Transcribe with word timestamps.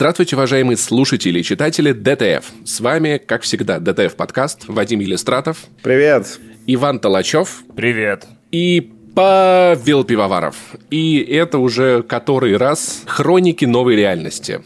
Здравствуйте, 0.00 0.34
уважаемые 0.34 0.78
слушатели 0.78 1.40
и 1.40 1.42
читатели 1.42 1.92
DTF. 1.92 2.50
С 2.64 2.80
вами, 2.80 3.18
как 3.18 3.42
всегда, 3.42 3.78
DTF 3.78 4.16
подкаст 4.16 4.62
Вадим 4.66 5.00
Елистратов. 5.00 5.66
Привет. 5.82 6.40
Иван 6.66 7.00
Талачев. 7.00 7.62
Привет. 7.76 8.24
И 8.50 8.94
Павел 9.14 10.04
Пивоваров. 10.04 10.56
И 10.90 11.18
это 11.18 11.58
уже 11.58 12.02
который 12.02 12.56
раз 12.56 13.02
хроники 13.04 13.66
новой 13.66 13.94
реальности. 13.94 14.62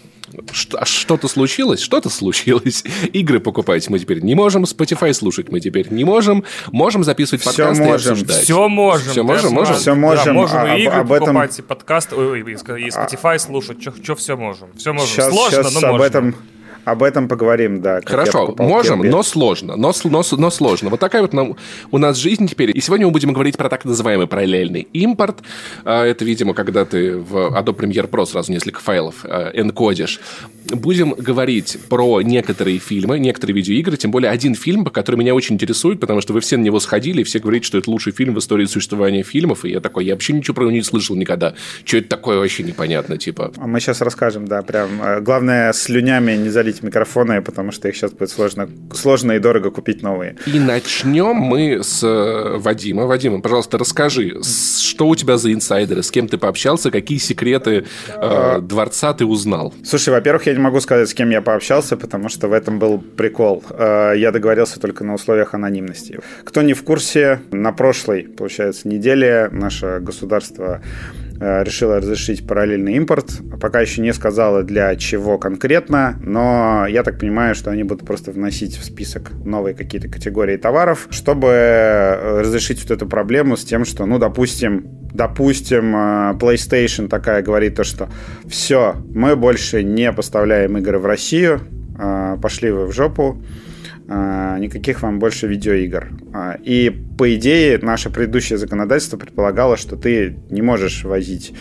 А 0.75 0.85
что-то 0.85 1.29
случилось? 1.29 1.81
Что-то 1.81 2.11
случилось. 2.11 2.85
Игры 3.13 3.41
покупать 3.41 3.89
мы 3.89 3.99
теперь 3.99 4.21
не 4.21 4.35
можем, 4.35 4.65
Spotify 4.65 5.13
слушать 5.13 5.51
мы 5.51 5.61
теперь 5.61 5.93
не 5.93 6.05
можем. 6.05 6.45
Можем 6.73 7.05
записывать 7.05 7.43
Все 7.43 7.51
подкасты 7.51 7.83
можем. 7.85 7.93
и 7.93 8.13
обсуждать. 8.13 8.43
Все 8.45 8.69
можем. 8.69 9.11
Все 9.13 9.23
можем, 9.23 9.49
да, 9.51 9.55
можем? 9.55 9.77
Все 9.77 9.95
можем. 9.95 10.25
Да, 10.25 10.33
можем 10.33 10.59
А, 10.59 10.77
и 10.77 10.83
игры 10.83 10.93
об 10.95 11.13
этом- 11.13 11.27
покупать, 11.27 11.59
и 11.59 11.63
подкаст, 11.63 12.13
ой, 12.13 12.27
ой, 12.31 12.41
и 12.41 12.55
Spotify 12.55 13.39
слушать. 13.39 13.79
Что 14.03 14.15
все 14.15 14.37
можем? 14.37 14.69
Все 14.77 14.93
можем. 14.93 15.09
Сейчас, 15.09 15.29
Сложно, 15.31 15.63
сейчас 15.63 15.75
но 15.75 15.81
об 15.89 15.93
можно. 15.93 16.05
этом, 16.05 16.37
об 16.85 17.03
этом 17.03 17.29
поговорим, 17.29 17.81
да. 17.81 18.01
Хорошо, 18.05 18.55
можем, 18.59 19.03
Kirby. 19.03 19.11
но 19.11 19.23
сложно. 19.23 19.77
Но, 19.77 19.93
но, 20.05 20.23
но 20.37 20.51
сложно. 20.51 20.91
Вот 20.91 21.01
такая 21.01 21.23
вот 21.23 21.33
нам- 21.33 21.57
у 21.91 21.99
нас 21.99 22.17
жизнь 22.17 22.47
теперь. 22.49 22.77
И 22.77 22.81
сегодня 22.81 23.07
мы 23.07 23.13
будем 23.13 23.33
говорить 23.33 23.57
про 23.57 23.69
так 23.69 23.85
называемый 23.85 24.27
параллельный 24.27 24.87
импорт. 24.93 25.39
А, 25.85 26.05
Это, 26.05 26.25
видимо, 26.25 26.55
когда 26.55 26.85
ты 26.85 27.17
в 27.17 27.37
Adobe 27.37 27.77
Premiere 27.77 28.09
Pro 28.09 28.27
сразу 28.27 28.53
несколько 28.53 28.81
файлов 28.81 29.25
а, 29.25 29.51
энкодишь. 29.55 30.21
Будем 30.71 31.13
говорить 31.13 31.79
про 31.89 32.23
некоторые 32.23 32.79
фильмы, 32.79 33.19
некоторые 33.19 33.55
видеоигры, 33.57 33.97
тем 33.97 34.11
более 34.11 34.31
один 34.31 34.55
фильм, 34.55 34.85
который 34.87 35.17
меня 35.17 35.35
очень 35.35 35.55
интересует, 35.57 36.01
потому 36.01 36.21
что 36.23 36.33
вы 36.33 36.41
все 36.41 36.57
на 36.57 36.63
него 36.63 36.81
сходили, 36.81 37.21
и 37.21 37.25
все 37.25 37.39
говорите, 37.39 37.67
что 37.67 37.79
это 37.79 37.91
лучший 37.91 38.13
фильм 38.13 38.35
в 38.35 38.39
истории 38.39 38.65
существования 38.65 39.23
фильмов, 39.23 39.65
и 39.65 39.71
я 39.71 39.81
такой, 39.81 40.07
я 40.07 40.15
вообще 40.15 40.33
ничего 40.33 40.55
про 40.55 40.63
него 40.63 40.73
не 40.73 40.83
слышал 40.83 41.17
никогда. 41.17 41.55
Что 41.85 41.99
это 41.99 42.09
такое, 42.09 42.39
вообще 42.39 42.63
непонятно, 42.63 43.19
типа. 43.19 43.53
А 43.57 43.67
Мы 43.67 43.81
сейчас 43.81 44.01
расскажем, 44.01 44.47
да, 44.49 44.63
прям. 44.63 45.03
Э, 45.03 45.21
Главное, 45.21 45.73
слюнями 45.73 46.33
не 46.33 46.49
залить 46.49 46.74
микрофоны, 46.83 47.43
потому 47.43 47.73
что 47.73 47.89
их 47.89 47.97
сейчас 47.97 48.13
будет 48.13 48.31
сложно, 48.31 48.69
сложно 48.93 49.33
и 49.33 49.39
дорого 49.39 49.71
купить 49.71 50.03
новые. 50.03 50.37
И 50.47 50.59
начнем 50.59 51.35
мы 51.35 51.83
с 51.83 52.03
э, 52.03 52.59
Вадима. 52.59 53.07
Вадима, 53.07 53.41
пожалуйста, 53.41 53.79
расскажи, 53.79 54.41
что 54.43 55.09
у 55.09 55.17
тебя 55.17 55.37
за 55.37 55.53
инсайдеры, 55.53 56.03
с 56.03 56.11
кем 56.11 56.29
ты 56.29 56.39
пообщался, 56.39 56.91
какие 56.91 57.19
секреты 57.19 57.85
э, 58.09 58.61
дворца 58.61 59.13
ты 59.13 59.25
узнал? 59.25 59.75
Слушай, 59.85 60.11
во-первых, 60.11 60.47
я 60.47 60.53
не 60.53 60.61
могу 60.61 60.81
сказать, 60.81 61.09
с 61.09 61.15
кем 61.15 61.31
я 61.31 61.43
пообщался, 61.43 61.97
потому 61.97 62.29
что 62.29 62.49
в 62.49 62.53
этом 62.53 62.79
был 62.79 62.99
прикол. 62.99 63.63
Э, 63.71 64.15
Я 64.17 64.33
договорился 64.33 64.81
только 64.81 65.05
на 65.05 65.15
условиях 65.15 65.55
анонимности. 65.55 66.21
Кто 66.45 66.63
не 66.63 66.75
в 66.75 66.83
курсе, 66.85 67.41
на 67.51 67.73
прошлой, 67.73 68.23
получается, 68.25 68.89
неделе 68.89 69.49
наше 69.53 69.99
государство 70.01 70.81
э, 71.41 71.65
решило 71.65 71.97
разрешить 71.97 72.47
параллельный 72.47 72.95
импорт. 72.95 73.41
Пока 73.61 73.81
еще 73.81 74.01
не 74.01 74.13
сказала 74.13 74.63
для 74.63 74.95
чего 74.97 75.39
конкретно, 75.39 76.19
но 76.23 76.87
я 76.89 77.03
так 77.03 77.19
понимаю, 77.19 77.55
что 77.55 77.71
они 77.71 77.85
будут 77.85 78.07
просто 78.07 78.33
вносить 78.33 78.77
в 78.77 78.85
список 78.85 79.33
новые 79.45 79.75
какие-то 79.75 80.09
категории 80.09 80.57
товаров, 80.57 81.09
чтобы 81.11 81.49
э, 81.49 82.41
разрешить 82.41 82.83
вот 82.83 82.91
эту 82.91 83.07
проблему 83.07 83.57
с 83.57 83.65
тем, 83.65 83.85
что, 83.85 84.07
ну, 84.07 84.19
допустим, 84.19 84.87
допустим, 85.13 85.95
э, 85.95 86.35
PlayStation 86.39 87.09
такая 87.09 87.43
говорит 87.43 87.77
то, 87.77 87.85
что 87.85 88.09
все, 88.49 88.97
мы 89.15 89.37
больше 89.37 89.83
не 89.83 90.13
поставляем 90.13 90.77
игры 90.79 90.99
в 90.99 91.07
Россию, 91.07 91.61
пошли 92.43 92.73
вы 92.73 92.87
в 92.87 92.93
жопу, 92.93 93.41
никаких 94.07 95.03
вам 95.03 95.19
больше 95.19 95.47
видеоигр. 95.47 96.11
А, 96.35 96.59
И 96.63 96.91
по 96.91 97.35
идее 97.35 97.79
наше 97.79 98.11
предыдущее 98.11 98.59
законодательство 98.59 99.17
предполагало, 99.17 99.77
что 99.77 99.97
ты 99.97 100.37
не 100.51 100.63
можешь 100.63 101.05
возить 101.05 101.55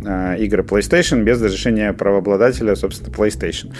игры 0.00 0.62
PlayStation 0.62 1.22
без 1.22 1.42
разрешения 1.42 1.92
правообладателя, 1.92 2.74
собственно, 2.74 3.12
PlayStation. 3.12 3.72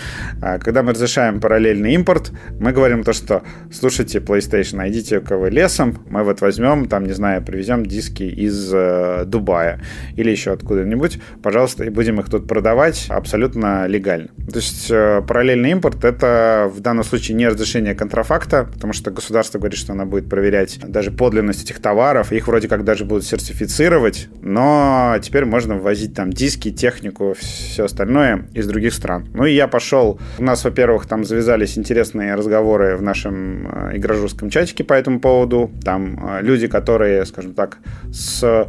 А 0.42 0.58
Когда 0.58 0.82
мы 0.82 0.92
разрешаем 0.92 1.40
параллельный 1.40 1.94
импорт, 1.94 2.32
мы 2.58 2.72
говорим 2.72 3.04
то, 3.04 3.12
что 3.12 3.42
слушайте, 3.72 4.18
PlayStation, 4.18 4.86
идите-ка 4.88 5.36
вы 5.36 5.50
лесом, 5.50 5.98
мы 6.10 6.22
вот 6.24 6.40
возьмем, 6.40 6.88
там, 6.88 7.04
не 7.04 7.12
знаю, 7.12 7.42
привезем 7.42 7.86
диски 7.86 8.22
из 8.22 8.70
э, 8.72 9.24
Дубая 9.26 9.80
или 10.16 10.30
еще 10.30 10.52
откуда-нибудь, 10.52 11.20
пожалуйста, 11.42 11.84
и 11.84 11.90
будем 11.90 12.20
их 12.20 12.28
тут 12.28 12.46
продавать 12.48 13.06
абсолютно 13.08 13.86
легально. 13.86 14.28
То 14.50 14.56
есть 14.56 14.90
э, 14.90 15.22
параллельный 15.26 15.70
импорт 15.70 16.04
это 16.04 16.70
в 16.74 16.80
данном 16.80 17.04
случае 17.04 17.36
не 17.36 17.48
разрешение 17.48 17.94
контрафакта, 17.94 18.64
потому 18.64 18.92
что 18.92 19.10
государство 19.10 19.58
говорит, 19.58 19.78
что 19.78 19.92
оно 19.92 20.06
будет 20.06 20.28
проверять 20.28 20.78
даже 20.86 21.10
подлинность 21.10 21.64
этих 21.64 21.80
товаров, 21.80 22.32
их 22.32 22.48
вроде 22.48 22.68
как 22.68 22.84
даже 22.84 23.04
будут 23.04 23.24
сертифицировать, 23.24 24.28
но 24.40 25.16
теперь 25.22 25.44
можно 25.44 25.76
ввозить 25.76 26.07
там 26.14 26.32
диски, 26.32 26.70
технику, 26.70 27.34
все 27.38 27.84
остальное 27.84 28.46
из 28.54 28.66
других 28.66 28.94
стран. 28.94 29.28
Ну 29.34 29.44
и 29.44 29.54
я 29.54 29.68
пошел, 29.68 30.18
у 30.38 30.42
нас, 30.42 30.64
во-первых, 30.64 31.06
там 31.06 31.24
завязались 31.24 31.78
интересные 31.78 32.34
разговоры 32.34 32.96
в 32.96 33.02
нашем 33.02 33.68
э, 33.68 33.96
игрожурском 33.96 34.50
чатике 34.50 34.84
по 34.84 34.94
этому 34.94 35.20
поводу, 35.20 35.70
там 35.84 36.18
э, 36.22 36.42
люди, 36.42 36.66
которые, 36.66 37.24
скажем 37.26 37.54
так, 37.54 37.78
с 38.12 38.66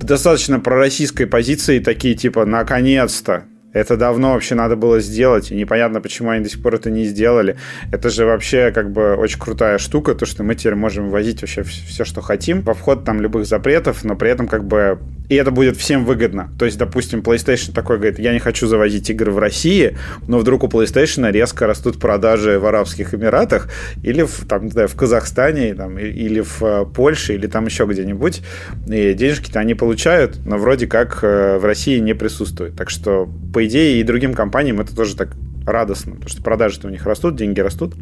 достаточно 0.00 0.60
пророссийской 0.60 1.26
позиции, 1.26 1.78
такие 1.78 2.14
типа, 2.14 2.44
наконец-то, 2.44 3.44
это 3.76 3.98
давно 3.98 4.32
вообще 4.32 4.54
надо 4.54 4.74
было 4.74 5.00
сделать, 5.00 5.52
и 5.52 5.54
непонятно, 5.54 6.00
почему 6.00 6.30
они 6.30 6.42
до 6.42 6.48
сих 6.48 6.62
пор 6.62 6.76
это 6.76 6.90
не 6.90 7.04
сделали. 7.04 7.56
Это 7.92 8.08
же 8.08 8.24
вообще 8.24 8.70
как 8.70 8.90
бы 8.90 9.16
очень 9.16 9.38
крутая 9.38 9.76
штука, 9.76 10.14
то, 10.14 10.24
что 10.24 10.42
мы 10.42 10.54
теперь 10.54 10.76
можем 10.76 11.10
возить 11.10 11.42
вообще 11.42 11.62
все, 11.62 12.06
что 12.06 12.22
хотим, 12.22 12.62
во 12.62 12.72
вход 12.72 13.04
там 13.04 13.20
любых 13.20 13.44
запретов, 13.44 14.02
но 14.02 14.16
при 14.16 14.30
этом 14.30 14.48
как 14.48 14.64
бы 14.64 14.98
и 15.28 15.34
это 15.34 15.50
будет 15.50 15.76
всем 15.76 16.04
выгодно. 16.04 16.50
То 16.58 16.64
есть, 16.64 16.78
допустим, 16.78 17.20
PlayStation 17.20 17.72
такой 17.72 17.96
говорит, 17.96 18.18
я 18.18 18.32
не 18.32 18.38
хочу 18.38 18.66
завозить 18.66 19.10
игры 19.10 19.32
в 19.32 19.38
России, 19.38 19.96
но 20.28 20.38
вдруг 20.38 20.64
у 20.64 20.68
PlayStation 20.68 21.30
резко 21.30 21.66
растут 21.66 21.98
продажи 21.98 22.58
в 22.58 22.66
Арабских 22.66 23.14
Эмиратах 23.14 23.68
или 24.02 24.22
в, 24.22 24.46
там, 24.46 24.70
знаю, 24.70 24.88
в 24.88 24.94
Казахстане 24.94 25.74
там, 25.74 25.98
или 25.98 26.40
в 26.40 26.62
э, 26.62 26.86
Польше 26.86 27.34
или 27.34 27.46
там 27.46 27.66
еще 27.66 27.86
где-нибудь. 27.86 28.42
И 28.88 29.14
денежки-то 29.14 29.60
они 29.60 29.74
получают, 29.74 30.44
но 30.44 30.58
вроде 30.58 30.86
как 30.86 31.20
э, 31.22 31.58
в 31.58 31.64
России 31.64 31.98
не 31.98 32.14
присутствует. 32.14 32.76
Так 32.76 32.90
что, 32.90 33.28
по 33.52 33.64
идее, 33.66 34.00
и 34.00 34.02
другим 34.02 34.34
компаниям 34.34 34.80
это 34.80 34.94
тоже 34.94 35.16
так 35.16 35.30
радостно, 35.66 36.12
потому 36.12 36.28
что 36.28 36.42
продажи-то 36.42 36.86
у 36.86 36.90
них 36.90 37.04
растут, 37.06 37.36
деньги 37.36 37.60
растут. 37.60 37.94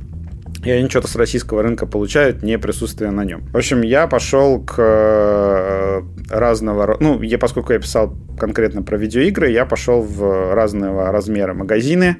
И 0.65 0.71
они 0.71 0.89
что-то 0.89 1.09
с 1.09 1.17
российского 1.17 1.63
рынка 1.63 1.87
получают, 1.87 2.43
не 2.43 2.59
присутствуя 2.59 3.11
на 3.11 3.25
нем. 3.25 3.43
В 3.53 3.57
общем, 3.57 3.83
я 3.83 4.07
пошел 4.07 4.61
к 4.61 4.75
э, 4.79 6.03
разного... 6.31 6.97
Ну, 7.01 7.21
я, 7.23 7.39
поскольку 7.39 7.73
я 7.73 7.79
писал 7.79 8.15
конкретно 8.39 8.83
про 8.83 8.97
видеоигры, 8.97 9.51
я 9.51 9.67
пошел 9.67 10.03
в 10.03 10.55
разного 10.55 11.13
размера 11.13 11.55
магазины. 11.55 12.17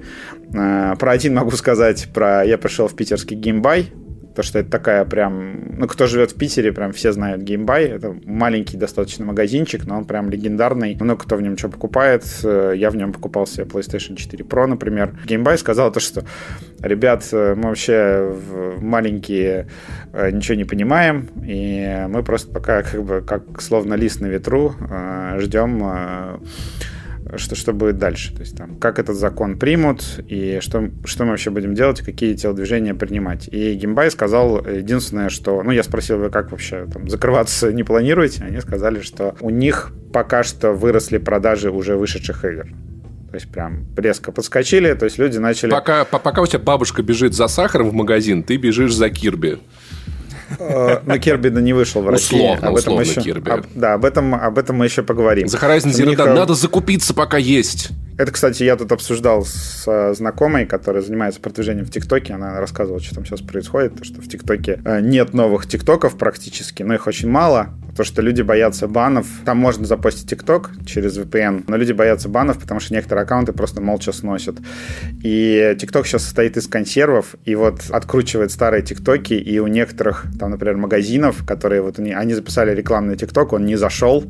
Э, 0.53 0.95
Про 0.99 1.13
один 1.13 1.35
могу 1.35 1.53
сказать, 1.53 2.09
про... 2.13 2.45
я 2.45 2.59
пришел 2.59 2.87
в 2.87 2.95
питерский 2.95 3.37
GameBuy, 3.37 3.91
то 4.35 4.43
что 4.43 4.59
это 4.59 4.71
такая 4.71 5.05
прям... 5.05 5.79
Ну, 5.79 5.87
кто 5.87 6.07
живет 6.07 6.33
в 6.33 6.37
Питере, 6.37 6.73
прям 6.73 6.93
все 6.93 7.13
знают 7.13 7.43
GameBuy. 7.43 7.85
Это 7.85 8.17
маленький 8.25 8.77
достаточно 8.77 9.25
магазинчик, 9.25 9.87
но 9.87 9.99
он 9.99 10.05
прям 10.05 10.29
легендарный. 10.31 10.97
Много 11.01 11.23
кто 11.23 11.37
в 11.37 11.43
нем 11.43 11.57
что 11.57 11.69
покупает. 11.69 12.25
Э, 12.43 12.73
Я 12.77 12.91
в 12.91 12.97
нем 12.97 13.13
покупал 13.13 13.47
себе 13.47 13.65
PlayStation 13.65 14.17
4 14.17 14.45
Pro, 14.45 14.67
например. 14.67 15.19
GameBuy 15.25 15.57
сказал 15.59 15.93
то, 15.93 16.01
что 16.01 16.25
ребят, 16.81 17.29
э, 17.33 17.55
мы 17.55 17.69
вообще 17.69 18.35
маленькие 18.81 19.69
э, 20.13 20.31
ничего 20.31 20.57
не 20.57 20.65
понимаем, 20.65 21.29
и 21.45 22.07
мы 22.09 22.23
просто 22.23 22.53
пока 22.53 22.83
как 22.83 23.03
бы 23.05 23.21
как 23.21 23.61
словно 23.61 23.95
лист 23.95 24.21
на 24.21 24.27
ветру 24.27 24.75
ждем 25.39 26.41
что, 27.39 27.55
что 27.55 27.73
будет 27.73 27.99
дальше. 27.99 28.35
То 28.35 28.41
есть 28.41 28.57
там, 28.57 28.77
как 28.77 28.99
этот 28.99 29.17
закон 29.17 29.59
примут, 29.59 30.21
и 30.29 30.59
что, 30.61 30.91
что 31.05 31.25
мы 31.25 31.31
вообще 31.31 31.51
будем 31.51 31.75
делать, 31.75 32.01
какие 32.01 32.35
телодвижения 32.35 32.95
принимать. 32.95 33.49
И 33.49 33.75
Гимбай 33.75 34.11
сказал 34.11 34.65
единственное, 34.67 35.29
что... 35.29 35.63
Ну, 35.63 35.71
я 35.71 35.83
спросил, 35.83 36.19
вы 36.19 36.31
как 36.31 36.51
вообще 36.53 36.87
там 36.93 37.09
закрываться 37.09 37.73
не 37.73 37.85
планируете? 37.85 38.45
Они 38.45 38.61
сказали, 38.61 39.01
что 39.01 39.35
у 39.41 39.51
них 39.51 39.93
пока 40.13 40.43
что 40.43 40.73
выросли 40.73 41.19
продажи 41.19 41.71
уже 41.71 41.97
вышедших 41.97 42.45
игр. 42.45 42.69
То 43.31 43.35
есть 43.37 43.51
прям 43.51 43.87
резко 43.97 44.31
подскочили, 44.31 44.95
то 44.95 45.07
есть 45.07 45.19
люди 45.19 45.39
начали... 45.39 45.71
Пока, 45.71 46.05
по- 46.05 46.21
пока 46.21 46.41
у 46.41 46.47
тебя 46.47 46.61
бабушка 46.61 47.03
бежит 47.03 47.35
за 47.35 47.49
сахаром 47.49 47.91
в 47.91 47.93
магазин, 47.93 48.45
ты 48.45 48.57
бежишь 48.57 48.95
за 48.95 49.11
Кирби. 49.11 49.59
Э, 50.59 51.01
Но 51.07 51.19
Кирби 51.19 51.49
да 51.49 51.61
не 51.61 51.73
вышел 51.73 52.03
в 52.03 52.09
России. 52.09 52.37
Условно, 52.37 52.69
об 52.69 52.77
этом 52.77 52.95
условно 52.95 53.03
еще, 53.03 53.21
Кирби. 53.23 53.51
об- 53.51 53.67
да, 53.75 53.95
об 53.95 54.05
этом, 54.05 54.35
об 54.35 54.59
этом 54.59 54.77
мы 54.77 54.85
еще 54.87 55.03
поговорим. 55.03 55.49
За 55.49 55.57
Horizon 55.59 55.91
Zero 55.91 56.07
них, 56.09 56.19
надо 56.19 56.55
закупиться, 56.55 57.15
пока 57.15 57.39
есть. 57.39 57.91
Это, 58.17 58.31
кстати, 58.31 58.63
я 58.63 58.77
тут 58.77 58.93
обсуждал 58.93 59.45
с 59.45 59.85
э, 59.87 60.15
знакомой, 60.15 60.67
которая 60.67 61.03
занимается 61.03 61.41
продвижением 61.41 61.85
в 61.85 61.91
ТикТоке. 61.91 62.35
Она 62.35 62.61
рассказывала, 62.61 63.01
что 63.01 63.17
там 63.17 63.25
сейчас 63.25 63.41
происходит. 63.41 63.97
То, 63.97 64.05
что 64.05 64.21
в 64.21 64.29
ТикТоке 64.29 64.81
э, 64.85 65.01
нет 65.01 65.35
новых 65.35 65.67
ТикТоков 65.67 66.17
практически, 66.17 66.83
но 66.85 66.95
их 66.95 67.07
очень 67.09 67.29
мало. 67.29 67.71
То, 67.97 68.05
что 68.05 68.23
люди 68.23 68.43
боятся 68.43 68.89
банов. 68.89 69.27
Там 69.45 69.59
можно 69.59 69.87
запостить 69.87 70.29
ТикТок 70.29 70.71
через 70.85 71.17
VPN, 71.19 71.65
но 71.69 71.77
люди 71.77 71.93
боятся 71.93 72.29
банов, 72.29 72.59
потому 72.59 72.81
что 72.81 72.95
некоторые 72.95 73.25
аккаунты 73.25 73.53
просто 73.53 73.81
молча 73.81 74.13
сносят. 74.13 74.57
И 75.23 75.77
ТикТок 75.79 76.07
сейчас 76.07 76.25
состоит 76.25 76.57
из 76.57 76.67
консервов, 76.67 77.37
и 77.45 77.55
вот 77.55 77.83
откручивает 77.91 78.51
старые 78.51 78.83
ТикТоки, 78.83 79.35
и 79.35 79.59
у 79.59 79.67
некоторых, 79.67 80.27
там, 80.39 80.51
например, 80.51 80.77
магазинов, 80.77 81.45
которые 81.47 81.83
вот 81.83 81.99
они, 81.99 82.13
они 82.13 82.35
записали 82.35 82.75
рекламный 82.75 83.17
ТикТок, 83.17 83.53
он 83.53 83.65
не 83.65 83.77
зашел, 83.77 84.25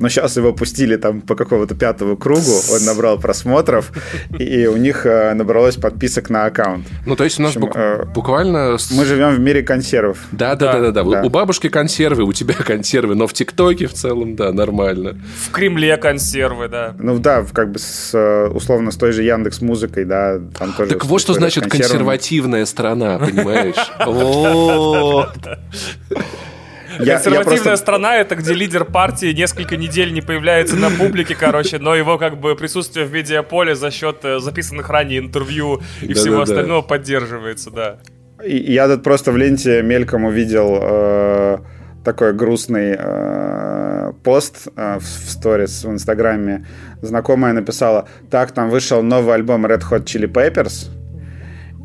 но 0.00 0.08
сейчас 0.08 0.36
его 0.36 0.52
пустили 0.52 0.96
там 0.96 1.20
по 1.20 1.34
какому-то 1.34 1.74
пятому 1.74 2.16
кругу, 2.16 2.60
он 2.72 2.84
набрал 2.84 3.18
просмотров, 3.18 3.92
и 4.38 4.66
у 4.66 4.76
них 4.76 5.06
э, 5.06 5.34
набралось 5.34 5.76
подписок 5.76 6.30
на 6.30 6.46
аккаунт. 6.46 6.86
Ну, 7.06 7.16
то 7.16 7.24
есть 7.24 7.38
у 7.38 7.42
нас 7.42 7.56
общем, 7.56 7.70
э, 7.74 8.04
буквально... 8.14 8.76
Мы 8.90 9.04
живем 9.04 9.34
в 9.34 9.40
мире 9.40 9.62
консервов. 9.62 10.18
Да, 10.32 10.54
да, 10.54 10.78
да, 10.78 10.90
да, 10.90 11.02
да. 11.02 11.22
У 11.22 11.28
бабушки 11.28 11.68
консервы, 11.68 12.24
у 12.24 12.32
тебя 12.32 12.54
консервы, 12.54 13.14
но 13.14 13.26
в 13.26 13.32
ТикТоке 13.32 13.86
в 13.86 13.94
целом, 13.94 14.36
да, 14.36 14.52
нормально. 14.52 15.16
В 15.36 15.50
Кремле 15.50 15.96
консервы, 15.96 16.68
да. 16.68 16.94
Ну 16.98 17.18
да, 17.18 17.44
как 17.52 17.72
бы 17.72 17.78
с, 17.78 18.10
э, 18.14 18.48
условно 18.48 18.90
с 18.90 18.96
той 18.96 19.12
же 19.12 19.22
Яндекс 19.22 19.60
Музыкой, 19.60 20.04
да, 20.04 20.40
там 20.58 20.72
тоже... 20.72 20.90
Так 20.90 21.04
вот 21.04 21.20
что 21.20 21.34
значит 21.34 21.66
консервативная 21.66 22.66
страна, 22.66 23.18
понимаешь? 23.18 23.74
Я, 26.98 27.14
Консервативная 27.14 27.56
я 27.56 27.62
просто... 27.62 27.76
страна 27.76 28.16
это 28.16 28.36
где 28.36 28.52
лидер 28.54 28.84
партии 28.84 29.32
несколько 29.32 29.76
недель 29.76 30.12
не 30.12 30.20
появляется 30.20 30.76
на 30.76 30.90
публике, 30.90 31.34
короче, 31.34 31.78
но 31.78 31.94
его 31.94 32.18
как 32.18 32.38
бы 32.38 32.54
присутствие 32.56 33.06
в 33.06 33.12
медиаполе 33.12 33.74
за 33.74 33.90
счет 33.90 34.18
э, 34.24 34.38
записанных 34.38 34.88
ранее 34.90 35.18
интервью 35.18 35.80
и 36.02 36.08
да, 36.08 36.14
всего 36.14 36.36
да, 36.36 36.42
остального 36.42 36.82
да. 36.82 36.88
поддерживается, 36.88 37.70
да. 37.70 37.98
Я 38.44 38.88
тут 38.88 39.02
просто 39.02 39.32
в 39.32 39.36
ленте 39.36 39.82
мельком 39.82 40.24
увидел 40.24 40.78
э, 40.80 41.58
такой 42.04 42.34
грустный 42.34 42.96
э, 42.98 44.12
пост 44.22 44.68
э, 44.76 44.98
в, 44.98 45.02
в 45.02 45.30
сторис 45.30 45.84
в 45.84 45.90
Инстаграме. 45.90 46.66
Знакомая 47.00 47.52
написала, 47.52 48.08
так, 48.30 48.52
там 48.52 48.70
вышел 48.70 49.02
новый 49.02 49.34
альбом 49.34 49.66
Red 49.66 49.82
Hot 49.90 50.04
Chili 50.04 50.30
Peppers, 50.30 50.90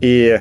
и 0.02 0.40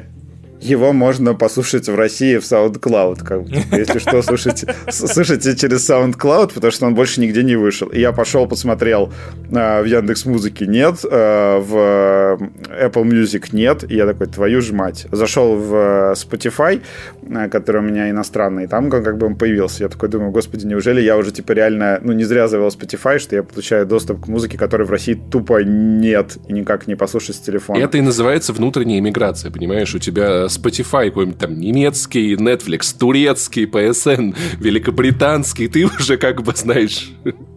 его 0.60 0.92
можно 0.92 1.34
послушать 1.34 1.88
в 1.88 1.94
России 1.94 2.36
в 2.38 2.42
SoundCloud. 2.42 3.24
Как 3.24 3.42
бы. 3.42 3.50
Если 3.72 3.98
что, 3.98 4.22
слушайте, 4.22 4.74
слушайте 4.90 5.56
через 5.56 5.88
SoundCloud, 5.88 6.54
потому 6.54 6.70
что 6.70 6.86
он 6.86 6.94
больше 6.94 7.20
нигде 7.20 7.42
не 7.42 7.56
вышел. 7.56 7.88
И 7.88 8.00
я 8.00 8.12
пошел, 8.12 8.46
посмотрел 8.46 9.12
э, 9.50 9.82
в 9.82 9.84
Яндекс 9.84 10.26
Музыке 10.26 10.66
нет, 10.66 11.04
э, 11.04 11.58
в 11.58 12.38
Apple 12.82 13.04
Music 13.04 13.48
нет. 13.52 13.90
И 13.90 13.96
я 13.96 14.06
такой, 14.06 14.26
твою 14.26 14.60
ж 14.60 14.72
мать. 14.72 15.06
Зашел 15.12 15.56
в 15.56 16.14
Spotify, 16.14 16.82
э, 17.22 17.48
который 17.48 17.78
у 17.78 17.84
меня 17.84 18.10
иностранный, 18.10 18.64
и 18.64 18.66
там 18.66 18.90
как 18.90 19.18
бы 19.18 19.26
он 19.26 19.36
появился. 19.36 19.84
Я 19.84 19.88
такой 19.88 20.08
думаю, 20.08 20.30
господи, 20.30 20.66
неужели 20.66 21.00
я 21.00 21.16
уже 21.16 21.30
типа 21.30 21.52
реально, 21.52 22.00
ну, 22.02 22.12
не 22.12 22.24
зря 22.24 22.48
завел 22.48 22.68
Spotify, 22.68 23.18
что 23.18 23.36
я 23.36 23.42
получаю 23.42 23.86
доступ 23.86 24.24
к 24.24 24.28
музыке, 24.28 24.58
которой 24.58 24.86
в 24.86 24.90
России 24.90 25.14
тупо 25.14 25.62
нет 25.62 26.36
и 26.48 26.52
никак 26.52 26.86
не 26.86 26.96
послушать 26.96 27.36
с 27.36 27.40
телефона. 27.40 27.78
Это 27.78 27.98
и 27.98 28.00
называется 28.00 28.52
внутренняя 28.52 28.98
иммиграция, 28.98 29.50
понимаешь? 29.50 29.94
У 29.94 29.98
тебя 29.98 30.47
Spotify 30.48 31.08
какой-нибудь 31.08 31.38
там 31.38 31.58
немецкий, 31.58 32.34
Netflix, 32.34 32.96
турецкий, 32.98 33.64
PSN, 33.64 34.36
великобританский, 34.58 35.68
ты 35.68 35.86
уже 35.86 36.16
как 36.16 36.42
бы 36.42 36.52
знаешь 36.54 37.12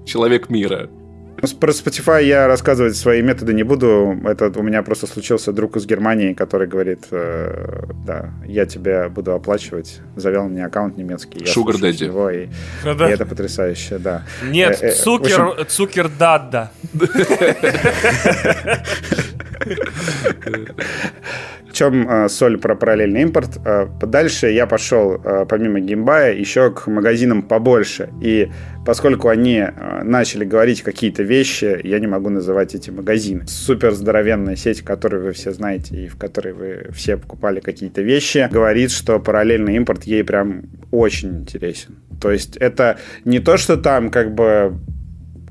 человек 0.05 0.49
мира. 0.49 0.89
Про 1.59 1.71
Spotify 1.71 2.23
я 2.23 2.47
рассказывать 2.47 2.95
свои 2.95 3.23
методы 3.23 3.53
не 3.53 3.63
буду. 3.63 4.15
Это 4.25 4.51
у 4.55 4.61
меня 4.61 4.83
просто 4.83 5.07
случился 5.07 5.51
друг 5.51 5.75
из 5.75 5.87
Германии, 5.87 6.33
который 6.33 6.67
говорит, 6.67 7.07
э, 7.09 7.85
да, 8.05 8.29
я 8.45 8.67
тебя 8.67 9.09
буду 9.09 9.33
оплачивать. 9.33 10.01
Завел 10.15 10.47
мне 10.47 10.63
аккаунт 10.63 10.97
немецкий. 10.97 11.39
Sugar 11.39 11.81
Daddy. 11.81 12.05
Его, 12.05 12.29
и, 12.29 12.47
ну, 12.85 12.93
да. 12.93 13.09
и 13.09 13.13
это 13.13 13.25
потрясающе, 13.25 13.97
да. 13.97 14.23
Нет, 14.51 14.83
э, 14.83 14.89
э, 14.89 14.91
Цукер, 14.91 15.41
общем... 15.41 15.65
Цукер 15.67 16.09
Дадда. 16.09 16.71
В 21.71 21.73
чем 21.73 22.09
э, 22.09 22.27
соль 22.27 22.57
про 22.57 22.75
параллельный 22.75 23.21
импорт? 23.21 23.57
Э, 23.65 23.87
дальше 24.01 24.51
я 24.51 24.67
пошел, 24.67 25.21
э, 25.23 25.45
помимо 25.47 25.79
геймбая, 25.79 26.33
еще 26.33 26.69
к 26.71 26.87
магазинам 26.87 27.43
побольше. 27.43 28.09
И 28.21 28.51
поскольку 28.85 29.29
они 29.29 29.65
начали 30.03 30.43
говорить 30.43 30.81
какие-то 30.81 31.23
вещи, 31.23 31.79
я 31.83 31.99
не 31.99 32.07
могу 32.07 32.29
называть 32.29 32.75
эти 32.75 32.89
магазины. 32.89 33.47
Супер 33.47 33.93
здоровенная 33.93 34.57
сеть, 34.57 34.81
которую 34.81 35.23
вы 35.23 35.31
все 35.31 35.53
знаете 35.53 35.95
и 35.95 36.07
в 36.09 36.17
которой 36.17 36.53
вы 36.53 36.87
все 36.91 37.15
покупали 37.15 37.61
какие-то 37.61 38.01
вещи, 38.01 38.49
говорит, 38.51 38.91
что 38.91 39.19
параллельный 39.19 39.75
импорт 39.77 40.03
ей 40.03 40.25
прям 40.25 40.63
очень 40.91 41.41
интересен. 41.41 41.99
То 42.21 42.31
есть 42.31 42.57
это 42.57 42.99
не 43.23 43.39
то, 43.39 43.57
что 43.57 43.77
там 43.77 44.11
как 44.11 44.33
бы 44.35 44.75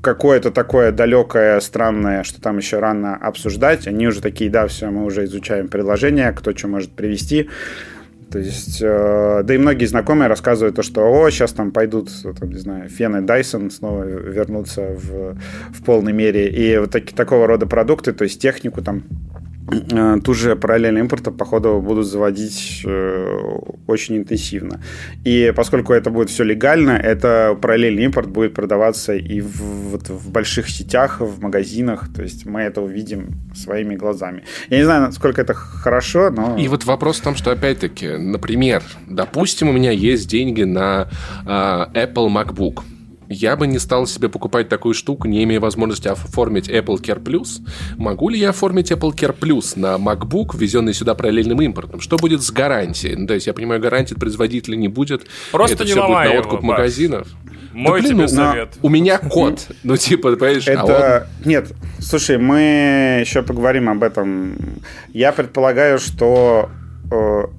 какое-то 0.01 0.51
такое 0.51 0.91
далекое, 0.91 1.59
странное, 1.59 2.23
что 2.23 2.41
там 2.41 2.57
еще 2.57 2.79
рано 2.79 3.15
обсуждать. 3.15 3.87
Они 3.87 4.07
уже 4.07 4.21
такие, 4.21 4.49
да, 4.49 4.67
все, 4.67 4.89
мы 4.89 5.05
уже 5.05 5.25
изучаем 5.25 5.67
предложение, 5.67 6.31
кто 6.33 6.55
что 6.55 6.67
может 6.67 6.91
привести. 6.91 7.49
То 8.31 8.39
есть, 8.39 8.81
э, 8.81 9.41
да 9.43 9.53
и 9.53 9.57
многие 9.57 9.85
знакомые 9.85 10.29
рассказывают 10.29 10.75
то, 10.75 10.83
что, 10.83 11.01
о, 11.01 11.29
сейчас 11.29 11.51
там 11.51 11.71
пойдут, 11.71 12.09
там, 12.39 12.49
не 12.49 12.59
знаю, 12.59 12.87
Фен 12.87 13.17
и 13.17 13.21
Дайсон 13.21 13.69
снова 13.69 14.03
вернутся 14.03 14.95
в, 14.95 15.35
в 15.73 15.83
полной 15.83 16.13
мере. 16.13 16.47
И 16.49 16.77
вот 16.77 16.91
таки, 16.91 17.13
такого 17.13 17.45
рода 17.45 17.67
продукты, 17.67 18.13
то 18.13 18.23
есть 18.23 18.41
технику 18.41 18.81
там 18.81 19.03
Э, 19.69 20.17
ту 20.23 20.33
же 20.33 20.55
параллельный 20.55 21.01
импорт, 21.01 21.37
походу, 21.37 21.81
будут 21.81 22.07
заводить 22.07 22.81
э, 22.85 23.57
очень 23.87 24.17
интенсивно. 24.17 24.81
И 25.23 25.53
поскольку 25.55 25.93
это 25.93 26.09
будет 26.09 26.29
все 26.29 26.43
легально, 26.43 26.91
это 26.91 27.57
параллельный 27.61 28.03
импорт 28.03 28.29
будет 28.29 28.53
продаваться 28.53 29.13
и 29.13 29.39
в, 29.41 29.61
вот, 29.91 30.09
в 30.09 30.31
больших 30.31 30.69
сетях, 30.69 31.21
в 31.21 31.41
магазинах. 31.41 32.09
То 32.13 32.23
есть 32.23 32.45
мы 32.45 32.61
это 32.61 32.81
увидим 32.81 33.35
своими 33.55 33.95
глазами. 33.95 34.43
Я 34.69 34.77
не 34.77 34.83
знаю, 34.83 35.01
насколько 35.01 35.41
это 35.41 35.53
хорошо, 35.53 36.29
но... 36.31 36.57
И 36.57 36.67
вот 36.67 36.85
вопрос 36.85 37.19
в 37.19 37.23
том, 37.23 37.35
что, 37.35 37.51
опять-таки, 37.51 38.17
например, 38.17 38.83
допустим, 39.07 39.69
у 39.69 39.73
меня 39.73 39.91
есть 39.91 40.29
деньги 40.29 40.63
на 40.63 41.07
э, 41.45 42.05
Apple 42.05 42.29
MacBook 42.29 42.83
я 43.31 43.55
бы 43.55 43.67
не 43.67 43.79
стал 43.79 44.05
себе 44.07 44.29
покупать 44.29 44.69
такую 44.69 44.93
штуку, 44.93 45.27
не 45.27 45.43
имея 45.43 45.59
возможности 45.59 46.07
оформить 46.07 46.69
Apple 46.69 47.01
Care 47.01 47.21
Plus. 47.21 47.61
Могу 47.97 48.29
ли 48.29 48.39
я 48.39 48.49
оформить 48.49 48.91
Apple 48.91 49.13
Care 49.13 49.37
Plus 49.37 49.79
на 49.79 49.95
MacBook, 49.95 50.55
ввезенный 50.55 50.93
сюда 50.93 51.15
параллельным 51.15 51.61
импортом? 51.61 51.99
Что 51.99 52.17
будет 52.17 52.41
с 52.41 52.51
гарантией? 52.51 53.15
Ну, 53.15 53.27
то 53.27 53.33
есть, 53.33 53.47
я 53.47 53.53
понимаю, 53.53 53.81
гарантии 53.81 54.13
от 54.13 54.19
производителя 54.19 54.75
не 54.75 54.87
будет. 54.87 55.25
Просто 55.51 55.75
Это 55.75 55.85
не 55.85 55.91
все 55.91 56.07
будет 56.07 56.15
на 56.15 56.39
откуп 56.39 56.59
его, 56.59 56.73
магазинов. 56.73 57.27
Мой 57.73 58.01
да, 58.01 58.07
блин, 58.07 58.17
тебе 58.17 58.21
ну, 58.23 58.51
совет. 58.51 58.69
У 58.81 58.89
меня 58.89 59.17
код. 59.17 59.67
Ну, 59.83 59.95
типа, 59.95 60.35
понимаешь, 60.35 60.67
а 60.67 60.71
Это... 60.71 61.27
он... 61.41 61.49
Нет, 61.49 61.71
слушай, 61.99 62.37
мы 62.37 63.19
еще 63.21 63.43
поговорим 63.43 63.89
об 63.89 64.03
этом. 64.03 64.55
Я 65.13 65.31
предполагаю, 65.31 65.99
что 65.99 66.69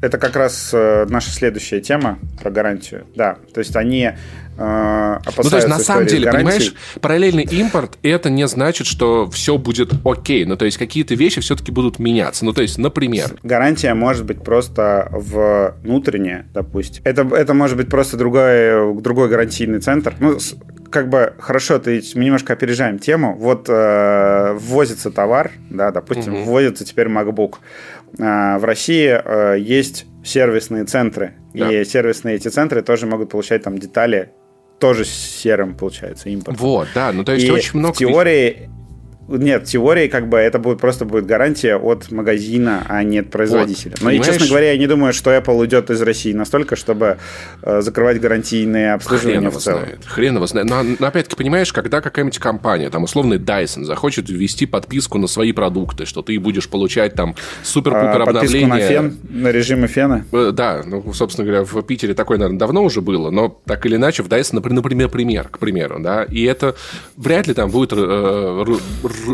это 0.00 0.18
как 0.18 0.36
раз 0.36 0.70
э, 0.72 1.06
наша 1.08 1.30
следующая 1.30 1.80
тема 1.80 2.18
про 2.40 2.50
гарантию. 2.50 3.04
Да, 3.14 3.36
то 3.52 3.60
есть 3.60 3.76
они 3.76 4.10
э, 4.56 5.18
Ну, 5.36 5.50
то 5.50 5.56
есть, 5.56 5.68
на 5.68 5.78
самом 5.78 6.06
деле, 6.06 6.24
гарантий. 6.24 6.44
понимаешь, 6.44 6.74
параллельный 7.00 7.44
импорт, 7.44 7.98
это 8.02 8.30
не 8.30 8.46
значит, 8.48 8.86
что 8.86 9.30
все 9.30 9.58
будет 9.58 9.92
окей. 10.04 10.44
Ну, 10.44 10.56
то 10.56 10.64
есть, 10.64 10.78
какие-то 10.78 11.14
вещи 11.14 11.40
все-таки 11.40 11.70
будут 11.70 11.98
меняться. 11.98 12.44
Ну, 12.44 12.52
то 12.52 12.62
есть, 12.62 12.78
например... 12.78 13.38
Гарантия 13.42 13.94
может 13.94 14.24
быть 14.24 14.42
просто 14.42 15.08
внутренняя, 15.12 16.46
допустим. 16.54 17.02
Это, 17.04 17.22
это 17.34 17.54
может 17.54 17.76
быть 17.76 17.88
просто 17.88 18.16
другой, 18.16 19.00
другой 19.00 19.28
гарантийный 19.28 19.80
центр. 19.80 20.14
Ну, 20.18 20.38
как 20.92 21.08
бы 21.08 21.32
хорошо, 21.38 21.78
ты, 21.78 22.02
мы 22.14 22.26
немножко 22.26 22.52
опережаем 22.52 22.98
тему. 22.98 23.34
Вот 23.34 23.66
э, 23.68 24.52
ввозится 24.60 25.10
товар, 25.10 25.50
да, 25.70 25.90
допустим, 25.90 26.34
угу. 26.34 26.44
ввозится 26.44 26.84
теперь 26.84 27.08
MacBook. 27.08 27.56
Э, 28.18 28.58
в 28.58 28.64
России 28.64 29.08
э, 29.08 29.58
есть 29.58 30.06
сервисные 30.24 30.84
центры, 30.84 31.34
да. 31.54 31.72
и 31.72 31.84
сервисные 31.84 32.36
эти 32.36 32.48
центры 32.48 32.82
тоже 32.82 33.06
могут 33.06 33.30
получать 33.30 33.62
там 33.62 33.78
детали 33.78 34.32
тоже 34.78 35.04
серым, 35.04 35.76
получается, 35.76 36.28
импорт. 36.28 36.58
Вот, 36.58 36.88
да, 36.94 37.12
ну 37.12 37.24
то 37.24 37.32
есть 37.32 37.46
и 37.46 37.50
очень 37.50 37.78
много... 37.78 37.94
в 37.94 37.98
теории 37.98 38.68
нет, 39.28 39.64
теории 39.64 40.08
как 40.08 40.28
бы 40.28 40.38
это 40.38 40.58
будет 40.58 40.80
просто 40.80 41.04
будет 41.04 41.26
гарантия 41.26 41.76
от 41.76 42.10
магазина, 42.10 42.84
а 42.88 43.02
не 43.02 43.20
от 43.20 43.30
производителя. 43.30 43.92
Вот, 43.92 44.02
Но, 44.02 44.10
и, 44.10 44.20
честно 44.20 44.46
говоря, 44.46 44.72
я 44.72 44.78
не 44.78 44.86
думаю, 44.86 45.12
что 45.12 45.30
Apple 45.34 45.56
уйдет 45.56 45.90
из 45.90 46.02
России 46.02 46.32
настолько, 46.32 46.76
чтобы 46.76 47.18
э, 47.62 47.80
закрывать 47.82 48.20
гарантийные 48.20 48.94
обслуживания 48.94 49.38
Хрен 49.38 49.50
в 49.50 49.58
целом. 49.58 49.82
Знает. 49.82 50.04
Хрен 50.04 50.34
его 50.36 50.46
знает. 50.46 50.68
Но, 50.68 50.82
но 50.82 51.06
опять-таки, 51.06 51.36
понимаешь, 51.36 51.72
когда 51.72 52.00
какая-нибудь 52.00 52.38
компания, 52.38 52.90
там, 52.90 53.04
условный 53.04 53.38
Dyson, 53.38 53.84
захочет 53.84 54.28
ввести 54.28 54.66
подписку 54.66 55.18
на 55.18 55.26
свои 55.28 55.52
продукты, 55.52 56.04
что 56.04 56.22
ты 56.22 56.38
будешь 56.40 56.68
получать 56.68 57.14
там 57.14 57.36
супер-пупер 57.62 58.20
а, 58.20 58.24
обновление. 58.24 58.68
на 58.68 58.80
фен, 58.80 59.16
на 59.28 59.52
режимы 59.52 59.86
фена? 59.86 60.26
Э, 60.32 60.50
да, 60.52 60.82
ну, 60.84 61.12
собственно 61.12 61.46
говоря, 61.46 61.64
в 61.64 61.82
Питере 61.82 62.14
такое, 62.14 62.38
наверное, 62.38 62.58
давно 62.58 62.82
уже 62.82 63.00
было, 63.00 63.30
но 63.30 63.60
так 63.66 63.86
или 63.86 63.96
иначе 63.96 64.22
в 64.22 64.28
Dyson, 64.28 64.60
например, 64.62 65.08
пример, 65.08 65.48
к 65.48 65.58
примеру, 65.58 65.98
да, 66.00 66.24
и 66.24 66.42
это 66.42 66.74
вряд 67.16 67.46
ли 67.46 67.54
там 67.54 67.70
будет 67.70 67.92
э, 67.92 68.64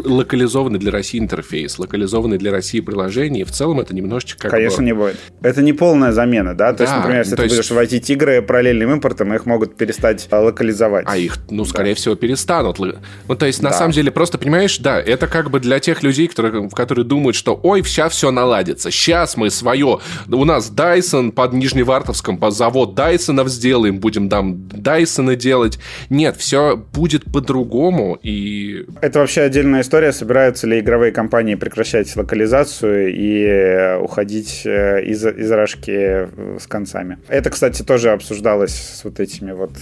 локализованный 0.05 0.79
для 0.79 0.93
России 0.93 1.19
интерфейс, 1.19 1.79
локализованный 1.79 2.39
для 2.39 2.51
России 2.51 2.81
приложение, 2.81 3.43
и 3.43 3.45
в 3.45 3.51
целом 3.51 3.81
это 3.81 3.95
немножечко 3.95 4.43
как 4.43 4.51
Конечно, 4.51 4.79
бы... 4.79 4.85
не 4.85 4.93
будет. 4.93 5.17
Это 5.43 5.63
не 5.63 5.73
полная 5.73 6.13
замена, 6.13 6.55
да? 6.55 6.73
То 6.73 6.79
да, 6.79 6.85
есть, 6.85 6.97
например, 6.97 7.19
если 7.21 7.37
ты 7.37 7.43
есть... 7.43 7.55
будешь 7.57 7.71
вводить 7.71 8.11
игры 8.11 8.43
параллельным 8.43 8.93
импортом, 8.93 9.35
их 9.35 9.47
могут 9.47 9.77
перестать 9.77 10.27
а, 10.31 10.41
локализовать. 10.41 11.05
А 11.09 11.17
их, 11.17 11.39
ну, 11.51 11.65
скорее 11.65 11.93
да. 11.93 11.97
всего, 11.97 12.15
перестанут. 12.15 12.79
Ну, 12.79 13.35
то 13.35 13.47
есть, 13.47 13.63
на 13.63 13.71
да. 13.71 13.77
самом 13.77 13.93
деле, 13.93 14.11
просто, 14.11 14.39
понимаешь, 14.39 14.79
да, 14.79 15.01
это 15.01 15.27
как 15.27 15.51
бы 15.51 15.61
для 15.61 15.81
тех 15.81 16.03
людей, 16.03 16.29
которые, 16.29 16.69
которые 16.71 17.05
думают, 17.05 17.37
что, 17.37 17.59
ой, 17.63 17.83
сейчас 17.85 18.13
все 18.13 18.31
наладится, 18.31 18.91
сейчас 18.91 19.37
мы 19.37 19.51
свое, 19.51 20.01
у 20.29 20.45
нас 20.45 20.71
Dyson 20.71 21.33
под 21.33 21.53
Нижневартовском, 21.53 22.39
под 22.39 22.55
завод 22.55 22.95
Дайсонов 22.95 23.49
сделаем, 23.49 23.99
будем 24.01 24.29
там 24.29 24.69
Дайсона 24.69 25.37
делать. 25.37 25.79
Нет, 26.11 26.37
все 26.37 26.77
будет 26.77 27.25
по-другому, 27.25 28.19
и... 28.23 28.87
Это 29.01 29.21
вообще 29.21 29.43
отдельная 29.69 29.83
история, 29.83 30.13
собираются 30.13 30.67
ли 30.67 30.81
игровые 30.81 31.13
компании 31.13 31.55
прекращать 31.55 32.15
локализацию 32.17 33.15
и 33.15 33.45
э, 33.45 33.99
уходить 33.99 34.63
э, 34.65 35.05
из, 35.05 35.25
из 35.27 35.51
рожки 35.51 35.91
э, 35.91 36.59
с 36.59 36.67
концами. 36.67 37.19
Это, 37.29 37.51
кстати, 37.51 37.83
тоже 37.83 38.11
обсуждалось 38.11 38.75
с 38.75 39.05
вот 39.05 39.21
этими 39.21 39.53
вот 39.53 39.73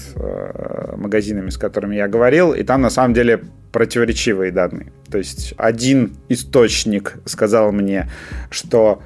магазинами, 0.96 1.50
с 1.50 1.56
которыми 1.56 1.96
я 1.96 2.08
говорил, 2.08 2.52
и 2.52 2.62
там 2.64 2.80
на 2.80 2.90
самом 2.90 3.14
деле 3.14 3.40
противоречивые 3.72 4.50
данные. 4.50 4.92
То 5.10 5.18
есть 5.18 5.54
один 5.56 6.16
источник 6.28 7.14
сказал 7.24 7.72
мне, 7.72 8.08
что 8.50 9.02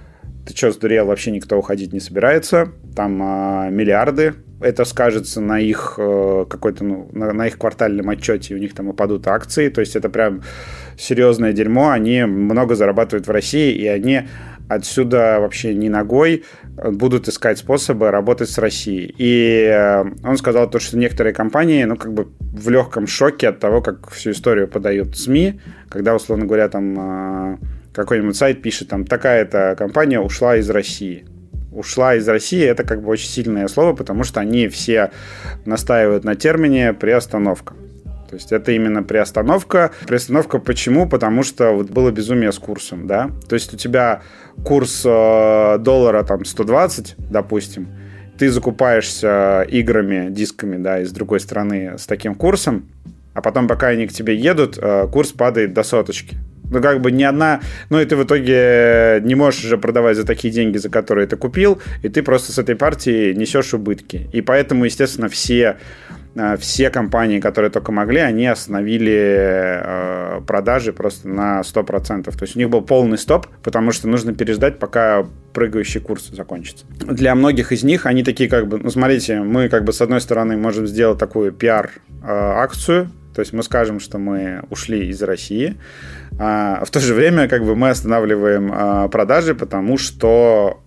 ты 0.47 0.57
что, 0.57 0.73
сдурел, 0.73 1.07
вообще 1.07 1.31
никто 1.31 1.59
уходить 1.59 1.93
не 1.93 2.01
собирается, 2.01 2.69
там 2.97 3.23
э, 3.23 3.71
миллиарды, 3.71 4.35
это 4.61 4.85
скажется 4.85 5.41
на 5.41 5.59
их 5.59 5.95
э, 5.99 6.47
какой-то, 6.49 6.85
ну, 6.85 7.09
на, 7.13 7.33
на 7.33 7.47
их 7.47 7.59
квартальном 7.59 8.09
отчете, 8.11 8.55
у 8.55 8.59
них 8.59 8.75
там 8.75 8.89
упадут 8.89 9.27
акции, 9.27 9.69
то 9.69 9.81
есть 9.81 9.97
это 9.97 10.09
прям 10.09 10.43
серьезное 10.99 11.53
дерьмо, 11.53 11.91
они 11.91 12.25
много 12.25 12.75
зарабатывают 12.75 13.27
в 13.27 13.31
России, 13.31 13.73
и 13.73 13.87
они 13.87 14.23
отсюда 14.69 15.39
вообще 15.41 15.75
не 15.75 15.89
ногой 15.89 16.45
будут 16.77 17.29
искать 17.29 17.59
способы 17.59 18.11
работать 18.11 18.51
с 18.51 18.59
Россией. 18.59 19.15
И 19.19 19.65
э, 19.65 20.05
он 20.23 20.37
сказал 20.37 20.71
то, 20.71 20.79
что 20.79 20.97
некоторые 20.97 21.35
компании, 21.35 21.85
ну, 21.85 21.97
как 21.97 22.13
бы 22.13 22.29
в 22.39 22.69
легком 22.71 23.07
шоке 23.07 23.49
от 23.49 23.59
того, 23.59 23.83
как 23.83 24.11
всю 24.11 24.31
историю 24.31 24.69
подают 24.69 25.17
СМИ, 25.17 25.61
когда, 25.89 26.15
условно 26.15 26.47
говоря, 26.47 26.69
там 26.69 26.97
э, 26.99 27.57
какой-нибудь 27.93 28.37
сайт 28.37 28.63
пишет, 28.63 28.89
там, 28.89 29.05
такая-то 29.05 29.75
компания 29.77 30.21
ушла 30.21 30.57
из 30.57 30.71
России. 30.71 31.25
Ушла 31.73 32.17
из 32.17 32.29
России, 32.29 32.65
это 32.65 32.85
как 32.85 33.03
бы 33.03 33.11
очень 33.11 33.29
сильное 33.29 33.69
слово, 33.69 33.95
потому 33.95 34.25
что 34.25 34.41
они 34.41 34.69
все 34.69 35.11
настаивают 35.65 36.25
на 36.25 36.35
термине 36.35 36.93
приостановка. 36.93 37.75
То 38.29 38.37
есть 38.37 38.53
это 38.53 38.71
именно 38.71 39.03
приостановка. 39.03 39.91
Приостановка 40.07 40.61
почему? 40.61 41.09
Потому 41.09 41.43
что 41.43 41.73
вот 41.73 41.91
было 41.91 42.13
безумие 42.13 42.53
с 42.53 42.59
курсом, 42.59 43.09
да. 43.09 43.31
То 43.49 43.55
есть 43.55 43.75
у 43.75 43.77
тебя 43.77 44.23
курс 44.65 45.03
э, 45.05 45.79
доллара 45.81 46.23
там 46.23 46.45
120, 46.45 47.17
допустим, 47.19 47.89
ты 48.39 48.49
закупаешься 48.51 49.67
играми, 49.69 50.31
дисками, 50.31 50.77
да, 50.77 51.01
из 51.01 51.11
другой 51.11 51.41
страны 51.41 51.99
с 51.99 52.07
таким 52.07 52.37
курсом, 52.37 52.89
а 53.35 53.43
потом, 53.43 53.67
пока 53.67 53.89
они 53.89 54.07
к 54.07 54.13
тебе 54.13 54.37
едут, 54.37 54.79
э, 54.81 55.09
курс 55.13 55.33
падает 55.33 55.73
до 55.73 55.83
соточки. 55.83 56.37
Ну, 56.71 56.81
как 56.81 57.01
бы 57.01 57.11
ни 57.11 57.23
одна... 57.23 57.61
Ну, 57.91 58.01
и 58.01 58.05
ты 58.05 58.17
в 58.17 58.25
итоге 58.25 59.21
не 59.23 59.35
можешь 59.35 59.65
уже 59.65 59.79
продавать 59.79 60.17
за 60.17 60.25
такие 60.25 60.53
деньги, 60.53 60.79
за 60.79 60.89
которые 60.89 61.27
ты 61.27 61.37
купил, 61.37 61.81
и 62.03 62.09
ты 62.09 62.23
просто 62.23 62.53
с 62.53 62.59
этой 62.59 62.77
партии 62.77 63.33
несешь 63.35 63.75
убытки. 63.75 64.29
И 64.33 64.41
поэтому, 64.41 64.85
естественно, 64.85 65.29
все 65.29 65.77
Э, 66.35 66.57
все 66.57 66.91
компании, 66.91 67.41
которые 67.41 67.71
только 67.71 67.93
могли, 67.93 68.21
они 68.21 68.47
остановили 68.47 69.81
э, 69.83 70.41
продажи 70.47 70.93
просто 70.93 71.29
на 71.29 71.61
100%. 71.61 72.25
То 72.25 72.43
есть 72.43 72.57
у 72.57 72.59
них 72.59 72.71
был 72.71 72.83
полный 72.83 73.19
стоп, 73.19 73.47
потому 73.63 73.93
что 73.93 74.09
нужно 74.09 74.33
переждать, 74.33 74.79
пока 74.79 75.27
прыгающий 75.53 76.01
курс 76.01 76.29
закончится. 76.29 76.87
Для 77.01 77.35
многих 77.35 77.73
из 77.73 77.83
них 77.83 78.07
они 78.07 78.23
такие 78.23 78.49
как 78.49 78.69
бы, 78.69 78.79
ну 78.79 78.91
смотрите, 78.91 79.41
мы 79.41 79.69
как 79.69 79.85
бы 79.85 79.93
с 79.93 80.01
одной 80.01 80.21
стороны 80.21 80.57
можем 80.57 80.87
сделать 80.87 81.19
такую 81.19 81.53
пиар-акцию, 81.53 83.05
э, 83.05 83.35
то 83.35 83.41
есть 83.41 83.53
мы 83.53 83.63
скажем, 83.63 83.99
что 83.99 84.19
мы 84.19 84.63
ушли 84.71 85.09
из 85.09 85.21
России, 85.23 85.77
а 86.43 86.83
в 86.87 86.91
то 86.91 87.01
же 87.01 87.13
время 87.13 87.49
как 87.49 87.65
бы 87.65 87.77
мы 87.77 87.91
останавливаем 87.91 89.11
продажи, 89.11 89.55
потому 89.55 89.99
что 89.99 90.81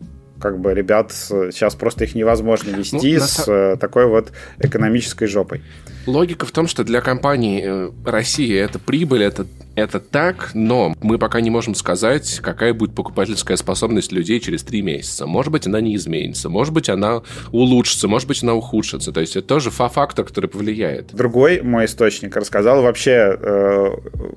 как 0.44 0.60
бы 0.60 0.74
ребят 0.74 1.14
сейчас 1.14 1.74
просто 1.74 2.04
их 2.04 2.16
невозможно 2.16 2.72
ну, 2.74 2.80
вести 2.80 3.16
ну, 3.16 3.22
с 3.22 3.48
на... 3.48 3.78
такой 3.78 4.08
вот 4.08 4.34
экономической 4.60 5.26
жопой. 5.26 5.62
Логика 6.06 6.46
в 6.46 6.52
том, 6.52 6.68
что 6.68 6.84
для 6.84 7.00
компании 7.00 7.64
э, 7.64 7.92
России 8.04 8.54
это 8.54 8.78
прибыль, 8.78 9.24
это, 9.24 9.48
это 9.76 10.02
так, 10.02 10.52
но 10.54 10.94
мы 11.02 11.18
пока 11.18 11.40
не 11.40 11.50
можем 11.50 11.76
сказать, 11.76 12.42
какая 12.42 12.74
будет 12.74 12.94
покупательская 12.94 13.56
способность 13.56 14.12
людей 14.12 14.42
через 14.42 14.64
три 14.64 14.82
месяца. 14.82 15.26
Может 15.26 15.54
быть, 15.54 15.66
она 15.66 15.80
не 15.80 15.96
изменится, 15.96 16.50
может 16.50 16.74
быть, 16.74 16.90
она 16.90 17.22
улучшится, 17.54 18.10
может 18.10 18.28
быть, 18.28 18.44
она 18.44 18.54
ухудшится. 18.54 19.14
То 19.14 19.22
есть 19.22 19.38
это 19.38 19.48
тоже 19.48 19.70
фактор, 19.72 20.26
который 20.26 20.50
повлияет. 20.50 21.14
Другой 21.14 21.62
мой 21.62 21.86
источник 21.86 22.36
рассказал 22.36 22.82
вообще, 22.82 23.38
э, 23.40 23.90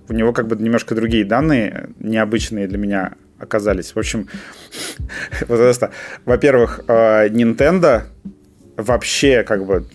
у 0.09 0.13
него 0.13 0.33
как 0.33 0.47
бы 0.47 0.55
немножко 0.55 0.95
другие 0.95 1.25
данные, 1.25 1.89
необычные 1.99 2.69
для 2.69 2.79
меня 2.79 3.15
оказались. 3.39 3.95
В 3.95 3.99
общем, 3.99 4.29
просто, 5.47 5.93
во-первых, 6.25 6.81
э, 6.89 7.29
Nintendo 7.29 8.05
вообще 8.77 9.43
как 9.43 9.65
бы 9.65 9.87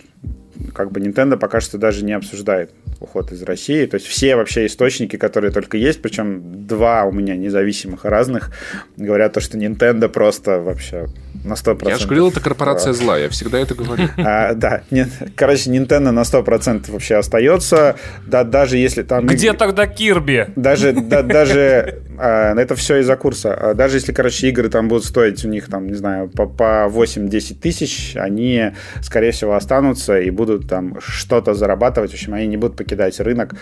как 0.74 0.92
бы 0.92 1.00
Nintendo 1.00 1.38
пока 1.38 1.62
что 1.62 1.78
даже 1.78 2.04
не 2.04 2.14
обсуждает 2.14 2.72
уход 3.00 3.32
из 3.32 3.42
России. 3.44 3.86
То 3.86 3.96
есть 3.96 4.08
все 4.08 4.36
вообще 4.36 4.66
источники, 4.66 5.16
которые 5.16 5.52
только 5.52 5.78
есть, 5.78 6.02
причем 6.02 6.68
два 6.68 7.04
у 7.06 7.12
меня 7.12 7.36
независимых 7.36 8.06
и 8.06 8.08
разных, 8.08 8.52
говорят 8.96 9.34
то, 9.34 9.40
что 9.42 9.58
Nintendo 9.58 10.08
просто 10.08 10.60
вообще 10.60 11.08
на 11.44 11.54
100%. 11.54 11.90
Я 11.90 11.98
же 11.98 12.06
говорил, 12.06 12.30
это 12.30 12.40
корпорация 12.40 12.94
зла, 12.94 13.18
я 13.18 13.30
всегда 13.30 13.60
это 13.60 13.76
говорю. 13.76 14.08
А, 14.18 14.54
да, 14.54 14.84
нет, 14.92 15.10
короче, 15.36 15.72
Nintendo 15.72 16.12
на 16.12 16.22
100% 16.22 16.92
вообще 16.92 17.16
остается, 17.16 17.96
да, 18.28 18.44
даже 18.44 18.78
если 18.78 19.02
там... 19.02 19.26
Где 19.26 19.54
тогда 19.54 19.88
Кирби? 19.88 20.48
Даже, 20.56 20.94
да, 20.94 21.24
даже 21.24 22.02
а, 22.18 22.54
это 22.56 22.76
все 22.76 22.98
из-за 22.98 23.16
курса. 23.16 23.54
А 23.54 23.74
даже 23.74 23.98
если, 23.98 24.12
короче, 24.12 24.48
игры 24.50 24.70
там 24.70 24.88
будут 24.88 25.06
стоить 25.06 25.44
у 25.44 25.48
них, 25.48 25.68
там, 25.68 25.88
не 25.88 25.96
знаю, 25.96 26.30
по, 26.30 26.46
по 26.46 26.88
8-10 26.88 27.56
тысяч, 27.60 28.16
они, 28.16 28.74
скорее 29.02 29.32
всего, 29.32 29.56
останутся 29.56 30.20
и 30.20 30.30
будут 30.30 30.51
там 30.60 30.98
что-то 31.00 31.54
зарабатывать. 31.54 32.12
В 32.12 32.14
общем, 32.14 32.34
они 32.34 32.48
не 32.48 32.58
будут 32.58 32.78
покидать 32.78 33.20
рынок 33.20 33.56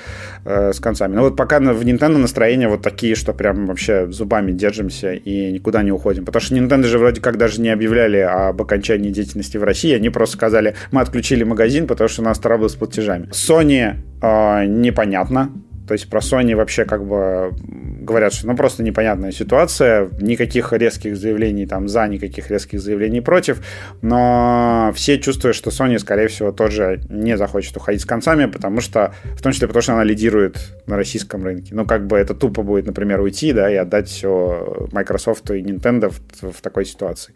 э, 0.45 0.73
с 0.73 0.79
концами. 0.79 1.15
Но 1.15 1.21
вот 1.21 1.35
пока 1.35 1.59
в 1.59 1.81
Nintendo 1.81 2.17
настроение 2.17 2.67
вот 2.67 2.81
такие, 2.81 3.15
что 3.15 3.33
прям 3.33 3.67
вообще 3.67 4.07
зубами 4.11 4.51
держимся 4.51 5.13
и 5.13 5.51
никуда 5.51 5.83
не 5.83 5.91
уходим. 5.91 6.25
Потому 6.25 6.41
что 6.41 6.55
Nintendo 6.55 6.83
же 6.83 6.99
вроде 6.99 7.21
как 7.21 7.37
даже 7.37 7.61
не 7.61 7.69
объявляли 7.69 8.17
об 8.17 8.61
окончании 8.61 9.11
деятельности 9.11 9.57
в 9.57 9.63
России. 9.63 9.93
Они 9.93 10.09
просто 10.09 10.37
сказали, 10.37 10.75
мы 10.91 11.01
отключили 11.01 11.43
магазин, 11.43 11.87
потому 11.87 12.07
что 12.07 12.21
у 12.21 12.25
нас 12.25 12.39
траблы 12.39 12.69
с 12.69 12.75
платежами. 12.75 13.29
Sony 13.31 13.95
э, 14.21 14.65
непонятно. 14.65 15.51
То 15.89 15.93
есть 15.93 16.07
про 16.07 16.19
Sony 16.19 16.55
вообще 16.55 16.85
как 16.85 17.03
бы 17.03 17.51
говорят, 17.99 18.31
что 18.31 18.45
ну 18.45 18.55
просто 18.55 18.83
непонятная 18.83 19.31
ситуация, 19.31 20.07
никаких 20.21 20.71
резких 20.71 21.17
заявлений 21.17 21.65
там 21.65 21.87
за, 21.87 22.07
никаких 22.07 22.51
резких 22.51 22.79
заявлений 22.79 23.21
против, 23.21 23.65
но 24.03 24.91
все 24.93 25.17
чувствуют, 25.17 25.55
что 25.55 25.71
Sony, 25.71 25.97
скорее 25.97 26.27
всего, 26.27 26.51
тоже 26.51 27.01
не 27.09 27.37
захочет 27.37 27.75
уходить 27.75 28.03
с 28.03 28.05
концами, 28.05 28.45
потому 28.45 28.81
что, 28.81 29.15
в 29.35 29.41
том 29.41 29.51
числе 29.51 29.67
потому, 29.67 29.81
что 29.81 29.93
она 29.93 30.03
лидирует 30.03 30.59
на 30.85 30.95
российском 30.95 31.43
рынке. 31.43 31.73
Ну, 31.73 31.87
как 31.87 32.05
бы 32.05 32.17
это 32.17 32.35
тупо 32.35 32.61
будет, 32.61 32.85
например, 32.85 33.19
уйти, 33.21 33.51
да, 33.51 33.71
и 33.71 33.75
отдать 33.75 34.09
все 34.09 34.87
Microsoft 34.91 35.49
и 35.49 35.63
Nintendo 35.63 36.11
в, 36.11 36.51
в 36.51 36.61
такой 36.61 36.85
ситуации. 36.85 37.33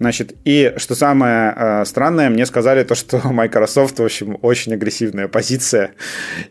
Значит, 0.00 0.34
и 0.44 0.74
что 0.76 0.96
самое 0.96 1.54
э, 1.56 1.84
странное, 1.84 2.30
мне 2.30 2.46
сказали 2.46 2.82
то, 2.82 2.96
что 2.96 3.20
Microsoft, 3.32 4.00
в 4.00 4.04
общем, 4.04 4.38
очень 4.42 4.74
агрессивная 4.74 5.28
позиция, 5.28 5.92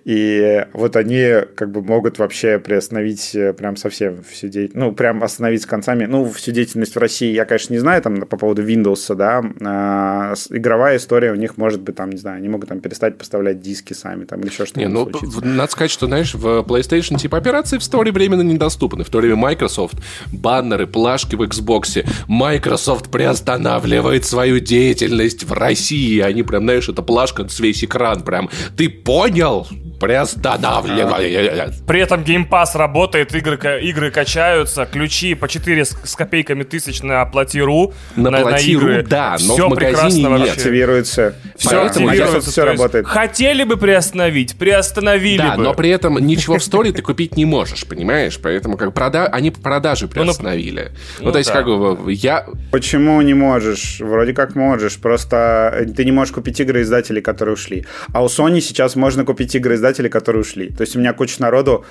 и 0.05 0.65
вот 0.71 0.95
они 0.95 1.24
как 1.55 1.71
бы 1.71 1.81
могут 1.81 2.19
вообще 2.19 2.59
приостановить 2.59 3.35
э, 3.35 3.53
прям 3.53 3.75
совсем 3.75 4.23
всю 4.23 4.47
деятельность, 4.47 4.75
ну, 4.75 4.91
прям 4.93 5.23
остановить 5.23 5.63
с 5.63 5.65
концами, 5.65 6.05
ну, 6.05 6.29
всю 6.29 6.51
деятельность 6.51 6.95
в 6.95 6.99
России 6.99 7.33
я, 7.33 7.45
конечно, 7.45 7.73
не 7.73 7.79
знаю, 7.79 8.01
там, 8.01 8.21
по 8.21 8.37
поводу 8.37 8.63
Windows, 8.63 9.13
да, 9.15 9.43
а, 9.63 10.33
игровая 10.49 10.97
история 10.97 11.31
у 11.31 11.35
них 11.35 11.57
может 11.57 11.81
быть, 11.81 11.95
там, 11.95 12.09
не 12.09 12.17
знаю, 12.17 12.37
они 12.37 12.49
могут 12.49 12.69
там 12.69 12.79
перестать 12.79 13.17
поставлять 13.17 13.61
диски 13.61 13.93
сами, 13.93 14.25
там, 14.25 14.41
или 14.41 14.47
еще 14.47 14.65
что-то. 14.65 14.79
Не, 14.79 14.87
ну, 14.87 15.09
случится. 15.09 15.45
надо 15.45 15.71
сказать, 15.71 15.91
что, 15.91 16.07
знаешь, 16.07 16.33
в 16.33 16.61
PlayStation 16.61 17.17
типа 17.17 17.37
операции 17.37 17.77
в 17.77 17.95
время 17.95 18.11
временно 18.11 18.41
недоступны, 18.41 19.03
в 19.03 19.09
то 19.09 19.19
время 19.19 19.35
Microsoft, 19.35 19.95
баннеры, 20.31 20.87
плашки 20.87 21.35
в 21.35 21.41
Xbox, 21.41 22.05
Microsoft 22.27 23.09
приостанавливает 23.09 24.25
свою 24.25 24.59
деятельность 24.59 25.43
в 25.43 25.53
России, 25.53 26.19
они 26.19 26.43
прям, 26.43 26.63
знаешь, 26.63 26.89
это 26.89 27.01
плашка 27.01 27.47
весь 27.59 27.83
экран, 27.83 28.21
прям, 28.21 28.49
ты 28.77 28.89
понял? 28.89 29.67
Приостанавливает. 29.99 31.14
При 31.17 31.99
этом 31.99 32.21
Game 32.21 32.47
Pass 32.47 32.77
работает 32.77 33.33
игры, 33.35 33.81
игры 33.81 34.11
качаются, 34.11 34.85
ключи 34.85 35.35
по 35.35 35.47
4 35.47 35.85
с 35.85 36.15
копейками 36.15 36.63
тысяч 36.63 37.01
на 37.01 37.25
платиру. 37.25 37.93
На, 38.15 38.29
на 38.29 38.41
платиру, 38.41 38.87
на 38.87 39.03
да, 39.03 39.37
но 39.39 39.53
все 39.53 39.67
в 39.67 39.69
магазине 39.69 40.29
нет. 40.29 40.57
Активируется. 40.57 41.35
Все 41.57 41.85
активируется. 41.85 42.51
Все 42.51 42.65
работает. 42.65 43.07
Хотели 43.07 43.63
бы 43.63 43.77
приостановить, 43.77 44.55
приостановили 44.57 45.37
да, 45.37 45.55
бы. 45.55 45.63
но 45.63 45.73
при 45.73 45.89
этом 45.89 46.17
ничего 46.17 46.57
в 46.57 46.63
сторе 46.63 46.91
ты 46.91 47.01
купить 47.01 47.37
не 47.37 47.45
можешь, 47.45 47.85
понимаешь? 47.85 48.39
Поэтому 48.41 48.77
как 48.77 48.93
прода... 48.93 49.27
они 49.27 49.51
продажи 49.51 50.05
ну, 50.05 50.11
приостановили. 50.11 50.91
Ну, 51.19 51.25
ну 51.25 51.31
то 51.31 51.37
есть 51.37 51.51
как 51.51 51.65
бы 51.65 52.11
я... 52.11 52.45
Почему 52.71 53.21
не 53.21 53.33
можешь? 53.33 53.99
Вроде 53.99 54.33
как 54.33 54.55
можешь, 54.55 54.97
просто 54.97 55.85
ты 55.95 56.05
не 56.05 56.11
можешь 56.11 56.33
купить 56.33 56.59
игры 56.59 56.81
издателей, 56.81 57.21
которые 57.21 57.53
ушли. 57.53 57.85
А 58.13 58.23
у 58.23 58.27
Sony 58.27 58.61
сейчас 58.61 58.95
можно 58.95 59.25
купить 59.25 59.55
игры 59.55 59.75
издателей, 59.75 60.09
которые 60.09 60.41
ушли. 60.41 60.69
То 60.69 60.81
есть 60.81 60.95
у 60.95 60.99
меня 61.05 61.13
куча 61.13 61.41
народу 61.41 61.85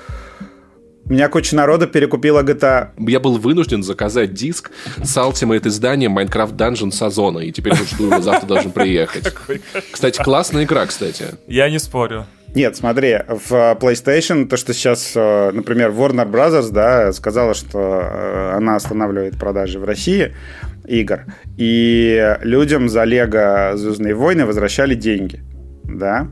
у 1.06 1.12
меня 1.12 1.28
куча 1.28 1.54
народа 1.54 1.86
перекупила 1.86 2.42
GTA. 2.42 2.88
Я 2.98 3.20
был 3.20 3.36
вынужден 3.36 3.82
заказать 3.82 4.32
диск 4.32 4.70
с 5.02 5.16
Ultimate 5.18 5.68
изданием 5.68 6.18
Minecraft 6.18 6.56
Dungeon 6.56 6.90
Сазона, 6.92 7.40
и 7.40 7.52
теперь 7.52 7.74
жду 7.74 8.06
его 8.06 8.22
завтра 8.22 8.46
должен 8.46 8.72
приехать. 8.72 9.30
Кстати, 9.92 10.22
классная 10.22 10.64
игра, 10.64 10.86
кстати. 10.86 11.26
Я 11.46 11.68
не 11.68 11.78
спорю. 11.78 12.24
Нет, 12.54 12.76
смотри, 12.76 13.18
в 13.28 13.52
PlayStation, 13.78 14.46
то, 14.46 14.56
что 14.56 14.72
сейчас, 14.72 15.12
э, 15.14 15.50
например, 15.52 15.90
Warner 15.90 16.30
Brothers, 16.30 16.70
да, 16.70 17.12
сказала, 17.12 17.52
что 17.52 18.00
э, 18.00 18.52
она 18.56 18.76
останавливает 18.76 19.38
продажи 19.38 19.78
в 19.78 19.84
России 19.84 20.34
игр, 20.86 21.24
и 21.58 22.36
людям 22.42 22.88
за 22.88 23.04
Лего 23.04 23.72
Звездные 23.74 24.14
войны 24.14 24.46
возвращали 24.46 24.94
деньги, 24.94 25.40
да, 25.82 26.28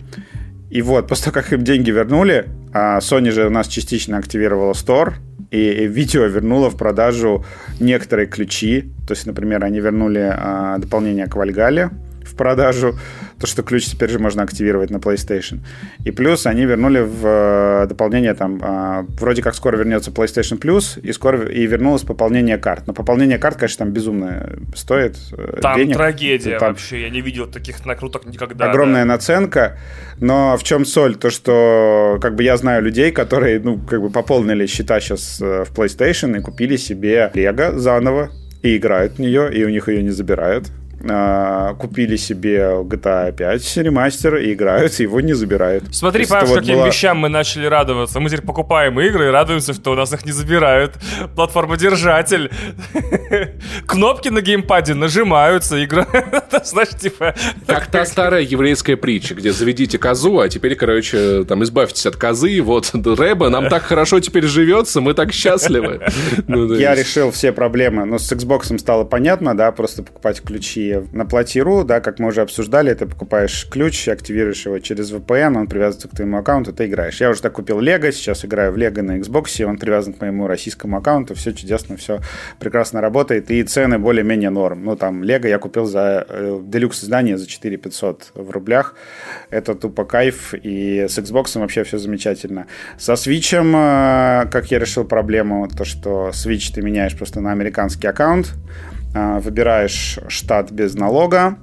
и 0.73 0.81
вот, 0.81 1.07
после 1.07 1.31
того, 1.31 1.43
как 1.43 1.53
им 1.53 1.65
деньги 1.65 1.91
вернули, 1.91 2.47
а 2.73 2.99
Sony 2.99 3.31
же 3.31 3.47
у 3.47 3.51
нас 3.51 3.69
частично 3.69 4.19
активировала 4.19 4.73
Store, 4.73 5.15
и 5.51 5.87
видео 5.87 6.25
вернуло 6.25 6.71
в 6.71 6.77
продажу 6.77 7.45
некоторые 7.79 8.27
ключи. 8.27 8.91
То 9.07 9.13
есть, 9.13 9.27
например, 9.27 9.65
они 9.65 9.81
вернули 9.81 10.33
а, 10.35 10.79
дополнение 10.79 11.27
к 11.27 11.37
Вальгале, 11.37 11.91
в 12.25 12.35
продажу, 12.37 12.97
то, 13.39 13.47
что 13.47 13.63
ключ 13.63 13.87
теперь 13.87 14.11
же 14.11 14.19
можно 14.19 14.43
активировать 14.43 14.91
на 14.91 14.99
PlayStation. 14.99 15.61
И 16.05 16.11
плюс 16.11 16.47
они 16.47 16.65
вернули 16.65 17.01
в 17.01 17.27
э, 17.27 17.87
дополнение 17.89 18.35
там, 18.35 18.61
э, 18.63 19.07
вроде 19.19 19.43
как 19.43 19.55
скоро 19.55 19.77
вернется 19.77 20.11
PlayStation 20.11 20.61
Plus, 20.61 21.01
и 21.01 21.13
скоро 21.13 21.49
и 21.49 21.67
вернулось 21.67 22.03
пополнение 22.03 22.59
карт. 22.59 22.87
Но 22.87 22.93
пополнение 22.93 23.39
карт, 23.39 23.57
конечно, 23.57 23.85
там 23.85 23.93
безумно 23.93 24.51
стоит 24.75 25.17
э, 25.33 25.61
Там 25.61 25.77
денег. 25.77 25.97
трагедия 25.97 26.59
там 26.59 26.69
вообще, 26.69 27.03
я 27.03 27.11
не 27.11 27.21
видел 27.21 27.47
таких 27.47 27.85
накруток 27.85 28.27
никогда. 28.27 28.71
Огромная 28.71 29.05
да. 29.05 29.13
наценка, 29.13 29.79
но 30.19 30.57
в 30.57 30.63
чем 30.63 30.85
соль? 30.85 31.17
То, 31.17 31.31
что 31.31 32.19
как 32.21 32.35
бы 32.37 32.43
я 32.45 32.57
знаю 32.57 32.83
людей, 32.83 33.11
которые, 33.11 33.61
ну, 33.61 33.79
как 33.79 34.01
бы 34.01 34.11
пополнили 34.11 34.67
счета 34.67 35.01
сейчас 35.01 35.41
в 35.41 35.69
PlayStation 35.75 36.39
и 36.39 36.41
купили 36.41 36.77
себе 36.77 37.31
Лего 37.35 37.79
заново, 37.79 38.31
и 38.63 38.77
играют 38.77 39.15
в 39.15 39.19
нее, 39.19 39.53
и 39.53 39.65
у 39.65 39.69
них 39.69 39.89
ее 39.89 40.03
не 40.03 40.11
забирают. 40.11 40.71
А, 41.09 41.75
купили 41.75 42.17
себе 42.17 42.59
GTA 42.85 43.33
5 43.33 43.77
ремастер 43.79 44.37
и 44.37 44.53
играют, 44.53 45.01
и 45.01 45.03
его 45.03 45.21
не 45.21 45.33
забирают. 45.33 45.85
Смотри, 45.93 46.27
Паш, 46.27 46.49
вот 46.49 46.61
каким 46.61 46.77
была... 46.77 46.87
вещам 46.87 47.19
мы 47.19 47.29
начали 47.29 47.67
радоваться. 47.67 48.21
Мы 48.21 48.31
теперь 48.31 48.45
покупаем 48.45 49.01
игры 49.01 49.27
и 49.27 49.31
радуемся, 49.31 49.75
что 49.75 49.93
у 49.93 49.95
нас 49.95 50.13
их 50.13 50.25
не 50.25 50.33
забирают. 50.33 50.95
Платформодержатель. 51.35 52.51
Кнопки 53.87 54.29
на 54.29 54.43
геймпаде 54.43 54.95
нажимаются, 54.95 55.83
игра... 55.85 56.07
Знаешь, 56.65 56.91
типа... 56.91 57.35
Как 57.67 57.87
та 57.87 58.05
старая 58.05 58.43
еврейская 58.43 58.97
притча, 58.97 59.35
где 59.35 59.53
заведите 59.53 59.99
козу, 59.99 60.39
а 60.39 60.49
теперь, 60.49 60.77
короче, 60.77 61.45
там 61.45 61.65
избавьтесь 61.65 62.07
от 62.07 62.17
козы, 62.17 62.61
вот, 62.63 62.93
Рэба, 62.95 63.49
нам 63.49 63.69
так 63.69 63.83
хорошо 63.83 64.21
теперь 64.21 64.45
живется, 64.45 65.01
мы 65.01 65.15
так 65.15 65.33
счастливы. 65.33 66.01
Ну, 66.47 66.73
Я 66.75 66.95
решил 66.95 67.31
все 67.33 67.53
проблемы. 67.53 68.05
Но 68.05 68.19
с 68.19 68.31
Xbox 68.31 68.79
стало 68.79 69.05
понятно, 69.05 69.57
да, 69.57 69.73
просто 69.73 70.03
покупать 70.03 70.41
ключи 70.41 70.92
на 71.13 71.27
платиру, 71.27 71.85
да, 71.85 72.01
как 72.01 72.19
мы 72.19 72.29
уже 72.29 72.43
обсуждали, 72.43 72.95
ты 72.95 73.07
покупаешь 73.07 73.69
ключ, 73.71 74.09
активируешь 74.09 74.67
его 74.67 74.79
через 74.79 75.13
VPN, 75.13 75.57
он 75.57 75.67
привязывается 75.67 76.09
к 76.09 76.17
твоему 76.17 76.39
аккаунту, 76.39 76.73
ты 76.73 76.87
играешь. 76.87 77.21
Я 77.21 77.31
уже 77.31 77.43
так 77.43 77.53
купил 77.53 77.81
Лего, 77.81 78.11
сейчас 78.13 78.45
играю 78.45 78.73
в 78.73 78.77
Лего 78.77 79.03
на 79.03 79.19
Xbox, 79.19 79.63
он 79.65 79.79
привязан 79.79 80.15
к 80.15 80.21
моему 80.21 80.47
российскому 80.47 80.99
аккаунту, 80.99 81.35
все 81.35 81.53
чудесно, 81.53 81.97
все 81.97 82.21
прекрасно 82.59 83.01
работает, 83.01 83.51
и 83.51 83.63
цены 83.63 83.99
более-менее 83.99 84.51
норм. 84.51 84.85
Ну, 84.85 84.97
там, 84.97 85.25
Лего 85.25 85.47
я 85.47 85.59
купил 85.59 85.87
за 85.87 86.27
э, 86.29 86.61
делюкс 86.63 87.05
издание 87.05 87.39
за 87.39 87.47
4 87.47 87.77
500 87.77 88.33
в 88.35 88.51
рублях. 88.51 88.95
Это 89.51 89.75
тупо 89.75 90.05
кайф, 90.05 90.55
и 90.55 91.07
с 91.09 91.19
Xbox 91.19 91.59
вообще 91.59 91.85
все 91.85 91.99
замечательно. 91.99 92.67
Со 92.99 93.13
Switch, 93.13 93.53
э, 93.55 94.49
как 94.51 94.71
я 94.71 94.79
решил 94.79 95.05
проблему, 95.05 95.69
то, 95.69 95.85
что 95.85 96.31
Switch 96.33 96.73
ты 96.75 96.83
меняешь 96.83 97.17
просто 97.17 97.41
на 97.41 97.53
американский 97.53 98.07
аккаунт, 98.07 98.55
выбираешь 99.15 100.19
штат 100.29 100.71
без 100.71 100.95
налога, 100.95 101.59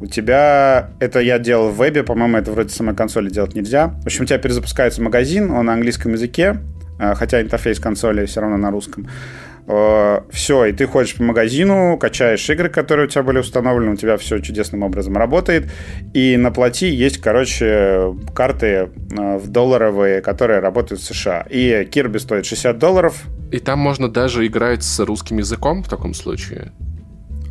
у 0.00 0.06
тебя, 0.06 0.90
это 0.98 1.20
я 1.20 1.38
делал 1.38 1.68
в 1.68 1.76
вебе, 1.76 2.02
по-моему, 2.02 2.38
это 2.38 2.50
вроде 2.50 2.70
самой 2.70 2.96
консоли 2.96 3.28
делать 3.28 3.54
нельзя. 3.54 3.88
В 4.02 4.06
общем, 4.06 4.24
у 4.24 4.26
тебя 4.26 4.38
перезапускается 4.38 5.02
магазин, 5.02 5.50
он 5.50 5.66
на 5.66 5.74
английском 5.74 6.12
языке, 6.12 6.56
а, 6.98 7.14
хотя 7.14 7.42
интерфейс 7.42 7.78
консоли 7.78 8.24
все 8.24 8.40
равно 8.40 8.56
на 8.56 8.70
русском. 8.70 9.08
А, 9.66 10.24
все, 10.30 10.66
и 10.66 10.72
ты 10.72 10.86
ходишь 10.86 11.16
по 11.16 11.22
магазину, 11.22 11.96
качаешь 11.98 12.48
игры, 12.50 12.68
которые 12.68 13.06
у 13.06 13.08
тебя 13.08 13.22
были 13.22 13.38
установлены, 13.38 13.92
у 13.92 13.96
тебя 13.96 14.16
все 14.16 14.38
чудесным 14.40 14.82
образом 14.82 15.16
работает. 15.16 15.70
И 16.14 16.36
на 16.36 16.50
плати 16.50 16.88
есть, 16.88 17.18
короче, 17.18 18.14
карты 18.34 18.90
в 19.10 19.48
долларовые, 19.48 20.20
которые 20.20 20.60
работают 20.60 21.00
в 21.00 21.04
США. 21.04 21.46
И 21.50 21.88
Kirby 21.90 22.18
стоит 22.18 22.46
60 22.46 22.78
долларов, 22.78 23.24
и 23.50 23.58
там 23.58 23.78
можно 23.80 24.08
даже 24.08 24.46
играть 24.46 24.84
с 24.84 25.00
русским 25.00 25.38
языком 25.38 25.82
в 25.82 25.88
таком 25.88 26.14
случае? 26.14 26.72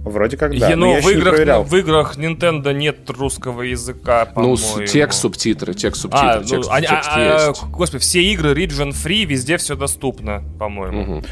Вроде 0.04 0.38
как 0.38 0.58
да. 0.58 0.69
Я, 0.69 0.76
но, 0.78 0.95
но 0.95 1.02
в, 1.02 1.10
играх, 1.10 1.67
в 1.67 1.76
играх 1.76 2.17
Nintendo 2.17 2.74
нет 2.74 3.10
русского 3.10 3.63
языка, 3.63 4.30
Ну, 4.36 4.56
текст, 4.88 5.19
субтитры, 5.19 5.74
текст, 5.74 6.02
субтитры, 6.02 6.30
а, 6.30 6.43
текст, 6.43 6.69
ну, 6.72 6.80
текст 6.80 7.10
а, 7.12 7.48
есть. 7.50 7.63
Господи, 7.63 8.02
все 8.02 8.24
игры 8.24 8.54
region 8.54 8.91
free, 8.91 9.26
везде 9.26 9.58
все 9.58 9.76
доступно, 9.76 10.41
по-моему. 10.58 11.02
Угу. 11.02 11.24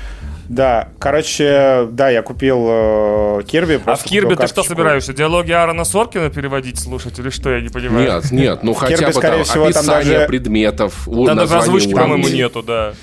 Да, 0.49 0.89
короче, 0.99 1.87
да, 1.91 2.09
я 2.09 2.21
купил 2.21 2.65
э, 2.69 3.41
Кирби. 3.45 3.81
А 3.85 3.95
в 3.95 4.03
Кирби 4.03 4.35
ты 4.35 4.47
что 4.47 4.63
собираешься? 4.63 5.13
Диалоги 5.13 5.51
Аарона 5.51 5.83
Соркина 5.83 6.29
переводить, 6.29 6.79
слушать 6.79 7.19
или 7.19 7.29
что, 7.29 7.49
я 7.49 7.61
не 7.61 7.69
понимаю? 7.69 8.21
Нет, 8.21 8.31
нет, 8.31 8.63
ну 8.63 8.73
хотя 8.73 8.95
Кирби, 8.95 9.13
бы 9.13 9.21
там 9.21 9.43
всего, 9.43 9.65
описание 9.65 10.03
там 10.03 10.13
даже... 10.13 10.27
предметов, 10.27 11.07
Да, 11.07 11.35
даже 11.35 11.57
озвучки, 11.57 11.93
по-моему, 11.93 12.27
нету, 12.29 12.63
да. 12.63 12.93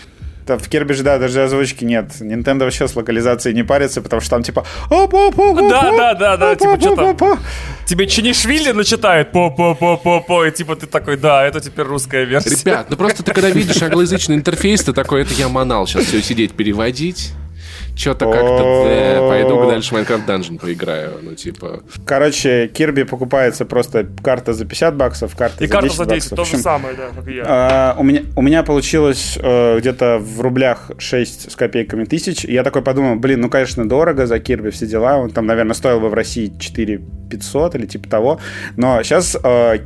Там 0.46 0.59
в 0.59 0.68
Кирби 0.68 0.92
же, 0.92 1.02
да, 1.02 1.18
даже 1.18 1.42
озвучки 1.42 1.85
нет. 1.85 2.11
Nintendo 2.20 2.64
вообще 2.64 2.87
с 2.87 2.94
локализацией 2.94 3.54
не 3.54 3.62
парится, 3.62 4.02
потому 4.02 4.20
что 4.20 4.30
там 4.30 4.42
типа... 4.42 4.64
Да, 4.90 5.90
да, 5.96 6.14
да, 6.14 6.37
да, 6.37 6.54
типа 6.54 6.78
что 6.78 7.14
там... 7.14 7.38
Тебе 7.87 8.07
Чинишвили 8.07 8.72
начитает 8.72 9.33
по-по-по-по-по, 9.33 10.44
и 10.46 10.50
типа 10.50 10.76
ты 10.76 10.87
такой, 10.87 11.16
да, 11.16 11.44
это 11.44 11.61
теперь 11.61 11.85
русская 11.85 12.24
версия. 12.24 12.50
Ребят, 12.50 12.87
ну 12.90 12.96
просто 12.96 13.22
ты 13.22 13.33
когда 13.33 13.50
видишь 13.50 13.83
англоязычный 13.83 14.37
интерфейс, 14.37 14.83
ты 14.83 14.92
такой, 14.92 15.22
это 15.22 15.35
я 15.35 15.48
манал 15.48 15.87
сейчас 15.87 16.04
все 16.04 16.22
сидеть 16.22 16.52
переводить 16.52 17.33
что-то 17.96 18.26
как-то 18.30 18.85
э, 18.87 19.28
пойду 19.28 19.66
дальше 19.66 19.94
Майнкрафт 19.94 20.28
Dungeon 20.28 20.59
поиграю. 20.59 21.12
Ну, 21.22 21.35
типа... 21.35 21.83
Короче, 22.04 22.68
Кирби 22.68 23.04
покупается 23.04 23.64
просто 23.64 24.07
карта 24.22 24.52
за 24.52 24.64
50 24.64 24.96
баксов, 24.96 25.37
карта 25.37 25.64
и 25.64 25.66
за 25.66 25.72
карта 25.72 25.88
10 25.88 25.98
за 25.98 26.07
10, 26.07 26.30
баксов. 26.30 26.38
то 26.38 26.57
же 26.57 26.62
самое, 26.62 26.96
да, 26.96 27.09
как 27.14 27.28
и 27.28 27.35
я. 27.35 27.44
А, 27.46 27.96
у, 27.98 28.02
меня, 28.02 28.22
у 28.37 28.42
меня 28.42 28.62
получилось 28.62 29.38
э, 29.40 29.78
где-то 29.78 30.18
в 30.18 30.40
рублях 30.40 30.90
6 30.98 31.52
с 31.52 31.57
копейками 31.57 32.04
тысяч. 32.04 32.44
Я 32.44 32.62
такой 32.62 32.83
подумал, 32.83 33.16
блин, 33.16 33.40
ну, 33.40 33.48
конечно, 33.48 33.88
дорого 33.88 34.26
за 34.26 34.38
Кирби 34.38 34.70
все 34.70 34.87
дела. 34.87 35.18
Он 35.18 35.30
там, 35.30 35.46
наверное, 35.46 35.74
стоил 35.74 36.00
бы 36.00 36.09
в 36.09 36.14
России 36.14 36.52
4 36.59 37.00
500 37.37 37.75
или 37.75 37.87
типа 37.87 38.09
того. 38.09 38.40
Но 38.77 39.03
сейчас 39.03 39.37
э, 39.42 39.79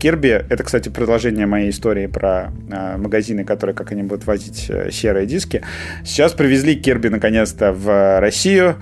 это, 0.48 0.62
кстати, 0.62 0.88
продолжение 0.88 1.46
моей 1.46 1.70
истории 1.70 2.06
про 2.06 2.52
э, 2.70 2.96
магазины, 2.96 3.44
которые, 3.44 3.74
как 3.74 3.92
они 3.92 4.02
будут 4.02 4.26
возить 4.26 4.66
э, 4.68 4.90
серые 4.90 5.26
диски. 5.26 5.62
Сейчас 6.04 6.32
привезли 6.32 6.76
Кирби, 6.76 7.08
наконец-то, 7.08 7.72
в 7.72 8.20
Россию, 8.20 8.76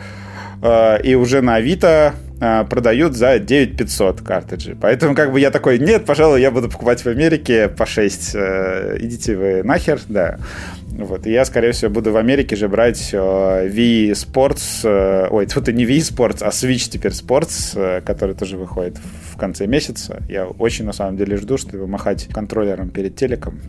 э, 0.63 1.03
и 1.03 1.15
уже 1.15 1.43
на 1.43 1.57
Авито 1.57 2.15
э, 2.15 2.26
продают 2.39 3.15
за 3.15 3.39
9500 3.39 4.21
картриджи. 4.21 4.77
Поэтому 4.81 5.15
как 5.15 5.33
бы 5.33 5.41
я 5.41 5.51
такой, 5.51 5.79
нет, 5.79 6.05
пожалуй, 6.05 6.41
я 6.41 6.51
буду 6.51 6.69
покупать 6.69 7.05
в 7.05 7.07
Америке 7.07 7.69
по 7.69 7.87
6. 7.87 8.35
Э, 8.35 8.97
идите 9.01 9.37
вы 9.37 9.63
нахер, 9.63 10.01
да. 10.09 10.39
Вот, 10.89 11.27
и 11.27 11.31
я, 11.31 11.45
скорее 11.45 11.73
всего, 11.73 11.91
буду 11.91 12.13
в 12.13 12.17
Америке 12.17 12.57
же 12.57 12.69
брать 12.69 13.13
Wii 13.13 14.13
Sports, 14.13 15.29
ой, 15.31 15.47
тут 15.55 15.69
и 15.69 15.73
не 15.73 15.85
Wii 15.85 15.99
Sports, 15.99 16.39
а 16.43 16.49
Switch 16.49 16.89
теперь 16.91 17.13
Sports, 17.13 18.01
который 18.03 18.35
тоже 18.35 18.57
выходит 18.57 18.97
в 19.33 19.37
конце 19.37 19.67
месяца. 19.67 20.23
Я 20.29 20.47
очень, 20.47 20.85
на 20.85 20.93
самом 20.93 21.17
деле, 21.17 21.37
жду, 21.37 21.59
чтобы 21.59 21.87
махать 21.87 22.29
контроллером 22.33 22.91
перед 22.91 23.17
телеком. 23.17 23.61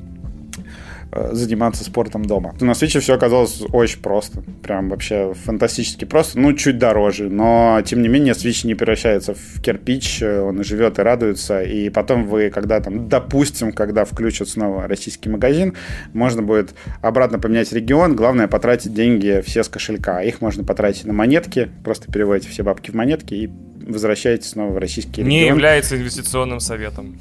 Э, 1.17 1.29
заниматься 1.33 1.83
спортом 1.83 2.25
дома. 2.25 2.55
На 2.59 2.73
свече 2.73 2.99
все 2.99 3.15
оказалось 3.15 3.61
очень 3.71 4.01
просто. 4.01 4.43
Прям 4.63 4.89
вообще 4.89 5.33
фантастически 5.45 6.05
просто. 6.05 6.39
Ну, 6.39 6.53
чуть 6.53 6.77
дороже. 6.77 7.29
Но, 7.29 7.81
тем 7.85 8.01
не 8.01 8.07
менее, 8.07 8.33
Switch 8.33 8.65
не 8.65 8.75
превращается 8.75 9.33
в 9.33 9.61
кирпич. 9.61 10.21
Он 10.21 10.61
и 10.61 10.63
живет, 10.63 10.99
и 10.99 11.01
радуется. 11.01 11.61
И 11.63 11.89
потом 11.89 12.25
вы, 12.25 12.49
когда 12.49 12.79
там, 12.79 13.09
допустим, 13.09 13.71
когда 13.71 14.05
включат 14.05 14.49
снова 14.49 14.87
российский 14.87 15.29
магазин, 15.29 15.73
можно 16.13 16.41
будет 16.41 16.75
обратно 17.01 17.39
поменять 17.39 17.71
регион. 17.71 18.15
Главное, 18.15 18.47
потратить 18.47 18.93
деньги 18.93 19.43
все 19.45 19.63
с 19.63 19.69
кошелька. 19.69 20.21
Их 20.21 20.41
можно 20.41 20.63
потратить 20.63 21.05
на 21.05 21.13
монетки. 21.13 21.69
Просто 21.83 22.11
переводите 22.11 22.49
все 22.49 22.63
бабки 22.63 22.91
в 22.91 22.93
монетки 22.93 23.33
и 23.33 23.49
возвращаетесь 23.87 24.49
снова 24.49 24.73
в 24.73 24.77
российский 24.77 25.21
регион. 25.21 25.29
Не 25.29 25.47
является 25.47 25.97
инвестиционным 25.97 26.59
советом. 26.59 27.17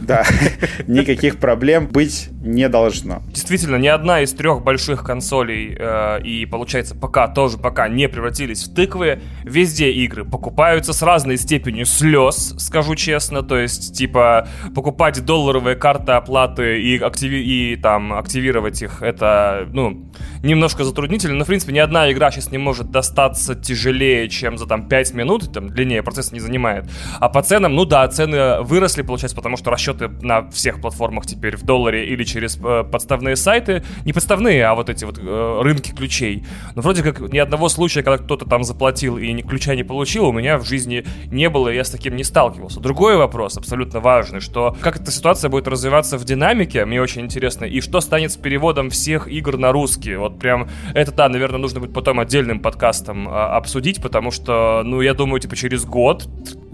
Да, 0.00 0.24
никаких 0.86 1.38
проблем 1.38 1.88
быть 1.88 2.28
не 2.42 2.68
должно. 2.68 3.09
Действительно, 3.28 3.76
ни 3.76 3.88
одна 3.88 4.20
из 4.20 4.32
трех 4.32 4.62
больших 4.62 5.02
консолей 5.02 5.76
э, 5.78 6.22
и, 6.22 6.46
получается, 6.46 6.94
пока 6.94 7.28
тоже 7.28 7.58
пока 7.58 7.88
не 7.88 8.08
превратились 8.08 8.64
в 8.64 8.74
тыквы. 8.74 9.20
Везде 9.44 9.90
игры 9.90 10.24
покупаются 10.24 10.92
с 10.92 11.02
разной 11.02 11.36
степенью 11.36 11.86
слез, 11.86 12.54
скажу 12.58 12.94
честно. 12.94 13.42
То 13.42 13.58
есть, 13.58 13.96
типа, 13.96 14.48
покупать 14.74 15.24
долларовые 15.24 15.76
карты 15.76 16.12
оплаты 16.12 16.80
и, 16.82 16.98
активи 16.98 17.42
и 17.42 17.76
там 17.76 18.12
активировать 18.12 18.82
их, 18.82 19.02
это, 19.02 19.68
ну, 19.72 20.10
немножко 20.42 20.84
затруднительно. 20.84 21.34
Но, 21.34 21.44
в 21.44 21.48
принципе, 21.48 21.72
ни 21.72 21.78
одна 21.78 22.10
игра 22.12 22.30
сейчас 22.30 22.50
не 22.52 22.58
может 22.58 22.90
достаться 22.90 23.54
тяжелее, 23.54 24.28
чем 24.28 24.58
за 24.58 24.66
там 24.66 24.88
5 24.88 25.14
минут. 25.14 25.52
Там 25.52 25.68
длиннее 25.68 26.02
процесс 26.02 26.32
не 26.32 26.40
занимает. 26.40 26.90
А 27.18 27.28
по 27.28 27.42
ценам, 27.42 27.74
ну 27.74 27.84
да, 27.84 28.06
цены 28.08 28.62
выросли, 28.62 29.02
получается, 29.02 29.36
потому 29.36 29.56
что 29.56 29.70
расчеты 29.70 30.08
на 30.08 30.50
всех 30.50 30.80
платформах 30.80 31.26
теперь 31.26 31.56
в 31.56 31.62
долларе 31.62 32.06
или 32.06 32.24
через 32.24 32.58
э, 32.62 32.84
подставные 32.90 33.36
сайты. 33.36 33.82
Не 34.04 34.12
подставные, 34.12 34.64
а 34.66 34.74
вот 34.74 34.90
эти 34.90 35.04
вот 35.04 35.18
э, 35.18 35.60
рынки 35.62 35.92
ключей. 35.92 36.44
Но 36.74 36.82
вроде 36.82 37.02
как 37.02 37.20
ни 37.32 37.38
одного 37.38 37.68
случая, 37.68 38.02
когда 38.02 38.18
кто-то 38.18 38.44
там 38.44 38.64
заплатил 38.64 39.16
и 39.18 39.40
ключа 39.42 39.74
не 39.74 39.84
получил, 39.84 40.26
у 40.26 40.32
меня 40.32 40.58
в 40.58 40.64
жизни 40.64 41.04
не 41.26 41.48
было, 41.48 41.68
и 41.68 41.76
я 41.76 41.84
с 41.84 41.90
таким 41.90 42.16
не 42.16 42.24
сталкивался. 42.24 42.80
Другой 42.80 43.16
вопрос, 43.16 43.56
абсолютно 43.56 44.00
важный, 44.00 44.40
что 44.40 44.76
как 44.80 44.96
эта 44.96 45.10
ситуация 45.10 45.48
будет 45.48 45.68
развиваться 45.68 46.18
в 46.18 46.24
динамике, 46.24 46.84
мне 46.84 47.00
очень 47.00 47.22
интересно, 47.22 47.64
и 47.64 47.80
что 47.80 48.00
станет 48.00 48.32
с 48.32 48.36
переводом 48.36 48.90
всех 48.90 49.28
игр 49.28 49.56
на 49.56 49.72
русский. 49.72 50.16
Вот 50.16 50.38
прям 50.38 50.68
это, 50.94 51.12
да, 51.12 51.28
наверное, 51.28 51.58
нужно 51.58 51.80
будет 51.80 51.94
потом 51.94 52.20
отдельным 52.20 52.60
подкастом 52.60 53.28
а, 53.28 53.56
обсудить, 53.56 54.02
потому 54.02 54.30
что, 54.30 54.82
ну, 54.84 55.00
я 55.00 55.14
думаю, 55.14 55.40
типа, 55.40 55.56
через 55.56 55.84
год, 55.84 56.28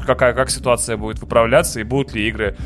какая, 0.07 0.33
как 0.33 0.51
ситуация 0.51 0.97
будет 0.97 1.19
выправляться 1.21 1.81
и 1.81 1.83
будут 1.83 2.15
ли 2.15 2.29
игры 2.29 2.57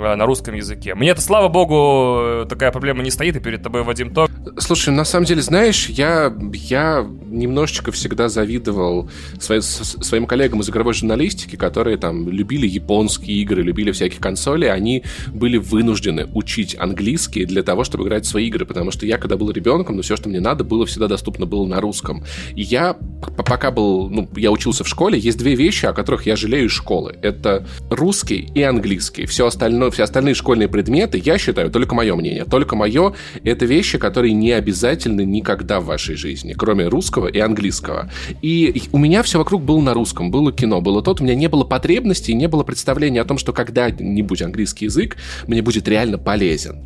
на 0.00 0.26
русском 0.26 0.54
языке. 0.54 0.94
Мне 0.94 1.10
это, 1.10 1.20
слава 1.20 1.48
богу, 1.48 2.46
такая 2.48 2.70
проблема 2.72 3.02
не 3.02 3.10
стоит, 3.10 3.36
и 3.36 3.40
перед 3.40 3.62
тобой, 3.62 3.82
Вадим, 3.82 4.12
то. 4.12 4.28
Слушай, 4.58 4.90
на 4.90 5.04
самом 5.04 5.26
деле, 5.26 5.42
знаешь, 5.42 5.88
я, 5.88 6.34
я 6.52 7.06
немножечко 7.26 7.92
всегда 7.92 8.28
завидовал 8.28 9.08
своим, 9.38 9.62
своим 9.62 10.26
коллегам 10.26 10.60
из 10.60 10.70
игровой 10.70 10.94
журналистики, 10.94 11.56
которые 11.56 11.96
там 11.96 12.28
любили 12.28 12.66
японские 12.66 13.38
игры, 13.38 13.62
любили 13.62 13.92
всяких 13.92 14.18
консолей, 14.18 14.70
они 14.70 15.04
были 15.28 15.56
вынуждены 15.56 16.26
учить 16.34 16.76
английский 16.78 17.44
для 17.44 17.62
того, 17.62 17.84
чтобы 17.84 18.04
играть 18.04 18.24
в 18.24 18.28
свои 18.28 18.46
игры, 18.48 18.66
потому 18.66 18.90
что 18.90 19.06
я, 19.06 19.18
когда 19.18 19.36
был 19.36 19.50
ребенком, 19.50 19.96
ну, 19.96 20.02
все, 20.02 20.16
что 20.16 20.28
мне 20.28 20.40
надо, 20.40 20.64
было 20.64 20.86
всегда 20.86 21.08
доступно 21.08 21.46
было 21.46 21.66
на 21.66 21.80
русском. 21.80 22.24
И 22.54 22.62
я, 22.62 22.94
пока 23.36 23.70
был, 23.70 24.08
ну, 24.08 24.28
я 24.36 24.50
учился 24.50 24.84
в 24.84 24.88
школе, 24.88 25.18
есть 25.18 25.38
две 25.38 25.54
вещи, 25.54 25.86
о 25.86 25.92
которых 25.92 26.26
я 26.26 26.36
жалею 26.36 26.66
из 26.66 26.72
школы. 26.72 27.16
Это 27.22 27.66
русский 27.90 28.50
и 28.54 28.62
английский. 28.62 29.26
Все 29.26 29.46
остальное 29.46 29.89
все 29.90 30.04
остальные 30.04 30.34
школьные 30.34 30.68
предметы, 30.68 31.20
я 31.24 31.38
считаю, 31.38 31.70
только 31.70 31.94
мое 31.94 32.14
мнение, 32.14 32.44
только 32.44 32.76
мое, 32.76 33.14
это 33.44 33.66
вещи, 33.66 33.98
которые 33.98 34.32
не 34.32 34.52
обязательны 34.52 35.24
никогда 35.24 35.80
в 35.80 35.86
вашей 35.86 36.16
жизни, 36.16 36.54
кроме 36.56 36.88
русского 36.88 37.26
и 37.26 37.38
английского. 37.38 38.10
И 38.42 38.82
у 38.92 38.98
меня 38.98 39.22
все 39.22 39.38
вокруг 39.38 39.62
было 39.62 39.80
на 39.80 39.94
русском, 39.94 40.30
было 40.30 40.52
кино, 40.52 40.80
было 40.80 41.02
тот, 41.02 41.20
у 41.20 41.24
меня 41.24 41.34
не 41.34 41.48
было 41.48 41.64
потребностей, 41.64 42.34
не 42.34 42.48
было 42.48 42.62
представления 42.62 43.20
о 43.20 43.24
том, 43.24 43.38
что 43.38 43.52
когда-нибудь 43.52 44.42
английский 44.42 44.86
язык 44.86 45.16
мне 45.46 45.62
будет 45.62 45.88
реально 45.88 46.18
полезен. 46.18 46.84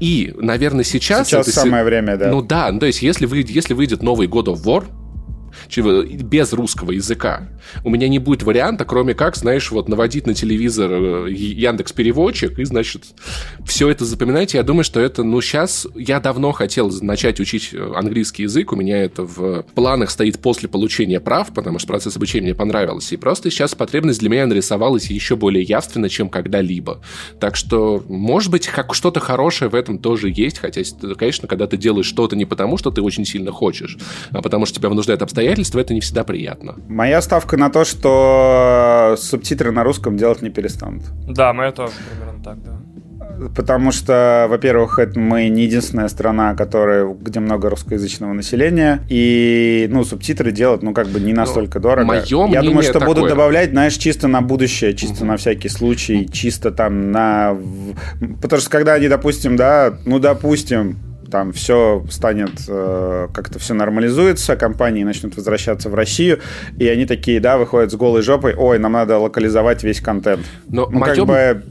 И, 0.00 0.32
наверное, 0.38 0.84
сейчас... 0.84 1.28
Сейчас 1.28 1.48
это, 1.48 1.60
самое 1.60 1.84
время, 1.84 2.16
да. 2.16 2.30
Ну 2.30 2.42
да, 2.42 2.70
ну, 2.72 2.80
то 2.80 2.86
есть 2.86 3.02
если, 3.02 3.26
вы, 3.26 3.44
если 3.46 3.74
выйдет 3.74 4.02
новый 4.02 4.26
God 4.26 4.46
of 4.46 4.64
War, 4.64 4.84
без 5.76 6.52
русского 6.52 6.92
языка. 6.92 7.48
У 7.82 7.90
меня 7.90 8.08
не 8.08 8.18
будет 8.18 8.42
варианта, 8.42 8.84
кроме 8.84 9.14
как, 9.14 9.36
знаешь, 9.36 9.70
вот 9.70 9.88
наводить 9.88 10.26
на 10.26 10.34
телевизор 10.34 10.90
э, 10.92 11.30
Яндекс 11.30 11.92
Переводчик 11.92 12.58
и, 12.58 12.64
значит, 12.64 13.04
все 13.66 13.88
это 13.88 14.04
запоминать. 14.04 14.54
Я 14.54 14.62
думаю, 14.62 14.84
что 14.84 15.00
это, 15.00 15.22
ну, 15.22 15.40
сейчас 15.40 15.86
я 15.94 16.20
давно 16.20 16.52
хотел 16.52 16.90
начать 17.02 17.40
учить 17.40 17.70
э, 17.72 17.92
английский 17.94 18.44
язык. 18.44 18.72
У 18.72 18.76
меня 18.76 19.02
это 19.02 19.22
в 19.24 19.62
планах 19.74 20.10
стоит 20.10 20.38
после 20.40 20.68
получения 20.68 21.20
прав, 21.20 21.52
потому 21.52 21.78
что 21.78 21.88
процесс 21.88 22.16
обучения 22.16 22.46
мне 22.46 22.54
понравился. 22.54 23.14
И 23.14 23.18
просто 23.18 23.50
сейчас 23.50 23.74
потребность 23.74 24.20
для 24.20 24.28
меня 24.28 24.46
нарисовалась 24.46 25.06
еще 25.06 25.36
более 25.36 25.62
явственно, 25.62 26.08
чем 26.08 26.28
когда-либо. 26.28 27.00
Так 27.40 27.56
что, 27.56 28.04
может 28.08 28.50
быть, 28.50 28.66
как 28.68 28.94
что-то 28.94 29.20
хорошее 29.20 29.70
в 29.70 29.74
этом 29.74 29.98
тоже 29.98 30.30
есть, 30.34 30.58
хотя, 30.58 30.82
конечно, 31.16 31.48
когда 31.48 31.66
ты 31.66 31.76
делаешь 31.76 32.06
что-то 32.06 32.36
не 32.36 32.44
потому, 32.44 32.76
что 32.76 32.90
ты 32.90 33.02
очень 33.02 33.24
сильно 33.24 33.52
хочешь, 33.52 33.98
а 34.30 34.42
потому 34.42 34.66
что 34.66 34.78
тебя 34.78 34.88
вынуждает 34.88 35.22
обстоятельства, 35.22 35.43
обстоятельства, 35.44 35.80
это 35.80 35.94
не 35.94 36.00
всегда 36.00 36.24
приятно. 36.24 36.76
Моя 36.88 37.20
ставка 37.22 37.56
на 37.56 37.70
то, 37.70 37.84
что 37.84 39.16
субтитры 39.18 39.70
на 39.70 39.84
русском 39.84 40.16
делать 40.16 40.42
не 40.42 40.50
перестанут. 40.50 41.02
Да, 41.28 41.52
моя 41.52 41.72
тоже 41.72 41.92
примерно 42.10 42.42
так, 42.42 42.62
да. 42.62 42.80
Потому 43.56 43.90
что, 43.90 44.46
во-первых, 44.48 44.98
это 44.98 45.18
мы 45.18 45.48
не 45.48 45.64
единственная 45.64 46.08
страна, 46.08 46.54
которая, 46.54 47.06
где 47.06 47.40
много 47.40 47.68
русскоязычного 47.68 48.32
населения, 48.32 49.00
и 49.08 49.88
ну, 49.90 50.04
субтитры 50.04 50.52
делать, 50.52 50.82
ну, 50.82 50.94
как 50.94 51.08
бы 51.08 51.18
не 51.18 51.32
ну, 51.32 51.40
настолько 51.40 51.78
ну, 51.78 51.82
дорого. 51.82 52.06
Мое 52.06 52.22
Я 52.22 52.62
думаю, 52.62 52.82
что 52.82 52.94
такое. 52.94 53.08
будут 53.08 53.28
добавлять, 53.28 53.70
знаешь, 53.70 53.94
чисто 53.94 54.28
на 54.28 54.40
будущее, 54.40 54.94
чисто 54.94 55.18
угу. 55.18 55.26
на 55.26 55.36
всякий 55.36 55.68
случай, 55.68 56.28
чисто 56.30 56.70
там 56.70 57.10
на... 57.10 57.56
Потому 58.40 58.60
что 58.60 58.70
когда 58.70 58.94
они, 58.94 59.08
допустим, 59.08 59.56
да, 59.56 59.94
ну, 60.04 60.20
допустим, 60.20 60.98
там 61.34 61.52
все 61.52 62.06
станет, 62.10 62.52
э, 62.68 63.26
как-то 63.34 63.58
все 63.58 63.74
нормализуется, 63.74 64.54
компании 64.54 65.02
начнут 65.02 65.34
возвращаться 65.34 65.90
в 65.90 65.94
Россию, 65.96 66.38
и 66.78 66.86
они 66.86 67.06
такие, 67.06 67.40
да, 67.40 67.58
выходят 67.58 67.90
с 67.90 67.96
голой 67.96 68.22
жопой, 68.22 68.54
ой, 68.54 68.78
нам 68.78 68.92
надо 68.92 69.18
локализовать 69.18 69.82
весь 69.82 70.00
контент. 70.00 70.46
Но 70.68 70.88
ну, 70.88 71.00
моем... 71.00 71.16
как 71.16 71.26
бы 71.26 71.64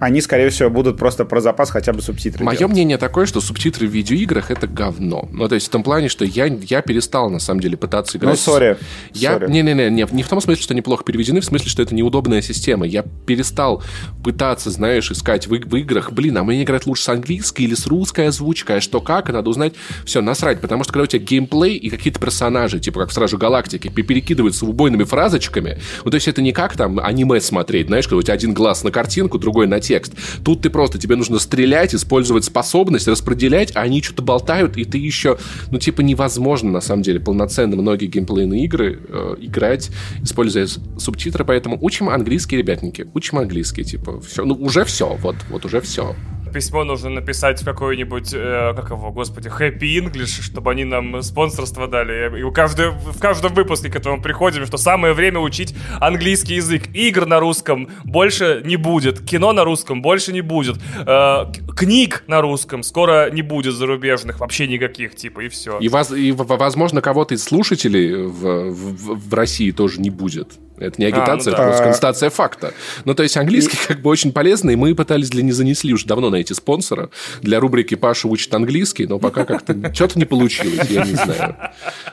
они, 0.00 0.20
скорее 0.20 0.50
всего, 0.50 0.70
будут 0.70 0.96
просто 0.96 1.24
про 1.24 1.40
запас 1.40 1.70
хотя 1.70 1.92
бы 1.92 2.00
субтитры 2.00 2.44
Мое 2.44 2.56
делать. 2.56 2.72
мнение 2.72 2.98
такое, 2.98 3.26
что 3.26 3.40
субтитры 3.40 3.88
в 3.88 3.90
видеоиграх— 3.90 4.50
это 4.52 4.68
говно. 4.68 5.28
Ну, 5.32 5.48
то 5.48 5.56
есть 5.56 5.66
в 5.66 5.70
том 5.70 5.82
плане, 5.82 6.08
что 6.08 6.24
я, 6.24 6.46
я 6.46 6.82
перестал, 6.82 7.30
на 7.30 7.40
самом 7.40 7.60
деле, 7.60 7.76
пытаться 7.76 8.16
играть... 8.16 8.34
Ну, 8.34 8.36
сори. 8.36 8.76
Я... 9.12 9.38
Не-не-не, 9.38 9.90
не, 9.90 10.06
не 10.10 10.22
в 10.22 10.28
том 10.28 10.40
смысле, 10.40 10.62
что 10.62 10.74
неплохо 10.74 11.02
переведены, 11.02 11.40
в 11.40 11.44
смысле, 11.44 11.68
что 11.68 11.82
это 11.82 11.94
неудобная 11.94 12.42
система. 12.42 12.86
Я 12.86 13.02
перестал 13.26 13.82
пытаться, 14.22 14.70
знаешь, 14.70 15.10
искать 15.10 15.48
в, 15.48 15.50
в 15.50 15.76
играх, 15.76 16.12
блин, 16.12 16.38
а 16.38 16.44
мне 16.44 16.62
играть 16.62 16.86
лучше 16.86 17.02
с 17.02 17.08
английской 17.08 17.62
или 17.62 17.74
с 17.74 17.86
русской 17.86 18.28
озвучкой, 18.28 18.76
а 18.76 18.80
что 18.80 19.00
как, 19.00 19.28
и 19.28 19.32
надо 19.32 19.50
узнать. 19.50 19.74
Все, 20.04 20.20
насрать, 20.20 20.60
потому 20.60 20.84
что 20.84 20.92
когда 20.92 21.04
у 21.04 21.06
тебя 21.06 21.24
геймплей 21.24 21.76
и 21.76 21.90
какие-то 21.90 22.20
персонажи, 22.20 22.78
типа 22.78 23.00
как 23.00 23.08
в 23.08 23.12
Стражу 23.12 23.36
Галактики, 23.36 23.88
перекидываются 23.88 24.64
убойными 24.64 25.02
фразочками, 25.02 25.78
ну, 26.04 26.10
то 26.10 26.14
есть 26.14 26.28
это 26.28 26.40
не 26.40 26.52
как 26.52 26.76
там 26.76 27.00
аниме 27.00 27.40
смотреть, 27.40 27.88
знаешь, 27.88 28.06
когда 28.06 28.18
у 28.18 28.22
тебя 28.22 28.34
один 28.34 28.54
глаз 28.54 28.84
на 28.84 28.92
картинку, 28.92 29.38
другой 29.38 29.66
на 29.66 29.80
текст. 29.88 30.12
Тут 30.44 30.60
ты 30.60 30.70
просто, 30.70 30.98
тебе 30.98 31.16
нужно 31.16 31.38
стрелять, 31.38 31.94
использовать 31.94 32.44
способность, 32.44 33.08
распределять, 33.08 33.74
а 33.74 33.80
они 33.80 34.02
что-то 34.02 34.22
болтают, 34.22 34.76
и 34.76 34.84
ты 34.84 34.98
еще, 34.98 35.38
ну, 35.70 35.78
типа, 35.78 36.02
невозможно, 36.02 36.70
на 36.70 36.80
самом 36.80 37.02
деле, 37.02 37.20
полноценно 37.20 37.74
многие 37.76 38.06
геймплейные 38.06 38.64
игры 38.64 39.00
э, 39.08 39.36
играть, 39.40 39.90
используя 40.22 40.66
субтитры, 40.98 41.44
поэтому 41.44 41.78
учим 41.80 42.10
английский, 42.10 42.58
ребятники, 42.58 43.08
учим 43.14 43.38
английский, 43.38 43.84
типа, 43.84 44.20
все, 44.20 44.44
ну, 44.44 44.54
уже 44.54 44.84
все, 44.84 45.16
вот, 45.22 45.36
вот 45.50 45.64
уже 45.64 45.80
все 45.80 46.14
письмо 46.48 46.84
нужно 46.84 47.10
написать 47.10 47.62
в 47.62 47.64
какой-нибудь, 47.64 48.32
э, 48.34 48.72
как 48.74 48.90
его, 48.90 49.10
господи, 49.10 49.48
Happy 49.48 49.98
English, 49.98 50.42
чтобы 50.42 50.70
они 50.70 50.84
нам 50.84 51.22
спонсорство 51.22 51.86
дали. 51.86 52.38
И 52.38 52.42
у 52.42 52.52
каждого, 52.52 52.92
в 52.92 53.20
каждом 53.20 53.54
выпуске 53.54 53.90
к 53.90 53.96
этому 53.96 54.20
приходим, 54.20 54.66
что 54.66 54.76
самое 54.76 55.14
время 55.14 55.40
учить 55.40 55.74
английский 56.00 56.54
язык. 56.56 56.88
Игр 56.94 57.26
на 57.26 57.40
русском 57.40 57.88
больше 58.04 58.62
не 58.64 58.76
будет, 58.76 59.20
кино 59.20 59.52
на 59.52 59.64
русском 59.64 60.02
больше 60.02 60.32
не 60.32 60.40
будет, 60.40 60.76
э, 61.06 61.44
книг 61.76 62.24
на 62.26 62.40
русском 62.40 62.82
скоро 62.82 63.30
не 63.30 63.42
будет 63.42 63.74
зарубежных, 63.74 64.40
вообще 64.40 64.66
никаких, 64.66 65.14
типа, 65.14 65.40
и 65.40 65.48
все. 65.48 65.78
И, 65.78 65.88
воз, 65.88 66.10
и 66.12 66.32
возможно, 66.32 67.00
кого-то 67.00 67.34
из 67.34 67.44
слушателей 67.44 68.24
в, 68.24 68.70
в, 68.70 69.28
в 69.28 69.34
России 69.34 69.70
тоже 69.70 70.00
не 70.00 70.10
будет. 70.10 70.58
Это 70.80 71.00
не 71.00 71.06
агитация, 71.06 71.52
а, 71.52 71.56
ну 71.56 71.56
да. 71.56 71.62
это 71.62 71.62
просто 71.62 71.84
констатация 71.84 72.30
факта. 72.30 72.74
Ну, 73.04 73.14
то 73.14 73.22
есть 73.22 73.36
английский 73.36 73.76
и... 73.76 73.86
как 73.88 74.00
бы 74.00 74.10
очень 74.10 74.32
полезный, 74.32 74.74
и 74.74 74.76
мы 74.76 74.94
пытались 74.94 75.30
для 75.30 75.42
не 75.42 75.52
занесли 75.52 75.92
уже 75.92 76.06
давно 76.06 76.30
найти 76.30 76.54
спонсора 76.54 77.10
для 77.40 77.60
рубрики 77.60 77.94
«Паша 77.94 78.28
учит 78.28 78.52
английский», 78.54 79.06
но 79.06 79.18
пока 79.18 79.44
как-то 79.44 79.74
что-то 79.94 80.18
не 80.18 80.24
получилось, 80.24 80.88
я 80.90 81.04
не 81.04 81.14
знаю. 81.14 81.56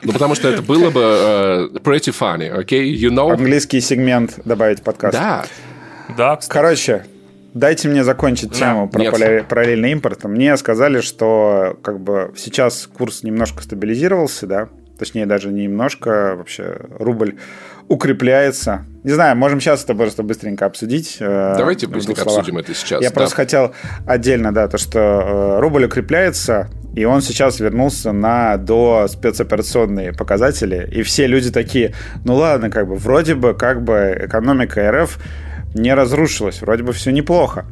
Ну, 0.04 0.14
потому 0.14 0.36
что 0.36 0.48
это 0.48 0.62
было 0.62 0.90
бы 0.90 1.00
uh, 1.00 1.82
pretty 1.82 2.14
funny, 2.18 2.52
okay? 2.52 2.84
You 2.84 3.10
know? 3.10 3.32
Английский 3.32 3.82
сегмент 3.82 4.40
добавить 4.46 4.80
в 4.80 4.84
подкаст. 4.84 5.14
Да. 5.14 5.46
Да, 6.18 6.36
кстати. 6.36 6.54
Короче, 6.54 7.06
дайте 7.54 7.88
мне 7.88 8.04
закончить 8.04 8.54
тему 8.54 8.88
про 8.88 9.02
нет. 9.02 9.48
параллельный 9.48 9.92
импорт. 9.92 10.24
Мне 10.26 10.56
сказали, 10.58 11.02
что 11.02 11.78
как 11.82 12.00
бы 12.00 12.32
сейчас 12.38 12.88
курс 12.96 13.24
немножко 13.24 13.64
стабилизировался, 13.64 14.46
да, 14.46 14.70
точнее 15.00 15.26
даже 15.26 15.52
не 15.52 15.64
немножко, 15.64 16.36
вообще 16.38 16.78
рубль 17.00 17.38
укрепляется. 17.88 18.86
Не 19.04 19.12
знаю, 19.12 19.36
можем 19.38 19.62
сейчас 19.62 19.84
это 19.84 19.94
просто 19.94 20.24
быстренько 20.24 20.66
обсудить. 20.66 21.18
Э, 21.20 21.56
Давайте 21.58 21.88
быстренько 21.88 22.24
обсудим 22.24 22.58
это 22.58 22.74
сейчас. 22.74 23.02
Я 23.02 23.10
да. 23.10 23.14
просто 23.14 23.36
хотел 23.36 23.74
отдельно, 24.08 24.52
да, 24.54 24.68
то, 24.68 24.78
что 24.78 25.00
э, 25.00 25.60
рубль 25.60 25.86
укрепляется, 25.86 26.70
и 26.96 27.06
он 27.06 27.22
сейчас 27.22 27.60
вернулся 27.60 28.12
на 28.12 28.58
до 28.58 29.08
спецоперационные 29.08 30.14
показатели, 30.14 30.90
и 30.92 31.04
все 31.04 31.28
люди 31.28 31.52
такие, 31.52 31.94
ну 32.24 32.36
ладно, 32.36 32.72
как 32.72 32.88
бы, 32.88 32.96
вроде 32.96 33.36
бы, 33.36 33.54
как 33.54 33.84
бы 33.84 34.18
экономика 34.22 34.92
РФ 34.92 35.20
не 35.76 35.94
разрушилась, 35.94 36.62
вроде 36.62 36.84
бы 36.84 36.94
все 36.94 37.12
неплохо. 37.12 37.66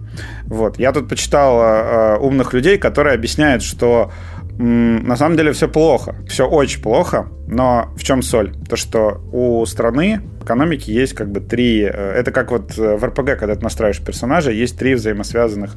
Вот. 0.45 0.77
Я 0.77 0.91
тут 0.91 1.07
почитал 1.07 1.61
э, 1.61 2.17
умных 2.17 2.53
людей, 2.53 2.77
которые 2.77 3.15
объясняют, 3.15 3.63
что 3.63 4.11
на 4.57 5.15
самом 5.15 5.35
деле 5.35 5.51
все 5.51 5.67
плохо, 5.67 6.15
все 6.27 6.47
очень 6.47 6.81
плохо, 6.81 7.27
но 7.47 7.91
в 7.95 8.03
чем 8.03 8.21
соль? 8.21 8.53
То, 8.69 8.75
что 8.75 9.21
у 9.31 9.65
страны 9.65 10.21
экономики 10.43 10.91
есть 10.91 11.13
как 11.13 11.31
бы 11.31 11.39
три... 11.39 11.81
Э, 11.81 12.13
это 12.13 12.31
как 12.31 12.51
вот 12.51 12.77
э, 12.77 12.97
в 12.97 13.03
РПГ, 13.03 13.37
когда 13.39 13.55
ты 13.55 13.61
настраиваешь 13.61 14.01
персонажа, 14.01 14.51
есть 14.51 14.77
три 14.77 14.93
взаимосвязанных 14.95 15.75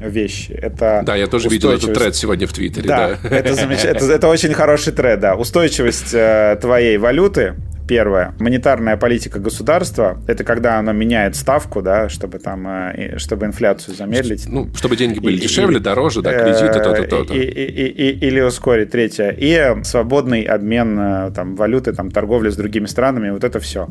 вещи. 0.00 0.52
Это 0.52 1.02
да, 1.04 1.16
я 1.16 1.26
тоже 1.26 1.48
видел 1.48 1.70
этот 1.70 1.94
тред 1.94 2.14
сегодня 2.16 2.46
в 2.46 2.52
Твиттере. 2.52 2.88
Да, 2.88 3.18
да. 3.22 3.28
Это, 3.28 3.54
замеч... 3.54 3.84
это, 3.84 4.04
это 4.04 4.28
очень 4.28 4.52
хороший 4.54 4.92
тред, 4.92 5.20
да. 5.20 5.34
Устойчивость 5.34 6.14
э, 6.14 6.58
твоей 6.60 6.98
валюты, 6.98 7.54
Первое. 7.86 8.34
Монетарная 8.40 8.96
политика 8.96 9.38
государства– 9.38 10.20
это 10.26 10.42
когда 10.42 10.78
оно 10.78 10.92
меняет 10.92 11.36
ставку, 11.36 11.82
да, 11.82 12.08
чтобы 12.08 12.40
там, 12.40 12.66
э, 12.66 13.18
чтобы 13.18 13.46
инфляцию 13.46 13.94
замедлить. 13.94 14.46
Ну, 14.48 14.68
чтобы 14.74 14.96
деньги 14.96 15.20
были 15.20 15.36
и, 15.36 15.40
дешевле, 15.40 15.76
и, 15.76 15.80
дороже, 15.80 16.20
да, 16.20 16.32
кредиты, 16.32 16.80
то-то, 16.80 17.02
э, 17.02 17.06
то-то. 17.06 17.34
И, 17.34 17.38
и, 17.38 17.86
и, 17.86 18.26
или 18.26 18.40
ускорить. 18.40 18.90
Третье. 18.90 19.34
И 19.36 19.76
свободный 19.84 20.42
обмен 20.42 20.98
э, 20.98 21.30
там, 21.32 21.54
валюты, 21.54 21.92
там, 21.92 22.10
торговли 22.10 22.50
с 22.50 22.56
другими 22.56 22.86
странами, 22.86 23.30
вот 23.30 23.44
это 23.44 23.60
все. 23.60 23.86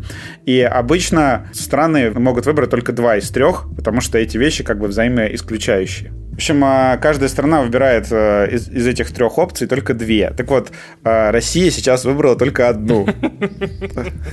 И 0.46 0.60
обычно 0.60 1.48
страны 1.54 2.12
могут 2.12 2.46
выбрать 2.46 2.72
только 2.72 2.92
два 2.92 3.16
из 3.16 3.30
трех, 3.30 3.66
потому 3.78 4.02
что 4.02 4.18
эти 4.18 4.38
вещи 4.38 4.66
как 4.66 4.78
бы 4.78 4.88
взаимоисключающие. 4.88 5.95
В 6.04 6.38
общем, 6.38 6.62
а, 6.66 6.98
каждая 6.98 7.30
страна 7.30 7.62
выбирает 7.62 8.08
э, 8.12 8.50
из, 8.52 8.68
из 8.68 8.86
этих 8.86 9.14
трех 9.14 9.38
опций 9.38 9.68
только 9.68 9.94
две. 9.94 10.32
Так 10.32 10.50
вот, 10.50 10.70
а, 11.06 11.32
Россия 11.32 11.72
сейчас 11.72 12.04
выбрала 12.04 12.36
только 12.36 12.68
одну. 12.68 13.08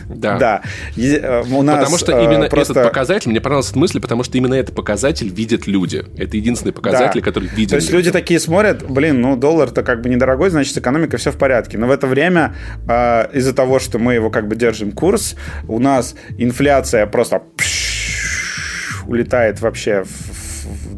Да. 0.08 0.36
Да. 0.36 0.62
Потому 0.96 1.98
что 1.98 2.20
именно 2.20 2.44
этот 2.44 2.74
показатель, 2.74 3.30
мне 3.30 3.40
понравилась 3.40 3.70
эта 3.70 3.78
мысль, 3.78 4.00
потому 4.00 4.24
что 4.24 4.36
именно 4.36 4.54
этот 4.54 4.74
показатель 4.74 5.28
видят 5.28 5.68
люди. 5.68 6.04
Это 6.16 6.36
единственный 6.36 6.72
показатель, 6.72 7.22
который 7.22 7.48
видят. 7.48 7.70
То 7.70 7.76
есть 7.76 7.92
люди 7.92 8.10
такие 8.10 8.40
смотрят, 8.40 8.82
блин, 8.82 9.20
ну 9.20 9.36
доллар-то 9.36 9.84
как 9.84 10.00
бы 10.02 10.08
недорогой, 10.08 10.50
значит 10.50 10.76
экономика 10.76 11.18
все 11.18 11.30
в 11.30 11.36
порядке. 11.36 11.78
Но 11.78 11.86
в 11.86 11.92
это 11.92 12.08
время 12.08 12.56
из-за 13.32 13.54
того, 13.54 13.78
что 13.78 14.00
мы 14.00 14.14
его 14.14 14.30
как 14.30 14.48
бы 14.48 14.56
держим 14.56 14.90
курс, 14.90 15.36
у 15.68 15.78
нас 15.78 16.16
инфляция 16.36 17.06
просто 17.06 17.42
улетает 19.06 19.60
вообще 19.60 20.04
в 20.04 20.31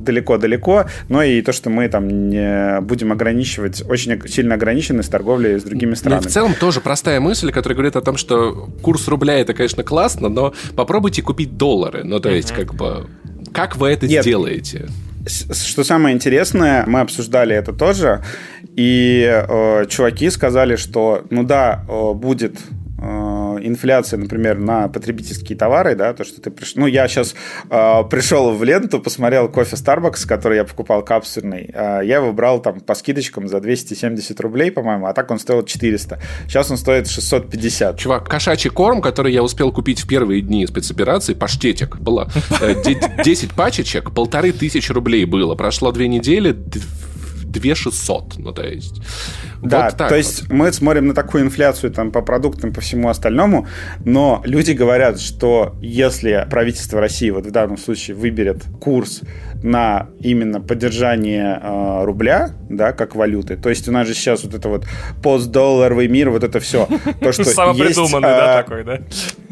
далеко-далеко, 0.05 0.87
но 1.09 1.23
и 1.23 1.43
то, 1.43 1.53
что 1.53 1.71
мы 1.71 1.88
там 1.88 2.31
не 2.31 2.81
будем 2.81 3.12
ограничивать, 3.12 3.83
очень 3.88 4.21
сильно 4.29 4.55
ограничены 4.55 5.03
с 5.03 5.09
торговлей 5.09 5.59
с 5.59 5.64
другими 5.64 5.95
странами. 5.95 6.23
Ну, 6.23 6.29
в 6.29 6.33
целом 6.33 6.55
тоже 6.55 6.81
простая 6.81 7.21
мысль, 7.21 7.51
которая 7.51 7.75
говорит 7.75 7.97
о 7.97 8.01
том, 8.01 8.17
что 8.17 8.69
курс 8.83 9.09
рубля 9.09 9.38
это, 9.38 9.55
конечно, 9.55 9.83
классно, 9.83 10.29
но 10.29 10.55
попробуйте 10.77 11.23
купить 11.23 11.57
доллары. 11.57 12.05
Ну, 12.05 12.21
то 12.21 12.31
есть, 12.31 12.53
как 12.53 12.75
бы, 12.75 13.07
как 13.53 13.77
вы 13.77 13.88
это 13.88 14.07
Нет. 14.07 14.23
сделаете? 14.23 14.88
Что 15.27 15.85
самое 15.85 16.14
интересное, 16.14 16.85
мы 16.87 17.01
обсуждали 17.01 17.57
это 17.57 17.73
тоже, 17.73 18.23
и 18.77 19.25
э, 19.27 19.87
чуваки 19.88 20.29
сказали, 20.29 20.77
что, 20.77 21.25
ну 21.31 21.45
да, 21.45 21.85
э, 21.88 22.12
будет 22.12 22.59
инфляция, 23.62 24.19
например, 24.19 24.59
на 24.59 24.88
потребительские 24.88 25.57
товары, 25.57 25.95
да, 25.95 26.12
то, 26.12 26.25
что 26.25 26.40
ты 26.40 26.51
пришел... 26.51 26.83
Ну, 26.83 26.87
я 26.87 27.09
сейчас 27.09 27.35
э, 27.71 28.03
пришел 28.11 28.53
в 28.53 28.62
ленту, 28.64 29.01
посмотрел 29.01 29.49
кофе 29.49 29.77
Starbucks, 29.77 30.27
который 30.27 30.59
я 30.59 30.64
покупал 30.64 31.03
капсульный. 31.03 31.71
Э, 31.73 32.01
я 32.05 32.17
его 32.17 32.33
брал 32.33 32.61
там 32.61 32.81
по 32.81 32.95
скидочкам 32.95 33.49
за 33.49 33.61
270 33.61 34.38
рублей, 34.40 34.71
по-моему, 34.71 35.07
а 35.07 35.12
так 35.12 35.31
он 35.31 35.38
стоил 35.38 35.64
400. 35.64 36.21
Сейчас 36.47 36.71
он 36.71 36.77
стоит 36.77 37.09
650. 37.09 37.99
Чувак, 37.99 38.29
кошачий 38.29 38.71
корм, 38.71 39.01
который 39.01 39.33
я 39.33 39.43
успел 39.43 39.73
купить 39.73 40.01
в 40.01 40.09
первые 40.09 40.40
дни 40.40 40.67
спецоперации, 40.67 41.35
паштетик, 41.35 41.99
было 41.99 42.31
10 42.85 43.45
э, 43.45 43.55
пачечек, 43.55 44.12
полторы 44.12 44.53
тысячи 44.53 44.93
рублей 44.93 45.25
было. 45.25 45.55
Прошло 45.55 45.93
две 45.93 46.09
недели, 46.09 46.57
2600. 47.55 48.38
Ну, 48.38 48.53
то 48.53 48.62
есть... 48.62 49.01
Да, 49.62 49.85
вот 49.85 49.97
то 49.97 50.14
есть 50.14 50.51
мы 50.51 50.73
смотрим 50.73 51.07
на 51.07 51.14
такую 51.14 51.45
инфляцию 51.45 51.90
там 51.93 52.11
по 52.12 52.21
продуктам, 52.21 52.73
по 52.73 52.81
всему 52.81 53.09
остальному, 53.09 53.67
но 54.05 54.43
люди 54.45 54.73
говорят, 54.73 55.21
что 55.21 55.77
если 55.81 56.47
правительство 56.51 57.01
России 57.01 57.31
вот 57.31 57.47
в 57.47 57.51
данном 57.51 57.79
случае 57.79 58.17
выберет 58.17 58.64
курс 58.81 59.23
на 59.62 60.09
именно 60.21 60.61
поддержание 60.61 61.59
э, 61.62 62.05
рубля, 62.05 62.51
да, 62.69 62.93
как 62.93 63.14
валюты. 63.14 63.57
То 63.57 63.71
есть 63.71 63.88
у 63.88 63.93
нас 63.93 64.07
же 64.07 64.12
сейчас 64.12 64.45
вот 64.45 64.53
это 64.53 64.69
вот 64.69 64.85
постдолларовый 65.23 66.07
мир, 66.07 66.29
вот 66.29 66.45
это 66.45 66.61
все. 66.61 66.87
То, 67.21 67.33
что 67.33 67.43
есть, 67.73 68.12
да, 68.21 68.61
э, 68.61 68.62
такой, 68.62 68.85
да? 68.85 69.01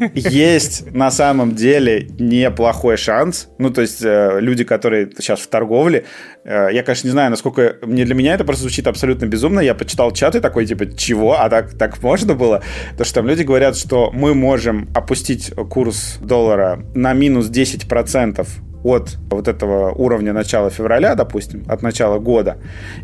Есть 0.13 0.93
на 0.93 1.09
самом 1.09 1.55
деле 1.55 2.07
неплохой 2.19 2.97
шанс. 2.97 3.49
Ну, 3.57 3.71
то 3.71 3.81
есть 3.81 4.03
э, 4.03 4.37
люди, 4.39 4.63
которые 4.63 5.09
сейчас 5.17 5.39
в 5.39 5.47
торговле, 5.47 6.05
я, 6.45 6.83
конечно, 6.83 7.07
не 7.07 7.11
знаю, 7.11 7.29
насколько... 7.29 7.77
Мне 7.81 8.05
для 8.05 8.15
меня 8.15 8.33
это 8.33 8.43
просто 8.43 8.63
звучит 8.63 8.87
абсолютно 8.87 9.25
безумно. 9.25 9.59
Я 9.59 9.75
почитал 9.75 10.11
чаты 10.11 10.41
такой, 10.41 10.65
типа, 10.65 10.93
чего? 10.95 11.39
А 11.39 11.49
так, 11.49 11.77
так 11.77 12.01
можно 12.01 12.35
было? 12.35 12.61
То, 12.97 13.03
что 13.05 13.15
там 13.15 13.27
люди 13.27 13.43
говорят, 13.43 13.77
что 13.77 14.11
мы 14.11 14.33
можем 14.33 14.89
опустить 14.93 15.53
курс 15.69 16.17
доллара 16.21 16.83
на 16.93 17.13
минус 17.13 17.49
10% 17.49 18.45
от 18.83 19.17
вот 19.29 19.47
этого 19.47 19.91
уровня 19.91 20.33
начала 20.33 20.69
февраля, 20.69 21.15
допустим, 21.15 21.63
от 21.67 21.81
начала 21.81 22.19
года. 22.19 22.57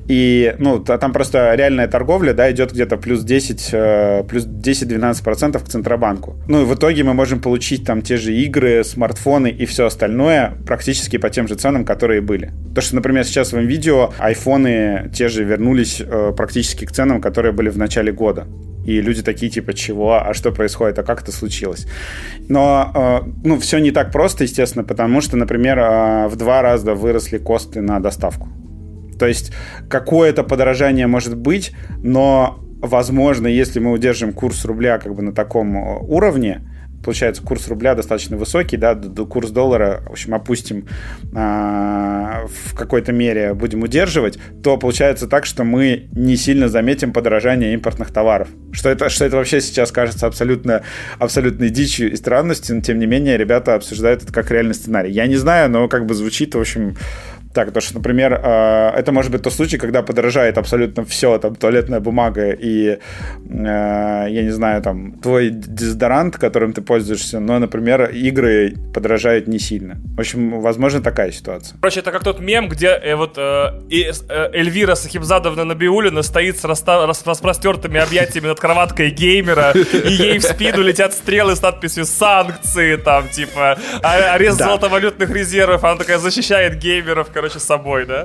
И, 0.08 0.56
ну, 0.60 0.80
там 0.80 1.13
просто 1.13 1.56
реальная 1.56 1.88
торговля, 1.88 2.34
да, 2.34 2.52
идет 2.52 2.74
где-то 2.74 2.98
плюс 2.98 3.24
10, 3.24 3.70
э, 3.72 4.24
плюс 4.28 4.46
10-12% 4.46 5.63
к 5.63 5.68
Центробанку. 5.68 6.36
Ну, 6.48 6.62
и 6.62 6.65
в 6.65 6.76
итоге 6.76 7.04
мы 7.04 7.13
можем 7.13 7.42
получить 7.42 7.86
там 7.86 8.02
те 8.02 8.18
же 8.18 8.34
игры, 8.34 8.84
смартфоны 8.84 9.50
и 9.50 9.65
все 9.65 9.86
остальное 9.86 10.54
практически 10.65 11.18
по 11.18 11.30
тем 11.30 11.48
же 11.48 11.56
ценам, 11.56 11.86
которые 11.86 12.22
были. 12.22 12.52
То, 12.76 12.82
что, 12.82 12.96
например, 12.96 13.24
сейчас 13.24 13.54
в 13.54 13.60
видео 13.60 14.13
айфоны 14.20 15.10
те 15.13 15.30
же 15.30 15.44
вернулись 15.44 16.02
э, 16.02 16.34
практически 16.36 16.86
к 16.86 16.92
ценам, 16.92 17.22
которые 17.22 17.52
были 17.52 17.70
в 17.70 17.78
начале 17.78 18.12
года 18.12 18.48
и 18.89 19.02
люди 19.02 19.22
такие 19.22 19.52
типа 19.52 19.74
чего, 19.74 20.15
а 20.15 20.34
что 20.34 20.52
происходит, 20.52 20.98
а 21.00 21.04
как 21.04 21.22
это 21.22 21.32
случилось. 21.32 21.86
Но 22.48 22.92
э, 22.96 23.30
ну 23.44 23.60
все 23.60 23.78
не 23.78 23.92
так 23.92 24.12
просто, 24.12 24.46
естественно, 24.46 24.84
потому 24.84 25.22
что, 25.22 25.38
например, 25.38 25.69
э, 25.78 26.28
в 26.28 26.36
два 26.36 26.62
раза 26.62 26.96
выросли 26.96 27.38
косты 27.38 27.82
на 27.82 28.00
доставку. 28.00 28.50
То 29.20 29.28
есть 29.28 29.52
какое-то 29.90 30.44
подорожание 30.44 31.08
может 31.08 31.38
быть, 31.38 31.74
но 31.98 32.60
возможно, 32.82 33.48
если 33.48 33.80
мы 33.80 33.92
удержим 33.92 34.34
курс 34.34 34.66
рубля 34.66 34.98
как 34.98 35.14
бы 35.14 35.22
на 35.22 35.34
таком 35.34 35.78
э, 35.78 36.00
уровне, 36.00 36.62
получается, 37.04 37.42
курс 37.42 37.68
рубля 37.68 37.96
достаточно 37.96 38.38
высокий, 38.38 38.78
да, 38.78 38.96
курс 39.30 39.52
доллара, 39.52 40.02
в 40.08 40.12
общем, 40.12 40.34
опустим 40.34 40.86
а, 41.36 42.46
в 42.48 42.76
какой-то 42.76 43.12
мере, 43.12 43.54
будем 43.54 43.84
удерживать, 43.84 44.38
то 44.64 44.78
получается 44.78 45.28
так, 45.28 45.46
что 45.46 45.64
мы 45.64 46.08
не 46.12 46.36
сильно 46.36 46.70
заметим 46.70 47.14
подорожание 47.14 47.74
импортных 47.74 48.12
товаров. 48.12 48.50
Что 48.72 48.90
это, 48.90 49.10
что 49.10 49.26
это 49.26 49.38
вообще 49.38 49.62
сейчас 49.62 49.92
кажется 49.92 50.28
абсолютно, 50.28 50.84
абсолютной 51.18 51.70
дичью 51.70 52.12
и 52.12 52.16
странностью, 52.16 52.76
но 52.76 52.82
тем 52.82 53.00
не 53.00 53.06
менее 53.06 53.38
ребята 53.38 53.76
обсуждают 53.76 54.24
это 54.24 54.34
как 54.34 54.52
реальный 54.52 54.74
сценарий. 54.74 55.12
Я 55.12 55.28
не 55.28 55.38
знаю, 55.38 55.70
но 55.70 55.88
как 55.88 56.06
бы 56.06 56.14
звучит, 56.14 56.56
в 56.56 56.60
общем, 56.60 56.96
так, 57.60 57.67
потому 57.67 57.82
что, 57.82 57.95
например, 57.95 58.39
э, 58.41 59.00
это 59.00 59.12
может 59.12 59.32
быть 59.32 59.41
тот 59.41 59.54
случай, 59.54 59.78
когда 59.78 60.02
подорожает 60.02 60.58
абсолютно 60.58 61.04
все, 61.04 61.38
там, 61.39 61.56
туалетная 61.56 62.00
бумага 62.00 62.52
и, 62.52 62.91
э, 62.91 62.98
я 64.30 64.43
не 64.43 64.52
знаю, 64.52 64.82
там, 64.82 65.19
твой 65.22 65.50
дезодорант, 65.50 66.38
которым 66.38 66.72
ты 66.72 66.82
пользуешься, 66.82 67.39
но, 67.41 67.60
например, 67.60 68.12
игры 68.12 68.76
подорожают 68.93 69.48
не 69.48 69.60
сильно. 69.60 69.98
В 70.15 70.19
общем, 70.22 70.62
возможно, 70.62 71.02
такая 71.02 71.32
ситуация. 71.32 71.78
Короче, 71.82 72.00
это 72.00 72.12
как 72.12 72.24
тот 72.24 72.39
мем, 72.39 72.69
где 72.69 72.88
э, 72.88 73.15
вот 73.15 73.38
э, 73.38 73.72
э, 73.91 74.50
Эльвира 74.54 74.95
Сахибзадовна 74.95 75.65
Набиулина 75.65 76.22
стоит 76.22 76.58
с, 76.58 76.62
с 76.62 77.26
распростертыми 77.26 78.00
объятиями 78.00 78.48
над 78.48 78.60
кроваткой 78.62 79.10
геймера, 79.10 79.72
и 79.72 80.12
ей 80.12 80.39
в 80.39 80.43
спину 80.43 80.82
летят 80.82 81.13
стрелы 81.13 81.58
с 81.58 81.62
надписью 81.62 82.06
«Санкции», 82.06 82.95
там, 82.95 83.28
типа, 83.28 83.78
арест 84.02 84.60
золотовалютных 84.60 85.30
резервов, 85.30 85.84
она 85.84 85.98
такая 85.98 86.19
защищает 86.19 86.78
геймеров, 86.78 87.28
короче, 87.34 87.49
короче, 87.50 87.60
с 87.60 87.64
собой, 87.64 88.06
да? 88.06 88.24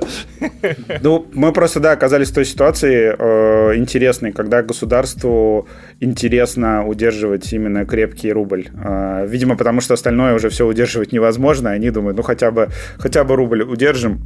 Ну, 1.01 1.25
мы 1.33 1.51
просто, 1.51 1.79
да, 1.79 1.91
оказались 1.91 2.31
в 2.31 2.33
той 2.33 2.45
ситуации 2.45 3.15
э, 3.17 3.77
интересной, 3.77 4.31
когда 4.31 4.61
государству 4.61 5.67
интересно 5.99 6.85
удерживать 6.85 7.51
именно 7.53 7.85
крепкий 7.85 8.31
рубль. 8.31 8.67
Э, 8.73 9.25
видимо, 9.27 9.57
потому 9.57 9.81
что 9.81 9.93
остальное 9.93 10.35
уже 10.35 10.49
все 10.49 10.65
удерживать 10.65 11.11
невозможно. 11.11 11.71
Они 11.71 11.89
думают, 11.91 12.17
ну, 12.17 12.23
хотя 12.23 12.51
бы, 12.51 12.69
хотя 12.97 13.23
бы 13.23 13.35
рубль 13.35 13.63
удержим, 13.63 14.19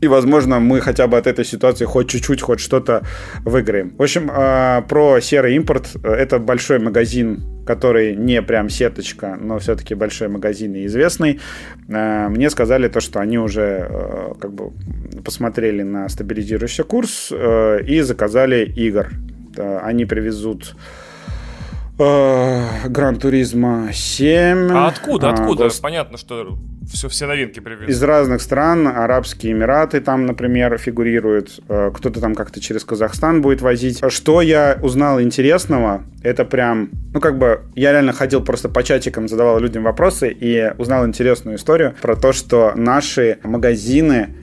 и, 0.00 0.06
возможно, 0.06 0.60
мы 0.60 0.80
хотя 0.80 1.06
бы 1.06 1.16
от 1.16 1.26
этой 1.26 1.44
ситуации 1.44 1.84
хоть 1.84 2.08
чуть-чуть, 2.08 2.40
хоть 2.40 2.60
что-то 2.60 3.02
выиграем. 3.44 3.94
В 3.98 4.02
общем, 4.02 4.30
а, 4.32 4.82
про 4.82 5.20
серый 5.20 5.56
импорт. 5.56 5.96
Это 6.04 6.38
большой 6.38 6.78
магазин, 6.78 7.42
который 7.66 8.14
не 8.14 8.40
прям 8.42 8.68
сеточка, 8.68 9.36
но 9.40 9.58
все-таки 9.58 9.94
большой 9.94 10.28
магазин 10.28 10.74
и 10.74 10.86
известный. 10.86 11.40
А, 11.92 12.28
мне 12.28 12.48
сказали 12.50 12.88
то, 12.88 13.00
что 13.00 13.18
они 13.18 13.38
уже 13.38 13.88
а, 13.90 14.34
как 14.38 14.52
бы 14.52 14.70
посмотрели 15.24 15.82
на 15.82 16.08
стабилизирующий 16.08 16.84
курс 16.84 17.32
и 17.32 18.00
заказали 18.00 18.64
игр. 18.64 19.08
Они 19.82 20.04
привезут 20.04 20.76
Гран 21.98 23.16
Туризма 23.18 23.88
7. 23.92 24.70
А 24.70 24.86
откуда? 24.86 25.30
Откуда? 25.30 25.64
Гос... 25.64 25.80
Понятно, 25.80 26.16
что 26.16 26.56
все, 26.88 27.08
все 27.08 27.26
новинки 27.26 27.60
привезли. 27.60 27.92
Из 27.92 28.02
разных 28.02 28.40
стран. 28.40 28.88
Арабские 28.88 29.52
Эмираты 29.52 30.00
там, 30.00 30.26
например, 30.26 30.76
фигурируют. 30.78 31.60
Э, 31.68 31.90
кто-то 31.94 32.20
там 32.20 32.34
как-то 32.34 32.60
через 32.60 32.84
Казахстан 32.84 33.42
будет 33.42 33.60
возить. 33.60 34.00
Что 34.08 34.40
я 34.40 34.78
узнал 34.82 35.20
интересного, 35.20 36.02
это 36.22 36.44
прям... 36.44 36.90
Ну, 37.12 37.20
как 37.20 37.38
бы, 37.38 37.62
я 37.74 37.92
реально 37.92 38.12
ходил 38.12 38.42
просто 38.42 38.68
по 38.68 38.82
чатикам, 38.82 39.28
задавал 39.28 39.60
людям 39.60 39.82
вопросы 39.82 40.30
и 40.30 40.72
узнал 40.78 41.06
интересную 41.06 41.56
историю 41.56 41.94
про 42.00 42.16
то, 42.16 42.32
что 42.32 42.72
наши 42.74 43.38
магазины 43.42 44.34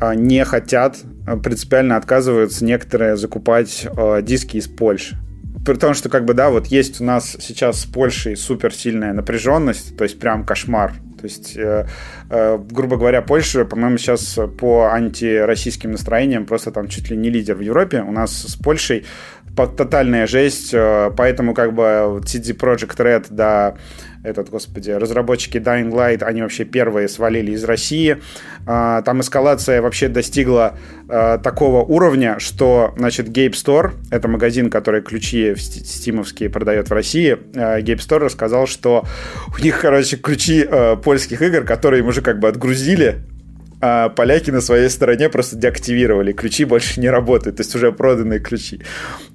э, 0.00 0.14
не 0.14 0.44
хотят, 0.44 0.98
э, 1.26 1.36
принципиально 1.36 1.96
отказываются 1.96 2.64
некоторые 2.64 3.16
закупать 3.16 3.86
диски 4.22 4.56
из 4.56 4.66
Польши 4.66 5.16
при 5.64 5.74
том, 5.74 5.94
что 5.94 6.08
как 6.08 6.24
бы, 6.24 6.34
да, 6.34 6.50
вот 6.50 6.66
есть 6.66 7.00
у 7.00 7.04
нас 7.04 7.36
сейчас 7.38 7.82
с 7.82 7.86
Польшей 7.86 8.36
супер 8.36 8.74
сильная 8.74 9.12
напряженность, 9.12 9.96
то 9.96 10.02
есть 10.02 10.18
прям 10.18 10.44
кошмар. 10.44 10.94
То 11.22 11.26
есть, 11.26 11.56
э, 11.56 11.86
грубо 12.32 12.96
говоря, 12.96 13.20
Польша, 13.22 13.64
по-моему, 13.64 13.98
сейчас 13.98 14.38
по 14.58 14.86
антироссийским 14.86 15.90
настроениям 15.92 16.46
просто 16.46 16.70
там 16.70 16.88
чуть 16.88 17.10
ли 17.10 17.16
не 17.16 17.30
лидер 17.30 17.56
в 17.56 17.60
Европе. 17.60 18.02
У 18.02 18.12
нас 18.12 18.32
с 18.32 18.56
Польшей 18.56 19.04
тотальная 19.54 20.26
жесть, 20.26 20.72
э, 20.72 21.10
поэтому 21.16 21.54
как 21.54 21.74
бы 21.74 22.20
CD 22.24 22.56
Project 22.56 22.96
Red, 22.96 23.26
да, 23.30 23.74
этот, 24.24 24.50
господи, 24.50 24.90
разработчики 24.90 25.58
Dying 25.58 25.90
Light, 25.90 26.22
они 26.22 26.42
вообще 26.42 26.64
первые 26.64 27.08
свалили 27.08 27.50
из 27.50 27.64
России. 27.64 28.18
Там 28.64 29.20
эскалация 29.20 29.82
вообще 29.82 30.06
достигла 30.06 30.78
такого 31.08 31.82
уровня, 31.82 32.38
что, 32.38 32.94
значит, 32.96 33.26
Gabe 33.30 33.50
Store, 33.50 33.94
это 34.12 34.28
магазин, 34.28 34.70
который 34.70 35.02
ключи 35.02 35.56
стимовские 35.56 36.50
продает 36.50 36.88
в 36.88 36.92
России, 36.92 37.36
Gabe 37.52 37.98
Store 37.98 38.18
рассказал, 38.18 38.68
что 38.68 39.04
у 39.58 39.60
них, 39.60 39.80
короче, 39.80 40.16
ключи 40.16 40.68
польских 41.02 41.42
игр, 41.42 41.64
которые 41.64 42.02
им 42.02 42.06
уже 42.06 42.21
как 42.22 42.38
бы 42.38 42.48
отгрузили, 42.48 43.24
а 43.80 44.10
поляки 44.10 44.50
на 44.50 44.60
своей 44.60 44.88
стороне 44.88 45.28
просто 45.28 45.56
деактивировали. 45.56 46.32
Ключи 46.32 46.64
больше 46.64 47.00
не 47.00 47.10
работают, 47.10 47.56
то 47.56 47.62
есть 47.62 47.74
уже 47.74 47.90
проданные 47.90 48.38
ключи. 48.38 48.80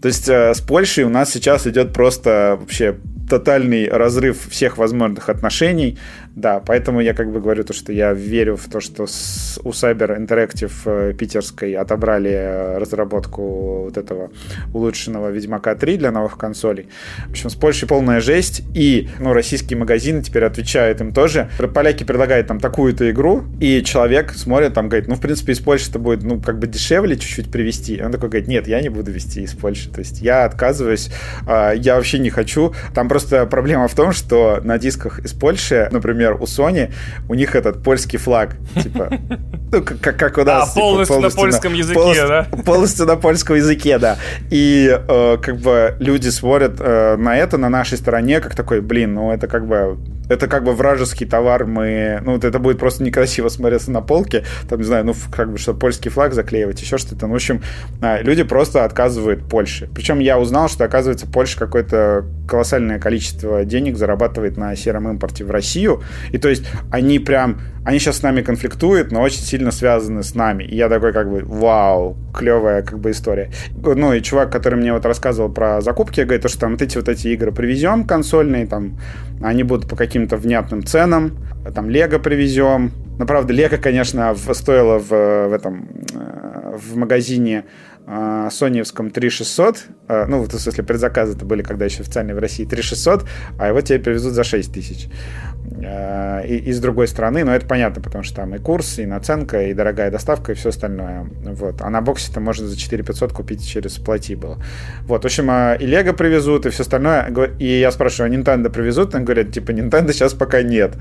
То 0.02 0.08
есть 0.08 0.30
э, 0.30 0.54
с 0.54 0.62
Польшей 0.62 1.04
у 1.04 1.10
нас 1.10 1.32
сейчас 1.32 1.68
идет 1.68 1.92
просто 1.92 2.58
вообще 2.60 2.98
тотальный 3.30 3.90
разрыв 3.90 4.48
всех 4.50 4.78
возможных 4.78 5.28
отношений. 5.28 5.98
Да, 6.38 6.62
поэтому 6.64 7.02
я 7.02 7.16
как 7.16 7.32
бы 7.32 7.42
говорю 7.42 7.64
то, 7.64 7.74
что 7.74 7.92
я 7.92 8.14
верю 8.14 8.58
в 8.58 8.70
то, 8.70 8.80
что 8.80 9.08
с, 9.08 9.60
у 9.64 9.70
Cyber 9.70 10.24
Interactive 10.24 10.72
э, 10.86 11.14
питерской 11.14 11.74
отобрали 11.74 12.30
э, 12.30 12.78
разработку 12.78 13.86
вот 13.86 13.98
этого 13.98 14.30
улучшенного 14.72 15.32
Ведьмака 15.32 15.74
3 15.74 15.98
для 15.98 16.12
новых 16.12 16.38
консолей. 16.38 16.90
В 17.26 17.32
общем, 17.32 17.50
с 17.50 17.56
Польшей 17.56 17.88
полная 17.88 18.22
жесть, 18.22 18.62
и 18.76 19.10
ну, 19.18 19.34
российские 19.34 19.80
магазины 19.80 20.22
теперь 20.22 20.44
отвечают 20.44 21.02
им 21.02 21.12
тоже. 21.12 21.50
Поляки 21.74 22.04
предлагают 22.04 22.46
там 22.46 22.60
такую-то 22.60 23.10
игру, 23.10 23.44
и 23.60 23.82
человек 23.82 24.34
смотрит, 24.34 24.76
там 24.76 24.90
говорит, 24.90 25.08
ну, 25.08 25.16
в 25.16 25.22
принципе, 25.22 25.54
из 25.54 25.60
Польши 25.60 25.90
это 25.90 25.98
будет, 25.98 26.22
ну, 26.22 26.40
как 26.40 26.60
бы 26.60 26.68
дешевле 26.68 27.18
чуть-чуть 27.18 27.52
привезти. 27.52 27.96
И 27.96 28.04
он 28.04 28.12
такой 28.12 28.30
говорит, 28.30 28.48
нет, 28.48 28.68
я 28.68 28.80
не 28.82 28.90
буду 28.90 29.12
везти 29.12 29.42
из 29.42 29.56
Польши. 29.56 29.90
То 29.90 30.02
есть 30.02 30.22
я 30.22 30.46
отказываюсь, 30.46 31.10
а, 31.48 31.72
я 31.72 31.96
вообще 31.96 32.20
не 32.20 32.30
хочу. 32.30 32.76
Там 32.94 33.10
просто 33.10 33.48
проблема 33.48 33.88
в 33.88 33.96
том, 33.96 34.12
что 34.12 34.60
на 34.64 34.78
дисках 34.78 35.18
из 35.26 35.34
Польши, 35.34 35.90
например, 35.92 36.27
например, 36.28 36.42
у 36.42 36.46
Sony, 36.46 36.94
у 37.30 37.34
них 37.34 37.56
этот 37.56 37.84
польский 37.84 38.20
флаг, 38.20 38.56
типа, 38.82 39.10
ну, 39.72 39.84
как, 39.84 40.18
как 40.18 40.38
у 40.38 40.44
нас. 40.44 40.70
А, 40.70 40.74
типа, 40.74 40.82
полностью, 40.82 41.16
полностью 41.16 41.42
на 41.42 41.50
польском 41.50 41.74
на, 41.74 41.78
языке, 41.78 42.00
полностью, 42.00 42.28
да? 42.28 42.48
Полностью 42.66 43.06
на 43.06 43.16
польском 43.16 43.56
языке, 43.56 43.98
да. 43.98 44.18
И 44.50 44.90
э, 44.90 45.38
как 45.42 45.58
бы 45.58 45.96
люди 46.00 46.30
смотрят 46.30 46.76
э, 46.80 47.16
на 47.18 47.38
это 47.38 47.58
на 47.58 47.70
нашей 47.70 47.98
стороне, 47.98 48.40
как 48.40 48.56
такой, 48.56 48.82
блин, 48.82 49.16
ну 49.16 49.32
это 49.32 49.48
как 49.48 49.68
бы 49.68 49.98
это 50.30 50.48
как 50.48 50.64
бы 50.64 50.74
вражеский 50.74 51.26
товар, 51.26 51.66
мы, 51.66 52.22
ну, 52.24 52.34
вот 52.34 52.44
это 52.44 52.60
будет 52.60 52.80
просто 52.80 53.04
некрасиво 53.04 53.50
смотреться 53.50 53.92
на 53.92 54.02
полке, 54.02 54.44
там, 54.70 54.80
не 54.80 54.86
знаю, 54.86 55.06
ну, 55.06 55.14
как 55.32 55.52
бы, 55.52 55.58
что 55.58 55.74
польский 55.74 56.10
флаг 56.10 56.34
заклеивать, 56.34 56.82
еще 56.82 56.98
что-то, 56.98 57.28
ну, 57.28 57.34
в 57.34 57.36
общем, 57.36 57.62
а, 58.02 58.22
люди 58.22 58.44
просто 58.44 58.84
отказывают 58.84 59.48
Польше. 59.48 59.90
Причем 59.94 60.20
я 60.20 60.40
узнал, 60.40 60.70
что, 60.70 60.84
оказывается, 60.84 61.28
Польша 61.28 61.60
какое-то 61.60 62.26
колоссальное 62.48 63.00
количество 63.00 63.66
денег 63.66 63.98
зарабатывает 63.98 64.58
на 64.58 64.76
сером 64.76 65.10
импорте 65.10 65.44
в 65.44 65.52
Россию, 65.52 66.04
и 66.32 66.38
то 66.38 66.50
есть 66.50 66.66
они 66.92 67.20
прям, 67.20 67.62
они 67.88 68.00
сейчас 68.00 68.18
с 68.18 68.22
нами 68.22 68.42
конфликтуют, 68.42 69.12
но 69.12 69.22
очень 69.22 69.42
сильно 69.42 69.72
связаны 69.72 70.24
с 70.24 70.36
нами, 70.36 70.64
и 70.66 70.76
я 70.76 70.90
такой, 70.90 71.14
как 71.14 71.30
бы, 71.30 71.42
вау, 71.46 72.18
клевая, 72.34 72.82
как 72.84 73.00
бы, 73.00 73.12
история. 73.12 73.50
Ну, 73.82 74.14
и 74.14 74.22
чувак, 74.22 74.52
который 74.52 74.76
мне 74.76 74.92
вот 74.92 75.06
рассказывал 75.06 75.50
про 75.50 75.80
закупки, 75.80 76.22
говорит, 76.22 76.50
что 76.50 76.60
там 76.60 76.72
вот 76.74 76.82
эти 76.82 76.98
вот 76.98 77.08
эти 77.08 77.30
игры 77.30 77.52
привезем 77.52 78.06
консольные, 78.06 78.68
там, 78.68 79.00
они 79.42 79.64
будут 79.64 79.90
по 79.90 79.96
каким 79.96 80.18
каким-то 80.18 80.38
внятным 80.38 80.84
ценам. 80.84 81.38
Там 81.76 81.90
Лего 81.90 82.20
привезем. 82.20 82.92
Ну, 83.20 83.26
правда, 83.26 83.54
Лего, 83.54 83.78
конечно, 83.78 84.36
стоило 84.54 85.00
в, 85.00 85.10
в 85.10 85.54
этом 85.54 85.88
э, 86.14 86.78
в 86.78 86.98
магазине 86.98 87.66
э, 88.08 88.50
соневском 88.52 89.12
3600, 89.12 89.86
э, 90.08 90.26
ну, 90.28 90.42
в 90.42 90.52
смысле, 90.52 90.84
предзаказы 90.84 91.36
это 91.36 91.46
были, 91.46 91.62
когда 91.62 91.86
еще 91.86 92.02
официально 92.02 92.34
в 92.34 92.40
России 92.40 92.66
3600, 92.66 93.26
а 93.60 93.68
его 93.68 93.82
тебе 93.82 94.00
привезут 94.00 94.34
за 94.34 94.44
6 94.44 94.74
тысяч. 94.74 95.08
Э, 95.08 95.57
и, 95.84 96.58
и 96.58 96.72
с 96.72 96.80
другой 96.80 97.08
стороны, 97.08 97.44
но 97.44 97.56
это 97.56 97.66
понятно, 97.66 98.02
потому 98.02 98.24
что 98.24 98.38
там 98.38 98.56
и 98.56 98.60
курс, 98.60 99.00
и 99.00 99.06
наценка, 99.06 99.64
и 99.68 99.74
дорогая 99.74 100.12
доставка, 100.12 100.52
и 100.52 100.56
все 100.56 100.70
остальное. 100.70 101.28
Вот. 101.44 101.82
А 101.82 101.90
на 101.90 102.02
боксе 102.02 102.32
это 102.32 102.40
можно 102.40 102.68
за 102.68 102.78
4 102.78 103.04
500 103.04 103.34
купить 103.34 103.68
через 103.68 103.94
плати 103.94 104.36
было. 104.36 104.62
Вот, 105.04 105.24
в 105.24 105.26
общем, 105.26 105.50
э, 105.50 105.78
и 105.80 105.86
Лего 105.86 106.14
привезут, 106.14 106.66
и 106.66 106.70
все 106.70 106.84
остальное. 106.84 107.32
И 107.60 107.80
я 107.80 107.92
спрашиваю, 107.92 108.32
а 108.32 108.36
Nintendo 108.36 108.70
привезут? 108.70 109.16
Они 109.16 109.26
говорят, 109.26 109.52
типа, 109.52 109.72
Nintendo 109.72 110.12
сейчас 110.14 110.34
пока 110.34 110.62
нет. 110.62 110.96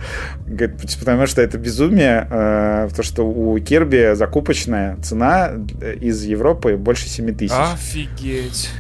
Говорит, 0.47 0.81
потому 0.99 1.27
что 1.27 1.43
это 1.43 1.59
безумие, 1.59 2.27
э, 2.31 2.89
то, 2.95 3.03
что 3.03 3.27
у 3.27 3.59
Кирби 3.59 4.15
закупочная 4.15 4.97
цена 5.03 5.53
из 6.01 6.25
Европы 6.25 6.77
больше 6.77 7.09
7 7.09 7.35
тысяч. 7.35 7.55
Офигеть. 7.55 8.71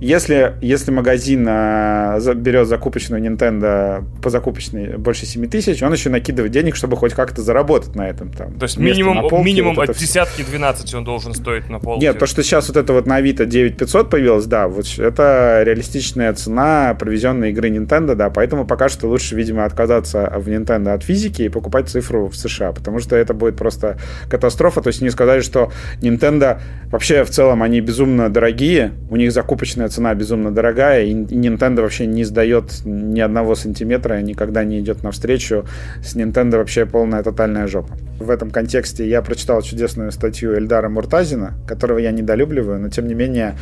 Если, 0.00 0.54
если 0.62 0.90
магазин 0.90 1.46
а, 1.46 2.18
берет 2.34 2.66
закупочную 2.66 3.22
Nintendo 3.22 4.02
по 4.22 4.30
закупочной 4.30 4.96
больше 4.96 5.26
7 5.26 5.46
тысяч, 5.48 5.82
он 5.82 5.92
еще 5.92 6.08
накидывает 6.08 6.52
денег, 6.52 6.74
чтобы 6.74 6.96
хоть 6.96 7.12
как-то 7.12 7.42
заработать 7.42 7.94
на 7.94 8.08
этом. 8.08 8.32
Там, 8.32 8.54
то 8.54 8.64
есть 8.64 8.78
минимум, 8.78 9.28
полке, 9.28 9.44
минимум 9.44 9.74
вот 9.74 9.90
от 9.90 9.96
десятки 9.98 10.42
12 10.42 10.94
он 10.94 11.04
должен 11.04 11.34
стоить 11.34 11.68
на 11.68 11.78
полке. 11.78 12.06
Нет, 12.06 12.18
то, 12.18 12.26
что 12.26 12.42
сейчас 12.42 12.68
вот 12.68 12.78
это 12.78 12.94
вот 12.94 13.06
на 13.06 13.16
Авито 13.16 13.44
9500 13.44 14.08
появилось, 14.08 14.46
да, 14.46 14.68
вот 14.68 14.86
это 14.98 15.62
реалистичная 15.64 16.32
цена 16.32 16.96
провезенной 16.98 17.50
игры 17.50 17.68
Nintendo, 17.68 18.14
да, 18.14 18.30
поэтому 18.30 18.66
пока 18.66 18.88
что 18.88 19.06
лучше, 19.06 19.34
видимо, 19.34 19.66
отказаться 19.66 20.32
в 20.34 20.48
Nintendo 20.48 20.94
от 20.94 21.02
физики 21.02 21.42
и 21.42 21.48
покупать 21.50 21.90
цифру 21.90 22.28
в 22.28 22.36
США, 22.36 22.72
потому 22.72 23.00
что 23.00 23.16
это 23.16 23.34
будет 23.34 23.56
просто 23.56 23.98
катастрофа. 24.30 24.80
То 24.80 24.88
есть 24.88 25.02
не 25.02 25.10
сказать, 25.10 25.44
что 25.44 25.70
Nintendo 26.00 26.58
вообще 26.90 27.24
в 27.24 27.30
целом 27.30 27.62
они 27.62 27.82
безумно 27.82 28.30
дорогие, 28.30 28.92
у 29.10 29.16
них 29.16 29.32
закупочная 29.32 29.89
цена 29.90 30.14
безумно 30.14 30.50
дорогая, 30.50 31.04
и 31.04 31.12
Nintendo 31.14 31.82
вообще 31.82 32.06
не 32.06 32.24
сдает 32.24 32.82
ни 32.84 33.20
одного 33.20 33.54
сантиметра, 33.54 34.20
никогда 34.22 34.64
не 34.64 34.80
идет 34.80 35.02
навстречу. 35.02 35.64
С 36.02 36.16
Nintendo 36.16 36.56
вообще 36.56 36.86
полная 36.86 37.22
тотальная 37.22 37.66
жопа. 37.66 37.96
В 38.18 38.30
этом 38.30 38.50
контексте 38.50 39.08
я 39.08 39.22
прочитал 39.22 39.62
чудесную 39.62 40.12
статью 40.12 40.54
Эльдара 40.54 40.88
Муртазина, 40.88 41.54
которого 41.66 41.98
я 41.98 42.10
недолюбливаю, 42.10 42.80
но 42.80 42.88
тем 42.88 43.06
не 43.06 43.14
менее 43.14 43.56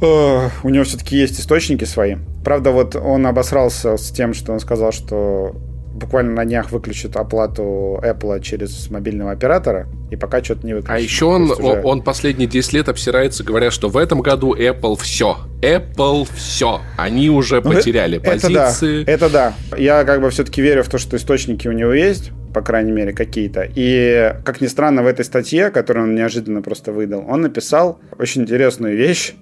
э, 0.00 0.48
у 0.62 0.68
него 0.68 0.84
все-таки 0.84 1.16
есть 1.16 1.40
источники 1.40 1.84
свои. 1.84 2.16
Правда, 2.44 2.70
вот 2.70 2.96
он 2.96 3.26
обосрался 3.26 3.96
с 3.96 4.10
тем, 4.10 4.34
что 4.34 4.52
он 4.52 4.60
сказал, 4.60 4.92
что 4.92 5.56
буквально 5.96 6.32
на 6.32 6.44
днях 6.44 6.70
выключат 6.70 7.16
оплату 7.16 8.00
Apple 8.02 8.40
через 8.40 8.90
мобильного 8.90 9.32
оператора, 9.32 9.88
и 10.10 10.16
пока 10.16 10.42
что-то 10.42 10.66
не 10.66 10.74
выключат. 10.74 10.96
А 10.96 10.98
еще 10.98 11.24
он, 11.26 11.50
уже... 11.50 11.82
он 11.82 12.02
последние 12.02 12.48
10 12.48 12.72
лет 12.74 12.88
обсирается, 12.88 13.42
говоря, 13.42 13.70
что 13.70 13.88
в 13.88 13.96
этом 13.96 14.20
году 14.20 14.54
Apple 14.54 14.96
все. 15.00 15.38
Apple 15.62 16.28
все. 16.34 16.80
Они 16.96 17.30
уже 17.30 17.60
ну, 17.62 17.72
потеряли 17.72 18.18
это 18.18 18.32
позиции. 18.32 19.04
Да, 19.04 19.12
это 19.12 19.30
да. 19.30 19.54
Я 19.76 20.04
как 20.04 20.20
бы 20.20 20.30
все-таки 20.30 20.62
верю 20.62 20.82
в 20.82 20.88
то, 20.88 20.98
что 20.98 21.16
источники 21.16 21.66
у 21.66 21.72
него 21.72 21.92
есть, 21.92 22.30
по 22.52 22.62
крайней 22.62 22.92
мере, 22.92 23.12
какие-то. 23.12 23.68
И, 23.74 24.34
как 24.44 24.60
ни 24.60 24.66
странно, 24.66 25.02
в 25.02 25.06
этой 25.06 25.24
статье, 25.24 25.70
которую 25.70 26.04
он 26.04 26.14
неожиданно 26.14 26.62
просто 26.62 26.92
выдал, 26.92 27.24
он 27.28 27.42
написал 27.42 27.98
очень 28.18 28.42
интересную 28.42 28.96
вещь 28.96 29.34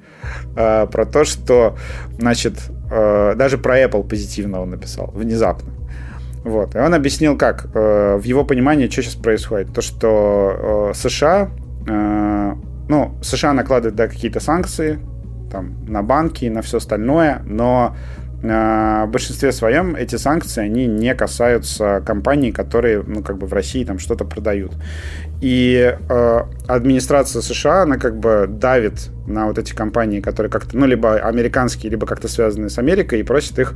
э, 0.56 0.86
про 0.90 1.04
то, 1.04 1.24
что, 1.24 1.76
значит, 2.18 2.54
э, 2.90 3.34
даже 3.36 3.58
про 3.58 3.80
Apple 3.80 4.08
позитивно 4.08 4.62
он 4.62 4.70
написал, 4.70 5.10
внезапно. 5.14 5.72
Вот. 6.44 6.74
И 6.74 6.78
он 6.78 6.94
объяснил, 6.94 7.36
как 7.38 7.66
э, 7.74 8.16
в 8.16 8.22
его 8.22 8.44
понимании, 8.44 8.88
что 8.88 9.02
сейчас 9.02 9.14
происходит. 9.14 9.72
То, 9.72 9.80
что 9.80 10.90
э, 10.92 10.94
США, 10.94 11.50
э, 11.88 12.54
ну, 12.88 13.14
США 13.22 13.54
накладывают, 13.54 13.96
да, 13.96 14.08
какие-то 14.08 14.40
санкции, 14.40 14.98
там, 15.50 15.84
на 15.88 16.02
банки 16.02 16.44
и 16.44 16.50
на 16.50 16.60
все 16.62 16.76
остальное, 16.76 17.42
но 17.46 17.96
в 18.42 19.06
большинстве 19.10 19.52
своем 19.52 19.96
эти 19.96 20.16
санкции, 20.16 20.62
они 20.62 20.86
не 20.86 21.14
касаются 21.14 22.02
компаний, 22.04 22.52
которые, 22.52 23.02
ну, 23.02 23.22
как 23.22 23.38
бы 23.38 23.46
в 23.46 23.54
России 23.54 23.84
там 23.86 23.98
что-то 23.98 24.26
продают. 24.26 24.72
И 25.40 25.96
э, 26.10 26.40
администрация 26.68 27.40
США, 27.40 27.84
она 27.84 27.96
как 27.96 28.18
бы 28.18 28.46
давит 28.46 29.08
на 29.26 29.46
вот 29.46 29.56
эти 29.56 29.74
компании, 29.74 30.20
которые 30.20 30.50
как-то, 30.50 30.76
ну, 30.76 30.84
либо 30.84 31.14
американские, 31.14 31.90
либо 31.90 32.06
как-то 32.06 32.28
связаны 32.28 32.68
с 32.68 32.76
Америкой, 32.76 33.20
и 33.20 33.22
просит 33.22 33.58
их 33.58 33.74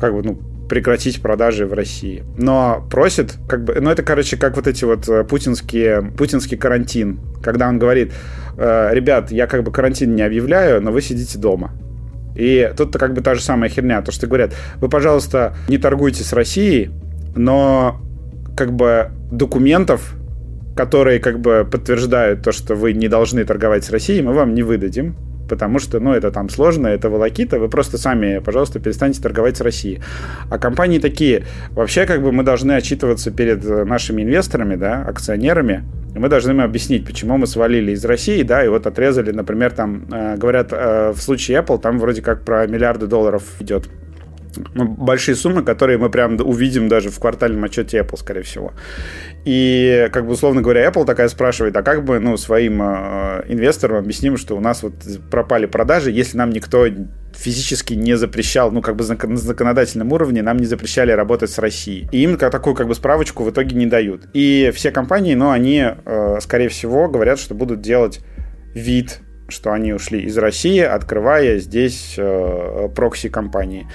как 0.00 0.14
бы, 0.14 0.22
ну, 0.24 0.40
прекратить 0.70 1.20
продажи 1.20 1.66
в 1.66 1.72
России. 1.72 2.22
Но 2.38 2.86
просит, 2.88 3.34
как 3.48 3.64
бы, 3.64 3.74
ну 3.80 3.90
это, 3.90 4.04
короче, 4.04 4.36
как 4.36 4.54
вот 4.54 4.68
эти 4.68 4.84
вот 4.84 5.08
э, 5.08 5.24
путинские, 5.24 6.12
путинский 6.16 6.56
карантин, 6.56 7.18
когда 7.42 7.68
он 7.68 7.80
говорит, 7.80 8.12
э, 8.56 8.90
ребят, 8.92 9.32
я 9.32 9.48
как 9.48 9.64
бы 9.64 9.72
карантин 9.72 10.14
не 10.14 10.22
объявляю, 10.22 10.80
но 10.80 10.92
вы 10.92 11.02
сидите 11.02 11.38
дома. 11.38 11.72
И 12.36 12.72
тут 12.76 12.96
как 12.96 13.14
бы 13.14 13.20
та 13.20 13.34
же 13.34 13.42
самая 13.42 13.68
херня, 13.68 14.00
то, 14.00 14.12
что 14.12 14.28
говорят, 14.28 14.54
вы, 14.76 14.88
пожалуйста, 14.88 15.56
не 15.68 15.76
торгуйте 15.76 16.22
с 16.22 16.32
Россией, 16.32 16.92
но 17.34 18.00
как 18.56 18.72
бы 18.72 19.10
документов, 19.32 20.14
которые 20.76 21.18
как 21.18 21.40
бы 21.40 21.68
подтверждают 21.68 22.44
то, 22.44 22.52
что 22.52 22.76
вы 22.76 22.92
не 22.92 23.08
должны 23.08 23.44
торговать 23.44 23.82
с 23.82 23.90
Россией, 23.90 24.22
мы 24.22 24.34
вам 24.34 24.54
не 24.54 24.62
выдадим, 24.62 25.16
потому 25.50 25.80
что, 25.80 25.98
ну, 26.00 26.12
это 26.14 26.30
там 26.30 26.48
сложно, 26.48 26.86
это 26.86 27.10
волокита, 27.10 27.58
вы 27.58 27.68
просто 27.68 27.98
сами, 27.98 28.38
пожалуйста, 28.38 28.78
перестаньте 28.78 29.20
торговать 29.20 29.56
с 29.56 29.60
Россией. 29.60 30.00
А 30.48 30.58
компании 30.58 31.00
такие, 31.00 31.44
вообще, 31.72 32.06
как 32.06 32.22
бы 32.22 32.30
мы 32.30 32.44
должны 32.44 32.72
отчитываться 32.72 33.32
перед 33.32 33.64
нашими 33.64 34.22
инвесторами, 34.22 34.76
да, 34.76 35.02
акционерами, 35.02 35.84
мы 36.14 36.28
должны 36.28 36.52
им 36.52 36.60
объяснить, 36.60 37.04
почему 37.04 37.36
мы 37.36 37.46
свалили 37.46 37.92
из 37.92 38.04
России, 38.04 38.42
да, 38.42 38.64
и 38.64 38.68
вот 38.68 38.86
отрезали, 38.86 39.32
например, 39.32 39.72
там, 39.72 40.04
э, 40.10 40.36
говорят, 40.36 40.68
э, 40.72 41.12
в 41.14 41.20
случае 41.20 41.58
Apple, 41.58 41.80
там 41.80 41.98
вроде 41.98 42.22
как 42.22 42.44
про 42.44 42.66
миллиарды 42.66 43.06
долларов 43.06 43.42
идет 43.60 43.88
большие 44.74 45.34
суммы, 45.34 45.62
которые 45.62 45.98
мы 45.98 46.10
прям 46.10 46.36
увидим 46.40 46.88
даже 46.88 47.10
в 47.10 47.18
квартальном 47.18 47.64
отчете 47.64 47.98
Apple, 47.98 48.16
скорее 48.16 48.42
всего. 48.42 48.72
И, 49.44 50.08
как 50.12 50.26
бы, 50.26 50.32
условно 50.32 50.60
говоря, 50.60 50.86
Apple 50.86 51.04
такая 51.04 51.28
спрашивает, 51.28 51.76
а 51.76 51.82
как 51.82 52.04
бы, 52.04 52.18
ну, 52.18 52.36
своим 52.36 52.82
э, 52.82 53.44
инвесторам 53.48 53.96
объясним, 53.96 54.36
что 54.36 54.56
у 54.56 54.60
нас 54.60 54.82
вот 54.82 54.94
пропали 55.30 55.66
продажи, 55.66 56.10
если 56.10 56.36
нам 56.36 56.50
никто 56.50 56.86
физически 57.34 57.94
не 57.94 58.16
запрещал, 58.16 58.70
ну, 58.70 58.82
как 58.82 58.96
бы 58.96 59.04
на 59.04 59.36
законодательном 59.36 60.12
уровне 60.12 60.42
нам 60.42 60.58
не 60.58 60.66
запрещали 60.66 61.12
работать 61.12 61.50
с 61.50 61.58
Россией. 61.58 62.08
И 62.12 62.22
им 62.22 62.36
такую, 62.36 62.74
как 62.74 62.86
бы, 62.86 62.94
справочку 62.94 63.44
в 63.44 63.50
итоге 63.50 63.76
не 63.76 63.86
дают. 63.86 64.24
И 64.34 64.72
все 64.74 64.90
компании, 64.90 65.34
ну, 65.34 65.50
они, 65.50 65.84
э, 66.04 66.38
скорее 66.40 66.68
всего, 66.68 67.08
говорят, 67.08 67.38
что 67.38 67.54
будут 67.54 67.80
делать 67.80 68.20
вид 68.74 69.20
что 69.50 69.72
они 69.72 69.92
ушли 69.92 70.22
из 70.22 70.36
России, 70.38 70.80
открывая 70.80 71.58
здесь 71.58 72.14
э, 72.16 72.88
прокси-компании. 72.94 73.86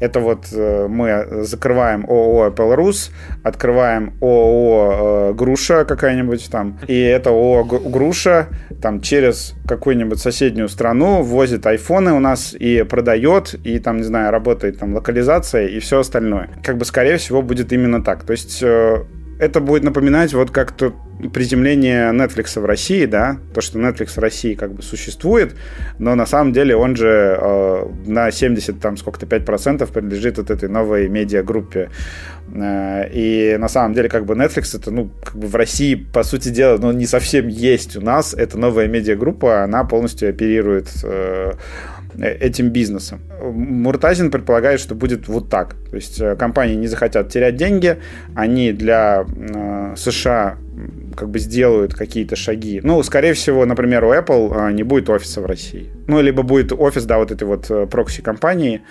Это 0.00 0.20
вот 0.20 0.46
э, 0.52 0.86
мы 0.88 1.44
закрываем 1.44 2.04
ООО 2.08 2.48
Apple 2.48 2.76
Rus, 2.76 3.10
открываем 3.42 4.14
ООО 4.20 5.30
э, 5.30 5.34
Груша 5.34 5.84
какая-нибудь 5.84 6.50
там, 6.50 6.78
и 6.88 6.98
это 7.00 7.30
ООО 7.30 7.64
Груша 7.64 8.48
там 8.80 9.00
через 9.00 9.54
какую-нибудь 9.66 10.18
соседнюю 10.18 10.68
страну 10.68 11.22
возит 11.22 11.66
айфоны 11.66 12.12
у 12.12 12.20
нас 12.20 12.54
и 12.54 12.82
продает, 12.82 13.54
и 13.64 13.78
там, 13.78 13.98
не 13.98 14.02
знаю, 14.02 14.32
работает 14.32 14.78
там 14.78 14.94
локализация 14.94 15.66
и 15.66 15.78
все 15.78 16.00
остальное. 16.00 16.50
Как 16.62 16.76
бы, 16.78 16.84
скорее 16.84 17.16
всего, 17.16 17.42
будет 17.42 17.72
именно 17.72 18.02
так. 18.02 18.24
То 18.24 18.32
есть 18.32 18.62
э, 18.62 19.04
это 19.38 19.60
будет 19.60 19.82
напоминать 19.82 20.32
вот 20.34 20.50
как-то 20.50 20.94
приземление 21.32 22.10
Netflix 22.10 22.60
в 22.60 22.64
России, 22.64 23.06
да, 23.06 23.38
то, 23.54 23.60
что 23.60 23.78
Netflix 23.78 24.14
в 24.14 24.18
России 24.18 24.54
как 24.54 24.72
бы 24.72 24.82
существует, 24.82 25.54
но 25.98 26.14
на 26.14 26.26
самом 26.26 26.52
деле 26.52 26.74
он 26.74 26.96
же 26.96 27.38
э, 27.40 27.86
на 28.06 28.30
70, 28.30 28.80
там, 28.80 28.96
сколько-то, 28.96 29.26
5% 29.26 29.92
принадлежит 29.92 30.38
вот 30.38 30.50
этой 30.50 30.68
новой 30.68 31.08
медиагруппе. 31.08 31.90
Э, 32.54 33.08
и 33.12 33.56
на 33.58 33.68
самом 33.68 33.94
деле 33.94 34.08
как 34.08 34.26
бы 34.26 34.34
Netflix 34.34 34.76
это, 34.76 34.90
ну, 34.90 35.10
как 35.24 35.36
бы 35.36 35.46
в 35.46 35.54
России, 35.54 35.94
по 35.94 36.22
сути 36.24 36.48
дела, 36.48 36.78
ну, 36.78 36.92
не 36.92 37.06
совсем 37.06 37.48
есть 37.48 37.96
у 37.96 38.00
нас. 38.00 38.34
Это 38.34 38.58
новая 38.58 38.88
медиагруппа, 38.88 39.62
она 39.62 39.84
полностью 39.84 40.28
оперирует 40.28 40.88
э, 41.04 41.52
этим 42.18 42.70
бизнесом. 42.70 43.20
Муртазин 43.40 44.30
предполагает, 44.30 44.80
что 44.80 44.94
будет 44.94 45.28
вот 45.28 45.48
так. 45.48 45.76
То 45.90 45.96
есть 45.96 46.20
э, 46.20 46.36
компании 46.36 46.74
не 46.74 46.88
захотят 46.88 47.28
терять 47.28 47.56
деньги, 47.56 47.98
они 48.34 48.72
для 48.72 49.24
э, 49.26 49.94
США 49.96 50.56
как 51.16 51.28
бы 51.28 51.38
сделают 51.38 51.94
какие-то 51.94 52.36
шаги. 52.36 52.80
Ну, 52.82 53.02
скорее 53.02 53.34
всего, 53.34 53.66
например, 53.66 54.04
у 54.04 54.12
Apple 54.12 54.68
э, 54.68 54.72
не 54.72 54.82
будет 54.82 55.10
офиса 55.10 55.40
в 55.40 55.46
России. 55.46 55.90
Ну, 56.12 56.20
либо 56.20 56.42
будет 56.42 56.72
офис, 56.72 57.04
да, 57.04 57.16
вот 57.16 57.30
этой 57.30 57.44
вот 57.44 57.70
э, 57.70 57.86
прокси-компании, 57.86 58.82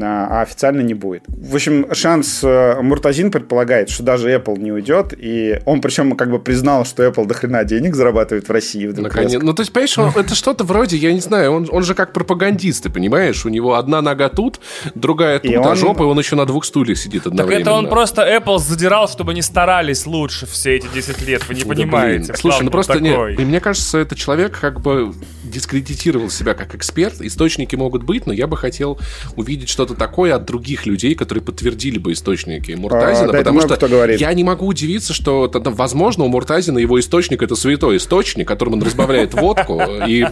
а 0.00 0.40
официально 0.40 0.80
не 0.80 0.94
будет. 0.94 1.24
В 1.28 1.54
общем, 1.54 1.86
шанс 1.92 2.40
э, 2.42 2.80
Муртазин 2.80 3.30
предполагает, 3.30 3.90
что 3.90 4.02
даже 4.02 4.34
Apple 4.34 4.58
не 4.58 4.72
уйдет, 4.72 5.12
и 5.14 5.60
он 5.66 5.82
причем 5.82 6.16
как 6.16 6.30
бы 6.30 6.38
признал, 6.38 6.86
что 6.86 7.04
Apple 7.04 7.26
до 7.26 7.34
хрена 7.34 7.64
денег 7.64 7.94
зарабатывает 7.94 8.48
в 8.48 8.50
России. 8.50 8.86
Наконец. 8.86 9.42
Ну, 9.42 9.52
то 9.52 9.60
есть, 9.60 9.70
понимаешь, 9.70 10.16
это 10.16 10.34
что-то 10.34 10.64
вроде, 10.64 10.96
я 10.96 11.12
не 11.12 11.20
знаю, 11.20 11.52
он, 11.52 11.68
он 11.70 11.82
же 11.82 11.94
как 11.94 12.14
пропагандист, 12.14 12.84
ты 12.84 12.90
понимаешь? 12.90 13.44
У 13.44 13.50
него 13.50 13.74
одна 13.74 14.00
нога 14.00 14.30
тут, 14.30 14.60
другая 14.94 15.40
тут, 15.40 15.50
и 15.50 15.54
а 15.54 15.60
он... 15.60 15.76
жопа, 15.76 16.04
и 16.04 16.06
он 16.06 16.18
еще 16.18 16.36
на 16.36 16.46
двух 16.46 16.64
стульях 16.64 16.96
сидит 16.96 17.26
одновременно. 17.26 17.64
Так 17.64 17.72
это 17.72 17.78
он 17.78 17.88
просто 17.90 18.22
Apple 18.22 18.58
задирал, 18.60 19.08
чтобы 19.08 19.34
не 19.34 19.42
старались 19.42 20.06
лучше 20.06 20.46
все 20.46 20.76
эти 20.76 20.86
10 20.94 21.20
лет, 21.26 21.46
вы 21.46 21.54
не 21.54 21.64
понимаете. 21.64 22.28
Да, 22.28 22.34
Слушай, 22.34 22.62
ну 22.62 22.70
просто 22.70 22.94
такой. 22.94 23.36
не, 23.36 23.44
мне 23.44 23.60
кажется, 23.60 23.98
этот 23.98 24.16
человек 24.16 24.58
как 24.58 24.80
бы 24.80 25.12
дискредитировал 25.52 26.30
себя 26.30 26.54
как 26.54 26.74
эксперт. 26.74 27.20
Источники 27.20 27.76
могут 27.76 28.02
быть, 28.02 28.26
но 28.26 28.32
я 28.32 28.46
бы 28.46 28.56
хотел 28.56 28.98
увидеть 29.36 29.68
что-то 29.68 29.94
такое 29.94 30.34
от 30.34 30.44
других 30.44 30.86
людей, 30.86 31.14
которые 31.14 31.44
подтвердили 31.44 31.98
бы 31.98 32.12
источники 32.12 32.72
Муртазина, 32.72 33.30
а, 33.30 33.32
потому 33.32 33.60
что 33.60 34.12
я 34.18 34.32
не 34.32 34.44
могу 34.44 34.66
удивиться, 34.66 35.12
что 35.12 35.50
возможно 35.52 36.24
у 36.24 36.28
Муртазина 36.28 36.78
его 36.78 36.98
источник 36.98 37.42
это 37.42 37.54
святой 37.54 37.98
источник, 37.98 38.48
которым 38.48 38.74
он 38.74 38.82
разбавляет 38.82 39.34
водку 39.34 39.80
и 40.06 40.26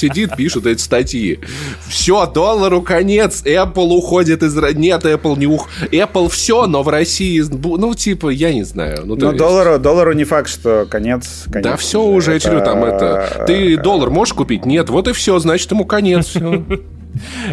сидит, 0.00 0.36
пишет 0.36 0.66
эти 0.66 0.80
статьи. 0.80 1.40
Все, 1.86 2.26
доллару 2.26 2.82
конец, 2.82 3.42
Apple 3.44 3.88
уходит 3.88 4.42
из... 4.42 4.54
Нет, 4.74 5.04
Apple 5.04 5.38
не 5.38 5.46
ух... 5.46 5.68
Apple 5.90 6.28
все, 6.28 6.66
но 6.66 6.82
в 6.82 6.88
России... 6.88 7.42
Ну, 7.50 7.94
типа, 7.94 8.30
я 8.30 8.52
не 8.52 8.64
знаю. 8.64 9.02
Ну, 9.04 9.16
но 9.16 9.32
доллару, 9.32 9.78
доллару 9.78 10.12
не 10.12 10.24
факт, 10.24 10.48
что 10.48 10.86
конец. 10.90 11.44
конец 11.50 11.64
да 11.64 11.76
все 11.76 12.02
уже, 12.02 12.34
я 12.34 12.38
говорю, 12.38 12.64
там 12.64 12.84
это... 12.84 13.44
Ты 13.46 13.76
доллар 13.76 14.10
можешь 14.10 14.34
купить? 14.40 14.64
Нет, 14.64 14.88
вот 14.88 15.06
и 15.06 15.12
все, 15.12 15.38
значит, 15.38 15.70
ему 15.70 15.84
конец. 15.84 16.34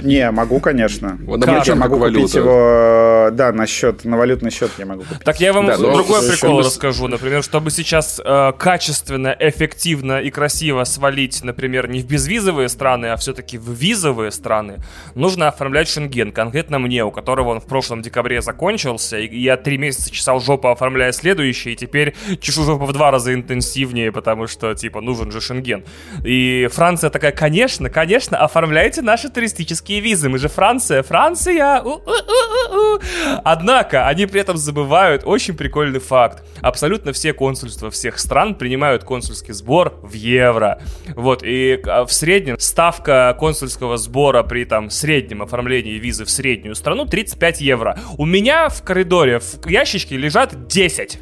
Не, 0.03 0.31
могу, 0.31 0.59
конечно. 0.59 1.17
Вот, 1.21 1.43
как? 1.43 1.65
Я 1.67 1.75
могу 1.75 1.97
валюта. 1.97 2.21
купить 2.21 2.35
его, 2.35 3.29
да, 3.31 3.51
на 3.51 3.67
счет, 3.67 4.05
на 4.05 4.17
валютный 4.17 4.51
счет 4.51 4.71
я 4.77 4.85
могу 4.85 5.03
купить. 5.03 5.23
Так 5.23 5.39
я 5.39 5.53
вам 5.53 5.67
да, 5.67 5.77
другой 5.77 6.27
прикол 6.27 6.59
расскажу. 6.59 7.07
Например, 7.07 7.43
чтобы 7.43 7.71
сейчас 7.71 8.21
э, 8.23 8.53
качественно, 8.57 9.35
эффективно 9.39 10.21
и 10.21 10.29
красиво 10.29 10.83
свалить, 10.83 11.43
например, 11.43 11.89
не 11.89 12.01
в 12.01 12.07
безвизовые 12.07 12.69
страны, 12.69 13.07
а 13.07 13.17
все-таки 13.17 13.57
в 13.57 13.69
визовые 13.71 14.31
страны, 14.31 14.77
нужно 15.15 15.47
оформлять 15.47 15.89
шенген. 15.89 16.31
Конкретно 16.31 16.79
мне, 16.79 17.03
у 17.03 17.11
которого 17.11 17.49
он 17.49 17.59
в 17.59 17.65
прошлом 17.65 18.01
декабре 18.01 18.41
закончился, 18.41 19.17
и 19.17 19.39
я 19.39 19.57
три 19.57 19.77
месяца 19.77 20.11
чесал 20.11 20.39
жопу, 20.39 20.69
оформляя 20.69 21.11
следующий, 21.11 21.73
и 21.73 21.75
теперь 21.75 22.15
чешу 22.39 22.63
жопу 22.63 22.85
в 22.85 22.93
два 22.93 23.11
раза 23.11 23.33
интенсивнее, 23.33 24.11
потому 24.11 24.47
что, 24.47 24.73
типа, 24.73 25.01
нужен 25.01 25.31
же 25.31 25.41
шенген. 25.41 25.83
И 26.23 26.69
Франция 26.71 27.09
такая, 27.09 27.31
конечно, 27.31 27.89
конечно, 27.89 28.37
оформляйте 28.37 29.01
наши 29.01 29.29
туристические 29.29 29.46
туристические 29.53 29.99
визы. 29.99 30.29
Мы 30.29 30.37
же 30.37 30.47
Франция, 30.47 31.03
Франция. 31.03 31.81
У-у-у-у-у. 31.81 32.99
Однако 33.43 34.07
они 34.07 34.25
при 34.25 34.41
этом 34.41 34.57
забывают 34.57 35.23
очень 35.25 35.55
прикольный 35.55 35.99
факт. 35.99 36.43
Абсолютно 36.61 37.13
все 37.13 37.33
консульства 37.33 37.89
всех 37.89 38.19
стран 38.19 38.55
принимают 38.55 39.03
консульский 39.03 39.53
сбор 39.53 39.99
в 40.01 40.13
евро. 40.13 40.81
Вот, 41.15 41.43
и 41.43 41.79
а, 41.85 42.05
в 42.05 42.13
среднем 42.13 42.59
ставка 42.59 43.35
консульского 43.39 43.97
сбора 43.97 44.43
при 44.43 44.65
там 44.65 44.89
среднем 44.89 45.41
оформлении 45.41 45.97
визы 45.97 46.25
в 46.25 46.29
среднюю 46.29 46.75
страну 46.75 47.05
35 47.05 47.61
евро. 47.61 47.99
У 48.17 48.25
меня 48.25 48.69
в 48.69 48.83
коридоре 48.83 49.39
в 49.39 49.67
ящичке 49.67 50.17
лежат 50.17 50.67
10. 50.67 51.19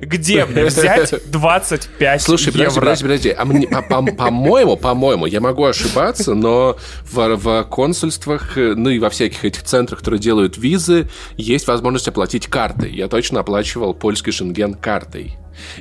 Где 0.00 0.44
мне 0.44 0.64
взять 0.66 1.14
25 1.30 2.22
Слушай, 2.22 2.46
евро? 2.48 2.80
подожди, 2.80 2.80
подожди, 2.80 3.02
подожди. 3.04 3.30
А 3.30 3.44
мне, 3.44 3.66
по- 3.68 3.82
по- 3.82 4.02
по-моему, 4.12 4.76
по-моему, 4.76 5.26
я 5.26 5.40
могу 5.40 5.64
ошибаться, 5.64 6.34
но 6.34 6.76
в, 7.10 7.36
в 7.36 7.64
консульствах, 7.64 8.56
э, 8.58 8.74
ну 8.76 8.90
и 8.90 8.98
во 8.98 9.10
всяких 9.10 9.44
этих 9.44 9.62
центрах, 9.62 10.00
которые 10.00 10.20
делают 10.20 10.58
визы, 10.58 11.08
есть 11.36 11.66
возможность 11.66 12.08
оплатить 12.08 12.46
картой. 12.46 12.90
Я 12.92 13.08
точно 13.08 13.40
оплачивал 13.40 13.94
польский 13.94 14.32
шенген 14.32 14.74
картой. 14.74 15.36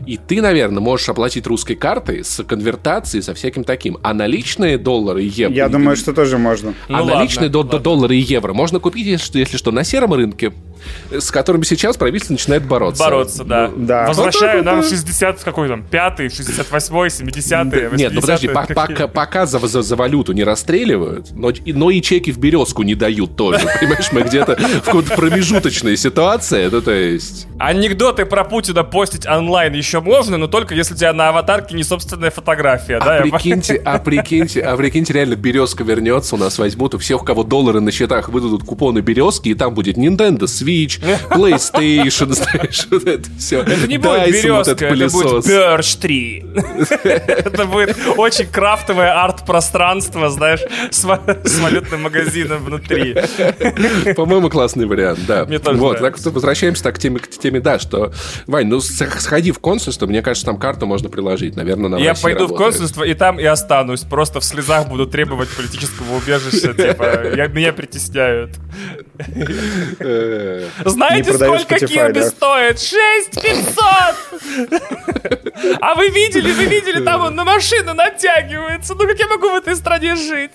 И 0.07 0.17
ты, 0.17 0.41
наверное, 0.41 0.79
можешь 0.81 1.07
оплатить 1.07 1.45
русской 1.45 1.75
картой 1.75 2.23
с 2.23 2.43
конвертацией, 2.43 3.21
со 3.21 3.35
всяким 3.35 3.63
таким. 3.63 3.99
А 4.01 4.15
наличные 4.15 4.79
доллары 4.79 5.23
и 5.23 5.27
евро... 5.27 5.53
Я 5.55 5.69
думаю, 5.69 5.95
что 5.95 6.13
тоже 6.13 6.39
можно. 6.39 6.73
А 6.89 7.01
Ну 7.03 7.05
наличные 7.05 7.45
ладно, 7.47 7.63
до- 7.63 7.77
до- 7.77 7.79
доллары 7.79 8.15
и 8.15 8.19
евро 8.19 8.53
можно 8.53 8.79
купить, 8.79 9.05
если 9.05 9.55
что, 9.57 9.71
на 9.71 9.83
сером 9.83 10.13
рынке, 10.13 10.51
с 11.11 11.31
которыми 11.31 11.63
сейчас 11.63 11.97
правительство 11.97 12.33
начинает 12.33 12.65
бороться. 12.65 13.03
Бороться, 13.03 13.43
да. 13.43 13.71
Да. 13.75 14.07
Возвращаю 14.07 14.57
Вот 14.59 14.65
так 14.65 14.65
нам 14.65 14.75
вот, 14.81 14.89
да. 14.89 14.95
60, 14.97 15.43
какой 15.43 15.67
там, 15.67 15.83
5 15.83 16.17
68 16.33 17.17
70 17.17 17.97
Нет, 17.97 18.11
ну 18.13 18.21
подожди, 18.21 18.47
по- 18.47 18.65
пока, 18.67 19.07
пока 19.07 19.45
за, 19.45 19.59
за, 19.59 19.81
за 19.81 19.95
валюту 19.95 20.33
не 20.33 20.43
расстреливают, 20.43 21.31
но, 21.31 21.51
но 21.65 21.91
и 21.91 22.01
чеки 22.01 22.31
в 22.31 22.37
березку 22.37 22.83
не 22.83 22.95
дают 22.95 23.35
тоже. 23.35 23.59
Понимаешь, 23.79 24.11
мы 24.11 24.21
где-то 24.21 24.55
в 24.55 24.85
какой-то 24.85 25.15
промежуточной 25.15 25.97
ситуации. 25.97 26.69
Ну, 26.71 26.81
то 26.81 26.91
есть... 26.91 27.47
Анекдоты 27.59 28.25
про 28.25 28.43
Путина 28.43 28.83
постить 28.83 29.25
онлайн 29.25 29.73
еще 29.73 30.01
можно, 30.01 30.37
но 30.37 30.47
только 30.47 30.75
если 30.75 30.93
у 30.93 30.97
тебя 30.97 31.13
на 31.13 31.29
аватарке 31.29 31.75
не 31.75 31.83
собственная 31.83 32.31
фотография, 32.31 32.99
да? 32.99 33.11
А 33.11 33.15
я 33.15 33.21
прикиньте, 33.21 33.81
а 33.83 33.99
прикиньте, 33.99 34.61
а 34.61 34.75
прикиньте, 34.77 35.13
реально 35.13 35.35
березка 35.35 35.83
вернется, 35.83 36.35
у 36.35 36.37
нас 36.37 36.57
возьмут, 36.59 36.95
у 36.95 36.97
всех, 36.97 37.21
у 37.21 37.25
кого 37.25 37.43
доллары 37.43 37.79
на 37.79 37.91
счетах, 37.91 38.29
выдадут 38.29 38.63
купоны 38.63 38.99
березки, 38.99 39.49
и 39.49 39.53
там 39.53 39.73
будет 39.73 39.97
Nintendo, 39.97 40.43
Switch, 40.43 40.66
PlayStation, 40.67 42.33
знаешь, 42.33 42.87
вот 42.91 43.05
это 43.05 43.29
все. 43.37 43.61
Это 43.61 43.87
не 43.87 43.97
будет 43.97 44.27
березка, 44.27 44.71
это 44.71 44.89
будет 44.89 45.11
Birch 45.11 45.99
3. 45.99 46.45
Это 47.27 47.65
будет 47.65 47.97
очень 48.17 48.47
крафтовое 48.47 49.11
арт-пространство, 49.23 50.29
знаешь, 50.29 50.61
с 50.91 51.03
ва- 51.03 51.21
с 51.43 51.59
валютным 51.59 52.03
магазином 52.03 52.63
внутри. 52.63 53.13
По-моему, 54.15 54.49
классный 54.49 54.85
вариант, 54.85 55.19
да. 55.27 55.45
Мне 55.45 55.59
тоже 55.59 55.79
вот, 55.79 55.99
так 55.99 56.17
возвращаемся 56.17 56.83
так 56.83 56.95
к 56.95 56.99
теме, 56.99 57.19
к 57.19 57.27
теме, 57.29 57.59
да, 57.59 57.79
что, 57.79 58.11
Вань, 58.47 58.67
ну 58.67 58.79
сходи 58.79 59.51
в 59.51 59.59
консульство, 59.59 60.07
мне 60.07 60.21
кажется, 60.21 60.45
там 60.45 60.57
карту 60.57 60.85
можно 60.85 61.09
приложить, 61.09 61.55
наверное, 61.55 61.89
на 61.89 61.97
Я 61.97 62.13
пойду 62.15 62.47
в 62.47 62.55
консульство 62.55 63.03
и 63.03 63.13
там 63.13 63.39
и 63.39 63.45
останусь. 63.45 64.01
Просто 64.01 64.39
в 64.39 64.43
слезах 64.43 64.87
буду 64.87 65.07
требовать 65.07 65.49
политического 65.49 66.15
убежища. 66.17 66.73
Типа, 66.73 67.47
меня 67.53 67.73
притесняют. 67.73 68.51
Знаете, 70.85 71.33
сколько 71.33 71.75
Spotify, 71.75 71.87
кирби 71.87 72.19
да? 72.19 72.29
стоит? 72.29 72.79
6500! 72.79 74.77
А 75.81 75.95
вы 75.95 76.09
видели, 76.09 76.51
вы 76.51 76.65
видели, 76.65 77.03
там 77.03 77.21
он 77.21 77.35
на 77.35 77.43
машину 77.43 77.93
натягивается. 77.93 78.93
Ну 78.93 79.07
как 79.07 79.19
я 79.19 79.27
могу 79.27 79.49
в 79.49 79.55
этой 79.55 79.75
стране 79.75 80.15
жить? 80.15 80.51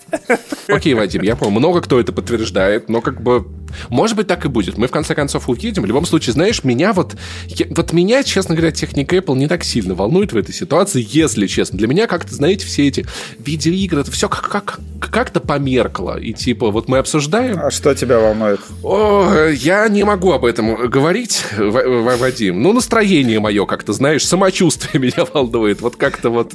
Окей, 0.67 0.93
Вадим, 0.93 1.21
я 1.21 1.35
понял, 1.35 1.51
много 1.51 1.81
кто 1.81 1.99
это 1.99 2.11
подтверждает, 2.13 2.89
но 2.89 3.01
как 3.01 3.21
бы... 3.21 3.45
Может 3.89 4.15
быть, 4.17 4.27
так 4.27 4.45
и 4.45 4.47
будет. 4.49 4.77
Мы, 4.77 4.87
в 4.87 4.91
конце 4.91 5.15
концов, 5.15 5.49
увидим. 5.49 5.83
В 5.83 5.85
любом 5.85 6.05
случае, 6.05 6.33
знаешь, 6.33 6.63
меня 6.63 6.93
вот... 6.93 7.15
я- 7.47 7.67
вот 7.69 7.93
меня, 7.93 8.23
честно 8.23 8.55
говоря, 8.55 8.71
техника 8.71 9.15
Apple 9.15 9.37
не 9.37 9.47
так 9.47 9.63
сильно 9.63 9.95
волнует 9.95 10.33
в 10.33 10.37
этой 10.37 10.53
ситуации, 10.53 11.05
если 11.09 11.47
честно. 11.47 11.77
Для 11.77 11.87
меня 11.87 12.07
как-то, 12.07 12.33
знаете, 12.33 12.65
все 12.65 12.87
эти 12.87 13.05
видеоигры, 13.39 14.01
это 14.01 14.11
все 14.11 14.29
как- 14.29 14.49
как- 14.49 14.79
как-то 14.99 15.39
померкло. 15.39 16.17
И 16.19 16.33
типа, 16.33 16.71
вот 16.71 16.87
мы 16.87 16.97
обсуждаем, 16.97 17.59
А 17.59 17.71
что 17.71 17.93
тебя 17.93 18.19
волнует? 18.19 18.59
О, 18.83 19.47
я 19.49 19.87
не 19.87 20.03
могу 20.03 20.31
об 20.31 20.45
этом 20.45 20.89
говорить, 20.89 21.43
Вадим. 21.57 22.61
Ну, 22.61 22.73
настроение 22.73 23.39
мое 23.39 23.65
как-то, 23.65 23.93
знаешь, 23.93 24.25
самочувствие 24.25 25.01
меня 25.01 25.25
волнует. 25.33 25.81
Вот 25.81 25.95
как-то 25.95 26.29
вот... 26.29 26.53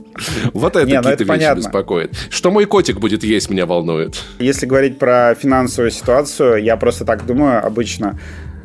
Вот 0.55 0.77
это 0.77 0.87
ну 0.89 0.97
какие-то 0.97 1.25
вещи 1.25 1.29
понятно. 1.29 1.61
беспокоит. 1.61 2.15
Что 2.31 2.51
мой 2.51 2.65
котик 2.67 2.99
будет 2.99 3.23
есть, 3.25 3.51
меня 3.51 3.67
волнует. 3.67 4.17
Если 4.39 4.67
говорить 4.67 4.99
про 4.99 5.35
финансовую 5.35 5.91
ситуацию, 5.91 6.63
я 6.63 6.77
просто 6.77 7.05
так 7.09 7.27
думаю 7.27 7.67
обычно. 7.67 8.19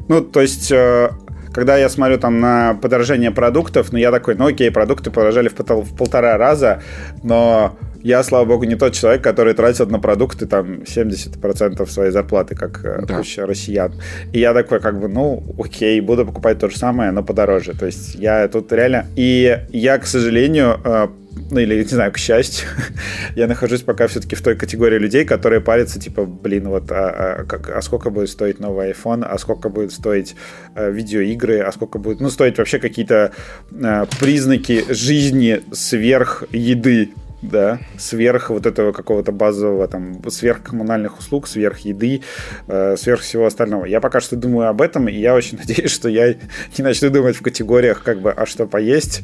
Ну, 0.10 0.22
то 0.22 0.42
есть, 0.42 0.70
э, 0.72 1.10
когда 1.54 1.78
я 1.78 1.90
смотрю 1.90 2.18
там 2.18 2.40
на 2.42 2.74
подорожание 2.82 3.32
продуктов, 3.32 3.94
ну, 3.94 3.98
я 4.00 4.12
такой, 4.12 4.36
ну, 4.36 4.48
окей, 4.48 4.70
продукты 4.70 5.12
подорожали 5.12 5.48
в, 5.48 5.58
в 5.58 5.96
полтора 5.96 6.38
раза, 6.38 6.82
но 7.24 7.78
я, 8.04 8.22
слава 8.24 8.46
богу, 8.46 8.66
не 8.66 8.76
тот 8.76 8.94
человек, 8.94 9.24
который 9.24 9.54
тратит 9.54 9.90
на 9.92 10.00
продукты 10.00 10.46
там 10.46 10.82
70% 10.84 11.90
своей 11.90 12.12
зарплаты, 12.12 12.54
как 12.56 12.84
э, 12.86 13.06
Да. 13.08 13.18
куча 13.18 13.46
россиян. 13.46 13.94
И 14.34 14.40
я 14.40 14.54
такой, 14.54 14.80
как 14.82 15.00
бы, 15.00 15.08
ну, 15.08 15.42
окей, 15.58 16.02
буду 16.02 16.26
покупать 16.26 16.60
то 16.60 16.70
же 16.70 16.78
самое, 16.78 17.12
но 17.12 17.24
подороже. 17.24 17.74
То 17.80 17.86
есть 17.86 18.16
я 18.16 18.48
тут 18.50 18.74
реально... 18.74 19.06
И 19.16 19.58
я, 19.72 19.98
к 19.98 20.06
сожалению, 20.06 20.82
э, 20.84 21.08
ну 21.52 21.60
или, 21.60 21.76
не 21.82 21.84
знаю, 21.84 22.12
к 22.12 22.18
счастью, 22.18 22.68
я 23.36 23.48
нахожусь 23.48 23.82
пока 23.82 24.08
все-таки 24.08 24.36
в 24.36 24.42
той 24.42 24.56
категории 24.56 24.98
людей, 24.98 25.26
которые 25.26 25.62
парятся, 25.62 26.00
типа, 26.00 26.26
блин, 26.26 26.68
вот, 26.70 26.92
а, 26.92 27.10
а 27.42 27.44
как, 27.46 27.70
а 27.70 27.82
сколько 27.82 28.10
будет 28.10 28.30
стоить 28.30 28.60
новый 28.60 28.92
iPhone, 28.92 29.26
а 29.26 29.38
сколько 29.38 29.70
будет 29.70 29.92
стоить 29.92 30.36
э, 30.76 30.92
видеоигры, 30.92 31.60
а 31.60 31.72
сколько 31.72 32.00
будет, 32.00 32.20
ну, 32.20 32.30
стоить 32.30 32.58
вообще 32.58 32.80
какие-то 32.80 33.32
э, 33.72 34.06
признаки 34.20 34.86
жизни 34.90 35.62
сверх 35.72 36.44
еды, 36.52 37.12
да, 37.44 37.80
сверх 37.98 38.50
вот 38.50 38.66
этого 38.66 38.92
какого-то 38.92 39.32
базового, 39.32 39.88
там, 39.88 40.22
сверх 40.30 40.64
коммунальных 40.64 41.20
услуг, 41.20 41.48
сверх 41.48 41.80
еды, 41.80 42.22
э, 42.68 42.96
сверх 42.98 43.22
всего 43.22 43.46
остального. 43.46 43.86
Я 43.86 44.00
пока 44.00 44.22
что 44.22 44.36
думаю 44.36 44.70
об 44.70 44.82
этом, 44.82 45.08
и 45.08 45.14
я 45.14 45.36
очень 45.36 45.58
надеюсь, 45.68 45.92
что 45.92 46.10
я 46.10 46.34
не 46.78 46.84
начну 46.84 47.10
думать 47.10 47.36
в 47.36 47.42
категориях, 47.42 48.02
как 48.04 48.22
бы, 48.22 48.32
а 48.32 48.46
что 48.46 48.66
поесть, 48.66 49.24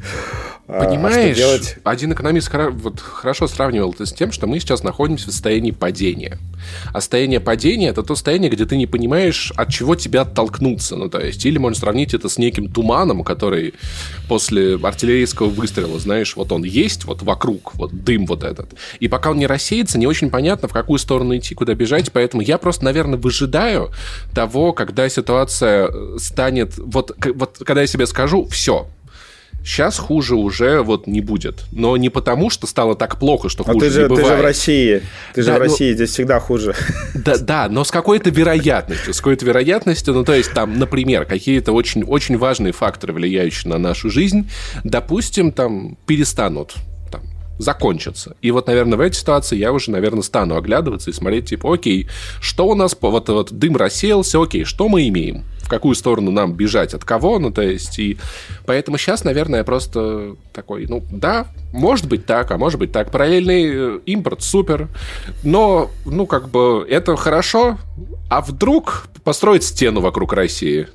а, 0.72 0.82
а 0.82 0.88
Понимаешь, 0.88 1.36
что 1.36 1.46
делать. 1.46 1.76
один 1.82 2.12
экономист 2.12 2.48
вот 2.52 3.00
хорошо 3.00 3.48
сравнивал 3.48 3.92
это 3.92 4.06
с 4.06 4.12
тем, 4.12 4.30
что 4.30 4.46
мы 4.46 4.60
сейчас 4.60 4.84
находимся 4.84 5.28
в 5.28 5.32
состоянии 5.32 5.72
падения. 5.72 6.38
А 6.92 7.00
состояние 7.00 7.40
падения– 7.40 7.88
это 7.90 8.04
то 8.04 8.14
состояние, 8.14 8.50
где 8.52 8.66
ты 8.66 8.76
не 8.76 8.86
понимаешь, 8.86 9.52
от 9.56 9.70
чего 9.70 9.96
тебя 9.96 10.20
оттолкнуться. 10.20 10.94
Ну, 10.94 11.08
то 11.08 11.18
есть, 11.18 11.44
или 11.44 11.58
можно 11.58 11.76
сравнить 11.76 12.14
это 12.14 12.28
с 12.28 12.38
неким 12.38 12.68
туманом, 12.70 13.24
который 13.24 13.74
после 14.28 14.76
артиллерийского 14.80 15.48
выстрела, 15.48 15.98
знаешь, 15.98 16.36
вот 16.36 16.52
он 16.52 16.62
есть 16.62 17.04
вот 17.04 17.22
вокруг, 17.22 17.74
вот 17.74 17.92
дым 18.10 18.26
вот 18.26 18.42
этот. 18.42 18.70
И 18.98 19.08
пока 19.08 19.30
он 19.30 19.38
не 19.38 19.46
рассеется, 19.46 19.98
не 19.98 20.06
очень 20.06 20.30
понятно, 20.30 20.68
в 20.68 20.72
какую 20.72 20.98
сторону 20.98 21.36
идти, 21.36 21.54
куда 21.54 21.74
бежать. 21.74 22.10
Поэтому 22.12 22.42
я 22.42 22.58
просто, 22.58 22.84
наверное, 22.84 23.18
выжидаю 23.18 23.90
того, 24.34 24.72
когда 24.72 25.08
ситуация 25.08 25.88
э, 25.88 26.16
станет... 26.18 26.74
Вот, 26.76 27.16
вот 27.34 27.58
когда 27.64 27.82
я 27.82 27.86
себе 27.86 28.06
скажу, 28.06 28.46
все, 28.48 28.86
Сейчас 29.62 29.98
хуже 29.98 30.36
уже 30.36 30.80
вот 30.80 31.06
не 31.06 31.20
будет. 31.20 31.64
Но 31.70 31.94
не 31.98 32.08
потому, 32.08 32.48
что 32.48 32.66
стало 32.66 32.96
так 32.96 33.18
плохо, 33.18 33.50
что 33.50 33.62
Но 33.66 33.74
хуже 33.74 33.86
ты 33.86 33.92
же, 33.92 34.02
не 34.04 34.08
ты 34.08 34.16
же 34.16 34.22
в 34.22 34.24
бывает. 34.24 34.42
России. 34.42 35.02
Ты 35.34 35.42
же 35.42 35.48
Да, 35.48 35.56
в 35.56 35.58
ну- 35.58 35.64
России, 35.64 35.92
здесь 35.92 36.10
всегда 36.10 36.40
хуже. 36.40 36.74
Да, 37.14 37.36
да, 37.36 37.68
но 37.68 37.84
с 37.84 37.90
какой-то 37.90 38.30
вероятностью. 38.30 39.12
С 39.12 39.18
какой-то 39.18 39.44
вероятностью, 39.44 40.14
ну, 40.14 40.24
то 40.24 40.32
есть, 40.32 40.54
там, 40.54 40.78
например, 40.78 41.26
какие-то 41.26 41.72
очень, 41.72 42.04
очень 42.04 42.38
важные 42.38 42.72
факторы, 42.72 43.12
влияющие 43.12 43.70
на 43.70 43.76
нашу 43.76 44.08
жизнь, 44.08 44.48
допустим, 44.82 45.52
там, 45.52 45.98
перестанут 46.06 46.76
закончатся. 47.60 48.36
И 48.40 48.50
вот, 48.50 48.66
наверное, 48.66 48.96
в 48.96 49.00
этой 49.00 49.14
ситуации 49.14 49.56
я 49.56 49.72
уже, 49.72 49.90
наверное, 49.90 50.22
стану 50.22 50.56
оглядываться 50.56 51.10
и 51.10 51.12
смотреть, 51.12 51.50
типа, 51.50 51.74
окей, 51.74 52.08
что 52.40 52.66
у 52.66 52.74
нас, 52.74 52.96
вот, 53.00 53.28
вот 53.28 53.52
дым 53.52 53.76
рассеялся, 53.76 54.42
окей, 54.42 54.64
что 54.64 54.88
мы 54.88 55.06
имеем? 55.08 55.44
В 55.62 55.68
какую 55.68 55.94
сторону 55.94 56.32
нам 56.32 56.54
бежать, 56.54 56.94
от 56.94 57.04
кого, 57.04 57.38
ну, 57.38 57.52
то 57.52 57.62
есть, 57.62 57.98
и 57.98 58.18
поэтому 58.66 58.98
сейчас, 58.98 59.22
наверное, 59.22 59.60
я 59.60 59.64
просто 59.64 60.34
такой, 60.52 60.86
ну, 60.86 61.02
да, 61.12 61.46
может 61.72 62.08
быть 62.08 62.26
так, 62.26 62.50
а 62.50 62.58
может 62.58 62.80
быть 62.80 62.90
так. 62.90 63.12
Параллельный 63.12 63.64
э, 63.66 64.00
импорт 64.06 64.42
супер, 64.42 64.88
но, 65.44 65.90
ну, 66.06 66.26
как 66.26 66.48
бы, 66.48 66.84
это 66.88 67.14
хорошо, 67.14 67.78
а 68.28 68.40
вдруг 68.40 69.06
построить 69.22 69.62
стену 69.62 70.00
вокруг 70.00 70.32
России? 70.32 70.88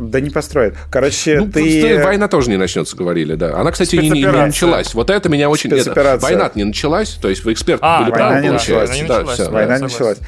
Да 0.00 0.20
не 0.20 0.30
построит. 0.30 0.74
Короче, 0.90 1.40
Ну, 1.40 1.46
ты... 1.50 1.80
просто 1.80 2.04
война 2.04 2.28
тоже 2.28 2.50
не 2.50 2.56
начнется, 2.56 2.96
говорили, 2.96 3.34
да. 3.34 3.56
Она, 3.58 3.70
кстати, 3.70 3.96
не, 3.96 4.08
не- 4.10 4.20
не 4.22 4.26
началась. 4.26 4.94
Вот 4.94 5.10
это 5.10 5.28
меня 5.28 5.50
очень... 5.50 5.70
это- 5.72 6.18
война 6.20 6.50
не 6.54 6.64
началась, 6.64 7.10
то 7.10 7.28
есть 7.28 7.44
вы 7.44 7.52
эксперт 7.52 7.80
А, 7.82 8.00
были 8.00 8.10
война 8.10 8.28
правы, 8.28 8.42
не 8.42 8.48
получается. 8.48 8.76
война 8.76 8.94
не 8.94 9.02
началась, 9.02 9.38
да. 9.38 9.50
Война 9.50 9.74
согласен. 9.74 9.84
началась. 9.84 10.18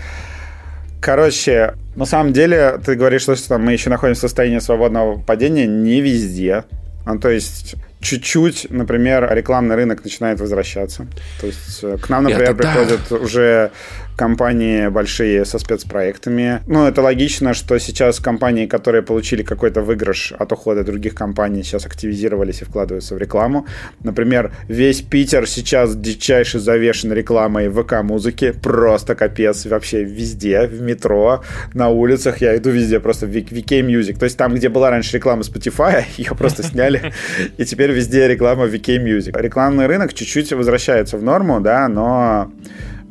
Короче, 1.00 1.74
на 1.96 2.04
самом 2.04 2.32
деле, 2.32 2.78
ты 2.84 2.94
говоришь, 2.94 3.22
что 3.22 3.48
там 3.48 3.64
мы 3.64 3.72
еще 3.72 3.90
находимся 3.90 4.20
в 4.20 4.22
состоянии 4.22 4.60
свободного 4.60 5.18
падения 5.20 5.66
не 5.66 6.00
везде. 6.00 6.64
Ну, 7.04 7.18
то 7.18 7.28
есть, 7.28 7.74
чуть-чуть, 8.00 8.68
например, 8.70 9.28
рекламный 9.32 9.74
рынок 9.74 10.04
начинает 10.04 10.40
возвращаться. 10.40 11.06
То 11.40 11.46
есть 11.48 11.80
э, 11.82 11.96
к 12.00 12.08
нам, 12.08 12.24
например, 12.24 12.50
это 12.50 12.54
приходят 12.54 13.00
да. 13.10 13.16
уже 13.16 13.70
компании 14.16 14.88
большие 14.88 15.44
со 15.44 15.58
спецпроектами. 15.58 16.62
Ну, 16.66 16.86
это 16.86 17.02
логично, 17.02 17.54
что 17.54 17.78
сейчас 17.78 18.20
компании, 18.20 18.66
которые 18.66 19.02
получили 19.02 19.42
какой-то 19.42 19.82
выигрыш 19.82 20.32
от 20.38 20.52
ухода 20.52 20.84
других 20.84 21.14
компаний, 21.14 21.62
сейчас 21.62 21.86
активизировались 21.86 22.62
и 22.62 22.64
вкладываются 22.64 23.14
в 23.14 23.18
рекламу. 23.18 23.66
Например, 24.02 24.52
весь 24.68 25.02
Питер 25.02 25.48
сейчас 25.48 25.96
дичайше 25.96 26.58
завешен 26.58 27.12
рекламой 27.12 27.68
ВК-музыки. 27.68 28.52
Просто 28.62 29.14
капец. 29.14 29.66
Вообще 29.66 30.04
везде, 30.04 30.66
в 30.66 30.80
метро, 30.82 31.42
на 31.74 31.88
улицах. 31.88 32.40
Я 32.40 32.56
иду 32.56 32.70
везде, 32.70 33.00
просто 33.00 33.26
VK 33.26 33.80
Music. 33.80 34.18
То 34.18 34.24
есть 34.24 34.36
там, 34.36 34.54
где 34.54 34.68
была 34.68 34.90
раньше 34.90 35.16
реклама 35.16 35.42
Spotify, 35.42 36.04
ее 36.16 36.34
просто 36.36 36.62
сняли. 36.62 37.12
И 37.56 37.64
теперь 37.64 37.90
везде 37.90 38.28
реклама 38.28 38.66
VK 38.66 39.02
Music. 39.02 39.40
Рекламный 39.40 39.86
рынок 39.86 40.14
чуть-чуть 40.14 40.52
возвращается 40.52 41.16
в 41.16 41.22
норму, 41.22 41.60
да, 41.60 41.88
но 41.88 42.50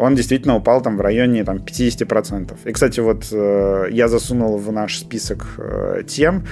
он 0.02 0.16
действительно 0.16 0.56
упал 0.56 0.82
там 0.82 0.98
в 0.98 1.02
районе 1.02 1.44
там, 1.44 1.58
50%. 1.58 2.58
И, 2.66 2.72
кстати, 2.72 3.00
вот 3.00 3.28
э, 3.32 3.88
я 3.92 4.08
засунул 4.08 4.58
в 4.58 4.72
наш 4.72 4.98
список 4.98 5.46
э, 5.58 6.04
тем 6.08 6.44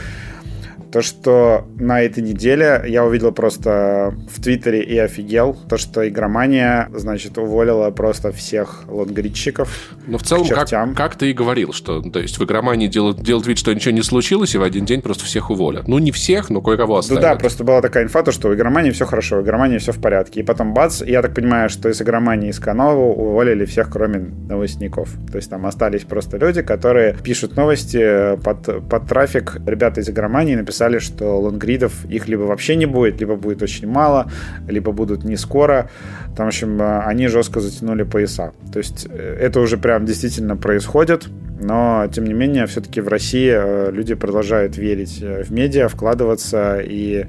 то, 0.91 1.01
что 1.01 1.67
на 1.77 2.01
этой 2.01 2.23
неделе 2.23 2.83
я 2.87 3.05
увидел 3.05 3.31
просто 3.31 4.15
в 4.29 4.41
Твиттере 4.41 4.81
и 4.81 4.97
офигел, 4.97 5.55
то, 5.67 5.77
что 5.77 6.07
игромания, 6.07 6.89
значит, 6.93 7.37
уволила 7.37 7.91
просто 7.91 8.31
всех 8.31 8.85
лонгридщиков. 8.87 9.95
Ну, 10.09 10.17
в 10.17 10.23
целом, 10.23 10.47
как, 10.47 10.69
как 10.95 11.15
ты 11.15 11.31
и 11.31 11.33
говорил, 11.33 11.73
что 11.73 12.01
то 12.01 12.19
есть 12.19 12.37
в 12.37 12.43
игромании 12.43 12.87
делают, 12.87 13.21
делают 13.21 13.47
вид, 13.47 13.57
что 13.57 13.73
ничего 13.73 13.93
не 13.93 14.01
случилось, 14.01 14.55
и 14.55 14.57
в 14.57 14.63
один 14.63 14.85
день 14.85 15.01
просто 15.01 15.25
всех 15.25 15.49
уволят. 15.49 15.87
Ну, 15.87 15.99
не 15.99 16.11
всех, 16.11 16.49
но 16.49 16.61
кое-кого 16.61 16.97
оставят. 16.97 17.23
Ну 17.23 17.29
да, 17.29 17.35
просто 17.35 17.63
была 17.63 17.81
такая 17.81 18.03
инфа, 18.03 18.23
то, 18.23 18.31
что 18.31 18.49
у 18.49 18.53
игромании 18.53 18.91
все 18.91 19.05
хорошо, 19.05 19.37
у 19.37 19.41
игромании 19.41 19.77
все 19.77 19.91
в 19.91 20.01
порядке. 20.01 20.41
И 20.41 20.43
потом 20.43 20.73
бац, 20.73 21.01
я 21.01 21.21
так 21.21 21.33
понимаю, 21.33 21.69
что 21.69 21.89
из 21.89 22.01
игромании 22.01 22.49
из 22.49 22.59
Канову 22.59 23.13
уволили 23.13 23.65
всех, 23.65 23.89
кроме 23.89 24.19
новостников. 24.19 25.09
То 25.31 25.37
есть 25.37 25.49
там 25.49 25.65
остались 25.65 26.03
просто 26.03 26.37
люди, 26.37 26.61
которые 26.61 27.15
пишут 27.23 27.55
новости 27.55 28.37
под, 28.43 28.89
под 28.89 29.07
трафик. 29.07 29.57
Ребята 29.65 30.01
из 30.01 30.09
игромании 30.09 30.55
написали 30.55 30.79
писали, 30.79 30.99
что 30.99 31.39
лонгридов 31.39 32.05
их 32.05 32.27
либо 32.27 32.43
вообще 32.43 32.75
не 32.75 32.85
будет, 32.85 33.19
либо 33.19 33.35
будет 33.35 33.61
очень 33.61 33.87
мало, 33.87 34.31
либо 34.67 34.91
будут 34.91 35.23
не 35.23 35.37
скоро. 35.37 35.89
Там, 36.35 36.45
в 36.45 36.49
общем, 36.49 36.81
э, 36.81 36.99
они 36.99 37.27
жестко 37.27 37.59
затянули 37.59 38.03
пояса. 38.03 38.53
То 38.71 38.79
есть 38.79 39.07
э, 39.09 39.37
это 39.41 39.59
уже 39.59 39.77
прям 39.77 39.98
действительно 40.05 40.55
происходит, 40.55 41.27
но, 41.59 42.07
тем 42.13 42.25
не 42.25 42.33
менее, 42.33 42.65
все-таки 42.67 43.01
в 43.01 43.07
России 43.07 43.51
э, 43.53 43.91
люди 43.91 44.15
продолжают 44.15 44.77
верить 44.77 45.21
в 45.21 45.51
медиа, 45.51 45.87
вкладываться 45.87 46.79
и 46.79 47.27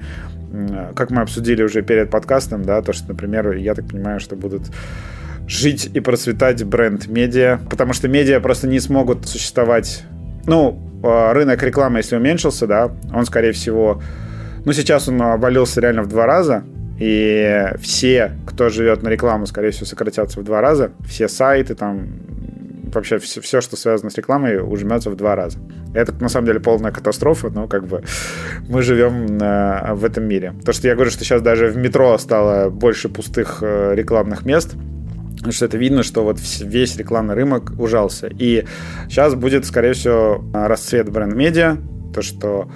как 0.96 1.10
мы 1.10 1.22
обсудили 1.22 1.62
уже 1.62 1.82
перед 1.82 2.10
подкастом, 2.10 2.64
да, 2.64 2.82
то, 2.82 2.92
что, 2.92 3.08
например, 3.08 3.52
я 3.52 3.74
так 3.74 3.86
понимаю, 3.86 4.18
что 4.18 4.34
будут 4.34 4.62
жить 5.46 5.90
и 5.94 6.00
процветать 6.00 6.64
бренд 6.64 7.06
медиа, 7.06 7.60
потому 7.70 7.92
что 7.92 8.08
медиа 8.08 8.40
просто 8.40 8.66
не 8.66 8.80
смогут 8.80 9.26
существовать 9.26 10.04
ну, 10.46 10.78
а, 11.02 11.32
рынок 11.32 11.62
рекламы, 11.62 11.98
если 11.98 12.16
уменьшился, 12.16 12.66
да, 12.66 12.90
он, 13.12 13.24
скорее 13.26 13.52
всего, 13.52 14.02
ну, 14.64 14.72
сейчас 14.72 15.08
он 15.08 15.20
обвалился 15.22 15.80
реально 15.80 16.02
в 16.02 16.08
два 16.08 16.26
раза, 16.26 16.64
и 16.98 17.72
все, 17.80 18.32
кто 18.46 18.68
живет 18.68 19.02
на 19.02 19.08
рекламу, 19.08 19.46
скорее 19.46 19.70
всего, 19.70 19.86
сократятся 19.86 20.38
в 20.38 20.44
два 20.44 20.60
раза. 20.60 20.92
Все 21.08 21.28
сайты, 21.28 21.74
там, 21.74 22.08
вообще 22.94 23.18
все, 23.18 23.40
все, 23.40 23.60
что 23.60 23.76
связано 23.76 24.10
с 24.10 24.16
рекламой, 24.16 24.60
ужмется 24.60 25.10
в 25.10 25.16
два 25.16 25.34
раза. 25.34 25.58
Это, 25.94 26.12
на 26.20 26.28
самом 26.28 26.46
деле, 26.46 26.60
полная 26.60 26.92
катастрофа, 26.92 27.50
но 27.50 27.66
как 27.68 27.86
бы 27.86 28.02
мы 28.68 28.82
живем 28.82 29.38
э, 29.40 29.94
в 29.94 30.04
этом 30.04 30.24
мире. 30.24 30.54
То, 30.64 30.72
что 30.72 30.88
я 30.88 30.94
говорю, 30.94 31.10
что 31.10 31.24
сейчас 31.24 31.42
даже 31.42 31.68
в 31.68 31.76
метро 31.76 32.16
стало 32.18 32.70
больше 32.70 33.08
пустых 33.08 33.58
э, 33.62 33.94
рекламных 33.94 34.44
мест– 34.44 34.74
Потому 35.40 35.54
что 35.54 35.64
это 35.64 35.78
видно, 35.78 36.02
что 36.02 36.22
вот 36.22 36.38
весь 36.60 36.96
рекламный 36.96 37.34
рынок 37.34 37.72
ужался. 37.78 38.26
И 38.26 38.66
сейчас 39.08 39.34
будет, 39.34 39.64
скорее 39.64 39.94
всего, 39.94 40.44
расцвет 40.52 41.08
бренд-медиа, 41.08 41.78
то, 42.12 42.20
что 42.20 42.70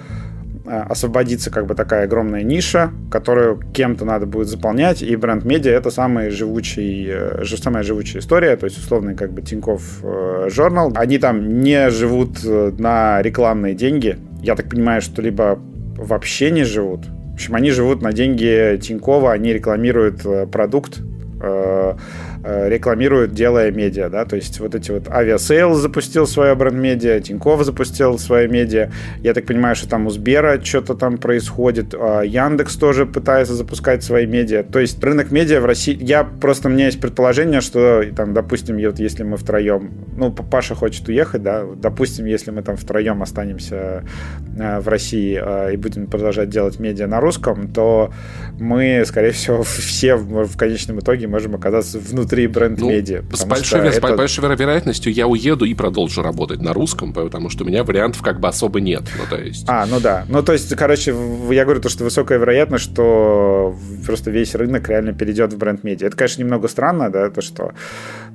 освободится 0.67 1.51
как 1.51 1.65
бы 1.65 1.75
такая 1.75 2.05
огромная 2.05 2.43
ниша, 2.43 2.91
которую 3.11 3.59
кем-то 3.73 4.05
надо 4.05 4.25
будет 4.25 4.47
заполнять, 4.47 5.01
и 5.01 5.15
бренд-медиа 5.15 5.71
это 5.71 5.91
самая 5.91 6.31
живучий, 6.31 7.07
э, 7.09 7.43
самая 7.45 7.83
живучая 7.83 8.21
история, 8.21 8.55
то 8.55 8.65
есть 8.65 8.77
условно 8.77 9.15
как 9.15 9.31
бы 9.31 9.41
Тинькофф 9.41 10.03
журнал. 10.47 10.91
Они 10.95 11.17
там 11.17 11.61
не 11.61 11.89
живут 11.89 12.39
э, 12.43 12.71
на 12.77 13.21
рекламные 13.21 13.73
деньги. 13.73 14.17
Я 14.41 14.55
так 14.55 14.69
понимаю, 14.69 15.01
что 15.01 15.21
либо 15.21 15.59
вообще 15.97 16.51
не 16.51 16.63
живут. 16.63 17.05
В 17.05 17.33
общем, 17.35 17.55
они 17.55 17.71
живут 17.71 18.01
на 18.01 18.13
деньги 18.13 18.79
Тинькова, 18.81 19.33
они 19.33 19.53
рекламируют 19.53 20.25
э, 20.25 20.47
продукт, 20.47 21.01
Э, 21.41 21.95
рекламируют, 22.45 23.33
делая 23.33 23.71
медиа, 23.71 24.09
да, 24.09 24.25
то 24.25 24.35
есть 24.35 24.59
вот 24.59 24.75
эти 24.75 24.91
вот 24.91 25.09
Aviasales 25.09 25.73
запустил 25.73 26.27
свое 26.27 26.55
бренд-медиа, 26.55 27.19
Тинькофф 27.19 27.63
запустил 27.63 28.19
свое 28.19 28.47
медиа, 28.47 28.91
я 29.21 29.33
так 29.33 29.45
понимаю, 29.45 29.75
что 29.75 29.89
там 29.89 30.07
у 30.07 30.09
Сбера 30.09 30.61
что-то 30.63 30.95
там 30.95 31.17
происходит, 31.17 31.93
а 31.93 32.21
Яндекс 32.21 32.75
тоже 32.75 33.05
пытается 33.05 33.53
запускать 33.53 34.03
свои 34.03 34.25
медиа, 34.25 34.63
то 34.63 34.79
есть 34.79 35.03
рынок 35.03 35.31
медиа 35.31 35.59
в 35.59 35.65
России, 35.65 35.97
я 35.99 36.23
просто, 36.23 36.67
у 36.67 36.71
меня 36.71 36.85
есть 36.85 37.01
предположение, 37.01 37.61
что 37.61 38.03
там, 38.15 38.33
допустим, 38.33 38.77
вот 38.85 38.99
если 38.99 39.23
мы 39.23 39.37
втроем, 39.37 39.91
ну, 40.15 40.31
Паша 40.31 40.75
хочет 40.75 41.07
уехать, 41.07 41.41
да, 41.41 41.63
допустим, 41.75 42.25
если 42.25 42.51
мы 42.51 42.61
там 42.61 42.75
втроем 42.77 43.21
останемся 43.21 44.03
э, 44.57 44.79
в 44.79 44.87
России 44.87 45.39
э, 45.41 45.73
и 45.73 45.77
будем 45.77 46.07
продолжать 46.07 46.49
делать 46.49 46.79
медиа 46.79 47.07
на 47.07 47.19
русском, 47.19 47.71
то 47.71 48.13
мы, 48.59 49.03
скорее 49.05 49.31
всего, 49.31 49.63
все 49.63 50.15
в 50.15 50.57
конечном 50.57 50.99
итоге 50.99 51.27
можем 51.27 51.55
оказаться 51.55 51.99
внутри 51.99 52.34
внутри 52.35 52.47
бренд-медиа. 52.47 53.23
Ну, 53.29 53.37
с 53.37 53.45
большой, 53.45 53.87
это... 53.87 54.07
с 54.07 54.15
большой 54.15 54.55
вероятностью 54.55 55.11
я 55.13 55.27
уеду 55.27 55.65
и 55.65 55.73
продолжу 55.73 56.21
работать 56.21 56.61
на 56.61 56.73
русском, 56.73 57.13
потому 57.13 57.49
что 57.49 57.63
у 57.63 57.67
меня 57.67 57.83
вариантов 57.83 58.21
как 58.21 58.39
бы 58.39 58.47
особо 58.47 58.81
нет. 58.81 59.03
Ну, 59.17 59.23
то 59.29 59.41
есть... 59.41 59.65
А, 59.67 59.85
ну 59.85 59.99
да. 59.99 60.25
Ну, 60.29 60.43
то 60.43 60.53
есть, 60.53 60.73
короче, 60.75 61.15
я 61.51 61.63
говорю 61.63 61.81
то, 61.81 61.89
что 61.89 62.03
высокая 62.03 62.37
вероятность, 62.37 62.85
что 62.85 63.75
просто 64.05 64.31
весь 64.31 64.55
рынок 64.55 64.87
реально 64.89 65.13
перейдет 65.13 65.53
в 65.53 65.57
бренд-медиа. 65.57 66.07
Это, 66.07 66.17
конечно, 66.17 66.41
немного 66.41 66.67
странно, 66.67 67.09
да, 67.09 67.29
то, 67.29 67.41
что 67.41 67.71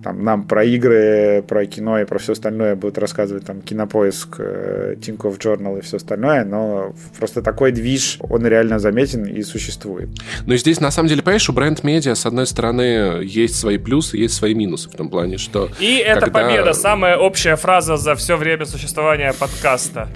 там, 0.02 0.24
нам 0.24 0.44
про 0.44 0.64
игры, 0.64 1.44
про 1.46 1.66
кино 1.66 2.00
и 2.00 2.04
про 2.04 2.18
все 2.18 2.32
остальное 2.32 2.74
будут 2.74 2.98
рассказывать 2.98 3.44
там 3.44 3.60
Кинопоиск, 3.60 4.36
э, 4.38 4.96
Тинькофф 5.00 5.38
Journal 5.38 5.78
и 5.78 5.82
все 5.82 5.98
остальное, 5.98 6.44
но 6.44 6.94
просто 7.18 7.42
такой 7.42 7.72
движ, 7.72 8.18
он 8.20 8.46
реально 8.46 8.78
заметен 8.78 9.24
и 9.24 9.42
существует. 9.42 10.08
Но 10.46 10.56
здесь, 10.56 10.80
на 10.80 10.90
самом 10.90 11.08
деле, 11.08 11.22
понимаешь, 11.22 11.48
у 11.48 11.52
бренд-медиа, 11.52 12.14
с 12.14 12.26
одной 12.26 12.46
стороны, 12.46 13.22
есть 13.22 13.56
свои 13.56 13.78
плюсы, 13.78 13.89
есть 13.98 14.34
свои 14.34 14.54
минусы 14.54 14.88
в 14.88 14.92
том 14.92 15.08
плане, 15.08 15.38
что... 15.38 15.68
И 15.78 15.98
когда... 15.98 16.12
это 16.12 16.30
победа, 16.30 16.72
самая 16.72 17.16
общая 17.16 17.56
фраза 17.56 17.96
за 17.96 18.14
все 18.14 18.36
время 18.36 18.66
существования 18.66 19.32
подкаста. 19.32 20.08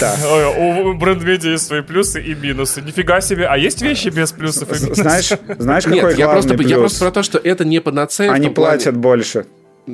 Да. 0.00 0.14
У 0.58 0.94
бренд-медиа 0.94 1.52
есть 1.52 1.66
свои 1.66 1.82
плюсы 1.82 2.22
и 2.22 2.34
минусы. 2.34 2.82
Нифига 2.82 3.20
себе, 3.20 3.46
а 3.46 3.56
есть 3.56 3.82
вещи 3.82 4.08
без 4.08 4.32
плюсов 4.32 4.70
и 4.70 4.82
минусов? 4.82 4.96
Знаешь, 4.96 5.32
знаешь 5.58 5.84
какой 5.84 6.02
Нет, 6.02 6.18
я 6.18 6.28
просто, 6.28 6.54
плюс? 6.54 6.70
я 6.70 6.78
просто 6.78 7.04
про 7.04 7.10
то, 7.10 7.22
что 7.22 7.38
это 7.38 7.64
не 7.64 7.80
панацея. 7.80 8.32
Они 8.32 8.48
платят 8.48 8.96
больше. 8.96 9.46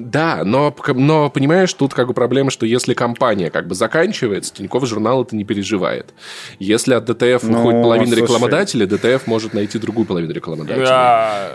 Да, 0.05 0.43
но, 0.45 0.75
но 0.95 1.31
понимаешь, 1.31 1.73
тут 1.73 1.95
как 1.95 2.09
бы 2.09 2.15
проблема, 2.15 2.51
что 2.51 2.67
если 2.67 2.95
компания 2.95 3.51
как 3.51 3.67
бы 3.67 3.75
заканчивается, 3.75 4.55
Тинькофф 4.55 4.87
журнал 4.87 5.23
это 5.23 5.37
не 5.37 5.45
переживает. 5.45 6.15
Если 6.59 6.95
от 6.95 7.05
DTF 7.05 7.43
ну, 7.45 7.61
уходит 7.61 7.83
половина 7.83 8.07
слушай. 8.07 8.23
рекламодателей, 8.23 8.87
DTF 8.87 9.27
может 9.27 9.55
найти 9.55 9.79
другую 9.79 10.07
половину 10.07 10.33
рекламодателей. 10.33 10.87
Да. 10.87 11.53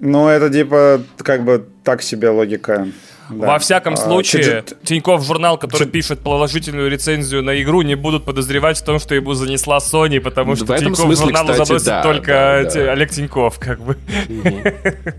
Ну, 0.00 0.28
это 0.28 0.50
типа 0.50 1.02
как 1.18 1.44
бы 1.44 1.66
так 1.84 2.02
себе 2.02 2.30
логика. 2.30 2.88
Да. 3.30 3.46
Во 3.46 3.58
всяком 3.58 3.94
а, 3.94 3.96
случае, 3.96 4.58
а, 4.58 4.84
Тиньков 4.84 5.24
журнал, 5.24 5.58
который 5.58 5.84
чуть... 5.84 5.92
пишет 5.92 6.20
положительную 6.20 6.90
рецензию 6.90 7.42
на 7.42 7.60
игру, 7.62 7.82
не 7.82 7.94
будут 7.94 8.24
подозревать 8.24 8.78
в 8.78 8.84
том, 8.84 8.98
что 8.98 9.14
ему 9.14 9.34
занесла 9.34 9.78
Sony, 9.78 10.20
потому 10.20 10.56
что 10.56 10.76
Тиньков 10.76 10.98
смысле, 10.98 11.26
журналу 11.26 11.48
кстати, 11.50 11.68
заносит 11.68 11.86
да, 11.86 12.02
только 12.02 12.32
да, 12.64 12.70
да. 12.70 12.92
Олег 12.92 13.10
Тиньков, 13.10 13.58
как 13.58 13.80
бы. 13.80 13.96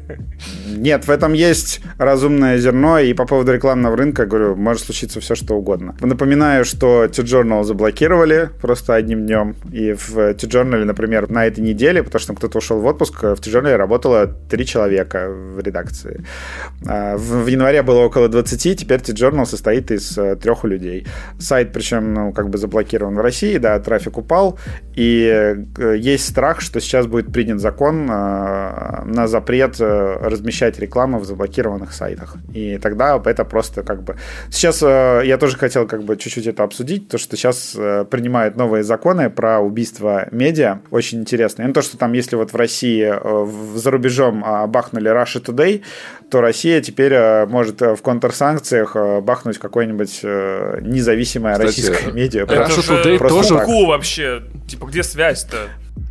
Нет, 0.68 1.08
в 1.08 1.12
этом 1.12 1.34
есть 1.34 1.82
разумное 1.98 2.58
зерно, 2.58 3.00
и 3.00 3.14
по 3.14 3.26
поводу 3.26 3.54
рекламного 3.54 3.96
рынка, 3.96 4.26
говорю, 4.26 4.56
может 4.56 4.84
случиться 4.84 5.20
все, 5.20 5.36
что 5.36 5.56
угодно. 5.56 5.96
Напоминаю, 6.00 6.66
что 6.66 7.08
T-Journal 7.08 7.64
заблокировали 7.64 8.50
просто 8.62 8.96
одним 8.96 9.26
днем, 9.26 9.56
и 9.72 9.94
в 9.94 10.34
T-Journal, 10.34 10.84
например, 10.84 11.30
на 11.30 11.46
этой 11.46 11.62
неделе, 11.62 12.04
потому 12.04 12.20
что 12.20 12.34
кто-то 12.34 12.58
ушел 12.58 12.80
в 12.80 12.86
отпуск, 12.86 13.24
в 13.24 13.38
T-Journal 13.38 13.76
работало 13.76 14.28
три 14.28 14.66
человека 14.66 15.30
в 15.30 15.60
редакции. 15.60 16.24
А, 16.88 17.16
в 17.18 17.48
январе 17.48 17.84
было 17.84 18.01
около 18.06 18.28
20, 18.30 18.80
теперь 18.80 19.00
T-Journal 19.00 19.46
состоит 19.46 19.92
из 19.92 20.18
э, 20.18 20.36
трех 20.36 20.64
людей. 20.64 21.08
Сайт, 21.40 21.72
причем, 21.74 22.14
ну, 22.14 22.34
как 22.34 22.50
бы 22.50 22.58
заблокирован 22.58 23.16
в 23.16 23.22
России, 23.22 23.58
да, 23.58 23.80
трафик 23.80 24.18
упал, 24.18 24.60
и 24.96 25.56
э, 25.78 25.98
есть 25.98 26.30
страх, 26.30 26.62
что 26.62 26.80
сейчас 26.80 27.08
будет 27.08 27.32
принят 27.32 27.60
закон 27.60 28.10
э, 28.10 29.04
на 29.06 29.28
запрет 29.28 29.80
размещать 29.80 30.80
рекламу 30.80 31.20
в 31.20 31.26
заблокированных 31.26 31.94
сайтах. 31.94 32.36
И 32.54 32.78
тогда 32.78 33.22
это 33.24 33.46
просто 33.46 33.84
как 33.84 34.04
бы... 34.04 34.16
Сейчас 34.50 34.82
я 34.82 35.38
тоже 35.40 35.58
хотел 35.58 35.88
как 35.88 36.04
бы 36.04 36.18
чуть-чуть 36.18 36.48
это 36.48 36.64
обсудить, 36.64 37.08
то, 37.08 37.18
что 37.18 37.36
сейчас 37.36 37.76
принимают 38.10 38.56
новые 38.56 38.84
законы 38.84 39.30
про 39.30 39.60
убийство 39.60 40.28
медиа, 40.32 40.80
очень 40.90 41.20
интересно. 41.20 41.64
И 41.64 41.68
ну, 41.68 41.74
то, 41.74 41.82
что 41.82 41.98
там, 41.98 42.14
если 42.14 42.36
вот 42.36 42.52
в 42.52 42.56
России 42.56 43.12
за 43.76 43.92
рубежом 43.92 44.44
э, 44.44 44.68
бахнули 44.68 45.12
Russia 45.12 45.44
Today, 45.44 45.82
то 46.32 46.40
Россия 46.40 46.82
теперь 46.82 47.14
э, 47.14 47.46
может 47.46 47.82
э, 47.82 47.96
в 47.96 48.02
контрсанкциях 48.02 48.96
э, 48.96 49.20
бахнуть 49.20 49.60
какое-нибудь 49.60 50.22
независимое 50.82 51.54
Кстати, 51.54 51.68
российское 51.68 52.12
медиа. 52.14 52.44
Это 52.44 52.56
Russia 52.56 53.04
Today 53.04 53.28
тоже... 53.28 53.50
Так. 53.50 53.68
вообще. 53.68 54.44
Типа, 54.68 54.86
где 54.86 55.04
связь-то? 55.04 55.58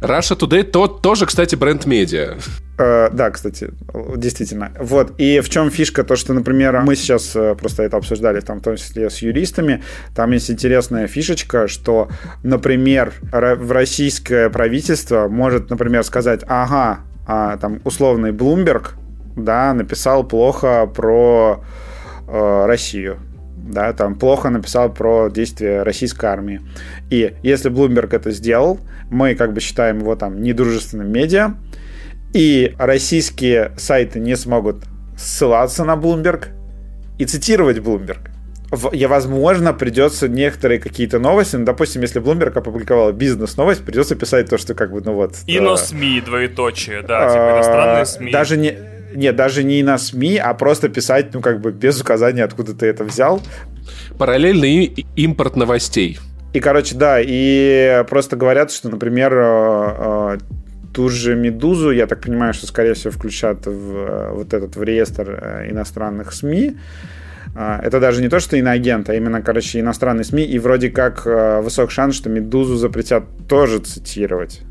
Russia 0.03 0.39
Today 0.39 0.63
то, 0.63 0.87
тоже, 0.87 1.25
кстати, 1.25 1.57
бренд 1.57 1.87
медиа. 1.87 2.37
Uh, 2.79 3.11
да, 3.13 3.31
кстати, 3.31 3.71
действительно. 4.17 4.73
Вот. 4.79 5.13
И 5.19 5.41
в 5.41 5.51
чем 5.51 5.71
фишка? 5.71 6.03
То, 6.03 6.17
что, 6.17 6.33
например, 6.33 6.81
мы 6.81 6.97
сейчас 6.97 7.37
просто 7.59 7.83
это 7.83 7.99
обсуждали, 7.99 8.41
там, 8.41 8.61
в 8.61 8.63
том 8.63 8.77
числе 8.77 9.11
с 9.11 9.19
юристами, 9.19 9.83
там 10.15 10.31
есть 10.31 10.51
интересная 10.51 11.07
фишечка, 11.07 11.69
что, 11.69 12.09
например, 12.43 13.13
в 13.33 13.73
российское 13.73 14.49
правительство 14.49 15.29
может, 15.29 15.69
например, 15.69 16.05
сказать, 16.05 16.41
ага, 16.47 17.01
а, 17.27 17.59
там, 17.59 17.81
условный 17.85 18.33
Bloomberg, 18.33 18.95
да, 19.37 19.75
написал 19.75 20.25
плохо 20.25 20.87
про 20.87 21.65
э, 22.29 22.65
Россию, 22.67 23.19
да, 23.57 23.93
там 23.93 24.15
плохо 24.17 24.51
написал 24.51 24.93
про 24.93 25.29
действия 25.29 25.83
российской 25.83 26.27
армии. 26.27 26.61
И 27.11 27.35
если 27.43 27.71
Bloomberg 27.71 28.15
это 28.15 28.31
сделал, 28.31 28.81
мы 29.11 29.35
как 29.35 29.53
бы 29.53 29.61
считаем 29.61 29.99
его 30.01 30.17
там 30.17 30.43
недружественным 30.43 31.13
медиа, 31.13 31.55
и 32.33 32.75
российские 32.79 33.73
сайты 33.77 34.21
не 34.21 34.37
смогут 34.37 34.85
ссылаться 35.17 35.85
на 35.85 35.97
Bloomberg 35.97 36.49
и 37.19 37.25
цитировать 37.25 37.79
Bloomberg. 37.79 38.31
Я, 38.93 39.09
возможно, 39.09 39.73
придется 39.73 40.29
некоторые 40.29 40.79
какие-то 40.79 41.19
новости, 41.19 41.57
ну, 41.57 41.65
допустим, 41.65 42.03
если 42.03 42.23
Bloomberg 42.23 42.57
опубликовал 42.57 43.13
бизнес-новость, 43.13 43.85
придется 43.85 44.15
писать 44.15 44.49
то, 44.49 44.59
что 44.59 44.75
как 44.75 44.93
бы, 44.93 45.01
ну 45.01 45.15
вот... 45.15 45.35
И 45.49 45.59
на 45.59 45.77
СМИ, 45.77 46.21
двоеточие, 46.21 47.03
да, 47.03 47.29
типа 47.29 47.57
иностранные 47.57 48.07
СМИ. 48.07 48.33
Даже 48.33 48.57
не 48.57 48.79
нет, 49.15 49.37
даже 49.37 49.65
не 49.65 49.83
на 49.83 49.99
СМИ, 49.99 50.37
а 50.39 50.55
просто 50.55 50.89
писать, 50.89 51.35
ну, 51.35 51.41
как 51.41 51.61
бы 51.61 51.73
без 51.73 52.01
указания, 52.01 52.45
откуда 52.45 52.75
ты 52.75 52.87
это 52.87 53.05
взял. 53.05 53.41
Параллельный 54.19 55.07
импорт 55.17 55.57
новостей. 55.57 56.19
И, 56.53 56.61
короче, 56.61 56.97
да, 56.97 57.19
и 57.21 58.05
просто 58.09 58.37
говорят, 58.37 58.73
что, 58.73 58.89
например, 58.89 59.33
э, 59.35 60.37
э, 60.37 60.39
ту 60.93 61.09
же 61.09 61.37
«Медузу», 61.37 61.93
я 61.93 62.07
так 62.07 62.23
понимаю, 62.23 62.55
что, 62.55 62.67
скорее 62.67 62.95
всего, 62.95 63.13
включат 63.13 63.67
в 63.67 63.97
э, 63.97 64.33
вот 64.33 64.53
этот 64.53 64.75
в 64.75 64.83
реестр 64.83 65.67
иностранных 65.71 66.33
СМИ. 66.33 66.77
Это 67.53 67.99
даже 67.99 68.23
не 68.23 68.29
то, 68.29 68.39
что 68.39 68.57
иноагент, 68.57 69.11
а 69.11 69.15
именно, 69.15 69.43
короче, 69.43 69.81
иностранные 69.81 70.23
СМИ. 70.23 70.45
И 70.45 70.59
вроде 70.61 70.89
как 70.89 71.27
высок 71.27 71.91
шанс, 71.91 72.15
что 72.15 72.31
«Медузу» 72.31 72.77
запретят 72.77 73.25
тоже 73.49 73.81
цитировать. 73.81 74.63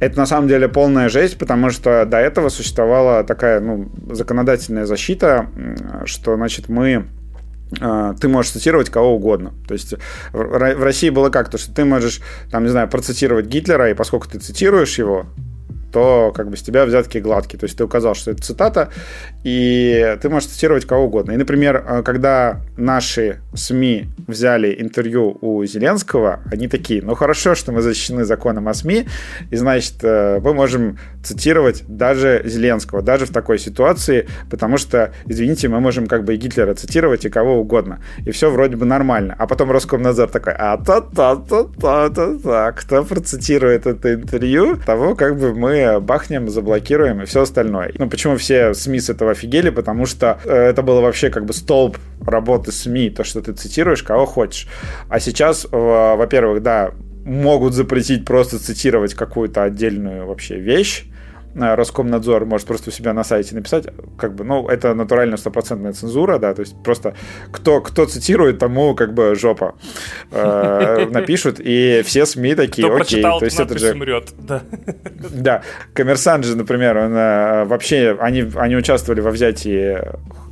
Это 0.00 0.18
на 0.18 0.26
самом 0.26 0.48
деле 0.48 0.68
полная 0.68 1.08
жесть, 1.08 1.38
потому 1.38 1.70
что 1.70 2.04
до 2.04 2.18
этого 2.18 2.48
существовала 2.48 3.24
такая 3.24 3.60
ну, 3.60 3.90
законодательная 4.10 4.86
защита, 4.86 5.46
что, 6.04 6.36
значит, 6.36 6.68
мы 6.68 7.06
а, 7.80 8.14
ты 8.14 8.28
можешь 8.28 8.52
цитировать 8.52 8.90
кого 8.90 9.14
угодно. 9.14 9.52
То 9.66 9.74
есть 9.74 9.94
в 10.32 10.82
России 10.82 11.10
было 11.10 11.30
как? 11.30 11.48
То, 11.50 11.58
что 11.58 11.74
ты 11.74 11.84
можешь, 11.84 12.20
там, 12.50 12.64
не 12.64 12.70
знаю, 12.70 12.88
процитировать 12.88 13.46
Гитлера, 13.46 13.90
и 13.90 13.94
поскольку 13.94 14.28
ты 14.28 14.38
цитируешь 14.38 14.98
его, 14.98 15.26
то 15.94 16.32
как 16.34 16.50
бы 16.50 16.56
с 16.56 16.62
тебя 16.62 16.84
взятки 16.86 17.18
гладкие. 17.18 17.60
То 17.60 17.64
есть 17.64 17.78
ты 17.78 17.84
указал, 17.84 18.16
что 18.16 18.32
это 18.32 18.42
цитата, 18.42 18.90
и 19.44 20.18
ты 20.20 20.28
можешь 20.28 20.48
цитировать 20.48 20.84
кого 20.86 21.04
угодно. 21.04 21.32
И, 21.32 21.36
например, 21.36 21.84
э, 21.86 22.02
когда 22.02 22.60
наши 22.76 23.40
СМИ 23.54 24.08
взяли 24.26 24.74
интервью 24.80 25.38
у 25.40 25.64
Зеленского, 25.64 26.40
они 26.50 26.66
такие, 26.66 27.00
ну 27.00 27.14
хорошо, 27.14 27.54
что 27.54 27.70
мы 27.70 27.80
защищены 27.80 28.24
законом 28.24 28.66
о 28.66 28.74
СМИ, 28.74 29.06
и 29.52 29.56
значит, 29.56 30.02
э, 30.02 30.40
мы 30.42 30.52
можем 30.52 30.98
цитировать 31.22 31.84
даже 31.86 32.42
Зеленского, 32.44 33.00
даже 33.00 33.26
в 33.26 33.30
такой 33.30 33.60
ситуации, 33.60 34.26
потому 34.50 34.78
что, 34.78 35.12
извините, 35.26 35.68
мы 35.68 35.78
можем 35.78 36.08
как 36.08 36.24
бы 36.24 36.34
и 36.34 36.36
Гитлера 36.36 36.74
цитировать, 36.74 37.24
и 37.24 37.30
кого 37.30 37.60
угодно. 37.60 38.00
И 38.26 38.32
все 38.32 38.50
вроде 38.50 38.76
бы 38.76 38.84
нормально. 38.84 39.36
А 39.38 39.46
потом 39.46 39.70
Роскомнадзор 39.70 40.28
такой, 40.28 40.54
а 40.58 40.76
та 40.76 41.00
та 41.00 41.36
та 41.36 41.64
та 41.80 42.10
та 42.10 42.38
та 42.38 42.72
кто 42.72 43.04
процитирует 43.04 43.86
это 43.86 44.14
интервью, 44.14 44.76
того 44.84 45.14
как 45.14 45.38
бы 45.38 45.54
мы 45.54 45.83
бахнем, 46.00 46.48
заблокируем 46.48 47.22
и 47.22 47.24
все 47.24 47.42
остальное. 47.42 47.92
Ну, 47.98 48.08
почему 48.08 48.36
все 48.36 48.74
СМИ 48.74 49.00
с 49.00 49.10
этого 49.10 49.32
офигели? 49.32 49.70
Потому 49.70 50.06
что 50.06 50.38
э, 50.44 50.52
это 50.52 50.82
было 50.82 51.00
вообще 51.00 51.30
как 51.30 51.44
бы 51.44 51.52
столб 51.52 51.98
работы 52.26 52.72
СМИ, 52.72 53.10
то, 53.10 53.24
что 53.24 53.40
ты 53.42 53.52
цитируешь, 53.52 54.02
кого 54.02 54.26
хочешь. 54.26 54.68
А 55.08 55.20
сейчас, 55.20 55.66
во-первых, 55.70 56.62
да, 56.62 56.92
могут 57.24 57.74
запретить 57.74 58.24
просто 58.24 58.58
цитировать 58.58 59.14
какую-то 59.14 59.62
отдельную 59.62 60.26
вообще 60.26 60.58
вещь, 60.58 61.04
Роскомнадзор 61.54 62.44
может 62.46 62.66
просто 62.66 62.90
у 62.90 62.92
себя 62.92 63.12
на 63.12 63.24
сайте 63.24 63.54
написать, 63.54 63.86
как 64.18 64.34
бы, 64.34 64.44
ну, 64.44 64.68
это 64.68 64.94
натурально 64.94 65.36
стопроцентная 65.36 65.92
цензура, 65.92 66.38
да, 66.38 66.54
то 66.54 66.60
есть 66.60 66.74
просто 66.82 67.14
кто, 67.52 67.80
кто 67.80 68.06
цитирует, 68.06 68.58
тому 68.58 68.94
как 68.94 69.14
бы 69.14 69.34
жопа 69.34 69.74
э, 70.30 71.06
напишут, 71.10 71.60
и 71.60 72.02
все 72.04 72.26
СМИ 72.26 72.54
такие, 72.54 72.88
кто 72.88 72.96
окей. 72.96 73.22
то 73.22 73.44
есть 73.44 73.60
это 73.60 73.78
же... 73.78 73.92
умрет, 73.92 74.30
да. 74.38 74.62
Да, 75.30 75.62
Коммерсант 75.92 76.44
же, 76.44 76.56
например, 76.56 76.98
он 76.98 77.12
э, 77.14 77.64
вообще, 77.64 78.16
они, 78.20 78.50
они 78.56 78.76
участвовали 78.76 79.20
во 79.20 79.30
взятии 79.30 80.00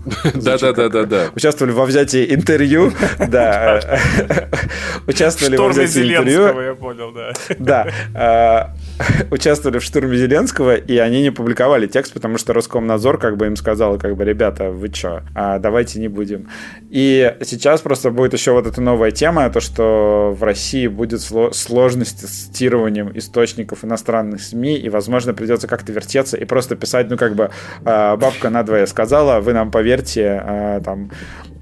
да, 0.34 0.58
да, 0.58 0.72
да, 0.72 0.88
да, 0.88 1.04
да. 1.04 1.30
Участвовали 1.34 1.72
во 1.72 1.84
взятии 1.84 2.34
интервью. 2.34 2.92
Да. 3.28 3.80
Участвовали 5.06 5.56
во 5.56 5.68
взятии 5.68 6.02
интервью. 6.02 6.60
я 6.60 6.74
понял, 6.74 7.12
да. 7.12 7.32
Да. 7.58 8.74
Участвовали 9.30 9.78
в 9.78 9.82
штурме 9.82 10.16
Зеленского, 10.16 10.76
и 10.76 10.96
они 10.98 11.22
не 11.22 11.30
публиковали 11.30 11.86
текст, 11.86 12.12
потому 12.12 12.38
что 12.38 12.52
Роскомнадзор 12.52 13.18
как 13.18 13.36
бы 13.36 13.46
им 13.46 13.56
сказал, 13.56 13.98
как 13.98 14.16
бы, 14.16 14.24
ребята, 14.24 14.70
вы 14.70 14.88
чё, 14.88 15.22
а, 15.34 15.58
давайте 15.58 16.00
не 16.00 16.08
будем. 16.08 16.48
И 16.90 17.34
сейчас 17.42 17.80
просто 17.80 18.10
будет 18.10 18.32
еще 18.32 18.52
вот 18.52 18.66
эта 18.66 18.80
новая 18.80 19.10
тема, 19.10 19.48
то, 19.50 19.60
что 19.60 20.34
в 20.38 20.42
России 20.42 20.86
будет 20.86 21.20
сложность 21.20 22.28
с 22.28 22.46
цитированием 22.46 23.10
источников 23.14 23.84
иностранных 23.84 24.42
СМИ, 24.42 24.76
и, 24.76 24.88
возможно, 24.88 25.34
придется 25.34 25.66
как-то 25.68 25.92
вертеться 25.92 26.36
и 26.36 26.44
просто 26.44 26.76
писать, 26.76 27.10
ну, 27.10 27.16
как 27.16 27.34
бы, 27.34 27.50
а, 27.84 28.16
бабка 28.16 28.50
надвое 28.50 28.86
сказала, 28.86 29.40
вы 29.40 29.52
нам 29.52 29.70
поверьте, 29.70 30.42
а, 30.44 30.80
там, 30.80 31.10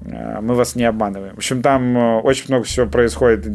мы 0.01 0.55
вас 0.55 0.75
не 0.75 0.83
обманываем. 0.83 1.35
В 1.35 1.37
общем, 1.37 1.61
там 1.61 1.97
э, 1.97 2.19
очень 2.21 2.45
много 2.47 2.63
всего 2.63 2.87
происходит 2.87 3.45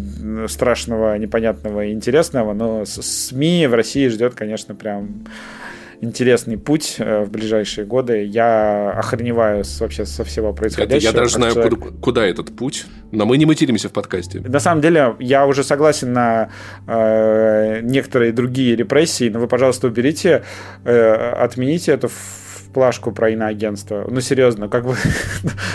страшного, 0.48 1.16
непонятного 1.18 1.86
и 1.86 1.92
интересного, 1.92 2.52
но 2.52 2.84
СМИ 2.84 3.66
в 3.66 3.74
России 3.74 4.08
ждет, 4.08 4.34
конечно, 4.34 4.74
прям 4.74 5.24
интересный 6.00 6.58
путь 6.58 6.96
э, 6.98 7.24
в 7.24 7.30
ближайшие 7.30 7.86
годы. 7.86 8.24
Я 8.24 8.90
охреневаю 8.90 9.64
вообще 9.80 10.04
со 10.04 10.24
всего 10.24 10.52
происходящего. 10.52 11.10
Я 11.10 11.12
даже 11.12 11.34
знаю, 11.34 11.54
человек... 11.54 11.78
куда, 11.78 11.96
куда 12.00 12.26
этот 12.26 12.54
путь, 12.56 12.86
но 13.12 13.26
мы 13.26 13.38
не 13.38 13.46
материмся 13.46 13.88
в 13.88 13.92
подкасте. 13.92 14.40
На 14.40 14.60
самом 14.60 14.82
деле, 14.82 15.16
я 15.18 15.46
уже 15.46 15.64
согласен 15.64 16.12
на 16.12 16.50
э, 16.86 17.80
некоторые 17.82 18.32
другие 18.32 18.76
репрессии, 18.76 19.28
но 19.28 19.40
вы, 19.40 19.48
пожалуйста, 19.48 19.86
уберите, 19.88 20.42
э, 20.84 21.32
отмените 21.32 21.92
эту 21.92 22.10
плашку 22.76 23.10
про 23.10 23.30
иноагентство. 23.30 24.04
Ну, 24.06 24.20
серьезно, 24.20 24.68
как 24.68 24.84
бы... 24.84 24.96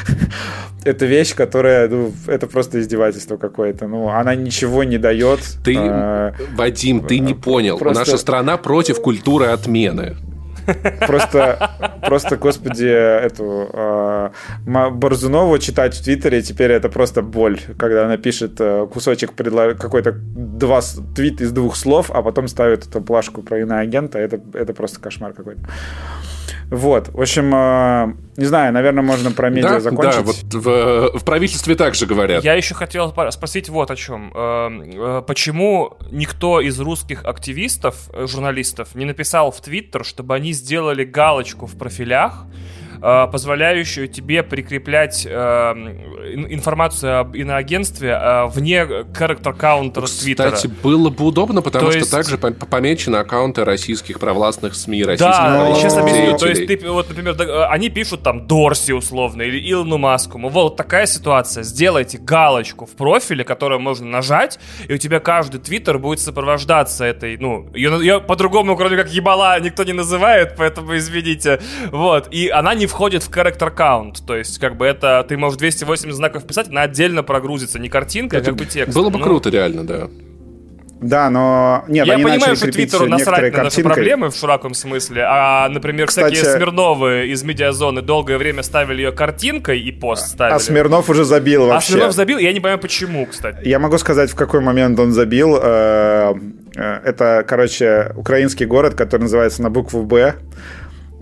это 0.86 1.08
вещь, 1.08 1.34
которая, 1.34 1.90
ну, 1.90 2.12
это 2.28 2.46
просто 2.46 2.80
издевательство 2.80 3.38
какое-то. 3.38 3.88
Ну, 3.88 4.10
она 4.10 4.36
ничего 4.36 4.84
не 4.84 5.00
дает. 5.00 5.40
Ты, 5.66 5.76
а... 5.80 6.34
Вадим, 6.56 7.00
ты 7.08 7.18
не 7.18 7.34
понял. 7.34 7.80
Просто... 7.80 8.00
Наша 8.00 8.18
страна 8.18 8.58
против 8.58 9.02
культуры 9.02 9.48
отмены. 9.48 10.16
Просто, 11.08 11.72
просто, 12.06 12.38
господи, 12.38 12.86
эту 12.86 13.68
э, 13.74 14.30
Борзунову 14.92 15.58
читать 15.58 15.96
в 15.96 16.04
Твиттере 16.04 16.44
теперь 16.44 16.72
это 16.72 16.88
просто 16.88 17.24
боль, 17.24 17.60
когда 17.80 18.06
она 18.06 18.18
пишет 18.18 18.62
э, 18.62 18.88
кусочек 18.94 19.34
предло... 19.34 19.74
какой-то 19.74 20.12
два 20.12 20.82
твит 21.16 21.42
из 21.42 21.52
двух 21.52 21.76
слов, 21.76 22.12
а 22.14 22.22
потом 22.22 22.48
ставит 22.48 22.88
эту 22.88 23.02
плашку 23.02 23.42
про 23.42 23.60
иноагента. 23.60 24.20
Это, 24.20 24.40
это 24.54 24.74
просто 24.74 25.00
кошмар 25.00 25.34
какой-то. 25.34 25.62
Вот, 26.72 27.10
в 27.10 27.20
общем, 27.20 27.54
э, 27.54 28.14
не 28.38 28.46
знаю, 28.46 28.72
наверное, 28.72 29.04
можно 29.04 29.32
про 29.32 29.50
медиа 29.50 29.72
да, 29.72 29.80
закончить. 29.82 30.16
Да, 30.16 30.22
вот 30.22 30.54
в, 30.54 31.20
в 31.20 31.26
правительстве 31.26 31.76
также 31.76 32.06
говорят. 32.06 32.46
Я 32.46 32.54
еще 32.54 32.74
хотел 32.76 33.14
спросить 33.32 33.68
вот 33.68 33.92
о 33.92 33.98
чем. 33.98 34.32
Э, 34.34 34.70
э, 34.72 35.22
почему 35.28 35.98
никто 36.12 36.62
из 36.62 36.80
русских 36.80 37.26
активистов, 37.26 38.10
журналистов, 38.14 38.96
не 38.96 39.04
написал 39.04 39.52
в 39.52 39.60
Твиттер, 39.60 40.06
чтобы 40.06 40.34
они 40.34 40.54
сделали 40.54 41.04
галочку 41.04 41.66
в 41.66 41.78
профилях, 41.78 42.46
э, 42.46 42.81
позволяющую 43.02 44.08
тебе 44.08 44.44
прикреплять 44.44 45.26
э, 45.26 45.32
информацию 46.50 47.20
об 47.20 47.36
иноагентстве 47.36 48.10
э, 48.10 48.46
вне 48.48 48.82
character 48.82 49.58
counter 49.58 50.06
с 50.06 50.20
Твиттера. 50.20 50.52
Кстати, 50.52 50.72
было 50.84 51.10
бы 51.10 51.26
удобно, 51.26 51.62
потому 51.62 51.86
то 51.86 51.92
что 51.92 52.00
есть... 52.00 52.12
также 52.12 52.38
помечены 52.38 53.18
аккаунты 53.18 53.66
российских 53.66 54.20
провластных 54.20 54.76
СМИ, 54.76 55.04
российских 55.04 55.36
Да, 55.36 55.74
сейчас 55.76 55.98
объясню. 55.98 56.38
То 56.38 56.48
есть, 56.48 56.68
ты, 56.68 56.78
вот, 56.90 57.10
например, 57.10 57.36
они 57.70 57.90
пишут 57.90 58.22
там 58.22 58.46
Дорси 58.46 58.92
условно 58.92 59.42
или 59.42 59.72
Илону 59.72 59.98
Маску. 59.98 60.38
Вот 60.38 60.78
такая 60.78 61.08
ситуация. 61.08 61.64
Сделайте 61.64 62.20
галочку 62.20 62.86
в 62.86 62.92
профиле, 62.92 63.44
которую 63.44 63.80
можно 63.80 64.06
нажать, 64.06 64.60
и 64.88 64.94
у 64.94 64.98
тебя 64.98 65.20
каждый 65.20 65.60
твиттер 65.60 65.98
будет 65.98 66.20
сопровождаться 66.20 67.06
этой, 67.06 67.38
ну, 67.38 67.70
ее, 67.74 67.92
ее 68.00 68.20
по-другому, 68.20 68.76
кроме 68.78 68.98
как 68.98 69.10
ебала, 69.10 69.60
никто 69.60 69.84
не 69.84 69.94
называет, 69.94 70.56
поэтому 70.56 70.96
извините. 70.96 71.60
Вот. 71.92 72.28
И 72.32 72.50
она 72.50 72.76
не 72.76 72.91
входит 72.92 73.24
в 73.24 73.32
character 73.32 73.74
count. 73.76 74.18
То 74.26 74.36
есть, 74.36 74.60
как 74.60 74.78
бы 74.78 74.86
это, 74.86 75.26
ты 75.28 75.38
можешь 75.38 75.58
280 75.58 76.16
знаков 76.16 76.46
писать, 76.46 76.68
она 76.70 76.84
отдельно 76.84 77.24
прогрузится. 77.24 77.80
Не 77.80 77.90
картинка, 77.90 78.38
а 78.38 78.42
как 78.42 78.56
бы 78.56 78.66
текст. 78.66 78.96
Было 78.96 79.10
бы 79.10 79.18
ну, 79.18 79.24
круто, 79.24 79.50
реально, 79.50 79.86
да. 79.86 80.10
Да, 81.02 81.32
но... 81.32 81.84
Нет, 81.88 82.06
Я 82.06 82.20
понимаю, 82.20 82.56
что 82.56 82.72
Твиттеру 82.72 83.08
насрать 83.08 83.52
на 83.54 83.64
наши 83.64 83.82
проблемы 83.82 84.30
в 84.30 84.36
широком 84.36 84.76
смысле, 84.76 85.24
а, 85.28 85.68
например, 85.68 86.08
Кстати, 86.08 86.36
всякие 86.36 86.58
Смирновы 86.58 87.28
из 87.28 87.42
медиазоны 87.42 88.04
долгое 88.04 88.38
время 88.38 88.62
ставили 88.62 89.02
ее 89.02 89.12
картинкой 89.12 89.82
и 89.82 89.92
пост 89.92 90.28
ставили. 90.28 90.56
А 90.56 90.60
Смирнов 90.60 91.10
уже 91.10 91.24
забил 91.24 91.64
а 91.64 91.68
вообще. 91.68 91.88
А 91.88 91.92
Смирнов 91.94 92.14
забил, 92.14 92.38
я 92.38 92.54
не 92.54 92.60
понимаю, 92.60 92.78
почему, 92.78 93.26
кстати. 93.26 93.68
Я 93.68 93.80
могу 93.80 93.98
сказать, 93.98 94.30
в 94.30 94.36
какой 94.36 94.62
момент 94.62 95.00
он 95.00 95.12
забил. 95.12 95.58
Э, 95.60 96.36
э, 96.76 97.00
это, 97.04 97.44
короче, 97.48 98.14
украинский 98.16 98.68
город, 98.68 98.94
который 98.94 99.24
называется 99.24 99.64
на 99.64 99.72
букву 99.72 100.04
«Б». 100.04 100.36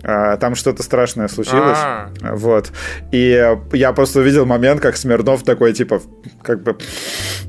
А, 0.02 0.36
там 0.36 0.54
что-то 0.54 0.82
страшное 0.82 1.28
случилось. 1.28 1.78
А-а-а. 1.78 2.36
Вот. 2.36 2.72
И 3.12 3.56
я 3.72 3.92
просто 3.92 4.20
увидел 4.20 4.46
момент, 4.46 4.80
как 4.80 4.96
Смирнов 4.96 5.42
такой, 5.42 5.72
типа, 5.72 6.00
как 6.42 6.62
бы, 6.62 6.76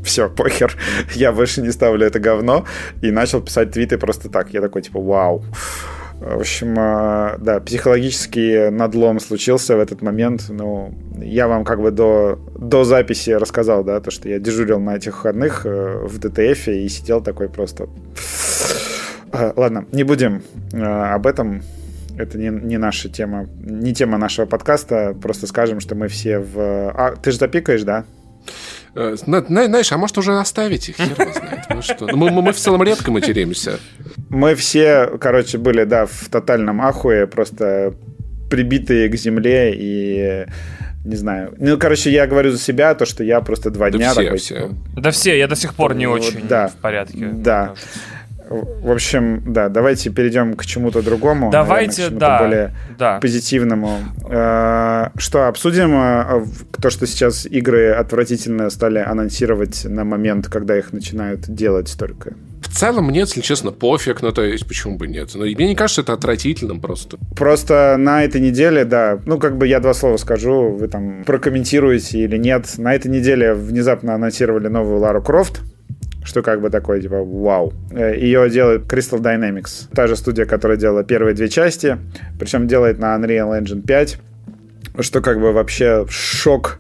все, 0.04 0.30
похер, 0.30 0.76
я 1.14 1.32
больше 1.32 1.62
не 1.62 1.72
ставлю 1.72 2.06
это 2.06 2.20
говно. 2.20 2.66
И 3.02 3.12
начал 3.12 3.42
писать 3.42 3.72
твиты 3.72 3.98
просто 3.98 4.30
так. 4.30 4.54
Я 4.54 4.62
такой, 4.62 4.82
типа, 4.82 5.00
вау. 5.00 5.44
В 6.20 6.40
общем, 6.40 6.76
а, 6.78 7.38
да, 7.40 7.60
психологический 7.60 8.70
надлом 8.70 9.20
случился 9.20 9.76
в 9.76 9.80
этот 9.80 10.04
момент. 10.04 10.46
Ну, 10.50 10.94
я 11.18 11.48
вам 11.48 11.64
как 11.66 11.82
бы 11.82 11.90
до, 11.90 12.40
до 12.56 12.84
записи 12.84 13.32
рассказал, 13.32 13.84
да, 13.84 14.00
то, 14.02 14.12
что 14.12 14.30
я 14.30 14.38
дежурил 14.38 14.80
на 14.80 14.98
этих 14.98 15.16
выходных 15.16 15.66
э, 15.66 16.00
в 16.04 16.20
ДТФ 16.20 16.68
и 16.68 16.88
сидел 16.90 17.22
такой 17.22 17.50
просто... 17.50 17.90
Ладно, 19.34 19.86
не 19.92 20.04
будем 20.04 20.44
об 20.74 21.26
этом 21.26 21.64
это 22.22 22.38
не, 22.38 22.50
не 22.50 22.78
наша 22.78 23.10
тема, 23.10 23.48
не 23.60 23.94
тема 23.94 24.18
нашего 24.18 24.46
подкаста. 24.46 25.16
Просто 25.22 25.48
скажем, 25.48 25.80
что 25.80 25.96
мы 25.96 26.08
все 26.08 26.40
в... 26.40 26.92
А, 26.92 27.16
ты 27.16 27.32
же 27.32 27.38
запикаешь, 27.38 27.84
да? 27.84 28.06
Э, 28.96 29.16
знаешь, 29.16 29.92
а 29.92 29.98
может 29.98 30.18
уже 30.18 30.38
оставить 30.38 30.90
их? 30.90 30.98
Хер 30.98 31.16
знает. 31.16 31.66
Ну 31.70 31.82
что? 31.82 32.08
Мы, 32.16 32.30
мы, 32.30 32.42
мы 32.42 32.52
в 32.54 32.58
целом 32.58 32.84
редко 32.84 33.12
материмся. 33.12 33.80
Мы 34.30 34.56
все, 34.56 35.18
короче, 35.20 35.58
были, 35.58 35.84
да, 35.84 36.06
в 36.06 36.30
тотальном 36.30 36.82
ахуе, 36.82 37.28
просто 37.28 37.94
прибитые 38.50 39.10
к 39.10 39.16
земле 39.16 39.74
и 39.74 40.46
не 41.06 41.16
знаю. 41.16 41.56
Ну, 41.58 41.78
короче, 41.78 42.12
я 42.12 42.28
говорю 42.28 42.52
за 42.52 42.60
себя, 42.60 42.94
то, 42.94 43.06
что 43.06 43.24
я 43.24 43.42
просто 43.42 43.72
два 43.72 43.90
да 43.90 43.98
дня 43.98 44.12
все, 44.12 44.24
такой... 44.24 44.38
Все. 44.38 44.56
Типа, 44.56 44.76
да 44.98 45.12
все, 45.12 45.38
я 45.38 45.48
до 45.48 45.56
сих 45.56 45.74
пор 45.74 45.96
не 45.96 46.06
очень 46.06 46.48
да, 46.48 46.68
в 46.68 46.76
порядке. 46.76 47.30
Да. 47.34 47.74
В 48.52 48.92
общем, 48.92 49.42
да, 49.54 49.70
давайте 49.70 50.10
перейдем 50.10 50.56
к 50.56 50.66
чему-то 50.66 51.02
другому. 51.02 51.52
Давайте, 51.52 52.04
наверное, 52.04 52.18
к 52.18 52.20
да. 52.20 52.40
более 52.40 52.76
да. 52.98 53.20
позитивному. 53.20 53.98
Э, 54.30 55.10
что, 55.18 55.48
обсудим 55.48 55.94
э, 55.96 56.46
то, 56.82 56.90
что 56.90 57.08
сейчас 57.08 57.46
игры 57.46 57.92
отвратительно 57.92 58.70
стали 58.70 59.00
анонсировать 59.00 59.86
на 59.86 60.04
момент, 60.04 60.48
когда 60.48 60.78
их 60.78 60.94
начинают 60.94 61.48
делать 61.48 61.96
только? 61.98 62.34
В 62.62 62.74
целом, 62.74 63.06
мне, 63.06 63.22
если 63.22 63.42
честно, 63.42 63.72
пофиг, 63.72 64.22
ну, 64.22 64.32
то 64.32 64.44
есть, 64.44 64.68
почему 64.68 64.98
бы 64.98 65.08
нет? 65.08 65.32
Но 65.34 65.44
мне 65.46 65.68
не 65.68 65.76
кажется 65.76 66.02
это 66.02 66.14
отвратительным 66.14 66.80
просто. 66.80 67.18
Просто 67.36 67.96
на 67.98 68.24
этой 68.24 68.40
неделе, 68.40 68.86
да, 68.86 69.20
ну, 69.26 69.40
как 69.40 69.58
бы 69.58 69.68
я 69.68 69.80
два 69.80 69.94
слова 69.94 70.18
скажу, 70.18 70.70
вы 70.70 70.88
там 70.88 71.24
прокомментируете 71.26 72.20
или 72.20 72.38
нет. 72.38 72.78
На 72.78 72.94
этой 72.94 73.10
неделе 73.10 73.54
внезапно 73.54 74.14
анонсировали 74.14 74.68
новую 74.68 75.00
Лару 75.00 75.22
Крофт, 75.22 75.62
что 76.24 76.42
как 76.42 76.62
бы 76.62 76.70
такое, 76.70 77.02
типа, 77.02 77.24
вау. 77.24 77.74
Э, 77.92 78.16
Ее 78.18 78.50
делает 78.50 78.84
Crystal 78.84 79.20
Dynamics, 79.20 79.90
та 79.94 80.08
же 80.08 80.16
студия, 80.16 80.46
которая 80.46 80.78
делала 80.78 81.04
первые 81.04 81.34
две 81.34 81.50
части, 81.50 81.98
причем 82.40 82.68
делает 82.68 83.00
на 83.00 83.16
Unreal 83.16 83.60
Engine 83.60 83.82
5, 83.82 84.20
что 85.00 85.22
как 85.22 85.40
бы 85.40 85.52
вообще 85.54 86.06
шок 86.10 86.80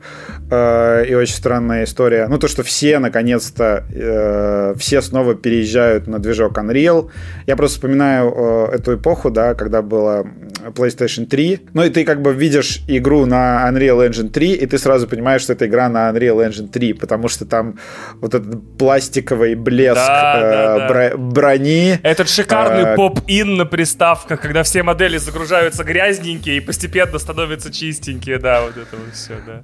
э, 0.49 1.05
и 1.07 1.15
очень 1.15 1.35
странная 1.35 1.85
история. 1.85 2.27
Ну, 2.27 2.37
то, 2.37 2.47
что 2.47 2.63
все, 2.63 2.99
наконец-то, 2.99 3.85
э, 3.93 4.75
все 4.77 5.01
снова 5.01 5.35
переезжают 5.35 6.07
на 6.07 6.19
движок 6.19 6.57
Unreal. 6.57 7.09
Я 7.47 7.55
просто 7.55 7.77
вспоминаю 7.77 8.33
э, 8.35 8.75
эту 8.75 8.95
эпоху, 8.95 9.31
да, 9.31 9.53
когда 9.53 9.81
было 9.81 10.27
PlayStation 10.69 11.25
3. 11.25 11.59
Ну, 11.73 11.83
и 11.83 11.89
ты 11.89 12.03
как 12.03 12.21
бы 12.21 12.33
видишь 12.33 12.81
игру 12.87 13.25
на 13.25 13.69
Unreal 13.69 14.07
Engine 14.07 14.29
3, 14.29 14.53
и 14.53 14.65
ты 14.65 14.77
сразу 14.77 15.07
понимаешь, 15.07 15.41
что 15.41 15.53
это 15.53 15.65
игра 15.65 15.89
на 15.89 16.09
Unreal 16.09 16.47
Engine 16.47 16.69
3, 16.69 16.93
потому 16.93 17.27
что 17.27 17.45
там 17.45 17.79
вот 18.21 18.33
этот 18.33 18.77
пластиковый 18.77 19.55
блеск 19.55 19.95
да, 19.95 20.37
э, 20.37 20.41
да, 20.41 20.77
да. 20.77 20.87
Бро- 20.87 21.17
брони. 21.17 21.99
Этот 22.03 22.29
шикарный 22.29 22.93
э, 22.93 22.95
поп-ин 22.95 23.57
на 23.57 23.65
приставках, 23.65 24.41
когда 24.41 24.63
все 24.63 24.83
модели 24.83 25.17
загружаются 25.17 25.83
грязненькие 25.83 26.57
и 26.57 26.59
постепенно 26.59 27.19
становятся 27.19 27.71
чистенькие, 27.71 28.37
да, 28.37 28.61
вот 28.61 28.71
это 28.77 28.95
вот 28.95 29.13
все, 29.13 29.33
да. 29.45 29.61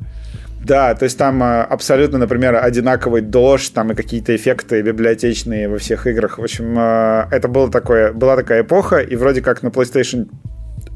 Да, 0.68 0.96
то 0.96 1.06
есть 1.06 1.18
там 1.18 1.42
э, 1.44 1.62
абсолютно, 1.62 2.18
например, 2.18 2.56
одинаковый 2.56 3.22
дождь, 3.22 3.74
там 3.74 3.92
и 3.92 3.96
какие-то 3.96 4.36
эффекты 4.36 4.82
библиотечные 4.82 5.70
во 5.70 5.78
всех 5.78 6.08
играх. 6.08 6.40
В 6.40 6.44
общем, 6.44 6.78
э, 6.78 7.28
это 7.32 7.48
было 7.48 7.72
такое, 7.72 8.12
была 8.12 8.36
такая 8.36 8.64
эпоха, 8.64 8.98
и 8.98 9.16
вроде 9.16 9.42
как 9.42 9.64
на 9.64 9.68
PlayStation 9.68 10.28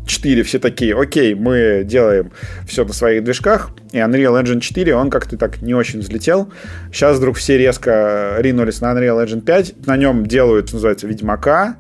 4 0.05 0.43
все 0.43 0.59
такие, 0.59 0.99
окей, 0.99 1.35
мы 1.35 1.83
делаем 1.85 2.31
все 2.67 2.85
на 2.85 2.93
своих 2.93 3.23
движках, 3.23 3.71
и 3.91 3.97
Unreal 3.97 4.41
Engine 4.41 4.59
4, 4.59 4.95
он 4.95 5.09
как-то 5.09 5.37
так 5.37 5.61
не 5.61 5.73
очень 5.73 5.99
взлетел. 5.99 6.51
Сейчас 6.91 7.17
вдруг 7.17 7.37
все 7.37 7.57
резко 7.57 8.35
ринулись 8.39 8.81
на 8.81 8.93
Unreal 8.93 9.25
Engine 9.25 9.41
5, 9.41 9.85
на 9.85 9.97
нем 9.97 10.25
делают, 10.25 10.73
называется, 10.73 11.07
Ведьмака 11.07 11.77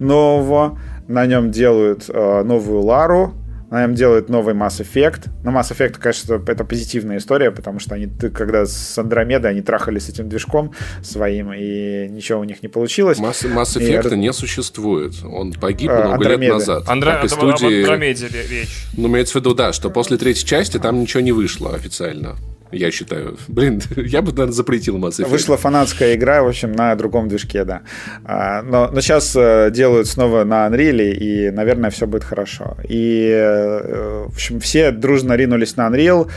нового, 0.00 0.78
на 1.08 1.26
нем 1.26 1.50
делают 1.50 2.04
э, 2.08 2.42
новую 2.42 2.80
Лару, 2.80 3.34
она 3.72 3.84
им 3.84 3.94
делает 3.94 4.28
новый 4.28 4.54
Mass 4.54 4.82
Effect. 4.82 5.30
Но 5.44 5.50
Mass 5.50 5.72
Effect, 5.72 5.94
конечно, 5.98 6.34
это 6.46 6.62
позитивная 6.62 7.16
история, 7.16 7.50
потому 7.50 7.78
что 7.78 7.94
они, 7.94 8.06
когда 8.06 8.66
с 8.66 8.98
Андромедой, 8.98 9.50
они 9.50 9.62
трахали 9.62 9.98
с 9.98 10.10
этим 10.10 10.28
движком 10.28 10.74
своим, 11.02 11.54
и 11.54 12.06
ничего 12.10 12.40
у 12.40 12.44
них 12.44 12.62
не 12.62 12.68
получилось. 12.68 13.18
Mass, 13.18 13.50
Mass 13.50 13.80
Effect 13.80 14.12
и... 14.12 14.18
не 14.18 14.30
существует. 14.34 15.14
Он 15.24 15.54
погиб 15.54 15.90
а, 15.90 16.00
много 16.00 16.14
Андромеда. 16.16 16.42
лет 16.42 16.52
назад. 16.52 16.84
Андро... 16.86 17.12
Так, 17.12 17.30
студии... 17.30 17.80
об 17.80 17.90
Андромеде 17.90 18.28
речь. 18.50 18.84
Ну, 18.94 19.08
имеется 19.08 19.32
в 19.32 19.36
виду, 19.36 19.54
да, 19.54 19.72
что 19.72 19.88
после 19.88 20.18
третьей 20.18 20.46
части 20.46 20.76
там 20.76 21.00
ничего 21.00 21.22
не 21.22 21.32
вышло 21.32 21.74
официально 21.74 22.36
я 22.72 22.90
считаю. 22.90 23.36
Блин, 23.48 23.80
я 23.96 24.22
бы, 24.22 24.32
наверное, 24.32 24.52
запретил 24.52 24.98
Mass 24.98 25.20
Effect. 25.20 25.28
Вышла 25.28 25.56
фанатская 25.56 26.14
игра, 26.14 26.42
в 26.42 26.48
общем, 26.48 26.72
на 26.72 26.94
другом 26.96 27.28
движке, 27.28 27.64
да. 27.64 27.82
А, 28.24 28.62
но, 28.62 28.90
но 28.92 29.00
сейчас 29.00 29.36
э, 29.36 29.70
делают 29.70 30.08
снова 30.08 30.44
на 30.44 30.66
Unreal, 30.66 31.12
и, 31.12 31.50
наверное, 31.50 31.90
все 31.90 32.06
будет 32.06 32.24
хорошо. 32.24 32.76
И, 32.88 33.30
э, 33.30 33.61
в 34.28 34.34
общем, 34.34 34.60
все 34.60 34.90
дружно 34.90 35.34
ринулись 35.34 35.76
на 35.76 35.88
Unreal. 35.88 36.30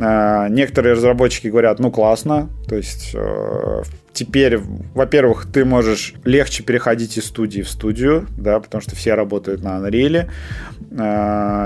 А, 0.00 0.48
некоторые 0.48 0.94
разработчики 0.94 1.48
говорят, 1.48 1.78
ну, 1.78 1.90
классно, 1.90 2.48
то 2.68 2.76
есть 2.76 3.10
э, 3.14 3.82
теперь, 4.12 4.58
во-первых, 4.94 5.46
ты 5.52 5.64
можешь 5.64 6.14
легче 6.24 6.62
переходить 6.62 7.16
из 7.16 7.26
студии 7.26 7.62
в 7.62 7.68
студию, 7.68 8.26
да, 8.36 8.60
потому 8.60 8.80
что 8.82 8.96
все 8.96 9.14
работают 9.14 9.62
на 9.62 9.78
Unreal. 9.78 10.28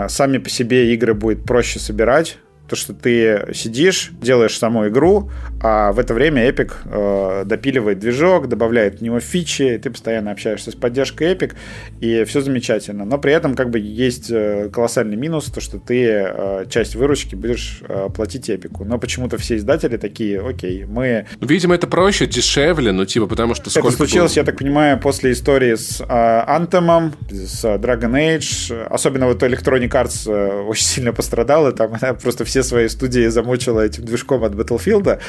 Сами 0.08 0.38
по 0.38 0.50
себе 0.50 0.92
игры 0.92 1.14
будет 1.14 1.44
проще 1.44 1.78
собирать, 1.78 2.38
то, 2.68 2.76
что 2.76 2.94
ты 2.94 3.52
сидишь, 3.52 4.10
делаешь 4.20 4.58
саму 4.58 4.88
игру, 4.88 5.30
а 5.60 5.92
в 5.92 5.98
это 5.98 6.14
время 6.14 6.48
Epic 6.48 6.72
э, 6.84 7.44
допиливает 7.44 7.98
движок, 7.98 8.48
добавляет 8.48 9.00
в 9.00 9.02
него 9.02 9.20
фичи, 9.20 9.74
и 9.74 9.78
ты 9.78 9.90
постоянно 9.90 10.30
общаешься 10.30 10.70
с 10.70 10.74
поддержкой 10.74 11.34
Epic, 11.34 11.52
и 12.00 12.24
все 12.24 12.40
замечательно. 12.40 13.04
Но 13.04 13.18
при 13.18 13.32
этом 13.32 13.54
как 13.54 13.70
бы 13.70 13.78
есть 13.78 14.30
э, 14.30 14.70
колоссальный 14.72 15.16
минус, 15.16 15.46
то, 15.46 15.60
что 15.60 15.78
ты 15.78 16.04
э, 16.04 16.66
часть 16.70 16.96
выручки 16.96 17.34
будешь 17.34 17.82
э, 17.86 18.08
платить 18.14 18.48
Epic. 18.48 18.84
Но 18.84 18.98
почему-то 18.98 19.38
все 19.38 19.56
издатели 19.56 19.96
такие, 19.96 20.40
окей, 20.40 20.84
мы... 20.84 21.26
Видимо, 21.40 21.74
это 21.74 21.86
проще, 21.86 22.26
дешевле, 22.26 22.92
ну 22.92 23.04
типа 23.04 23.26
потому 23.26 23.54
что 23.54 23.70
сколько... 23.70 23.88
Это 23.88 23.96
случилось, 23.98 24.32
было? 24.32 24.40
я 24.40 24.44
так 24.44 24.58
понимаю, 24.58 24.98
после 24.98 25.32
истории 25.32 25.74
с 25.74 26.00
э, 26.00 26.04
Anthem, 26.06 27.12
с 27.30 27.64
Dragon 27.64 28.12
Age, 28.12 28.84
особенно 28.86 29.26
вот 29.26 29.42
Electronic 29.42 29.90
Arts 29.90 30.30
э, 30.30 30.62
очень 30.62 30.84
сильно 30.84 31.12
пострадала, 31.12 31.72
там 31.72 31.92
просто 32.20 32.44
все 32.44 32.62
свои 32.64 32.88
студии 32.88 33.28
замучила 33.28 33.80
этим 33.80 34.04
движком 34.04 34.44
от 34.44 34.54
Battlefield, 34.54 35.20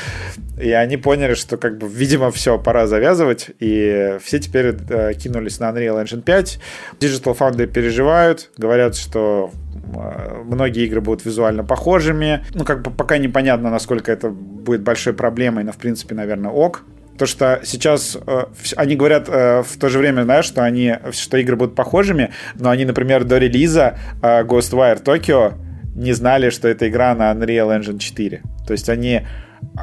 и 0.60 0.72
они 0.72 0.98
поняли, 0.98 1.34
что, 1.34 1.58
как 1.58 1.78
бы, 1.78 1.88
видимо, 1.88 2.32
все, 2.32 2.58
пора 2.58 2.88
завязывать, 2.88 3.52
и 3.60 4.18
все 4.24 4.40
теперь 4.40 4.76
э, 4.90 5.14
кинулись 5.14 5.60
на 5.60 5.70
Unreal 5.70 6.04
Engine 6.04 6.22
5. 6.22 6.60
Digital 7.00 7.38
Foundry 7.38 7.68
переживают, 7.68 8.52
говорят, 8.58 8.96
что 8.96 9.52
э, 9.94 10.42
многие 10.44 10.86
игры 10.86 11.02
будут 11.02 11.26
визуально 11.26 11.64
похожими. 11.64 12.46
Ну, 12.54 12.64
как 12.64 12.82
бы 12.82 12.92
пока 12.92 13.18
непонятно, 13.18 13.70
насколько 13.70 14.12
это 14.12 14.30
будет 14.30 14.82
большой 14.82 15.14
проблемой, 15.14 15.64
но, 15.64 15.72
в 15.72 15.78
принципе, 15.78 16.16
наверное, 16.16 16.52
ок. 16.52 16.84
То, 17.18 17.26
что 17.26 17.62
сейчас 17.64 18.18
э, 18.28 18.46
они 18.76 18.96
говорят 18.96 19.30
э, 19.30 19.64
в 19.64 19.78
то 19.78 19.88
же 19.88 20.00
время, 20.00 20.24
знаешь, 20.24 20.46
что 20.46 20.64
они, 20.64 20.96
что 21.12 21.38
игры 21.38 21.56
будут 21.56 21.76
похожими, 21.76 22.32
но 22.56 22.70
они, 22.70 22.84
например, 22.84 23.24
до 23.24 23.38
релиза 23.38 23.98
э, 24.22 24.44
Ghostwire 24.44 25.02
Tokyo 25.02 25.54
не 25.96 26.14
знали, 26.14 26.50
что 26.50 26.68
это 26.68 26.88
игра 26.88 27.16
на 27.16 27.32
Unreal 27.32 27.80
Engine 27.80 27.98
4. 27.98 28.41
То 28.68 28.72
есть 28.74 28.89
они 28.89 29.22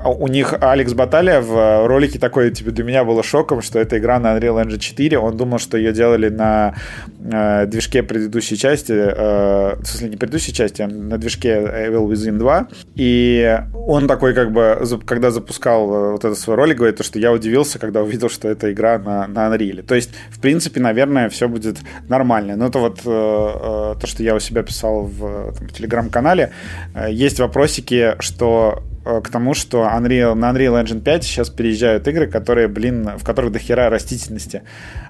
у 0.04 0.28
них 0.28 0.54
Алекс 0.60 0.92
Баталия 0.94 1.40
в 1.40 1.86
ролике 1.86 2.18
такой, 2.18 2.50
типа, 2.50 2.70
для 2.70 2.84
меня 2.84 3.04
было 3.04 3.22
шоком, 3.22 3.62
что 3.62 3.78
это 3.78 3.98
игра 3.98 4.18
на 4.18 4.36
Unreal 4.36 4.64
Engine 4.64 4.78
4. 4.78 5.18
Он 5.18 5.36
думал, 5.36 5.58
что 5.58 5.76
ее 5.76 5.92
делали 5.92 6.28
на 6.28 6.74
э, 7.20 7.66
движке 7.66 8.02
предыдущей 8.02 8.56
части, 8.56 8.92
э, 8.92 9.76
в 9.76 9.84
смысле, 9.84 10.08
не 10.08 10.16
предыдущей 10.16 10.52
части, 10.52 10.82
а 10.82 10.88
на 10.88 11.18
движке 11.18 11.50
Evil 11.50 12.08
Within 12.08 12.38
2. 12.38 12.68
И 12.96 13.58
он 13.74 14.08
такой, 14.08 14.34
как 14.34 14.52
бы, 14.52 14.78
когда 15.04 15.30
запускал 15.30 15.92
э, 15.92 16.12
вот 16.12 16.24
этот 16.24 16.38
свой 16.38 16.56
ролик, 16.56 16.78
говорит, 16.78 17.04
что 17.04 17.18
я 17.18 17.32
удивился, 17.32 17.78
когда 17.78 18.02
увидел, 18.02 18.30
что 18.30 18.48
это 18.48 18.72
игра 18.72 18.98
на, 18.98 19.26
на 19.26 19.54
Unreal. 19.54 19.82
То 19.82 19.94
есть, 19.94 20.10
в 20.30 20.40
принципе, 20.40 20.80
наверное, 20.80 21.28
все 21.28 21.48
будет 21.48 21.78
нормально. 22.08 22.56
Но 22.56 22.66
это 22.66 22.78
вот 22.78 23.00
э, 23.04 23.10
э, 23.10 24.00
то, 24.00 24.06
что 24.06 24.22
я 24.22 24.34
у 24.34 24.40
себя 24.40 24.62
писал 24.62 25.02
в, 25.02 25.52
там, 25.52 25.68
в 25.68 25.72
телеграм-канале. 25.72 26.52
Э, 26.94 27.12
есть 27.12 27.40
вопросики, 27.40 28.14
что 28.20 28.62
Э, 28.62 28.91
к 29.04 29.28
тому, 29.30 29.54
что 29.54 29.82
Unreal, 29.82 30.34
на 30.34 30.50
Unreal 30.50 30.82
Engine 30.82 31.00
5 31.00 31.24
сейчас 31.24 31.50
переезжают 31.50 32.06
игры, 32.08 32.26
которые, 32.26 32.68
блин, 32.68 33.10
в 33.16 33.24
которых 33.24 33.52
дохера 33.52 33.90
растительности. 33.90 34.62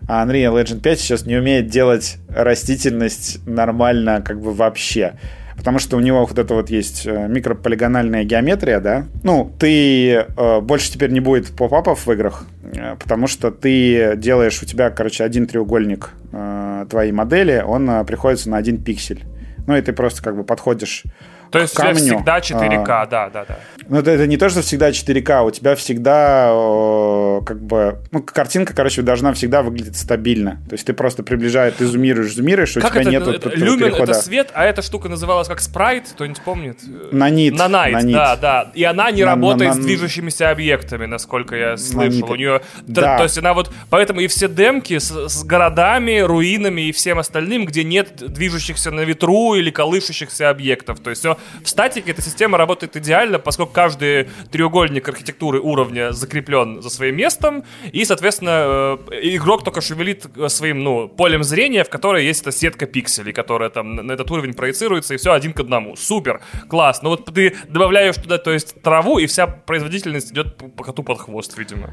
А 0.09 0.27
Unreal 0.27 0.63
Engine 0.63 0.81
5 0.81 1.01
сейчас 1.01 1.27
не 1.27 1.37
умеет 1.37 1.69
делать 1.69 2.19
растительность 2.29 3.47
нормально 3.47 4.23
как 4.25 4.41
бы 4.41 4.53
вообще. 4.53 5.15
Потому 5.57 5.79
что 5.79 5.97
у 5.97 6.01
него 6.01 6.25
вот 6.25 6.39
это 6.39 6.55
вот 6.55 6.71
есть 6.71 7.07
э, 7.07 7.29
микрополигональная 7.29 8.25
геометрия, 8.25 8.81
да. 8.81 9.07
Ну, 9.23 9.53
ты 9.59 10.13
э, 10.13 10.61
больше 10.61 10.91
теперь 10.91 11.11
не 11.11 11.21
будет 11.21 11.49
поп-апов 11.49 12.07
в 12.07 12.13
играх, 12.13 12.47
э, 12.65 12.97
потому 12.97 13.27
что 13.27 13.51
ты 13.51 14.17
делаешь 14.17 14.61
у 14.63 14.67
тебя, 14.67 14.91
короче, 14.91 15.25
один 15.25 15.47
треугольник 15.47 16.11
э, 16.33 16.87
твоей 16.91 17.13
модели, 17.13 17.63
он 17.65 17.89
э, 17.89 18.05
приходится 18.05 18.51
на 18.51 18.57
один 18.57 18.83
пиксель. 18.83 19.23
Ну, 19.67 19.77
и 19.77 19.83
ты 19.83 19.93
просто 19.93 20.23
как 20.23 20.37
бы 20.37 20.43
подходишь 20.43 21.05
то 21.53 21.59
есть 21.59 21.75
камню. 21.75 21.97
всегда 21.97 22.39
4К, 22.39 22.87
а, 22.89 23.07
да, 23.07 23.29
да, 23.29 23.45
да. 23.47 23.59
Ну, 23.87 23.99
это, 23.99 24.11
это 24.11 24.27
не 24.27 24.39
то, 24.39 24.49
что 24.49 24.63
всегда 24.63 24.89
4К, 24.89 25.45
у 25.45 25.51
тебя 25.51 25.75
всегда 25.77 26.49
о, 26.51 27.43
как 27.45 27.61
бы... 27.61 27.99
Ну, 28.11 28.23
картинка, 28.23 28.75
короче, 28.75 29.03
должна 29.03 29.35
всегда 29.35 29.63
выглядеть 29.63 29.99
стабильно. 29.99 30.63
То 30.69 30.75
есть 30.75 30.87
ты 30.87 30.95
просто 30.95 31.23
приближаешь, 31.23 31.75
ты 31.77 31.85
зумируешь, 31.85 32.35
зумируешь, 32.35 32.73
как 32.73 32.97
у 32.97 33.01
тебя 33.01 33.11
нет 33.11 33.27
это, 33.27 33.51
Люмен 33.51 33.91
перехода. 33.91 34.13
это 34.13 34.15
свет, 34.15 34.51
а 34.55 34.65
эта 34.65 34.81
штука 34.81 35.11
называлась 35.11 35.47
как 35.47 35.61
спрайт, 35.61 36.09
кто-нибудь 36.15 36.41
помнит? 36.41 36.79
Нанит. 37.13 37.55
Нанайт, 37.55 37.93
Нанит. 37.93 38.15
да, 38.15 38.37
да. 38.37 38.71
И 38.75 38.83
она 38.85 39.11
не 39.11 39.25
на, 39.25 39.33
работает 39.33 39.73
на, 39.73 39.77
на, 39.77 39.83
с 39.83 39.85
движущимися 39.85 40.51
объектами, 40.51 41.05
насколько 41.05 41.55
я 41.55 41.77
слышал. 41.77 41.99
Нанит. 41.99 42.25
У 42.31 42.35
нее... 42.35 42.63
Да. 42.87 43.03
То, 43.03 43.17
то 43.19 43.23
есть 43.25 43.37
она 43.37 43.53
вот... 43.53 43.71
Поэтому 43.91 44.21
и 44.21 44.27
все 44.27 44.49
демки 44.49 44.99
с, 44.99 45.29
с 45.29 45.45
городами, 45.45 46.21
руинами 46.21 46.89
и 46.89 46.93
всем 46.93 47.19
остальным, 47.19 47.67
где 47.67 47.85
нет 47.85 48.33
движущихся 48.33 48.91
на 48.91 49.03
ветру 49.03 49.55
или 49.55 49.71
колышущихся 49.71 50.49
объектов. 50.49 51.01
То 51.01 51.11
есть 51.11 51.21
все 51.21 51.37
в 51.63 51.69
статике 51.69 52.13
эта 52.13 52.23
система 52.23 52.59
работает 52.59 52.97
идеально, 52.97 53.39
поскольку 53.39 53.73
каждый 53.73 54.29
треугольник 54.51 55.09
архитектуры 55.09 55.61
уровня 55.61 56.13
закреплен 56.13 56.83
за 56.83 56.91
своим 56.91 57.17
местом, 57.17 57.65
и, 57.93 58.05
соответственно, 58.05 58.99
э, 59.11 59.21
игрок 59.35 59.65
только 59.65 59.81
шевелит 59.81 60.27
э, 60.37 60.49
своим, 60.49 60.83
ну, 60.83 61.09
полем 61.09 61.43
зрения, 61.43 61.85
в 61.85 61.91
которой 61.91 62.25
есть 62.25 62.43
эта 62.43 62.53
сетка 62.53 62.87
пикселей, 62.87 63.33
которая 63.33 63.71
там 63.71 63.97
на 63.97 64.13
этот 64.13 64.31
уровень 64.31 64.55
проецируется, 64.55 65.15
и 65.15 65.17
все 65.17 65.33
один 65.33 65.53
к 65.53 65.61
одному. 65.61 65.97
Супер, 65.97 66.41
класс. 66.69 67.03
Но 67.03 67.11
вот 67.11 67.25
ты 67.33 67.57
добавляешь 67.69 68.17
туда, 68.17 68.39
то 68.39 68.53
есть, 68.53 68.81
траву, 68.83 69.19
и 69.19 69.27
вся 69.27 69.47
производительность 69.47 70.33
идет 70.33 70.57
по 70.57 70.85
коту 70.85 71.03
под 71.03 71.21
хвост, 71.21 71.57
видимо. 71.59 71.91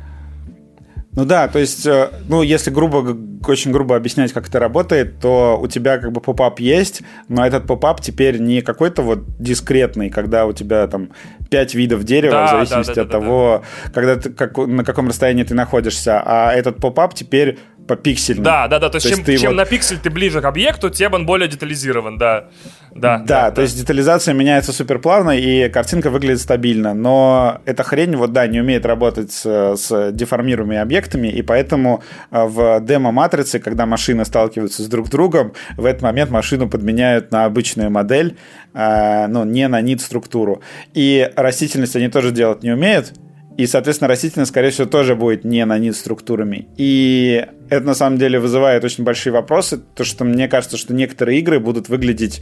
Ну 1.16 1.26
да, 1.26 1.48
то 1.48 1.58
есть, 1.58 1.86
э, 1.88 2.12
ну, 2.28 2.44
если 2.44 2.70
грубо, 2.70 3.18
очень 3.48 3.72
грубо 3.72 3.96
объяснять, 3.96 4.32
как 4.32 4.48
это 4.48 4.60
работает, 4.60 5.20
то 5.20 5.60
у 5.60 5.68
тебя 5.68 5.98
как 5.98 6.12
бы 6.12 6.22
поп-ап 6.22 6.60
есть, 6.60 7.02
но 7.28 7.46
этот 7.46 7.66
pop-up 7.66 8.00
теперь 8.00 8.40
не 8.40 8.62
какой-то 8.62 9.02
вот 9.02 9.24
дискретный, 9.40 10.12
когда 10.12 10.46
у 10.46 10.54
тебя 10.54 10.86
там 10.88 11.10
пять 11.50 11.74
видов 11.74 12.04
дерева, 12.04 12.34
да, 12.34 12.46
в 12.46 12.50
зависимости 12.52 12.90
да, 12.92 12.96
да, 12.96 13.02
от 13.02 13.08
да, 13.08 13.20
того, 13.20 13.64
да. 13.86 13.92
когда 13.92 14.16
ты, 14.18 14.30
как, 14.30 14.58
на 14.58 14.84
каком 14.84 15.08
расстоянии 15.08 15.44
ты 15.44 15.56
находишься, 15.56 16.22
а 16.24 16.54
этот 16.54 16.78
pop-up 16.78 17.16
теперь 17.16 17.58
попиксельно. 17.90 18.44
Да, 18.44 18.68
да, 18.68 18.78
да. 18.78 18.90
То, 18.90 19.00
то 19.00 19.08
есть, 19.08 19.26
чем, 19.26 19.38
чем 19.38 19.50
вот... 19.50 19.58
на 19.58 19.66
пиксель 19.66 19.98
ты 19.98 20.12
ближе 20.12 20.42
к 20.42 20.46
объекту, 20.46 20.92
тем 20.92 21.14
он 21.14 21.26
более 21.26 21.48
детализирован, 21.48 22.20
да. 22.20 22.46
Да, 22.92 23.18
да, 23.18 23.26
да, 23.26 23.50
то 23.50 23.56
да. 23.56 23.62
есть 23.64 23.76
детализация 23.80 24.36
меняется 24.36 24.72
супер 24.74 25.00
плавно, 25.00 25.32
и 25.32 25.70
картинка 25.70 26.12
выглядит 26.12 26.40
стабильно. 26.40 26.94
Но 26.94 27.62
эта 27.66 27.84
хрень, 27.84 28.16
вот 28.16 28.32
да, 28.32 28.46
не 28.46 28.60
умеет 28.60 28.86
работать 28.86 29.32
с, 29.32 29.76
с 29.76 30.12
деформируемыми 30.12 30.78
объектами, 30.78 31.30
и 31.30 31.42
поэтому 31.42 32.04
э, 32.30 32.46
в 32.46 32.80
демо-матрице, 32.82 33.58
когда 33.58 33.88
машины 33.88 34.24
сталкиваются 34.24 34.84
с 34.84 34.88
друг 34.88 35.08
с 35.08 35.10
другом, 35.10 35.54
в 35.76 35.86
этот 35.86 36.04
момент 36.04 36.30
машину 36.30 36.70
подменяют 36.70 37.32
на 37.32 37.46
обычную 37.46 37.90
модель, 37.90 38.38
э, 38.76 39.26
ну, 39.28 39.46
не 39.46 39.68
на 39.68 39.82
нит-структуру. 39.82 40.62
И 40.94 41.32
растительность 41.36 41.96
они 41.96 42.10
тоже 42.10 42.30
делать 42.30 42.62
не 42.62 42.70
умеют, 42.70 43.14
и, 43.60 43.68
соответственно, 43.68 44.08
растительность, 44.08 44.52
скорее 44.52 44.70
всего, 44.70 44.88
тоже 44.88 45.18
будет 45.18 45.44
не 45.44 45.66
на 45.66 45.78
нит 45.78 45.94
структурами. 45.94 46.70
И 46.78 47.46
это, 47.70 47.86
на 47.86 47.94
самом 47.94 48.18
деле, 48.18 48.40
вызывает 48.40 48.86
очень 48.86 49.04
большие 49.04 49.34
вопросы, 49.34 49.82
то 49.96 50.06
что 50.06 50.24
мне 50.24 50.48
кажется, 50.48 50.78
что 50.78 50.94
некоторые 50.94 51.40
игры 51.40 51.60
будут 51.60 51.90
выглядеть 51.90 52.42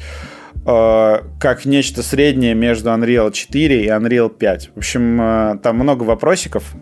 э, 0.63 1.15
как 1.39 1.65
нечто 1.65 2.03
среднее 2.03 2.53
между 2.53 2.91
Unreal 2.91 3.31
4 3.31 3.85
и 3.85 3.87
Unreal 3.87 4.29
5. 4.29 4.69
В 4.75 4.77
общем, 4.77 5.19
э, 5.19 5.57
там 5.63 5.77
много 5.77 6.03
вопросиков. 6.03 6.75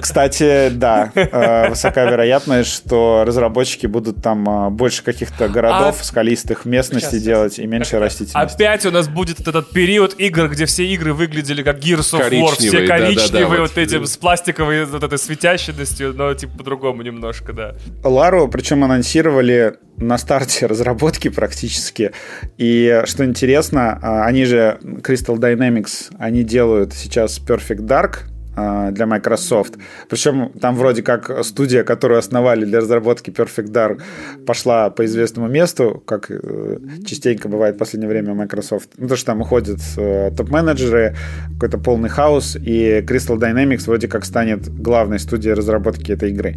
Кстати, 0.00 0.70
да, 0.70 1.12
э, 1.14 1.68
высока 1.70 2.04
вероятность, 2.04 2.72
что 2.72 3.24
разработчики 3.26 3.86
будут 3.86 4.22
там 4.22 4.66
э, 4.66 4.70
больше 4.70 5.02
каких-то 5.02 5.48
городов, 5.48 5.98
а... 6.00 6.04
скалистых 6.04 6.64
местностей 6.64 7.10
Сейчас, 7.18 7.22
делать 7.22 7.58
и 7.58 7.66
меньше 7.66 7.98
растительности. 7.98 8.54
Опять 8.54 8.86
у 8.86 8.90
нас 8.90 9.08
будет 9.08 9.46
этот 9.46 9.70
период 9.70 10.14
игр, 10.18 10.48
где 10.48 10.66
все 10.66 10.86
игры 10.86 11.14
выглядели 11.14 11.62
как 11.62 11.78
Gears 11.78 12.18
of 12.18 12.30
War, 12.30 12.54
все 12.56 12.86
коричневые, 12.86 12.88
да, 12.88 13.40
да, 13.40 13.40
да, 13.40 13.46
вот, 13.46 13.58
вот 13.58 13.78
эти 13.78 14.04
с 14.04 14.16
пластиковой 14.16 14.84
вот 14.84 15.02
этой 15.02 15.18
светящностью, 15.18 16.14
но 16.14 16.34
типа 16.34 16.58
по-другому 16.58 17.02
немножко, 17.02 17.52
да. 17.52 17.74
Лару, 18.02 18.48
причем 18.48 18.84
анонсировали 18.84 19.76
на 20.00 20.18
старте 20.18 20.66
разработки 20.66 21.28
практически. 21.28 22.12
И 22.58 23.02
что 23.04 23.24
интересно, 23.24 23.98
а, 24.02 24.24
они 24.26 24.44
же, 24.44 24.78
Crystal 24.82 25.36
Dynamics, 25.36 26.12
они 26.18 26.42
делают 26.42 26.92
сейчас 26.94 27.40
Perfect 27.40 27.86
Dark, 27.86 28.30
а, 28.56 28.90
для 28.90 29.06
Microsoft. 29.06 29.74
Причем 30.08 30.50
там 30.60 30.74
вроде 30.74 31.02
как 31.02 31.44
студия, 31.44 31.84
которую 31.84 32.18
основали 32.18 32.64
для 32.64 32.80
разработки 32.80 33.30
Perfect 33.30 33.70
Dark, 33.70 34.02
пошла 34.44 34.90
по 34.90 35.04
известному 35.04 35.48
месту, 35.48 36.02
как 36.04 36.30
э, 36.30 36.78
частенько 37.06 37.48
бывает 37.48 37.76
в 37.76 37.78
последнее 37.78 38.08
время 38.08 38.34
Microsoft. 38.34 38.90
Ну, 38.98 39.06
то, 39.06 39.16
что 39.16 39.26
там 39.26 39.40
уходят 39.40 39.78
э, 39.96 40.32
топ-менеджеры, 40.36 41.14
какой-то 41.54 41.78
полный 41.78 42.08
хаос, 42.08 42.56
и 42.56 43.04
Crystal 43.06 43.38
Dynamics 43.38 43.86
вроде 43.86 44.08
как 44.08 44.24
станет 44.24 44.68
главной 44.68 45.20
студией 45.20 45.54
разработки 45.54 46.10
этой 46.10 46.30
игры. 46.30 46.56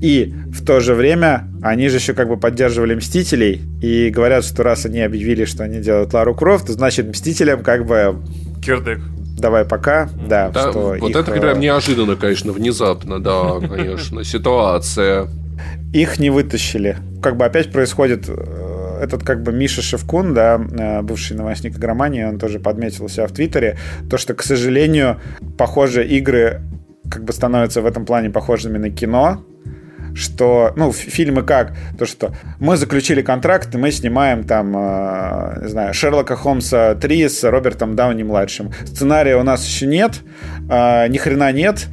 И 0.00 0.32
в 0.52 0.64
то 0.64 0.80
же 0.80 0.94
время 0.94 1.48
они 1.62 1.88
же 1.88 1.96
еще 1.96 2.14
как 2.14 2.28
бы 2.28 2.36
поддерживали 2.36 2.94
Мстителей 2.94 3.62
и 3.82 4.10
говорят, 4.10 4.44
что 4.44 4.62
раз 4.62 4.86
они 4.86 5.00
объявили, 5.00 5.44
что 5.44 5.64
они 5.64 5.80
делают 5.80 6.12
Лару 6.12 6.34
Крофт, 6.34 6.68
значит 6.68 7.08
Мстителям 7.08 7.62
как 7.62 7.84
бы... 7.84 8.22
Кирдык. 8.62 9.00
Давай 9.38 9.64
пока, 9.64 10.08
да. 10.28 10.50
да 10.50 10.70
что 10.70 10.96
вот 11.00 11.10
их... 11.10 11.16
это 11.16 11.30
прям 11.30 11.58
э, 11.58 11.60
неожиданно, 11.60 12.16
конечно, 12.16 12.52
внезапно, 12.52 13.20
да, 13.20 13.60
конечно, 13.60 14.24
ситуация. 14.24 15.28
Их 15.92 16.18
не 16.18 16.30
вытащили. 16.30 16.96
Как 17.22 17.36
бы 17.36 17.44
опять 17.44 17.70
происходит 17.70 18.28
э, 18.28 18.98
этот 19.00 19.22
как 19.22 19.42
бы 19.42 19.52
Миша 19.52 19.80
Шевкун, 19.80 20.34
да, 20.34 20.56
э, 20.56 21.02
бывший 21.02 21.36
новостник 21.36 21.76
игромании, 21.76 22.24
он 22.24 22.38
тоже 22.38 22.58
подметил 22.58 23.08
себя 23.08 23.26
в 23.26 23.32
Твиттере, 23.32 23.78
то, 24.10 24.18
что, 24.18 24.34
к 24.34 24.42
сожалению, 24.42 25.20
похоже, 25.56 26.04
игры 26.06 26.62
как 27.08 27.24
бы 27.24 27.32
становятся 27.32 27.80
в 27.80 27.86
этом 27.86 28.04
плане 28.04 28.30
похожими 28.30 28.78
на 28.78 28.90
кино, 28.90 29.44
что, 30.18 30.72
ну, 30.76 30.92
фильмы 30.92 31.42
как, 31.42 31.72
то, 31.98 32.06
что 32.06 32.32
мы 32.58 32.76
заключили 32.76 33.22
контракт, 33.22 33.74
и 33.74 33.78
мы 33.78 33.92
снимаем 33.92 34.44
там, 34.44 34.74
э, 34.76 35.60
не 35.62 35.68
знаю, 35.68 35.94
Шерлока 35.94 36.36
Холмса 36.36 36.94
3 36.94 37.28
с 37.28 37.44
Робертом 37.44 37.94
Дауни-младшим. 37.94 38.72
Сценария 38.84 39.36
у 39.36 39.42
нас 39.42 39.64
еще 39.64 39.86
нет, 39.86 40.20
э, 40.68 41.08
ни 41.08 41.18
хрена 41.18 41.52
нет, 41.52 41.86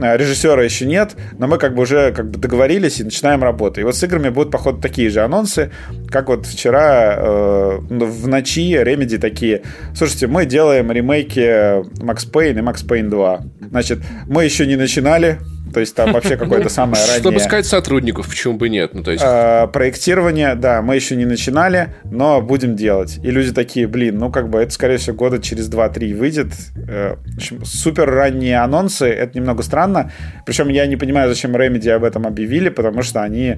э, 0.00 0.16
режиссера 0.16 0.62
еще 0.62 0.86
нет, 0.86 1.16
но 1.38 1.48
мы 1.48 1.58
как 1.58 1.74
бы 1.74 1.82
уже 1.82 2.12
как 2.12 2.30
бы 2.30 2.38
договорились 2.38 3.00
и 3.00 3.04
начинаем 3.04 3.42
работу. 3.42 3.80
И 3.80 3.84
вот 3.84 3.96
с 3.96 4.04
играми 4.04 4.28
будут, 4.28 4.52
походу, 4.52 4.80
такие 4.80 5.10
же 5.10 5.20
анонсы, 5.20 5.72
как 6.08 6.28
вот 6.28 6.46
вчера 6.46 7.16
э, 7.16 7.78
в 7.80 8.28
ночи 8.28 8.74
Remedy 8.74 9.18
такие, 9.18 9.62
слушайте, 9.94 10.28
мы 10.28 10.46
делаем 10.46 10.92
ремейки 10.92 11.82
Max 12.00 12.30
Payne 12.30 12.58
и 12.58 12.62
Max 12.62 12.86
Payne 12.86 13.08
2. 13.08 13.40
Значит, 13.70 13.98
мы 14.28 14.44
еще 14.44 14.66
не 14.66 14.76
начинали, 14.76 15.38
то 15.72 15.80
есть 15.80 15.94
там 15.94 16.12
вообще 16.12 16.36
какое-то 16.36 16.68
самое 16.68 17.02
раннее... 17.04 17.20
Чтобы 17.20 17.40
сказать 17.40 17.66
сотрудников, 17.66 18.28
почему 18.28 18.54
бы 18.54 18.68
нет? 18.68 18.94
Ну, 18.94 19.02
то 19.02 19.10
есть... 19.10 19.24
А, 19.26 19.66
проектирование, 19.66 20.54
да, 20.54 20.82
мы 20.82 20.94
еще 20.94 21.16
не 21.16 21.24
начинали, 21.24 21.94
но 22.04 22.40
будем 22.40 22.76
делать. 22.76 23.18
И 23.22 23.30
люди 23.30 23.52
такие, 23.52 23.86
блин, 23.86 24.18
ну 24.18 24.30
как 24.30 24.48
бы 24.48 24.58
это, 24.58 24.72
скорее 24.72 24.98
всего, 24.98 25.16
года 25.16 25.40
через 25.40 25.70
2-3 25.70 26.14
выйдет. 26.14 26.52
Э, 26.88 27.16
в 27.16 27.36
общем, 27.36 27.64
супер 27.64 28.10
ранние 28.10 28.58
анонсы, 28.58 29.06
это 29.06 29.38
немного 29.38 29.62
странно. 29.62 30.12
Причем 30.44 30.68
я 30.68 30.86
не 30.86 30.96
понимаю, 30.96 31.28
зачем 31.28 31.56
Remedy 31.56 31.88
об 31.90 32.04
этом 32.04 32.26
объявили, 32.26 32.68
потому 32.68 33.02
что 33.02 33.22
они 33.22 33.56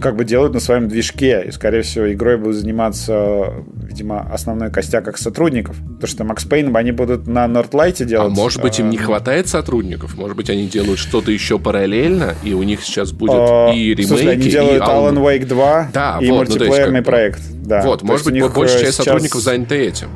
как 0.00 0.16
бы 0.16 0.24
делают 0.24 0.54
на 0.54 0.60
своем 0.60 0.88
движке. 0.88 1.44
И, 1.46 1.50
скорее 1.50 1.82
всего, 1.82 2.12
игрой 2.12 2.36
будут 2.36 2.56
заниматься, 2.56 3.64
видимо, 3.74 4.20
основной 4.32 4.70
костяк 4.70 5.04
как 5.04 5.18
сотрудников. 5.18 5.76
Потому 5.76 6.06
что 6.06 6.24
Max 6.24 6.48
Payne 6.48 6.76
они 6.76 6.92
будут 6.92 7.26
на 7.26 7.46
Nordlight 7.46 8.04
делать. 8.04 8.32
А 8.32 8.34
может 8.34 8.62
быть, 8.62 8.78
им 8.78 8.90
не 8.90 8.98
хватает 8.98 9.48
сотрудников? 9.48 10.16
Может 10.16 10.36
быть, 10.36 10.50
они 10.50 10.66
делают 10.66 10.98
что-то 10.98 11.35
еще 11.36 11.58
параллельно, 11.58 12.34
и 12.42 12.52
у 12.52 12.62
них 12.62 12.82
сейчас 12.82 13.12
будет 13.12 13.32
а, 13.34 13.72
и 13.72 13.90
ремейки, 13.90 14.08
слушай, 14.08 14.32
они 14.32 14.48
делают 14.48 14.82
и 14.82 14.86
Alan 14.86 15.16
Wake 15.16 15.46
2 15.46 15.90
да, 15.92 16.18
и 16.20 16.30
вот, 16.30 16.48
мультиплеерный 16.48 16.90
ну, 16.90 16.96
есть, 16.96 17.06
проект. 17.06 17.40
Да. 17.64 17.82
Вот, 17.82 18.02
может 18.02 18.26
быть, 18.26 18.52
большая 18.52 18.80
часть 18.80 18.94
сейчас... 18.94 19.04
сотрудников 19.06 19.40
заняты 19.40 19.76
этим. 19.76 20.08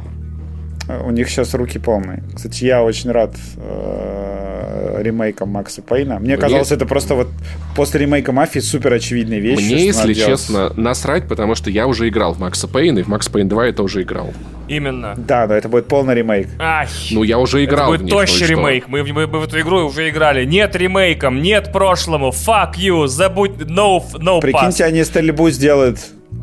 У 1.04 1.10
них 1.10 1.28
сейчас 1.28 1.54
руки 1.54 1.78
полные. 1.78 2.22
Кстати, 2.34 2.64
я 2.64 2.82
очень 2.82 3.10
рад 3.10 3.34
э, 3.56 5.00
ремейком 5.02 5.50
Макса 5.50 5.82
Пейна. 5.82 6.18
Мне, 6.18 6.34
Мне 6.34 6.36
казалось, 6.36 6.72
это 6.72 6.86
просто 6.86 7.14
вот 7.14 7.28
после 7.74 8.00
ремейка 8.00 8.32
Мафии 8.32 8.60
супер 8.60 8.92
очевидные 8.92 9.40
вещи. 9.40 9.62
Мне, 9.62 9.86
если 9.86 10.14
честно, 10.14 10.72
насрать, 10.76 11.28
потому 11.28 11.54
что 11.54 11.70
я 11.70 11.86
уже 11.86 12.08
играл 12.08 12.34
в 12.34 12.38
Макса 12.38 12.68
Пейна, 12.68 13.00
и 13.00 13.02
в 13.02 13.08
Макс 13.08 13.28
Пейн 13.28 13.48
2 13.48 13.66
это 13.66 13.82
уже 13.82 14.02
играл. 14.02 14.32
Именно. 14.68 15.14
Да, 15.16 15.46
но 15.46 15.54
это 15.54 15.68
будет 15.68 15.88
полный 15.88 16.14
ремейк. 16.14 16.48
Ай. 16.58 16.86
Ну, 17.10 17.22
я 17.22 17.38
уже 17.38 17.64
играл 17.64 17.94
это 17.94 18.04
будет 18.04 18.28
них, 18.28 18.48
ремейк. 18.48 18.88
Мы, 18.88 19.02
мы, 19.02 19.26
мы 19.26 19.38
в 19.38 19.44
эту 19.44 19.60
игру 19.60 19.86
уже 19.86 20.08
играли. 20.08 20.44
Нет 20.44 20.76
ремейком, 20.76 21.42
нет 21.42 21.72
прошлому. 21.72 22.28
Fuck 22.28 22.74
you, 22.76 23.06
забудь, 23.06 23.52
no, 23.52 24.02
no 24.14 24.40
Прикиньте, 24.40 24.84
pass. 24.84 24.86
они 24.86 25.04
стрельбу 25.04 25.50
сделают 25.50 25.98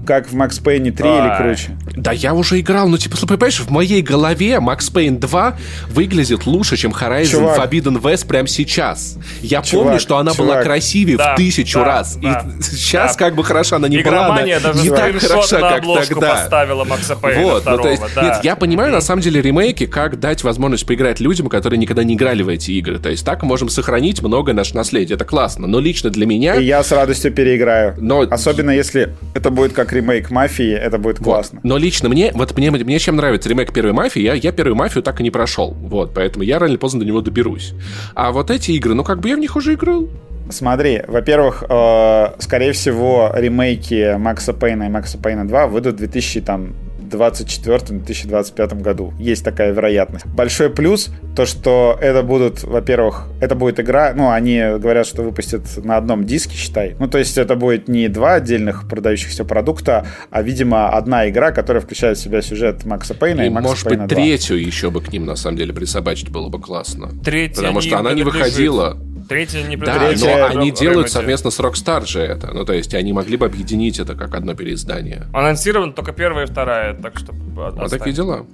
как 0.06 0.30
в 0.30 0.34
Макс 0.34 0.58
Пейне 0.60 0.92
3 0.92 1.08
а, 1.08 1.20
или 1.20 1.44
круче. 1.44 1.78
Да 1.96 2.12
я 2.12 2.34
уже 2.34 2.60
играл, 2.60 2.88
ну 2.88 2.98
типа, 2.98 3.18
понимаешь, 3.28 3.60
в 3.60 3.70
моей 3.70 4.02
голове 4.02 4.60
Макс 4.60 4.90
Пейн 4.90 5.20
2 5.20 5.58
выглядит 5.90 6.46
лучше, 6.46 6.78
чем 6.78 6.92
Horizon 6.92 7.26
чувак, 7.26 7.58
Forbidden 7.60 8.02
West 8.02 8.28
прямо 8.28 8.48
сейчас. 8.48 9.18
Я 9.42 9.62
чувак, 9.62 9.86
помню, 9.86 10.00
что 10.00 10.18
она 10.18 10.32
чувак. 10.32 10.48
была 10.48 10.64
красивее 10.64 11.18
да, 11.18 11.34
в 11.34 11.38
тысячу 11.38 11.80
да, 11.80 11.86
раз. 11.86 12.16
Да, 12.16 12.46
и 12.58 12.62
сейчас 12.62 13.16
да. 13.16 13.26
как 13.26 13.36
бы 13.36 13.44
хороша 13.44 13.76
она 13.76 13.90
не 13.90 13.98
была, 14.02 14.28
она 14.28 14.60
даже 14.60 14.82
не 14.82 14.90
так 14.90 15.20
хороша, 15.20 15.60
как 15.60 15.84
тогда. 16.08 16.36
поставила 16.36 16.84
Макса 16.86 17.16
Пейна 17.16 17.42
вот, 17.42 17.62
второго, 17.64 17.78
ну, 17.78 17.84
то 17.84 17.90
есть, 17.90 18.16
да. 18.16 18.24
Нет, 18.24 18.40
я 18.44 18.56
понимаю, 18.56 18.94
на 18.94 19.02
самом 19.02 19.22
деле, 19.22 19.42
ремейки, 19.42 19.86
как 19.86 20.20
дать 20.20 20.44
возможность 20.44 20.86
поиграть 20.86 21.20
людям, 21.20 21.50
которые 21.50 21.80
никогда 21.80 22.04
не 22.04 22.14
играли 22.14 22.44
в 22.44 22.50
эти 22.50 22.72
игры. 22.72 23.00
То 23.00 23.10
есть 23.10 23.26
так 23.26 23.44
мы 23.44 23.50
можем 23.50 23.70
сохранить 23.70 24.22
многое 24.22 24.54
наше 24.54 24.76
наследие. 24.76 25.16
Это 25.16 25.26
классно. 25.26 25.68
Но 25.68 25.80
лично 25.80 26.10
для 26.10 26.26
меня... 26.26 26.56
И 26.56 26.66
я 26.66 26.84
с 26.84 26.92
радостью 26.92 27.34
переиграю. 27.34 27.96
Но... 27.98 28.22
Особенно 28.22 28.72
если 28.72 29.16
это 29.34 29.50
будет 29.50 29.74
как 29.78 29.94
ремейк 29.94 30.32
мафии, 30.32 30.74
это 30.74 30.98
будет 30.98 31.20
классно. 31.20 31.60
Вот. 31.62 31.70
Но 31.70 31.78
лично 31.78 32.10
мне, 32.10 32.32
вот 32.34 32.58
мне, 32.58 32.72
мне 32.72 32.98
чем 32.98 33.16
нравится 33.16 33.48
ремейк 33.48 33.72
первой 33.72 33.94
мафии, 33.94 34.20
я, 34.20 34.34
я 34.34 34.52
первую 34.52 34.76
мафию 34.76 35.04
так 35.04 35.20
и 35.20 35.24
не 35.24 35.30
прошел. 35.30 35.72
Вот, 35.80 36.16
поэтому 36.16 36.44
я 36.44 36.58
рано 36.58 36.72
или 36.72 36.78
поздно 36.78 37.02
до 37.02 37.06
него 37.06 37.22
доберусь. 37.22 37.74
А 38.16 38.32
вот 38.32 38.50
эти 38.50 38.72
игры, 38.72 38.96
ну 38.96 39.04
как 39.04 39.20
бы 39.20 39.30
я 39.30 39.36
в 39.36 39.40
них 39.40 39.56
уже 39.56 39.76
играл. 39.76 40.10
Смотри, 40.50 41.04
во-первых, 41.08 41.64
э, 41.70 42.28
скорее 42.40 42.72
всего, 42.72 43.32
ремейки 43.36 44.18
Макса 44.18 44.54
Пейна 44.54 44.84
и 44.84 44.90
Макса 44.90 45.20
Пейна 45.20 45.48
2 45.48 45.68
выйдут 45.68 45.96
в 45.96 45.98
2000, 45.98 46.42
там, 46.42 46.74
2024-2025 47.08 48.82
году. 48.82 49.14
Есть 49.20 49.43
такая 49.43 49.72
вероятность. 49.72 50.26
Большой 50.26 50.70
плюс 50.70 51.10
то, 51.36 51.45
что 51.45 51.97
это 52.01 52.24
будут, 52.24 52.64
во-первых, 52.64 53.28
это 53.41 53.55
будет 53.55 53.80
игра, 53.80 54.14
ну, 54.16 54.30
они 54.32 54.60
говорят, 54.78 55.05
что 55.05 55.24
выпустят 55.24 55.84
на 55.84 55.97
одном 55.97 56.26
диске, 56.26 56.55
считай. 56.55 56.95
Ну, 56.99 57.08
то 57.08 57.18
есть 57.18 57.38
это 57.38 57.55
будет 57.55 57.88
не 57.88 58.08
два 58.08 58.36
отдельных 58.36 58.88
продающихся 58.88 59.45
продукта, 59.45 60.05
а, 60.32 60.41
видимо, 60.41 60.89
одна 60.89 61.30
игра, 61.30 61.51
которая 61.51 61.82
включает 61.82 62.18
в 62.18 62.22
себя 62.22 62.41
сюжет 62.41 62.86
Макса 62.86 63.14
Пейна 63.14 63.41
и, 63.41 63.47
и 63.47 63.49
Макса 63.49 63.70
может 63.70 63.88
Пейна 63.88 64.03
быть, 64.03 64.16
2. 64.16 64.24
третью 64.24 64.62
еще 64.62 64.89
бы 64.89 65.01
к 65.01 65.12
ним, 65.12 65.26
на 65.26 65.36
самом 65.36 65.58
деле, 65.58 65.74
присобачить 65.74 66.30
было 66.30 66.49
бы 66.49 66.60
классно. 66.60 67.12
Третья 67.24 67.58
Потому 67.58 67.82
что 67.82 67.99
она 67.99 68.14
не 68.14 68.24
выходила. 68.24 68.97
Третья 69.28 69.64
не 69.64 69.76
Да, 69.76 70.12
но 70.20 70.46
они 70.46 70.72
делают 70.72 71.10
совместно 71.10 71.52
с 71.52 71.60
Rockstar 71.60 72.06
же 72.06 72.22
это. 72.22 72.52
Ну, 72.54 72.66
то 72.66 72.74
есть 72.74 72.94
они 72.94 73.14
могли 73.14 73.38
бы 73.38 73.46
объединить 73.46 74.00
это 74.00 74.16
как 74.16 74.36
одно 74.36 74.56
переиздание. 74.56 75.26
Анонсирован 75.34 75.94
только 75.94 76.14
первая 76.14 76.46
и 76.46 76.50
вторая, 76.50 76.94
так 76.94 77.18
что... 77.18 77.34
Вот 77.34 77.90
такие 77.90 78.16
дела. 78.16 78.46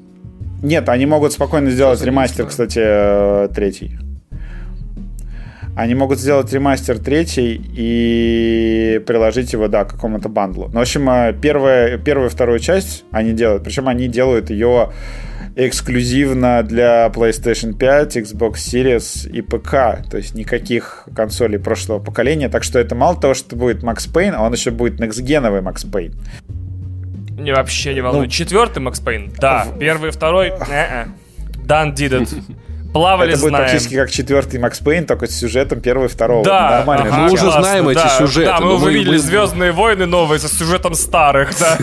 Нет, 0.63 0.87
они 0.87 1.05
могут 1.05 1.33
спокойно 1.33 1.69
сделать 1.71 1.99
Просто 1.99 2.05
ремастер, 2.05 2.45
кстати, 2.47 2.79
э, 2.81 3.49
третий. 3.53 3.97
Они 5.75 5.95
могут 5.95 6.19
сделать 6.19 6.53
ремастер 6.53 6.99
третий 6.99 7.59
и 7.75 9.01
приложить 9.05 9.51
его, 9.53 9.67
да, 9.67 9.83
к 9.83 9.91
какому-то 9.91 10.29
бандлу. 10.29 10.69
Ну, 10.71 10.79
в 10.79 10.81
общем, 10.81 11.09
э, 11.09 11.33
первая, 11.33 11.97
первую 11.97 12.27
и 12.27 12.31
вторую 12.31 12.59
часть 12.59 13.03
они 13.11 13.33
делают. 13.33 13.63
Причем 13.63 13.89
они 13.89 14.07
делают 14.07 14.51
ее 14.51 14.93
эксклюзивно 15.55 16.63
для 16.63 17.07
PlayStation 17.07 17.73
5, 17.73 18.17
Xbox 18.17 18.53
Series 18.53 19.29
и 19.29 19.41
ПК. 19.41 20.07
То 20.09 20.17
есть 20.17 20.35
никаких 20.35 21.07
консолей 21.15 21.59
прошлого 21.59 21.99
поколения. 21.99 22.49
Так 22.49 22.63
что 22.63 22.79
это 22.79 22.95
мало 22.95 23.19
того, 23.19 23.33
что 23.33 23.55
будет 23.55 23.83
Max 23.83 24.11
Payne, 24.11 24.33
а 24.35 24.43
он 24.43 24.53
еще 24.53 24.71
будет 24.71 24.99
некстгеновый 24.99 25.61
Max 25.61 25.85
Payne. 25.85 26.15
Не, 27.39 27.53
вообще 27.53 27.93
не 27.93 28.01
волнует. 28.01 28.27
Ну, 28.27 28.31
Четвертый 28.31 28.79
Макс 28.79 28.99
Пейн? 28.99 29.33
Да. 29.39 29.67
Первый, 29.79 30.11
второй? 30.11 30.49
Did 31.93 32.21
it. 32.21 32.55
Плавали, 32.93 33.31
Это 33.31 33.41
будет 33.41 33.49
знаем. 33.49 33.65
практически 33.65 33.95
как 33.95 34.11
четвертый 34.11 34.59
Макс 34.59 34.79
Пейн, 34.79 35.05
только 35.05 35.27
с 35.27 35.35
сюжетом 35.35 35.81
первого 35.81 36.05
и 36.05 36.07
второго. 36.07 36.45
Да, 36.45 36.69
Нормально. 36.77 37.05
Ага, 37.07 37.17
мы 37.17 37.31
уже 37.31 37.43
классно, 37.43 37.61
знаем 37.61 37.85
да, 37.85 37.91
эти 37.91 38.07
сюжеты. 38.19 38.45
Да, 38.45 38.59
мы 38.59 38.75
уже 38.75 38.85
мы, 38.85 38.93
видели 38.93 39.13
мы... 39.13 39.17
«Звездные 39.19 39.71
войны» 39.71 40.05
новые 40.05 40.39
со 40.39 40.47
сюжетом 40.47 40.93
старых, 40.93 41.51
да. 41.59 41.77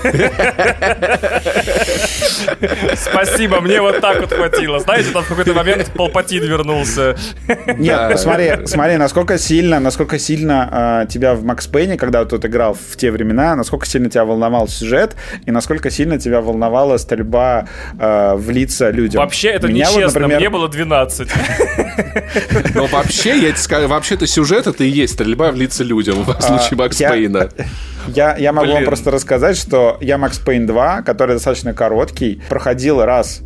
Спасибо, 2.95 3.61
мне 3.61 3.81
вот 3.81 4.01
так 4.01 4.21
вот 4.21 4.33
хватило. 4.33 4.79
Знаете, 4.79 5.11
там 5.11 5.25
в 5.25 5.29
какой-то 5.29 5.53
момент 5.53 5.91
Палпатин 5.97 6.45
вернулся. 6.45 7.17
Нет, 7.77 8.19
смотри, 8.21 8.67
смотри, 8.67 8.97
насколько 8.97 9.37
сильно, 9.39 9.81
насколько 9.81 10.19
сильно 10.19 10.69
а, 10.71 11.07
тебя 11.07 11.35
в 11.35 11.43
Макс 11.43 11.67
Пейне, 11.67 11.97
когда 11.97 12.23
ты 12.25 12.31
тут 12.31 12.45
играл 12.45 12.75
в 12.75 12.97
те 12.97 13.11
времена, 13.11 13.57
насколько 13.57 13.85
сильно 13.85 14.09
тебя 14.11 14.25
волновал 14.25 14.69
сюжет 14.69 15.17
и 15.45 15.51
насколько 15.51 15.91
сильно 15.91 16.19
тебя 16.21 16.41
волновала 16.41 16.99
стрельба 16.99 17.67
а, 17.99 18.37
в 18.37 18.49
лица 18.51 18.91
людям. 18.91 19.21
Вообще, 19.21 19.49
это 19.49 19.67
нечестно, 19.67 20.29
мне 20.29 20.49
было 20.49 20.69
12 20.69 21.00
12. 21.07 22.75
Но 22.75 22.87
вообще, 22.87 23.37
я 23.39 23.49
тебе 23.51 23.57
скажу, 23.57 23.89
вообще-то 23.89 24.27
сюжет 24.27 24.67
это 24.67 24.85
и 24.85 24.89
есть 24.89 25.15
стрельба 25.15 25.51
в 25.51 25.57
лица 25.57 25.85
людям 25.85 26.25
в 26.25 26.31
а, 26.31 26.41
случае 26.41 26.79
Макс 26.79 26.97
Пейна. 26.97 27.49
Я, 28.09 28.35
я 28.39 28.53
могу 28.53 28.65
Блин. 28.65 28.77
вам 28.77 28.85
просто 28.87 29.11
рассказать, 29.11 29.59
что 29.59 29.99
я 30.01 30.17
Max 30.17 30.39
Payne 30.39 30.67
2, 30.67 31.03
который 31.03 31.35
достаточно 31.35 31.75
короткий, 31.75 32.41
проходил 32.49 33.05
раз 33.05 33.43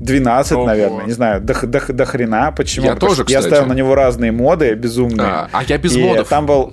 12, 0.00 0.52
Ого. 0.52 0.66
наверное, 0.66 1.06
не 1.06 1.12
знаю, 1.12 1.40
до, 1.40 1.66
до, 1.66 1.92
до 1.92 2.04
хрена. 2.04 2.52
Почему? 2.52 2.84
Я 2.84 2.94
Потому 2.94 3.14
тоже, 3.14 3.24
Я 3.28 3.40
ставил 3.40 3.64
на 3.64 3.72
него 3.72 3.94
разные 3.94 4.30
моды 4.30 4.74
безумные. 4.74 5.26
А, 5.26 5.48
а 5.52 5.64
я 5.64 5.78
без 5.78 5.96
и 5.96 6.02
модов. 6.02 6.28
Там 6.28 6.44
был... 6.44 6.72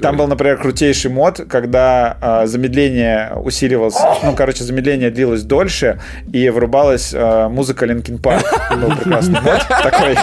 Там 0.00 0.16
был, 0.16 0.26
например, 0.26 0.58
крутейший 0.58 1.10
мод, 1.10 1.40
когда 1.48 2.16
э, 2.20 2.46
замедление 2.46 3.32
усиливалось, 3.36 3.96
ну, 4.22 4.34
короче, 4.34 4.64
замедление 4.64 5.10
длилось 5.10 5.42
дольше, 5.42 6.00
и 6.32 6.48
врубалась 6.48 7.12
э, 7.14 7.48
музыка 7.48 7.86
Linkin 7.86 8.18
Park. 8.18 8.44
Был 8.76 8.96
прекрасный 8.96 9.40
мод 9.40 9.66
такой. 9.68 10.16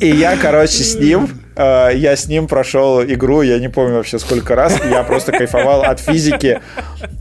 И 0.00 0.08
я, 0.08 0.36
короче, 0.36 0.82
с 0.82 0.94
ним, 0.96 1.28
э, 1.56 1.90
я 1.94 2.16
с 2.16 2.26
ним 2.26 2.48
прошел 2.48 3.02
игру, 3.02 3.42
я 3.42 3.58
не 3.58 3.68
помню 3.68 3.96
вообще 3.96 4.18
сколько 4.18 4.54
раз, 4.54 4.80
я 4.90 5.02
просто 5.02 5.32
кайфовал 5.32 5.82
от 5.82 6.00
физики, 6.00 6.60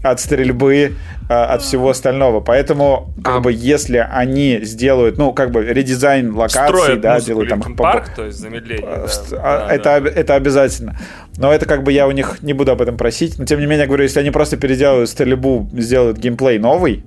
от 0.04 0.20
стрельбы, 0.20 0.94
от 1.30 1.62
всего 1.62 1.90
остального. 1.90 2.40
Поэтому, 2.40 3.14
как 3.24 3.38
а... 3.38 3.40
бы, 3.40 3.54
если 3.54 3.98
они 4.12 4.62
сделают, 4.64 5.18
ну, 5.18 5.32
как 5.32 5.52
бы, 5.52 5.64
редизайн 5.64 6.36
локаций, 6.36 6.98
да, 6.98 7.20
делают 7.20 7.50
там... 7.50 7.76
Парк, 7.76 8.10
то 8.16 8.26
есть 8.26 8.40
замедление. 8.40 8.88
А, 8.88 9.68
да, 9.68 9.74
это, 9.74 10.02
да. 10.02 10.10
это 10.10 10.36
обязательно. 10.36 10.98
Но 11.38 11.54
это, 11.54 11.68
как 11.68 11.84
бы, 11.84 11.92
я 11.94 12.08
у 12.08 12.12
них 12.12 12.42
не 12.42 12.54
буду 12.54 12.72
об 12.72 12.82
этом 12.82 12.98
просить. 12.98 13.38
Но, 13.38 13.46
тем 13.46 13.60
не 13.60 13.66
менее, 13.66 13.82
я 13.82 13.88
говорю, 13.88 14.04
если 14.04 14.20
они 14.20 14.32
просто 14.32 14.58
переделают 14.58 15.10
стрельбу, 15.10 15.70
сделают 15.74 16.18
геймплей 16.18 16.58
новый, 16.58 17.04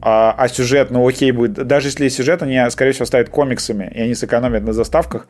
а, 0.00 0.32
а 0.38 0.46
сюжет, 0.46 0.92
ну 0.92 1.06
окей, 1.08 1.32
будет. 1.32 1.54
Даже 1.54 1.88
если 1.88 2.08
сюжет, 2.08 2.40
они, 2.40 2.60
скорее 2.70 2.92
всего, 2.92 3.06
ставят 3.06 3.28
комиксами, 3.28 3.90
и 3.92 4.00
они 4.00 4.14
сэкономят 4.14 4.62
на 4.62 4.72
заставках 4.72 5.26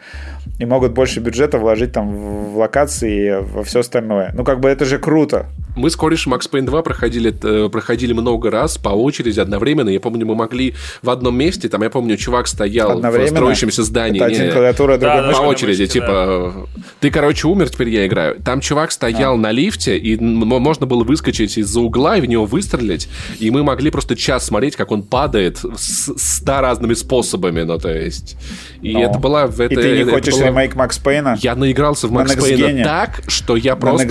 и 0.59 0.67
могут 0.67 0.93
больше 0.93 1.21
бюджета 1.21 1.57
вложить 1.57 1.93
там 1.93 2.15
в, 2.15 2.53
в 2.53 2.59
локации 2.59 3.29
и 3.29 3.41
во 3.41 3.65
все 3.65 3.81
остальное. 3.81 4.33
Ну, 4.35 4.45
как 4.45 4.61
бы 4.61 4.69
это 4.69 4.85
же 4.85 4.99
круто. 4.99 5.47
Мы 5.77 5.91
с 5.91 5.97
корешем 5.97 6.33
Max 6.33 6.51
Payne 6.51 6.65
2 6.65 6.83
проходили, 6.83 7.35
э, 7.43 7.69
проходили 7.69 8.15
много 8.15 8.51
раз 8.51 8.79
по 8.79 8.89
очереди 8.89 9.39
одновременно. 9.39 9.91
Я 9.91 10.01
помню, 10.01 10.25
мы 10.25 10.35
могли 10.35 10.75
в 11.03 11.11
одном 11.11 11.37
месте, 11.37 11.69
там, 11.69 11.83
я 11.83 11.91
помню, 11.91 12.17
чувак 12.17 12.49
стоял 12.49 12.99
в 12.99 13.29
строящемся 13.29 13.83
здании. 13.83 14.17
Это 14.17 14.27
один 14.27 14.53
клавиатура, 14.53 14.97
другой 14.97 15.23
да, 15.23 15.33
По 15.33 15.43
очереди, 15.43 15.83
мышки, 15.83 15.93
типа, 15.93 16.55
да. 16.55 16.81
ты, 17.01 17.11
короче, 17.11 17.47
умер, 17.47 17.69
теперь 17.69 17.91
я 17.91 18.07
играю. 18.07 18.41
Там 18.43 18.61
чувак 18.61 18.91
стоял 18.91 19.35
а. 19.35 19.37
на 19.37 19.53
лифте, 19.53 19.99
и 19.99 20.19
можно 20.19 20.87
было 20.87 21.05
выскочить 21.05 21.59
из-за 21.59 21.81
угла 21.81 22.17
и 22.17 22.23
в 22.23 22.27
него 22.27 22.47
выстрелить, 22.47 23.09
и 23.39 23.51
мы 23.51 23.63
могли 23.63 23.91
просто 23.91 24.17
час 24.17 24.47
смотреть, 24.47 24.77
как 24.77 24.91
он 24.91 25.03
падает 25.03 25.59
с 25.59 26.17
ста 26.17 26.63
разными 26.63 26.95
способами, 26.95 27.63
ну, 27.63 27.79
то 27.79 27.93
есть... 27.93 28.37
И 28.81 28.93
Но. 28.93 29.03
это 29.03 29.19
была... 29.19 29.45
Это, 29.45 29.65
и 29.65 29.77
ты 29.77 29.99
не 29.99 30.05
хочешь 30.05 30.35
была... 30.35 30.47
ремейк 30.47 30.75
Макс 30.75 30.99
Пейна? 30.99 31.37
Я 31.41 31.55
наигрался 31.55 32.07
в 32.07 32.13
Макс 32.13 32.35
Пейна 32.35 32.83
так, 32.83 33.23
что 33.27 33.57
я 33.57 33.77
просто... 33.77 34.07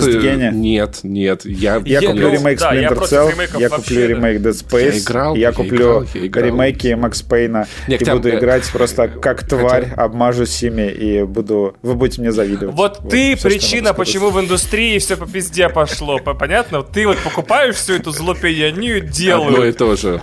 Нет, 0.52 1.00
нет. 1.02 1.44
Я, 1.56 1.82
я, 1.84 2.00
я 2.00 2.08
куплю 2.08 2.30
ремейк 2.30 2.58
да, 2.58 2.74
Splinter 2.74 3.00
Cell, 3.02 3.60
я 3.60 3.68
куплю 3.68 4.06
ремейк 4.06 4.40
Dead 4.40 4.52
Space, 4.52 4.92
я, 4.92 4.98
играл, 4.98 5.34
я 5.34 5.52
куплю 5.52 6.06
я 6.14 6.26
играл, 6.26 6.46
ремейки 6.46 6.94
Макс 6.94 7.22
Пейна 7.22 7.66
и 7.88 8.04
буду 8.04 8.30
играть 8.30 8.68
просто 8.70 9.08
как 9.08 9.46
тварь, 9.46 9.92
обмажусь 9.96 10.62
ими 10.62 10.90
и 10.90 11.22
буду... 11.22 11.76
Вы 11.82 11.94
будете 11.94 12.20
мне 12.20 12.32
завидовать. 12.32 12.74
Вот, 12.74 12.98
вот 13.00 13.10
ты 13.10 13.36
все, 13.36 13.48
причина, 13.48 13.94
почему 13.94 14.30
в 14.30 14.40
индустрии 14.40 14.98
все 14.98 15.16
по 15.16 15.26
пизде 15.26 15.68
пошло, 15.68 16.18
понятно? 16.18 16.82
Ты 16.82 17.06
вот 17.06 17.18
покупаешь 17.18 17.76
всю 17.76 17.94
эту 17.94 18.10
злопень, 18.10 18.62
они 18.64 18.88
ее 18.88 19.00
делают. 19.00 19.54
Одно 19.54 19.66
и 19.66 19.72
то 19.72 19.96
же. 19.96 20.20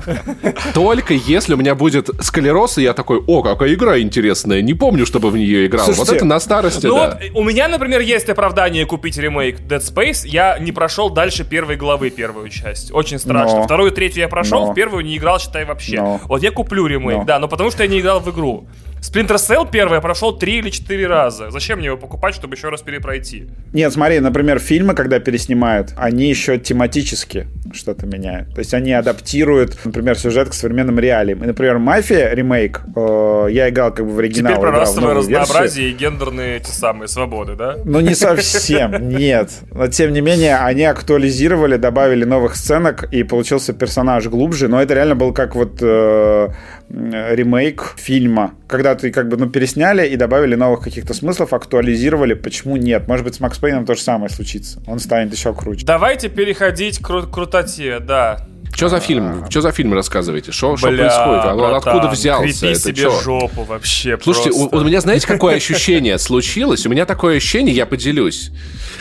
Только 0.74 1.14
если 1.14 1.54
у 1.54 1.58
меня 1.58 1.76
будет 1.76 2.10
склероз, 2.22 2.78
и 2.78 2.84
я 2.84 2.94
такой, 2.94 3.20
о, 3.26 3.42
какая 3.42 3.74
игра 3.74 4.00
интересная, 4.00 4.62
не 4.62 4.74
помню, 4.74 5.06
чтобы 5.06 5.30
в 5.30 5.38
нее 5.38 5.66
играл. 5.66 5.86
Слушайте, 5.86 6.12
вот 6.12 6.16
это 6.18 6.26
на 6.26 6.40
старости, 6.40 6.86
ну, 6.86 6.96
да. 6.96 7.20
Вот, 7.22 7.32
у 7.36 7.44
меня, 7.44 7.68
например, 7.68 8.02
есть 8.02 8.30
оправдание 8.30 8.86
купить 8.86 9.18
ремейк 9.18 9.60
Dead 9.62 9.82
Space. 9.82 10.28
Я 10.28 10.58
не 10.60 10.72
прошел 10.72 11.10
дальше 11.24 11.44
первой 11.44 11.76
главы 11.76 12.10
первую 12.10 12.50
часть. 12.50 12.92
Очень 12.92 13.20
страшно. 13.20 13.60
Но. 13.60 13.64
Вторую, 13.64 13.92
третью 13.92 14.22
я 14.22 14.28
прошел, 14.28 14.66
но. 14.66 14.72
в 14.72 14.76
первую 14.76 15.06
не 15.06 15.18
играл, 15.18 15.40
считай, 15.40 15.66
вообще. 15.66 15.98
Но. 16.02 16.22
Вот 16.26 16.44
я 16.44 16.52
куплю 16.52 16.86
ремейк, 16.86 17.20
но. 17.20 17.24
да, 17.26 17.40
но 17.40 17.48
потому 17.48 17.72
что 17.72 17.84
я 17.84 17.90
не 17.90 18.00
играл 18.00 18.20
в 18.20 18.30
игру. 18.30 18.68
Splinter 19.04 19.36
Cell 19.36 19.70
первый 19.70 19.96
я 19.96 20.02
прошел 20.02 20.32
три 20.32 20.60
или 20.60 20.70
четыре 20.70 21.08
раза. 21.08 21.52
Зачем 21.52 21.80
мне 21.80 21.88
его 21.88 21.98
покупать, 21.98 22.34
чтобы 22.36 22.56
еще 22.56 22.70
раз 22.70 22.82
перепройти? 22.82 23.48
Нет, 23.74 23.92
смотри, 23.92 24.22
например, 24.22 24.60
фильмы, 24.60 24.96
когда 24.96 25.20
переснимают, 25.20 25.94
они 25.98 26.30
еще 26.30 26.58
тематически 26.58 27.48
что-то 27.74 28.06
меняют. 28.06 28.54
То 28.54 28.60
есть 28.60 28.74
они 28.74 28.94
адаптируют, 28.94 29.78
например, 29.84 30.18
сюжет 30.18 30.50
к 30.50 30.54
современным 30.54 31.00
реалиям. 31.00 31.44
И, 31.44 31.48
например, 31.48 31.80
«Мафия» 31.80 32.34
ремейк, 32.34 32.82
э, 32.96 33.48
я 33.52 33.70
играл 33.70 33.94
как 33.94 34.06
бы 34.06 34.14
в 34.14 34.20
оригинал. 34.20 34.54
Теперь 34.54 34.70
про 34.70 34.80
расовое 34.80 35.16
разнообразие 35.16 35.90
и 35.90 35.94
гендерные 35.94 36.58
эти 36.58 36.70
самые 36.70 37.10
свободы, 37.10 37.56
да? 37.56 37.76
Ну, 37.84 38.00
не 38.00 38.16
совсем, 38.16 39.10
нет. 39.10 39.52
Но, 39.72 39.88
тем 39.88 40.14
не 40.14 40.22
менее, 40.22 40.58
они 40.58 40.84
актуализировали, 40.84 41.76
добавили 41.76 42.24
новых 42.24 42.56
сценок, 42.56 43.12
и 43.12 43.24
получился 43.24 43.74
персонаж 43.74 44.28
глубже. 44.28 44.70
Но 44.70 44.82
это 44.82 44.94
реально 44.94 45.16
был 45.16 45.34
как 45.34 45.56
вот 45.56 45.80
э, 45.82 46.50
ремейк 46.90 47.96
фильма, 47.98 48.54
когда 48.68 48.93
ты 48.96 49.12
как 49.12 49.28
бы 49.30 49.38
ну, 49.38 49.50
пересняли 49.50 50.08
и 50.08 50.16
добавили 50.16 50.56
новых 50.56 50.82
каких-то 50.84 51.14
смыслов, 51.14 51.54
актуализировали, 51.54 52.34
почему 52.34 52.78
нет? 52.78 53.08
Может 53.08 53.26
быть, 53.26 53.36
с 53.36 53.40
Макс 53.40 53.58
Пейном 53.58 53.86
то 53.86 53.96
же 53.96 54.02
самое 54.02 54.30
случится. 54.30 54.82
Он 54.88 55.00
станет 55.00 55.34
еще 55.34 55.54
круче. 55.54 55.86
Давайте 55.86 56.30
переходить 56.30 57.00
к 57.00 57.10
кру- 57.10 57.30
крутоте, 57.30 58.00
да. 58.00 58.46
Что 58.76 58.90
за 58.90 59.00
фильм? 59.00 59.46
Что 59.50 59.62
за 59.62 59.72
фильм 59.72 59.94
рассказываете? 59.94 60.52
Что 60.52 60.76
происходит? 60.76 61.56
Братан, 61.56 61.76
Откуда 61.76 62.10
взялся? 62.10 62.68
Это 62.68 62.80
себе 62.80 63.04
чё? 63.04 63.22
жопу 63.22 63.64
вообще. 63.64 64.18
Слушайте, 64.22 64.52
у, 64.52 64.68
у 64.68 64.84
меня 64.84 65.02
знаете, 65.02 65.28
какое 65.28 65.56
ощущение 65.56 66.18
случилось? 66.18 66.86
У 66.86 66.90
меня 66.90 67.06
такое 67.06 67.38
ощущение, 67.38 67.76
я 67.76 67.86
поделюсь. 67.86 68.52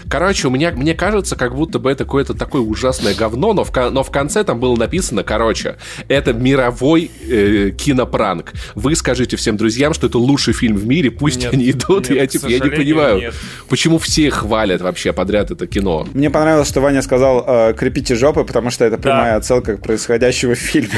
Короче, 0.08 0.48
у 0.48 0.50
меня, 0.50 0.72
мне 0.72 0.94
кажется, 0.94 1.36
как 1.36 1.54
будто 1.54 1.78
бы 1.78 1.90
это 1.90 2.04
какое-то 2.04 2.34
такое 2.34 2.60
ужасное 2.60 3.14
говно, 3.14 3.54
но 3.54 3.64
в, 3.64 3.72
но 3.90 4.02
в 4.02 4.10
конце 4.10 4.44
там 4.44 4.60
было 4.60 4.76
написано, 4.76 5.22
короче, 5.22 5.76
это 6.08 6.32
мировой 6.32 7.10
э, 7.26 7.70
кинопранк. 7.70 8.52
Вы 8.74 8.94
скажите 8.94 9.36
всем 9.36 9.56
друзьям, 9.56 9.94
что 9.94 10.08
это 10.08 10.18
лучший 10.18 10.52
фильм 10.54 10.76
в 10.76 10.86
мире, 10.86 11.10
пусть 11.10 11.40
нет, 11.40 11.54
они 11.54 11.70
идут, 11.70 12.10
нет, 12.10 12.18
я, 12.18 12.26
типа, 12.26 12.46
я 12.48 12.58
не 12.58 12.70
понимаю, 12.70 13.20
нет. 13.20 13.34
почему 13.68 13.98
все 13.98 14.30
хвалят 14.30 14.82
вообще 14.82 15.12
подряд 15.12 15.50
это 15.50 15.66
кино. 15.66 16.06
Мне 16.12 16.30
понравилось, 16.30 16.68
что 16.68 16.80
Ваня 16.80 17.00
сказал 17.00 17.44
э, 17.46 17.74
«крепите 17.74 18.14
жопы», 18.16 18.44
потому 18.44 18.70
что 18.70 18.84
это 18.84 18.98
прямая 18.98 19.32
да. 19.32 19.36
отсылка 19.36 19.51
к 19.60 19.76
происходящему 19.78 20.54
в 20.54 20.58
фильме. 20.58 20.94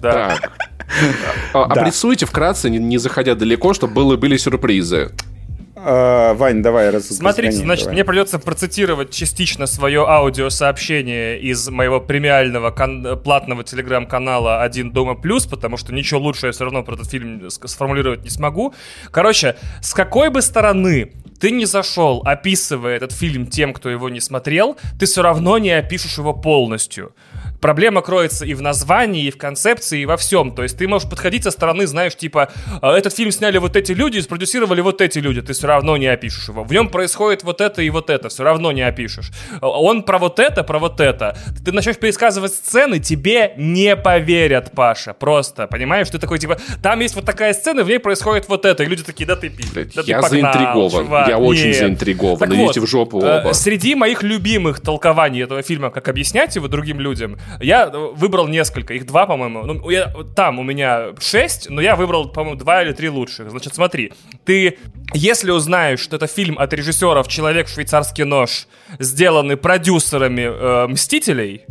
Да. 0.00 0.38
А, 1.54 1.64
обрисуйте 1.64 2.26
вкратце, 2.26 2.68
не 2.70 2.98
заходя 2.98 3.34
далеко, 3.34 3.72
чтобы 3.72 4.16
были 4.16 4.36
сюрпризы. 4.36 5.12
А, 5.86 6.32
Вань, 6.34 6.62
давай 6.62 6.88
раз. 6.88 7.08
Смотрите, 7.08 7.56
значит, 7.58 7.84
давай. 7.84 7.94
мне 7.94 8.04
придется 8.04 8.38
процитировать 8.38 9.10
частично 9.10 9.66
свое 9.66 10.06
аудиосообщение 10.06 11.38
из 11.38 11.68
моего 11.68 12.00
премиального 12.00 12.70
кон- 12.70 13.20
платного 13.22 13.64
телеграм-канала 13.64 14.62
«Один 14.62 14.92
дома 14.92 15.14
плюс», 15.14 15.44
потому 15.44 15.76
что 15.76 15.92
ничего 15.92 16.20
лучше 16.20 16.46
я 16.46 16.52
все 16.52 16.64
равно 16.64 16.82
про 16.82 16.94
этот 16.94 17.10
фильм 17.10 17.50
сформулировать 17.50 18.24
не 18.24 18.30
смогу. 18.30 18.72
Короче, 19.10 19.56
с 19.82 19.92
какой 19.92 20.30
бы 20.30 20.40
стороны 20.40 21.12
ты 21.40 21.50
не 21.50 21.66
зашел, 21.66 22.22
описывая 22.24 22.96
этот 22.96 23.12
фильм 23.12 23.46
тем, 23.46 23.72
кто 23.72 23.90
его 23.90 24.08
не 24.08 24.20
смотрел, 24.20 24.76
ты 24.98 25.06
все 25.06 25.22
равно 25.22 25.58
не 25.58 25.70
опишешь 25.70 26.18
его 26.18 26.32
полностью 26.32 27.14
проблема 27.64 28.02
кроется 28.02 28.44
и 28.44 28.52
в 28.52 28.60
названии, 28.60 29.24
и 29.24 29.30
в 29.30 29.38
концепции, 29.38 30.02
и 30.02 30.04
во 30.04 30.18
всем. 30.18 30.54
То 30.54 30.64
есть 30.64 30.76
ты 30.76 30.86
можешь 30.86 31.08
подходить 31.08 31.44
со 31.44 31.50
стороны, 31.50 31.86
знаешь, 31.86 32.14
типа, 32.14 32.52
«А, 32.82 32.94
этот 32.94 33.16
фильм 33.16 33.30
сняли 33.30 33.56
вот 33.56 33.74
эти 33.74 33.92
люди, 33.92 34.18
спродюсировали 34.18 34.82
вот 34.82 35.00
эти 35.00 35.18
люди, 35.18 35.40
ты 35.40 35.54
все 35.54 35.66
равно 35.66 35.96
не 35.96 36.06
опишешь 36.06 36.46
его. 36.48 36.62
В 36.62 36.70
нем 36.70 36.90
происходит 36.90 37.42
вот 37.42 37.62
это 37.62 37.80
и 37.80 37.88
вот 37.88 38.10
это, 38.10 38.28
все 38.28 38.44
равно 38.44 38.70
не 38.70 38.82
опишешь. 38.82 39.30
Он 39.62 40.02
про 40.02 40.18
вот 40.18 40.40
это, 40.40 40.62
про 40.62 40.78
вот 40.78 41.00
это. 41.00 41.38
Ты 41.64 41.72
начнешь 41.72 41.96
пересказывать 41.96 42.52
сцены, 42.52 42.98
тебе 42.98 43.54
не 43.56 43.96
поверят, 43.96 44.72
Паша, 44.72 45.14
просто, 45.14 45.66
понимаешь? 45.66 46.10
Ты 46.10 46.18
такой, 46.18 46.38
типа, 46.38 46.58
там 46.82 47.00
есть 47.00 47.14
вот 47.14 47.24
такая 47.24 47.54
сцена, 47.54 47.82
в 47.82 47.88
ней 47.88 47.98
происходит 47.98 48.46
вот 48.46 48.66
это, 48.66 48.82
и 48.82 48.86
люди 48.86 49.04
такие, 49.04 49.24
да 49.24 49.36
ты 49.36 49.48
пи, 49.48 49.64
да 49.74 50.02
Я 50.04 50.20
ты 50.20 50.28
погнал, 50.28 50.52
заинтригован, 50.52 50.90
чувак. 50.90 51.28
я 51.28 51.38
Нет. 51.38 51.48
очень 51.48 51.72
заинтригован, 51.72 52.36
так 52.36 52.48
идите 52.50 52.80
вот, 52.80 52.88
в 52.88 52.90
жопу 52.90 53.22
э, 53.22 53.40
оба. 53.40 53.54
Среди 53.54 53.94
моих 53.94 54.22
любимых 54.22 54.80
толкований 54.80 55.42
этого 55.42 55.62
фильма, 55.62 55.88
как 55.88 56.08
объяснять 56.08 56.56
его 56.56 56.68
другим 56.68 57.00
людям, 57.00 57.38
я 57.60 57.88
выбрал 57.88 58.48
несколько, 58.48 58.94
их 58.94 59.06
два, 59.06 59.26
по-моему. 59.26 59.64
Ну, 59.64 59.90
я, 59.90 60.12
там 60.34 60.58
у 60.58 60.62
меня 60.62 61.08
шесть, 61.20 61.70
но 61.70 61.80
я 61.80 61.96
выбрал, 61.96 62.28
по-моему, 62.28 62.58
два 62.58 62.82
или 62.82 62.92
три 62.92 63.08
лучших. 63.08 63.50
Значит, 63.50 63.74
смотри, 63.74 64.12
ты, 64.44 64.78
если 65.12 65.50
узнаешь, 65.50 66.00
что 66.00 66.16
это 66.16 66.26
фильм 66.26 66.58
от 66.58 66.72
режиссеров 66.72 67.28
«Человек, 67.28 67.68
швейцарский 67.68 68.24
нож», 68.24 68.66
сделанный 68.98 69.56
продюсерами 69.56 70.42
э, 70.42 70.86
«Мстителей», 70.88 71.64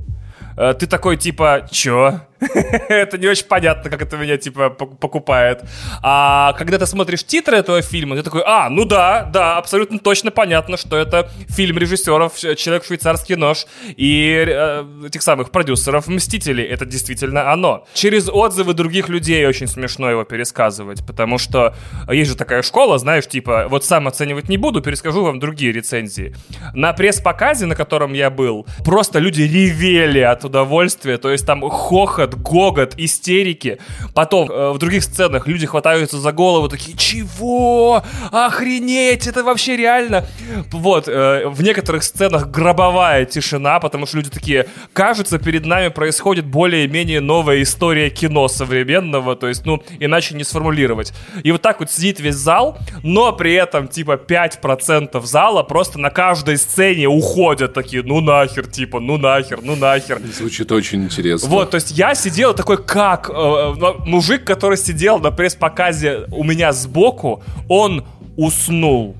э, 0.57 0.73
ты 0.77 0.87
такой, 0.87 1.17
типа, 1.17 1.67
чё? 1.71 2.21
это 2.89 3.17
не 3.17 3.27
очень 3.27 3.45
понятно, 3.45 3.89
как 3.89 4.01
это 4.01 4.17
меня, 4.17 4.37
типа, 4.37 4.69
покупает. 4.69 5.63
А 6.01 6.53
когда 6.53 6.77
ты 6.77 6.85
смотришь 6.85 7.23
титры 7.23 7.57
этого 7.57 7.81
фильма, 7.81 8.15
ты 8.15 8.23
такой, 8.23 8.43
а, 8.45 8.69
ну 8.69 8.85
да, 8.85 9.29
да, 9.31 9.57
абсолютно 9.57 9.99
точно 9.99 10.31
понятно, 10.31 10.77
что 10.77 10.97
это 10.97 11.29
фильм 11.49 11.77
режиссеров 11.77 12.37
«Человек 12.37 12.85
швейцарский 12.85 13.35
нож» 13.35 13.65
и 13.95 14.45
э, 14.47 14.85
этих 15.07 15.21
самых 15.21 15.51
продюсеров 15.51 16.07
«Мстителей». 16.07 16.65
Это 16.65 16.85
действительно 16.85 17.51
оно. 17.51 17.85
Через 17.93 18.29
отзывы 18.29 18.73
других 18.73 19.09
людей 19.09 19.45
очень 19.45 19.67
смешно 19.67 20.09
его 20.09 20.23
пересказывать, 20.23 21.05
потому 21.05 21.37
что 21.37 21.75
есть 22.09 22.31
же 22.31 22.37
такая 22.37 22.61
школа, 22.61 22.97
знаешь, 22.97 23.27
типа, 23.27 23.67
вот 23.69 23.85
сам 23.85 24.07
оценивать 24.07 24.49
не 24.49 24.57
буду, 24.57 24.81
перескажу 24.81 25.23
вам 25.23 25.39
другие 25.39 25.71
рецензии. 25.71 26.35
На 26.73 26.93
пресс-показе, 26.93 27.65
на 27.65 27.75
котором 27.75 28.13
я 28.13 28.29
был, 28.29 28.65
просто 28.83 29.19
люди 29.19 29.43
ревели 29.43 30.19
от 30.19 30.45
удовольствия, 30.45 31.17
то 31.17 31.31
есть 31.31 31.45
там 31.45 31.61
хохот, 31.69 32.32
гогот, 32.37 32.93
истерики. 32.97 33.79
Потом 34.13 34.51
э, 34.51 34.71
в 34.71 34.77
других 34.77 35.03
сценах 35.03 35.47
люди 35.47 35.65
хватаются 35.65 36.17
за 36.17 36.31
голову, 36.31 36.69
такие, 36.69 36.97
чего? 36.97 38.03
Охренеть, 38.31 39.27
это 39.27 39.43
вообще 39.43 39.77
реально? 39.77 40.25
Вот, 40.71 41.07
э, 41.07 41.47
в 41.47 41.61
некоторых 41.61 42.03
сценах 42.03 42.49
гробовая 42.49 43.25
тишина, 43.25 43.79
потому 43.79 44.05
что 44.05 44.17
люди 44.17 44.29
такие, 44.29 44.67
кажется, 44.93 45.39
перед 45.39 45.65
нами 45.65 45.89
происходит 45.89 46.45
более-менее 46.45 47.21
новая 47.21 47.61
история 47.61 48.09
кино 48.09 48.47
современного, 48.47 49.35
то 49.35 49.47
есть, 49.47 49.65
ну, 49.65 49.83
иначе 49.99 50.35
не 50.35 50.43
сформулировать. 50.43 51.13
И 51.43 51.51
вот 51.51 51.61
так 51.61 51.79
вот 51.79 51.91
сидит 51.91 52.19
весь 52.19 52.35
зал, 52.35 52.77
но 53.03 53.31
при 53.33 53.53
этом, 53.53 53.87
типа, 53.87 54.13
5% 54.15 55.25
зала 55.25 55.63
просто 55.63 55.99
на 55.99 56.09
каждой 56.09 56.57
сцене 56.57 57.07
уходят 57.07 57.73
такие, 57.73 58.03
ну 58.03 58.21
нахер, 58.21 58.67
типа, 58.67 58.99
ну 58.99 59.17
нахер, 59.17 59.59
ну 59.61 59.75
нахер. 59.75 60.21
Звучит 60.37 60.71
очень 60.71 61.03
интересно. 61.03 61.49
Вот, 61.49 61.71
то 61.71 61.75
есть 61.75 61.91
я 61.91 62.15
сидел 62.23 62.53
такой, 62.53 62.83
как 62.83 63.29
э, 63.29 63.33
э 63.33 63.93
мужик, 64.05 64.45
который 64.45 64.77
сидел 64.77 65.19
на 65.19 65.31
пресс-показе 65.31 66.25
у 66.31 66.43
меня 66.43 66.71
сбоку, 66.71 67.43
он 67.67 68.05
уснул. 68.37 69.15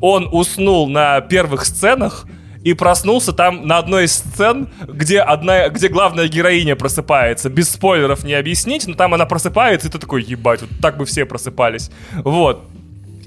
Он 0.00 0.28
уснул 0.30 0.88
на 0.88 1.20
первых 1.20 1.64
сценах, 1.64 2.26
и 2.62 2.74
проснулся 2.74 3.32
там 3.32 3.66
на 3.66 3.78
одной 3.78 4.04
из 4.04 4.12
сцен, 4.12 4.68
где 4.86 5.20
одна, 5.20 5.68
где 5.68 5.88
главная 5.88 6.28
героиня 6.28 6.76
просыпается. 6.76 7.48
Без 7.48 7.70
спойлеров 7.70 8.22
не 8.24 8.34
объяснить, 8.34 8.86
но 8.86 8.94
там 8.94 9.14
она 9.14 9.24
просыпается, 9.24 9.88
и 9.88 9.90
ты 9.90 9.98
такой, 9.98 10.22
ебать, 10.22 10.60
вот 10.60 10.70
так 10.82 10.98
бы 10.98 11.06
все 11.06 11.24
просыпались. 11.24 11.90
Вот. 12.12 12.64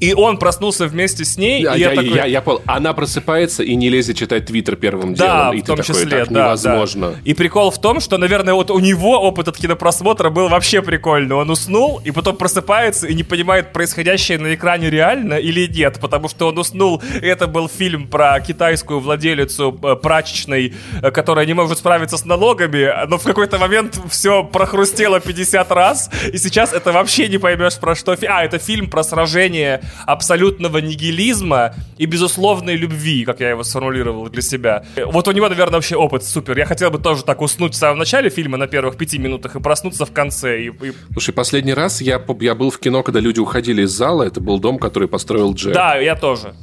И 0.04 0.14
он 0.14 0.38
проснулся 0.38 0.86
вместе 0.86 1.24
с 1.24 1.38
ней. 1.38 1.62
Я, 1.64 1.76
и 1.76 1.80
я, 1.80 1.90
я, 1.92 1.96
такой... 1.96 2.16
я, 2.16 2.26
я 2.26 2.42
понял. 2.42 2.62
Она 2.66 2.92
просыпается 2.92 3.64
и 3.64 3.74
не 3.76 3.90
лезет 3.90 4.18
читать 4.18 4.46
твиттер 4.46 4.76
первым 4.76 5.14
делом. 5.14 5.52
Да, 5.52 5.52
и 5.56 5.62
в 5.62 5.66
том 5.66 5.78
ты 5.78 5.84
числе, 5.84 6.06
такой, 6.06 6.20
так 6.26 6.34
да, 6.34 6.40
невозможно. 6.42 7.12
Да. 7.12 7.18
И 7.24 7.34
прикол 7.34 7.72
в 7.72 7.80
том, 7.80 8.02
что, 8.02 8.18
наверное, 8.18 8.54
вот 8.54 8.70
у 8.70 8.80
него 8.80 9.18
опыт 9.22 9.48
от 9.48 9.58
кинопросмотра 9.58 10.30
был 10.30 10.50
вообще 10.50 10.82
прикольный. 10.82 11.38
Он 11.38 11.50
уснул 11.50 12.02
и 12.04 12.12
потом 12.12 12.36
просыпается 12.36 13.08
и 13.08 13.14
не 13.14 13.24
понимает, 13.24 13.72
происходящее 13.72 14.40
на 14.40 14.54
экране 14.54 14.90
реально 14.90 15.36
или 15.36 15.68
нет, 15.68 16.00
потому 16.02 16.28
что 16.28 16.50
он 16.50 16.58
уснул. 16.58 17.02
И 17.22 17.26
это 17.26 17.48
был 17.48 17.70
фильм 17.70 18.08
про 18.08 18.38
китайскую 18.42 19.00
владелицу 19.00 19.80
э, 19.82 19.96
прачечной, 19.96 20.74
э, 21.02 21.12
которая 21.12 21.46
не 21.46 21.54
может 21.54 21.78
справиться 21.78 22.18
с 22.18 22.26
налогами, 22.26 23.08
но 23.08 23.18
в 23.18 23.24
какой-то 23.24 23.58
момент 23.58 23.98
все 24.10 24.44
прохрустело 24.44 25.22
50 25.22 25.72
раз, 25.72 26.10
и 26.34 26.38
сейчас 26.38 26.74
это 26.74 26.92
вообще 26.92 27.30
не 27.30 27.38
поймешь 27.38 27.78
про 27.78 27.96
что. 27.96 28.18
А, 28.28 28.44
это 28.44 28.60
фильм 28.60 28.90
про 28.90 29.04
сражение 29.04 29.82
абсолютного 30.06 30.80
нигилизма 30.80 31.74
и 31.98 32.06
безусловной 32.06 32.76
любви, 32.76 33.26
как 33.26 33.40
я 33.40 33.50
его 33.52 33.64
сформулировал 33.64 34.30
для 34.30 34.42
себя. 34.42 34.84
Вот 35.06 35.28
у 35.28 35.32
него, 35.32 35.50
наверное, 35.50 35.76
вообще 35.76 35.96
опыт 35.96 36.24
супер. 36.24 36.58
Я 36.58 36.66
хотел 36.66 36.92
бы 36.92 37.00
тоже 37.00 37.24
так 37.24 37.42
уснуть 37.42 37.74
в 37.74 37.78
самом 37.78 38.00
начале 38.00 38.30
фильма 38.30 38.58
на 38.58 38.68
первых 38.68 38.98
пяти 38.98 39.18
минутах 39.18 39.56
и 39.56 39.60
проснуться 39.60 40.06
в 40.06 40.12
конце. 40.12 40.62
И, 40.62 40.68
и... 40.68 40.94
Слушай, 41.12 41.34
последний 41.34 41.74
раз 41.74 42.02
я, 42.02 42.22
я 42.40 42.56
был 42.56 42.72
в 42.72 42.80
кино, 42.80 43.04
когда 43.04 43.20
люди 43.20 43.40
уходили 43.40 43.84
из 43.84 43.92
зала. 43.92 44.24
Это 44.24 44.42
был 44.42 44.60
дом, 44.60 44.80
который 44.80 45.08
построил 45.08 45.54
Джек. 45.54 45.74
Да, 45.74 45.96
я 45.98 46.16
тоже. 46.16 46.54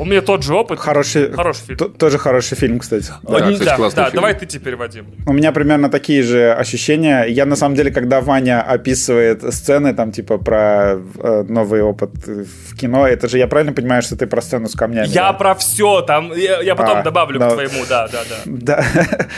У 0.00 0.06
меня 0.06 0.22
тот 0.22 0.42
же 0.42 0.54
опыт. 0.54 0.78
Хороший, 0.78 1.30
хороший 1.30 1.66
фильм. 1.66 1.92
тоже 1.92 2.16
хороший 2.16 2.56
фильм, 2.56 2.78
кстати. 2.78 3.12
Да, 3.22 3.38
да, 3.38 3.52
кстати, 3.52 3.64
да, 3.64 3.76
да 3.76 4.04
фильм. 4.06 4.14
давай 4.14 4.34
ты 4.34 4.46
теперь, 4.46 4.74
Вадим. 4.74 5.06
У 5.26 5.32
меня 5.34 5.52
примерно 5.52 5.90
такие 5.90 6.22
же 6.22 6.54
ощущения. 6.54 7.24
Я, 7.24 7.44
на 7.44 7.54
самом 7.54 7.74
деле, 7.74 7.90
когда 7.90 8.22
Ваня 8.22 8.62
описывает 8.62 9.42
сцены, 9.52 9.92
там, 9.92 10.10
типа, 10.10 10.38
про 10.38 10.94
э, 10.94 11.44
новый 11.46 11.82
опыт 11.82 12.12
в 12.26 12.76
кино, 12.76 13.06
это 13.06 13.28
же, 13.28 13.36
я 13.36 13.46
правильно 13.46 13.74
понимаю, 13.74 14.00
что 14.00 14.16
ты 14.16 14.26
про 14.26 14.40
сцену 14.40 14.68
с 14.68 14.74
камнями? 14.74 15.08
Я 15.08 15.32
да? 15.32 15.32
про 15.34 15.54
все, 15.54 16.00
там, 16.00 16.32
я, 16.34 16.62
я 16.62 16.74
потом 16.74 16.98
а, 16.98 17.02
добавлю 17.02 17.38
да, 17.38 17.50
к 17.50 17.52
твоему, 17.52 17.84
да, 17.86 18.08
да, 18.08 18.20
да. 18.30 18.36
Да, 18.46 18.84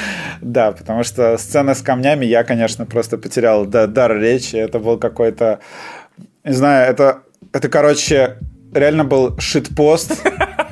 да, 0.40 0.72
потому 0.72 1.02
что 1.02 1.38
сцена 1.38 1.74
с 1.74 1.82
камнями, 1.82 2.24
я, 2.24 2.44
конечно, 2.44 2.86
просто 2.86 3.18
потерял 3.18 3.66
дар 3.66 4.16
речи. 4.16 4.54
Это 4.54 4.78
был 4.78 4.96
какой-то, 4.96 5.58
не 6.44 6.54
знаю, 6.54 6.88
это, 6.88 7.22
это, 7.52 7.68
короче, 7.68 8.36
реально 8.72 9.04
был 9.04 9.38
шитпост, 9.38 10.22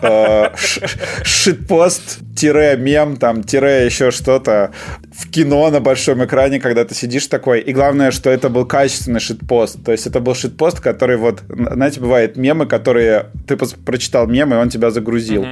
э, 0.03 0.51
шитпост-мем, 1.25 3.17
там, 3.17 3.43
тире 3.43 3.85
еще 3.87 4.11
что-то 4.11 4.73
в 5.13 5.31
кино 5.31 5.71
на 5.71 5.81
большом 5.81 6.25
экране, 6.25 6.61
когда 6.61 6.85
ты 6.85 6.95
сидишь 6.95 7.27
такой. 7.27 7.61
И 7.61 7.73
главное, 7.73 8.11
что 8.11 8.31
это 8.31 8.49
был 8.49 8.67
качественный 8.67 9.21
шитпост. 9.21 9.85
То 9.85 9.93
есть 9.93 10.07
это 10.07 10.21
был 10.21 10.35
шитпост, 10.35 10.81
который 10.81 11.17
вот, 11.17 11.43
знаете, 11.49 12.01
бывает 12.01 12.37
мемы, 12.37 12.67
которые 12.67 13.27
ты 13.47 13.57
прочитал 13.57 14.27
мем, 14.27 14.53
и 14.55 14.57
он 14.57 14.71
тебя 14.71 14.91
загрузил. 14.91 15.47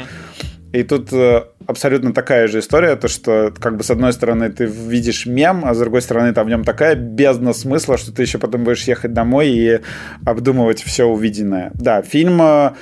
И 0.72 0.82
тут 0.82 1.12
э, 1.12 1.44
абсолютно 1.66 2.12
такая 2.12 2.46
же 2.46 2.58
история, 2.58 2.96
то 2.96 3.08
что 3.08 3.52
как 3.58 3.76
бы 3.76 3.84
с 3.84 3.90
одной 3.90 4.12
стороны 4.12 4.50
ты 4.50 4.66
видишь 4.66 5.24
мем, 5.24 5.64
а 5.64 5.72
с 5.72 5.78
другой 5.78 6.02
стороны 6.02 6.34
там 6.34 6.46
в 6.46 6.50
нем 6.50 6.64
такая 6.64 6.94
бездна 6.94 7.54
смысла, 7.54 7.96
что 7.96 8.12
ты 8.12 8.22
еще 8.22 8.38
потом 8.38 8.64
будешь 8.64 8.84
ехать 8.84 9.14
домой 9.14 9.48
и 9.48 9.80
обдумывать 10.26 10.82
все 10.82 11.04
увиденное. 11.04 11.70
Да, 11.74 12.02
фильм... 12.02 12.42
Э, 12.42 12.72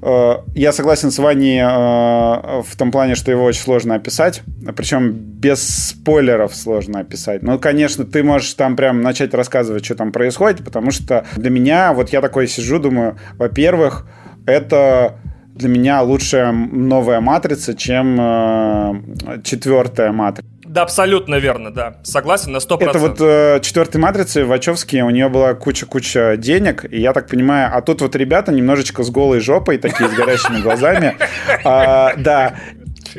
э, 0.00 0.32
я 0.54 0.72
согласен 0.72 1.10
с 1.10 1.18
Ваней 1.18 1.60
в 1.62 2.76
том 2.78 2.90
плане, 2.90 3.14
что 3.14 3.30
его 3.30 3.44
очень 3.44 3.60
сложно 3.60 3.96
описать, 3.96 4.42
причем 4.74 5.12
без 5.12 5.88
спойлеров 5.90 6.56
сложно 6.56 7.00
описать. 7.00 7.42
Ну, 7.42 7.58
конечно, 7.58 8.06
ты 8.06 8.22
можешь 8.22 8.54
там 8.54 8.74
прям 8.74 9.02
начать 9.02 9.34
рассказывать, 9.34 9.84
что 9.84 9.96
там 9.96 10.12
происходит, 10.12 10.64
потому 10.64 10.92
что 10.92 11.26
для 11.36 11.50
меня, 11.50 11.92
вот 11.92 12.08
я 12.08 12.22
такой 12.22 12.48
сижу, 12.48 12.78
думаю, 12.78 13.18
во-первых, 13.36 14.06
это 14.46 15.18
для 15.60 15.68
меня 15.68 16.02
лучшая 16.02 16.52
новая 16.52 17.20
матрица, 17.20 17.74
чем 17.74 18.16
э, 18.18 19.42
четвертая 19.44 20.10
матрица. 20.10 20.48
Да, 20.64 20.82
абсолютно 20.82 21.34
верно, 21.36 21.72
да. 21.72 21.96
Согласен 22.04 22.52
на 22.52 22.58
100%. 22.58 22.88
Это 22.88 22.98
вот 22.98 23.16
э, 23.20 23.60
четвертой 23.60 24.00
матрицы 24.00 24.44
Вачовски, 24.44 25.00
у 25.02 25.10
нее 25.10 25.28
была 25.28 25.54
куча-куча 25.54 26.36
денег, 26.38 26.84
и 26.88 27.00
я 27.00 27.12
так 27.12 27.28
понимаю, 27.28 27.70
а 27.74 27.82
тут 27.82 28.00
вот 28.02 28.14
ребята 28.16 28.52
немножечко 28.52 29.02
с 29.02 29.10
голой 29.10 29.40
жопой, 29.40 29.78
такие 29.78 30.08
с 30.08 30.12
горящими 30.12 30.62
глазами. 30.62 31.16
А, 31.64 32.14
да, 32.16 32.54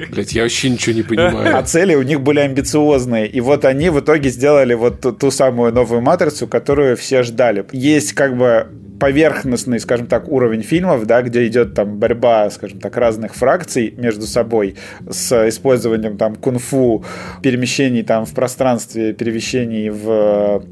Блять, 0.09 0.31
я 0.31 0.43
вообще 0.43 0.69
ничего 0.69 0.95
не 0.95 1.03
понимаю. 1.03 1.57
А 1.57 1.63
цели 1.63 1.95
у 1.95 2.01
них 2.01 2.21
были 2.21 2.39
амбициозные. 2.39 3.27
И 3.27 3.41
вот 3.41 3.65
они 3.65 3.89
в 3.89 3.99
итоге 3.99 4.29
сделали 4.29 4.73
вот 4.73 5.01
ту, 5.01 5.11
ту 5.11 5.31
самую 5.31 5.73
новую 5.73 6.01
матрицу, 6.01 6.47
которую 6.47 6.95
все 6.95 7.23
ждали. 7.23 7.65
Есть 7.73 8.13
как 8.13 8.37
бы 8.37 8.67
поверхностный, 9.01 9.79
скажем 9.79 10.05
так, 10.05 10.29
уровень 10.29 10.61
фильмов, 10.61 11.07
да, 11.07 11.23
где 11.23 11.47
идет 11.47 11.73
там 11.73 11.97
борьба, 11.97 12.47
скажем 12.51 12.79
так, 12.79 12.95
разных 12.97 13.33
фракций 13.33 13.95
между 13.97 14.27
собой 14.27 14.75
с 15.09 15.49
использованием 15.49 16.17
там 16.17 16.35
кунг-фу, 16.35 17.03
перемещений 17.41 18.03
там 18.03 18.27
в 18.27 18.33
пространстве, 18.35 19.13
перемещений 19.13 19.89
в 19.89 20.63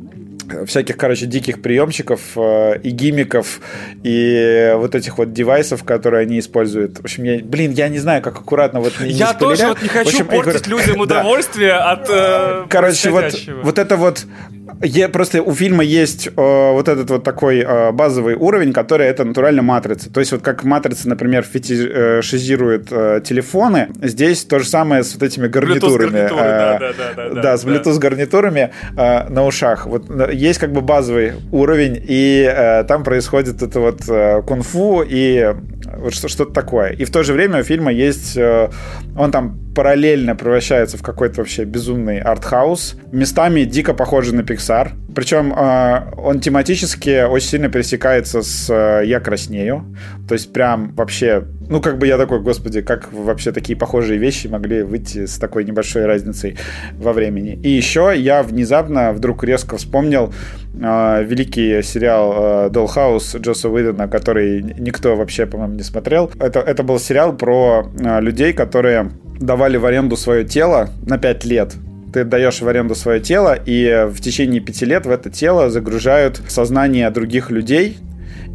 э, 0.47 0.65
всяких, 0.67 0.95
короче, 0.97 1.25
диких 1.25 1.63
приемчиков 1.63 2.21
э, 2.35 2.79
и 2.83 2.91
гимиков, 2.91 3.61
и 4.03 4.73
вот 4.75 4.93
этих 4.93 5.17
вот 5.17 5.33
девайсов, 5.33 5.83
которые 5.83 6.21
они 6.21 6.37
используют. 6.37 6.99
В 6.99 7.05
общем, 7.05 7.23
я, 7.23 7.39
блин, 7.39 7.71
я 7.71 7.89
не 7.89 7.97
знаю, 7.97 8.21
как 8.21 8.35
аккуратно 8.35 8.79
вот 8.79 8.93
не 8.99 9.09
Я 9.09 9.33
тоже 9.33 9.69
вот 9.69 9.81
не 9.81 9.87
хочу 9.87 10.09
общем, 10.09 10.27
портить 10.27 10.67
говорю, 10.67 10.85
людям 10.85 11.01
удовольствие 11.01 11.71
да. 11.71 11.91
от 11.93 12.09
э, 12.11 12.65
Короче, 12.69 13.09
вот, 13.09 13.33
вот 13.63 13.79
это 13.79 13.97
вот 13.97 14.27
я, 14.81 15.09
просто 15.09 15.41
у 15.41 15.53
фильма 15.53 15.83
есть 15.83 16.27
э, 16.27 16.31
вот 16.35 16.87
этот 16.87 17.09
вот 17.09 17.23
такой 17.23 17.59
э, 17.59 17.91
базовый 17.91 18.18
уровень, 18.21 18.73
который 18.73 19.07
это 19.07 19.23
натурально 19.23 19.61
матрица. 19.61 20.11
То 20.11 20.19
есть 20.19 20.31
вот 20.31 20.41
как 20.41 20.63
матрица, 20.63 21.09
например, 21.09 21.43
фетишизирует 21.43 22.87
э, 22.91 23.21
телефоны, 23.23 23.89
здесь 24.01 24.45
то 24.45 24.59
же 24.59 24.65
самое 24.65 25.03
с 25.03 25.13
вот 25.13 25.23
этими 25.23 25.47
гарнитурами. 25.47 26.17
Э, 26.17 26.29
да, 26.29 26.79
да, 26.79 26.93
да, 27.15 27.29
да, 27.29 27.41
да, 27.41 27.57
с 27.57 27.65
Bluetooth 27.65 27.99
гарнитурами 27.99 28.71
э, 28.95 29.29
на 29.29 29.45
ушах. 29.45 29.85
Вот 29.85 30.09
э, 30.09 30.29
есть 30.33 30.59
как 30.59 30.71
бы 30.71 30.81
базовый 30.81 31.33
уровень, 31.51 32.01
и 32.07 32.47
э, 32.49 32.83
там 32.83 33.03
происходит 33.03 33.61
это 33.61 33.79
вот 33.79 34.01
э, 34.07 34.41
кунг-фу 34.41 35.03
и 35.07 35.55
вот 35.97 36.13
что-то 36.13 36.53
такое. 36.53 36.91
И 36.91 37.05
в 37.05 37.11
то 37.11 37.23
же 37.23 37.33
время 37.33 37.59
у 37.59 37.63
фильма 37.63 37.91
есть... 37.91 38.37
Э, 38.37 38.69
он 39.17 39.31
там 39.31 39.59
параллельно 39.75 40.35
превращается 40.35 40.97
в 40.97 41.01
какой-то 41.01 41.41
вообще 41.41 41.63
безумный 41.63 42.19
артхаус. 42.19 42.97
Местами 43.11 43.63
дико 43.63 43.93
похожий 43.93 44.35
на 44.35 44.41
Pixar. 44.41 44.91
Причем 45.15 45.53
э, 45.53 46.13
он 46.17 46.39
тематически 46.39 47.25
очень 47.25 47.47
сильно 47.47 47.69
пересекается 47.69 48.41
с 48.41 48.69
э, 48.69 49.05
«Я 49.05 49.19
краснею». 49.19 49.95
То 50.27 50.33
есть 50.33 50.53
прям 50.53 50.93
вообще... 50.95 51.43
Ну, 51.69 51.81
как 51.81 51.99
бы 51.99 52.07
я 52.07 52.17
такой, 52.17 52.39
господи, 52.39 52.81
как 52.81 53.13
вообще 53.13 53.51
такие 53.51 53.77
похожие 53.77 54.19
вещи 54.19 54.47
могли 54.47 54.81
выйти 54.81 55.27
с 55.27 55.37
такой 55.37 55.63
небольшой 55.63 56.05
разницей 56.05 56.57
во 56.97 57.13
времени. 57.13 57.59
И 57.63 57.69
еще 57.69 58.11
я 58.17 58.41
внезапно 58.41 59.13
вдруг 59.13 59.43
резко 59.43 59.77
вспомнил 59.77 60.33
э, 60.73 61.23
великий 61.23 61.83
сериал 61.83 62.33
э, 62.35 62.69
«Доллхаус» 62.71 63.35
Джосса 63.35 63.69
Уидона, 63.69 64.07
который 64.07 64.63
никто 64.79 65.15
вообще, 65.15 65.45
по-моему, 65.45 65.75
не 65.75 65.83
смотрел. 65.83 66.31
Это, 66.39 66.59
это 66.59 66.81
был 66.81 66.99
сериал 66.99 67.37
про 67.37 67.87
э, 67.99 68.19
людей, 68.19 68.53
которые 68.53 69.11
давали 69.39 69.77
в 69.77 69.85
аренду 69.85 70.17
свое 70.17 70.45
тело 70.45 70.89
на 71.05 71.19
5 71.19 71.45
лет 71.45 71.75
ты 72.11 72.23
даешь 72.23 72.59
в 72.59 72.67
аренду 72.67 72.95
свое 72.95 73.19
тело, 73.19 73.55
и 73.67 74.07
в 74.09 74.19
течение 74.19 74.61
пяти 74.61 74.83
лет 74.83 75.05
в 75.05 75.11
это 75.11 75.29
тело 75.29 75.69
загружают 75.69 76.41
сознание 76.47 77.07
других 77.11 77.51
людей, 77.51 77.97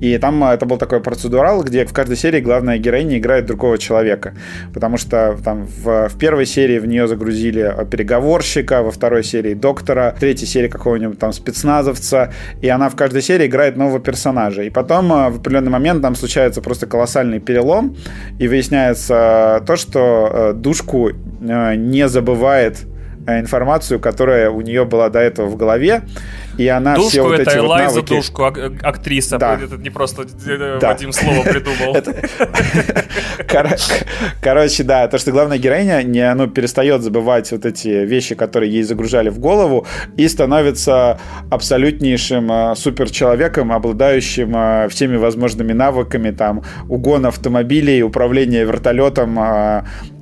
и 0.01 0.19
там 0.19 0.43
а, 0.45 0.55
это 0.55 0.66
был 0.66 0.77
такой 0.77 1.01
процедурал, 1.01 1.62
где 1.62 1.85
в 1.85 1.93
каждой 1.93 2.16
серии 2.16 2.41
главная 2.41 2.79
героиня 2.79 3.19
играет 3.19 3.47
другого 3.47 3.79
человека. 3.79 4.35
Потому 4.73 4.97
что 4.97 5.37
там 5.45 5.66
в, 5.66 6.09
в 6.09 6.19
первой 6.19 6.47
серии 6.47 6.79
в 6.79 6.87
нее 6.87 7.07
загрузили 7.07 7.61
а, 7.61 7.85
переговорщика, 7.85 8.83
во 8.83 8.91
второй 8.91 9.25
серии 9.25 9.55
доктора, 9.55 10.15
в 10.16 10.21
третьей 10.21 10.47
серии 10.47 10.69
какого-нибудь 10.69 11.19
там 11.19 11.33
спецназовца. 11.33 12.33
И 12.61 12.69
она 12.69 12.89
в 12.89 12.97
каждой 12.97 13.23
серии 13.23 13.47
играет 13.47 13.77
нового 13.77 14.01
персонажа. 14.01 14.62
И 14.62 14.71
потом 14.71 15.12
а, 15.12 15.31
в 15.31 15.37
определенный 15.37 15.71
момент 15.71 16.03
там 16.03 16.15
случается 16.15 16.61
просто 16.61 16.87
колоссальный 16.87 17.41
перелом. 17.41 17.97
И 18.39 18.49
выясняется 18.49 19.62
то, 19.66 19.77
что 19.77 20.53
душку 20.55 21.11
не 21.41 22.09
забывает 22.09 22.85
информацию, 23.27 24.01
которая 24.01 24.51
у 24.51 24.61
нее 24.61 24.85
была 24.85 25.09
до 25.09 25.19
этого 25.19 25.47
в 25.47 25.57
голове 25.57 26.03
и 26.59 26.69
она 26.69 26.95
душку 26.95 27.11
все 27.11 27.23
вот 27.23 27.41
это 27.41 27.51
эти 27.51 27.59
Элайза 27.59 28.01
вот 28.01 28.11
навыки... 28.11 28.15
Душку, 28.15 28.45
актриса. 28.45 29.39
Да. 29.39 29.59
Это 29.63 29.77
не 29.77 29.91
просто 29.91 30.23
э, 30.23 30.79
да. 30.81 30.89
Вадим 30.89 31.13
слово 31.13 31.43
придумал. 31.45 31.97
Короче, 34.41 34.85
да, 34.85 35.09
то, 35.09 35.19
что 35.19 35.33
главная 35.33 35.59
героиня 35.59 36.03
не, 36.03 36.33
ну, 36.35 36.49
перестает 36.49 37.03
забывать 37.03 37.51
вот 37.53 37.67
эти 37.67 37.89
вещи, 37.89 38.35
которые 38.35 38.73
ей 38.73 38.83
загружали 38.83 39.29
в 39.29 39.39
голову, 39.39 39.87
и 40.17 40.29
становится 40.29 41.19
абсолютнейшим 41.51 42.51
э, 42.51 42.75
суперчеловеком, 42.77 43.73
обладающим 43.73 44.57
э, 44.57 44.89
всеми 44.89 45.17
возможными 45.17 45.73
навыками, 45.73 46.31
там, 46.31 46.63
угона 46.89 47.29
автомобилей, 47.29 48.03
управления 48.03 48.65
вертолетом 48.65 49.39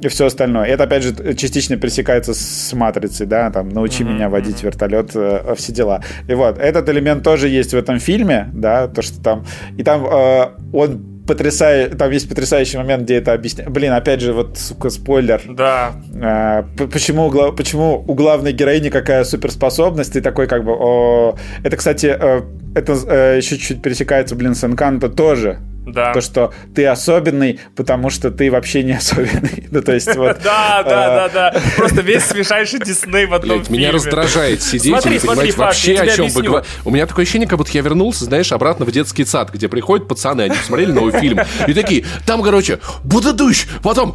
и 0.00 0.08
все 0.08 0.26
остальное. 0.26 0.66
Это, 0.66 0.84
опять 0.84 1.02
же, 1.02 1.34
частично 1.34 1.76
пересекается 1.76 2.34
с 2.34 2.72
матрицей, 2.72 3.26
да, 3.26 3.50
там, 3.50 3.68
научи 3.68 4.04
меня 4.04 4.28
водить 4.28 4.62
вертолет, 4.62 5.10
все 5.10 5.72
дела. 5.72 6.02
И 6.28 6.34
вот, 6.34 6.58
этот 6.58 6.88
элемент 6.88 7.22
тоже 7.22 7.48
есть 7.48 7.72
в 7.72 7.76
этом 7.76 7.98
фильме, 7.98 8.50
да, 8.52 8.88
то, 8.88 9.02
что 9.02 9.22
там... 9.22 9.44
И 9.76 9.82
там 9.82 10.06
э, 10.06 10.48
он 10.72 11.12
потрясающий, 11.26 11.96
там 11.96 12.10
есть 12.10 12.28
потрясающий 12.28 12.78
момент, 12.78 13.04
где 13.04 13.16
это 13.16 13.32
объясняет. 13.32 13.70
Блин, 13.70 13.92
опять 13.92 14.20
же, 14.20 14.32
вот, 14.32 14.58
сука, 14.58 14.90
спойлер. 14.90 15.40
Да. 15.48 15.92
А, 16.20 16.64
почему, 16.76 17.30
почему 17.52 18.04
у 18.06 18.14
главной 18.14 18.52
героини 18.52 18.88
какая 18.88 19.24
суперспособность, 19.24 20.16
и 20.16 20.20
такой 20.20 20.46
как 20.46 20.64
бы, 20.64 20.72
о... 20.72 21.36
Это, 21.62 21.76
кстати, 21.76 22.06
э, 22.06 22.42
это 22.74 22.92
э, 23.06 23.36
еще 23.38 23.56
чуть-чуть 23.56 23.82
пересекается, 23.82 24.34
блин, 24.34 24.54
с 24.54 24.64
Энканто 24.64 25.08
тоже. 25.08 25.58
Да. 25.86 26.12
То, 26.12 26.20
что 26.20 26.52
ты 26.74 26.86
особенный, 26.86 27.60
потому 27.74 28.10
что 28.10 28.30
ты 28.30 28.50
вообще 28.50 28.82
не 28.82 28.92
особенный. 28.92 29.66
Ну, 29.72 29.80
то 29.80 29.92
есть 29.92 30.14
вот... 30.16 30.38
Да, 30.44 30.82
да, 30.82 31.28
да, 31.28 31.28
да. 31.28 31.60
Просто 31.76 32.02
весь 32.02 32.24
свежайший 32.24 32.80
Дисней 32.80 33.26
в 33.26 33.34
одном 33.34 33.64
фильме. 33.64 33.78
Меня 33.78 33.92
раздражает 33.92 34.62
сидеть 34.62 35.06
и 35.06 35.08
не 35.08 35.18
понимать 35.18 35.56
вообще, 35.56 35.94
о 35.94 36.06
чем 36.08 36.28
вы 36.28 36.42
говорите. 36.42 36.70
У 36.84 36.90
меня 36.90 37.06
такое 37.06 37.24
ощущение, 37.24 37.48
как 37.48 37.58
будто 37.58 37.70
я 37.72 37.80
вернулся, 37.80 38.24
знаешь, 38.24 38.52
обратно 38.52 38.84
в 38.84 38.92
детский 38.92 39.24
сад, 39.24 39.50
где 39.52 39.68
приходят 39.68 40.08
пацаны, 40.08 40.42
они 40.42 40.56
посмотрели 40.56 40.92
новый 40.92 41.18
фильм, 41.18 41.40
и 41.66 41.72
такие, 41.72 42.04
там, 42.26 42.42
короче, 42.42 42.80
будадущ, 43.04 43.66
потом 43.82 44.14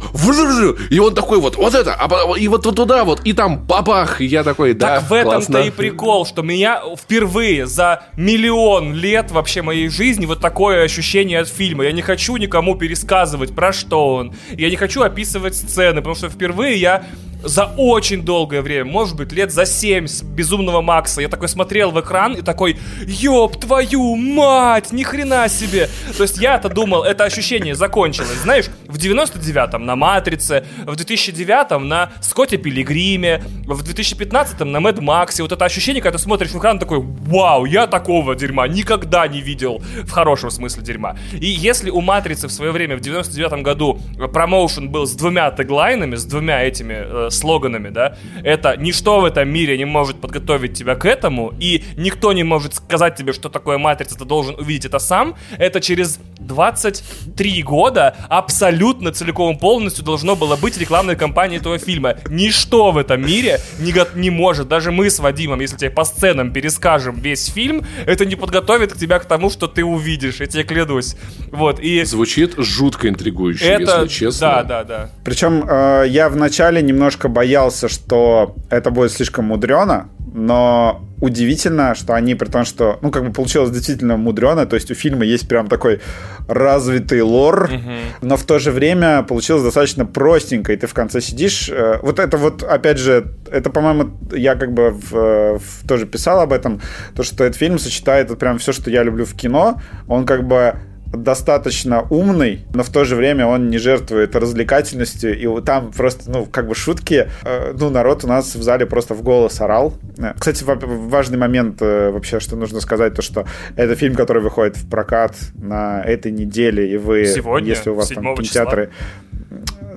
и 0.90 0.98
он 0.98 1.14
такой 1.14 1.40
вот, 1.40 1.56
вот 1.56 1.74
это, 1.74 1.98
и 2.38 2.48
вот 2.48 2.62
туда 2.62 3.04
вот, 3.04 3.20
и 3.24 3.32
там 3.32 3.58
бабах, 3.58 4.20
и 4.20 4.26
я 4.26 4.44
такой, 4.44 4.74
да, 4.74 5.00
Так 5.00 5.10
в 5.10 5.12
этом-то 5.12 5.60
и 5.60 5.70
прикол, 5.70 6.26
что 6.26 6.42
меня 6.42 6.80
впервые 6.96 7.66
за 7.66 8.04
миллион 8.16 8.94
лет 8.94 9.30
вообще 9.30 9.62
моей 9.62 9.88
жизни 9.88 10.26
вот 10.26 10.40
такое 10.40 10.84
ощущение 10.84 11.40
от 11.40 11.48
фильма. 11.58 11.84
Я 11.84 11.92
не 11.92 12.02
хочу 12.02 12.36
никому 12.36 12.76
пересказывать, 12.76 13.54
про 13.54 13.72
что 13.72 14.14
он. 14.14 14.32
Я 14.56 14.70
не 14.70 14.76
хочу 14.76 15.02
описывать 15.02 15.56
сцены, 15.56 15.96
потому 15.96 16.14
что 16.14 16.28
впервые 16.28 16.76
я 16.76 17.04
за 17.42 17.66
очень 17.76 18.22
долгое 18.22 18.62
время, 18.62 18.90
может 18.90 19.16
быть, 19.16 19.32
лет 19.32 19.52
за 19.52 19.66
7 19.66 20.06
с 20.06 20.22
Безумного 20.22 20.80
Макса, 20.80 21.20
я 21.20 21.28
такой 21.28 21.48
смотрел 21.48 21.90
в 21.90 22.00
экран 22.00 22.34
и 22.34 22.42
такой, 22.42 22.78
ёб 23.06 23.58
твою 23.60 24.16
мать, 24.16 24.92
ни 24.92 25.02
хрена 25.02 25.48
себе. 25.48 25.88
То 26.16 26.24
есть 26.24 26.38
я-то 26.38 26.68
думал, 26.68 27.04
это 27.04 27.24
ощущение 27.24 27.74
закончилось. 27.74 28.38
Знаешь, 28.42 28.66
в 28.86 28.96
99-м 28.96 29.84
на 29.84 29.96
Матрице, 29.96 30.64
в 30.84 30.92
2009-м 30.92 31.88
на 31.88 32.10
Скотте 32.20 32.56
Пилигриме, 32.56 33.42
в 33.66 33.82
2015-м 33.82 34.70
на 34.70 34.80
Мэд 34.80 35.00
Максе. 35.00 35.42
Вот 35.42 35.52
это 35.52 35.64
ощущение, 35.64 36.02
когда 36.02 36.18
ты 36.18 36.22
смотришь 36.24 36.50
в 36.50 36.58
экран, 36.58 36.78
такой, 36.78 37.00
вау, 37.00 37.64
я 37.64 37.86
такого 37.86 38.34
дерьма 38.34 38.66
никогда 38.68 39.28
не 39.28 39.40
видел 39.40 39.82
в 40.04 40.10
хорошем 40.10 40.50
смысле 40.50 40.82
дерьма. 40.82 41.16
И 41.32 41.46
если 41.46 41.90
у 41.90 42.00
Матрицы 42.00 42.48
в 42.48 42.52
свое 42.52 42.72
время, 42.72 42.96
в 42.96 43.00
99-м 43.00 43.62
году, 43.62 44.00
промоушен 44.32 44.90
был 44.90 45.06
с 45.06 45.12
двумя 45.12 45.50
теглайнами, 45.50 46.16
с 46.16 46.24
двумя 46.24 46.62
этими 46.62 47.27
э, 47.28 47.30
слоганами, 47.30 47.90
да, 47.90 48.16
это 48.42 48.76
ничто 48.76 49.20
в 49.20 49.24
этом 49.24 49.48
мире 49.48 49.78
не 49.78 49.84
может 49.84 50.20
подготовить 50.20 50.74
тебя 50.74 50.94
к 50.94 51.04
этому, 51.04 51.54
и 51.58 51.84
никто 51.96 52.32
не 52.32 52.44
может 52.44 52.74
сказать 52.74 53.16
тебе, 53.16 53.32
что 53.32 53.48
такое 53.48 53.78
матрица, 53.78 54.18
ты 54.18 54.24
должен 54.24 54.54
увидеть 54.56 54.86
это 54.86 54.98
сам, 54.98 55.36
это 55.58 55.80
через 55.80 56.18
23 56.40 57.62
года 57.62 58.16
абсолютно 58.28 59.12
целиком 59.12 59.58
полностью 59.58 60.04
должно 60.04 60.36
было 60.36 60.56
быть 60.56 60.78
рекламной 60.78 61.16
кампанией 61.16 61.60
этого 61.60 61.78
фильма. 61.78 62.16
Ничто 62.28 62.90
в 62.90 62.98
этом 62.98 63.24
мире 63.24 63.60
не, 63.78 63.92
не 64.18 64.30
может, 64.30 64.68
даже 64.68 64.92
мы 64.92 65.10
с 65.10 65.18
Вадимом, 65.18 65.60
если 65.60 65.76
тебе 65.76 65.90
по 65.90 66.04
сценам 66.04 66.52
перескажем 66.52 67.20
весь 67.20 67.46
фильм, 67.46 67.84
это 68.06 68.24
не 68.24 68.36
подготовит 68.36 68.94
тебя 68.94 69.18
к 69.18 69.26
тому, 69.26 69.50
что 69.50 69.66
ты 69.66 69.84
увидишь, 69.84 70.40
я 70.40 70.46
тебе 70.46 70.64
клянусь. 70.64 71.16
Вот, 71.50 71.80
и... 71.80 72.04
Звучит 72.04 72.54
жутко 72.56 73.08
интригующе, 73.08 73.64
это... 73.64 74.02
если 74.02 74.06
честно. 74.08 74.48
Да, 74.48 74.62
да, 74.62 74.84
да. 74.84 75.10
Причем 75.24 75.64
э, 75.68 76.04
я 76.08 76.28
вначале 76.28 76.82
немножко 76.82 77.17
немножко 77.18 77.28
боялся, 77.28 77.88
что 77.88 78.54
это 78.70 78.90
будет 78.90 79.12
слишком 79.12 79.46
мудрено, 79.46 80.08
но 80.34 81.00
удивительно, 81.20 81.94
что 81.94 82.14
они, 82.14 82.34
при 82.34 82.48
том, 82.48 82.64
что, 82.64 82.98
ну, 83.02 83.10
как 83.10 83.24
бы 83.24 83.32
получилось 83.32 83.70
действительно 83.70 84.16
мудрено, 84.16 84.66
то 84.66 84.76
есть 84.76 84.90
у 84.90 84.94
фильма 84.94 85.24
есть 85.24 85.48
прям 85.48 85.66
такой 85.68 86.00
развитый 86.48 87.22
лор, 87.22 87.70
mm-hmm. 87.70 87.98
но 88.22 88.36
в 88.36 88.44
то 88.44 88.58
же 88.58 88.70
время 88.70 89.22
получилось 89.22 89.62
достаточно 89.62 90.06
простенько, 90.06 90.72
и 90.72 90.76
ты 90.76 90.86
в 90.86 90.94
конце 90.94 91.20
сидишь. 91.20 91.70
Э, 91.70 91.98
вот 92.02 92.18
это 92.18 92.36
вот, 92.36 92.62
опять 92.62 92.98
же, 92.98 93.24
это, 93.50 93.70
по-моему, 93.70 94.10
я 94.32 94.54
как 94.54 94.72
бы 94.72 94.90
в, 94.90 95.58
в, 95.58 95.88
тоже 95.88 96.06
писал 96.06 96.40
об 96.40 96.52
этом, 96.52 96.80
то, 97.16 97.22
что 97.22 97.44
этот 97.44 97.58
фильм 97.58 97.78
сочетает 97.78 98.30
вот 98.30 98.38
прям 98.38 98.58
все, 98.58 98.72
что 98.72 98.90
я 98.90 99.02
люблю 99.02 99.24
в 99.24 99.34
кино, 99.34 99.80
он 100.06 100.24
как 100.24 100.46
бы 100.46 100.74
достаточно 101.12 102.06
умный, 102.10 102.64
но 102.74 102.82
в 102.82 102.90
то 102.90 103.04
же 103.04 103.16
время 103.16 103.46
он 103.46 103.70
не 103.70 103.78
жертвует 103.78 104.36
развлекательностью, 104.36 105.38
и 105.38 105.62
там 105.62 105.92
просто, 105.92 106.30
ну, 106.30 106.46
как 106.46 106.68
бы 106.68 106.74
шутки, 106.74 107.28
э, 107.44 107.74
ну, 107.78 107.90
народ 107.90 108.24
у 108.24 108.28
нас 108.28 108.54
в 108.54 108.62
зале 108.62 108.86
просто 108.86 109.14
в 109.14 109.22
голос 109.22 109.60
орал. 109.60 109.94
Э, 110.18 110.34
кстати, 110.38 110.64
важный 110.64 111.38
момент 111.38 111.80
э, 111.80 112.10
вообще, 112.10 112.40
что 112.40 112.56
нужно 112.56 112.80
сказать, 112.80 113.14
то, 113.14 113.22
что 113.22 113.46
это 113.76 113.94
фильм, 113.94 114.14
который 114.14 114.42
выходит 114.42 114.76
в 114.76 114.88
прокат 114.88 115.34
на 115.54 116.02
этой 116.02 116.32
неделе, 116.32 116.92
и 116.92 116.96
вы, 116.96 117.26
Сегодня, 117.26 117.70
если 117.70 117.90
у 117.90 117.94
вас 117.94 118.08
там 118.08 118.34
кинотеатры, 118.34 118.90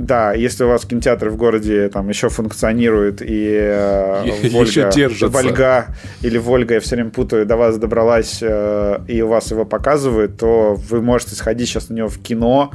да, 0.05 0.33
если 0.33 0.63
у 0.63 0.67
вас 0.67 0.85
кинотеатры 0.85 1.29
в 1.29 1.37
городе 1.37 1.89
там 1.89 2.09
еще 2.09 2.29
функционируют 2.29 3.21
и 3.21 3.57
э, 3.61 4.49
Вольга, 4.49 4.89
еще. 4.89 5.27
Вольга 5.27 5.95
или 6.21 6.37
Вольга, 6.37 6.75
я 6.75 6.79
все 6.79 6.95
время 6.95 7.11
путаю, 7.11 7.45
до 7.45 7.57
вас 7.57 7.77
добралась 7.77 8.39
э, 8.41 8.99
и 9.07 9.21
у 9.21 9.27
вас 9.27 9.51
его 9.51 9.65
показывают, 9.65 10.37
то 10.37 10.75
вы 10.75 11.01
можете 11.01 11.35
сходить 11.35 11.69
сейчас 11.69 11.89
на 11.89 11.95
него 11.95 12.07
в 12.07 12.21
кино. 12.21 12.71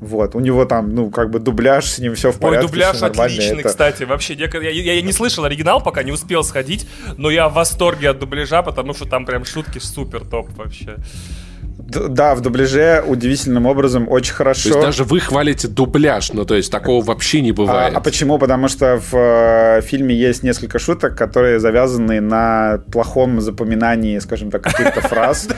Вот, 0.00 0.34
у 0.34 0.40
него 0.40 0.64
там, 0.64 0.92
ну, 0.92 1.10
как 1.10 1.30
бы 1.30 1.38
дубляж, 1.38 1.86
с 1.86 1.98
ним 2.00 2.16
все 2.16 2.32
в 2.32 2.38
порядке. 2.40 2.66
Ой, 2.66 2.66
дубляж 2.66 3.02
отличный, 3.02 3.60
это... 3.60 3.68
кстати, 3.68 4.02
вообще. 4.02 4.34
Я, 4.34 4.48
я, 4.48 4.94
я 4.94 5.00
не 5.00 5.12
слышал 5.12 5.44
оригинал, 5.44 5.80
пока 5.80 6.02
не 6.02 6.10
успел 6.10 6.42
сходить, 6.42 6.88
но 7.16 7.30
я 7.30 7.48
в 7.48 7.54
восторге 7.54 8.10
от 8.10 8.18
дубляжа, 8.18 8.62
потому 8.62 8.94
что 8.94 9.04
там 9.04 9.24
прям 9.24 9.44
шутки 9.44 9.78
супер 9.78 10.24
топ 10.24 10.50
вообще. 10.56 10.96
Да, 11.92 12.34
в 12.34 12.40
дубляже 12.40 13.02
удивительным 13.06 13.66
образом 13.66 14.08
очень 14.08 14.34
хорошо. 14.34 14.62
То 14.62 14.68
есть 14.68 14.80
даже 14.80 15.04
вы 15.04 15.20
хвалите 15.20 15.68
дубляж, 15.68 16.32
ну 16.32 16.44
то 16.44 16.54
есть 16.54 16.70
такого 16.70 17.04
вообще 17.04 17.40
не 17.40 17.52
бывает. 17.52 17.94
А, 17.94 17.98
а 17.98 18.00
почему? 18.00 18.38
Потому 18.38 18.68
что 18.68 19.00
в 19.10 19.14
э, 19.14 19.80
фильме 19.82 20.14
есть 20.14 20.42
несколько 20.42 20.78
шуток, 20.78 21.16
которые 21.16 21.58
завязаны 21.58 22.20
на 22.20 22.82
плохом 22.90 23.40
запоминании, 23.40 24.18
скажем 24.18 24.50
так, 24.50 24.62
каких-то 24.62 25.00
фраз. 25.08 25.48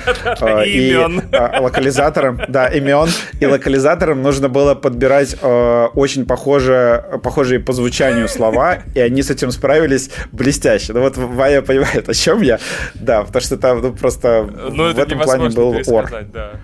Э, 0.40 0.66
и 0.66 0.92
э, 0.92 1.60
локализаторам, 1.60 2.40
да, 2.48 2.66
имен. 2.68 3.08
И 3.40 3.46
локализаторам 3.46 4.22
нужно 4.22 4.48
было 4.48 4.74
подбирать 4.74 5.36
э, 5.40 5.86
очень 5.94 6.26
похожие 6.26 7.60
по 7.60 7.72
звучанию 7.72 8.28
слова, 8.28 8.78
и 8.94 9.00
они 9.00 9.22
с 9.22 9.30
этим 9.30 9.50
справились 9.50 10.10
блестяще. 10.32 10.92
Ну 10.92 11.00
вот 11.00 11.16
Ваня 11.16 11.62
понимает, 11.62 12.08
о 12.08 12.14
чем 12.14 12.42
я. 12.42 12.58
Да, 12.94 13.22
потому 13.22 13.42
что 13.42 13.56
там 13.56 13.80
ну, 13.80 13.92
просто 13.92 14.48
ну, 14.72 14.92
в 14.92 14.98
этом 14.98 15.20
плане 15.20 15.48
был 15.50 15.76
ор 15.86 16.23
сказать, 16.24 16.30
да. 16.32 16.60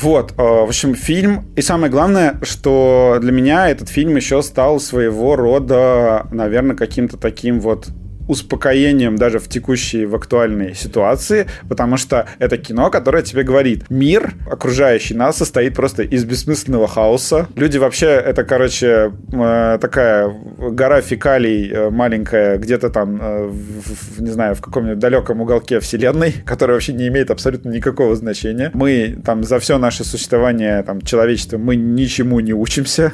Вот, 0.00 0.32
э, 0.32 0.42
в 0.42 0.68
общем, 0.68 0.94
фильм. 0.94 1.46
И 1.56 1.62
самое 1.62 1.90
главное, 1.90 2.38
что 2.42 3.18
для 3.20 3.32
меня 3.32 3.70
этот 3.70 3.88
фильм 3.88 4.16
еще 4.16 4.42
стал 4.42 4.78
своего 4.78 5.36
рода, 5.36 6.26
наверное, 6.30 6.76
каким-то 6.76 7.16
таким 7.16 7.60
вот 7.60 7.88
успокоением 8.28 9.16
даже 9.16 9.38
в 9.38 9.48
текущей, 9.48 10.06
в 10.06 10.14
актуальной 10.14 10.74
ситуации, 10.74 11.46
потому 11.68 11.96
что 11.96 12.26
это 12.38 12.56
кино, 12.56 12.90
которое 12.90 13.22
тебе 13.22 13.42
говорит, 13.42 13.84
мир, 13.90 14.34
окружающий 14.50 15.14
нас, 15.14 15.36
состоит 15.36 15.74
просто 15.74 16.02
из 16.02 16.24
бессмысленного 16.24 16.88
хаоса. 16.88 17.48
Люди 17.54 17.78
вообще, 17.78 18.06
это, 18.06 18.44
короче, 18.44 19.12
э, 19.32 19.78
такая 19.80 20.34
гора 20.58 21.00
фекалий 21.00 21.70
э, 21.70 21.90
маленькая, 21.90 22.58
где-то 22.58 22.90
там, 22.90 23.18
э, 23.20 23.46
в, 23.48 24.22
не 24.22 24.30
знаю, 24.30 24.54
в 24.54 24.60
каком-нибудь 24.60 24.98
далеком 24.98 25.40
уголке 25.40 25.80
вселенной, 25.80 26.32
которая 26.46 26.76
вообще 26.76 26.92
не 26.92 27.08
имеет 27.08 27.30
абсолютно 27.30 27.70
никакого 27.70 28.16
значения. 28.16 28.70
Мы 28.74 29.18
там 29.24 29.44
за 29.44 29.58
все 29.58 29.78
наше 29.78 30.04
существование, 30.04 30.82
там, 30.82 31.00
человечество, 31.00 31.58
мы 31.58 31.76
ничему 31.76 32.40
не 32.40 32.52
учимся. 32.52 33.12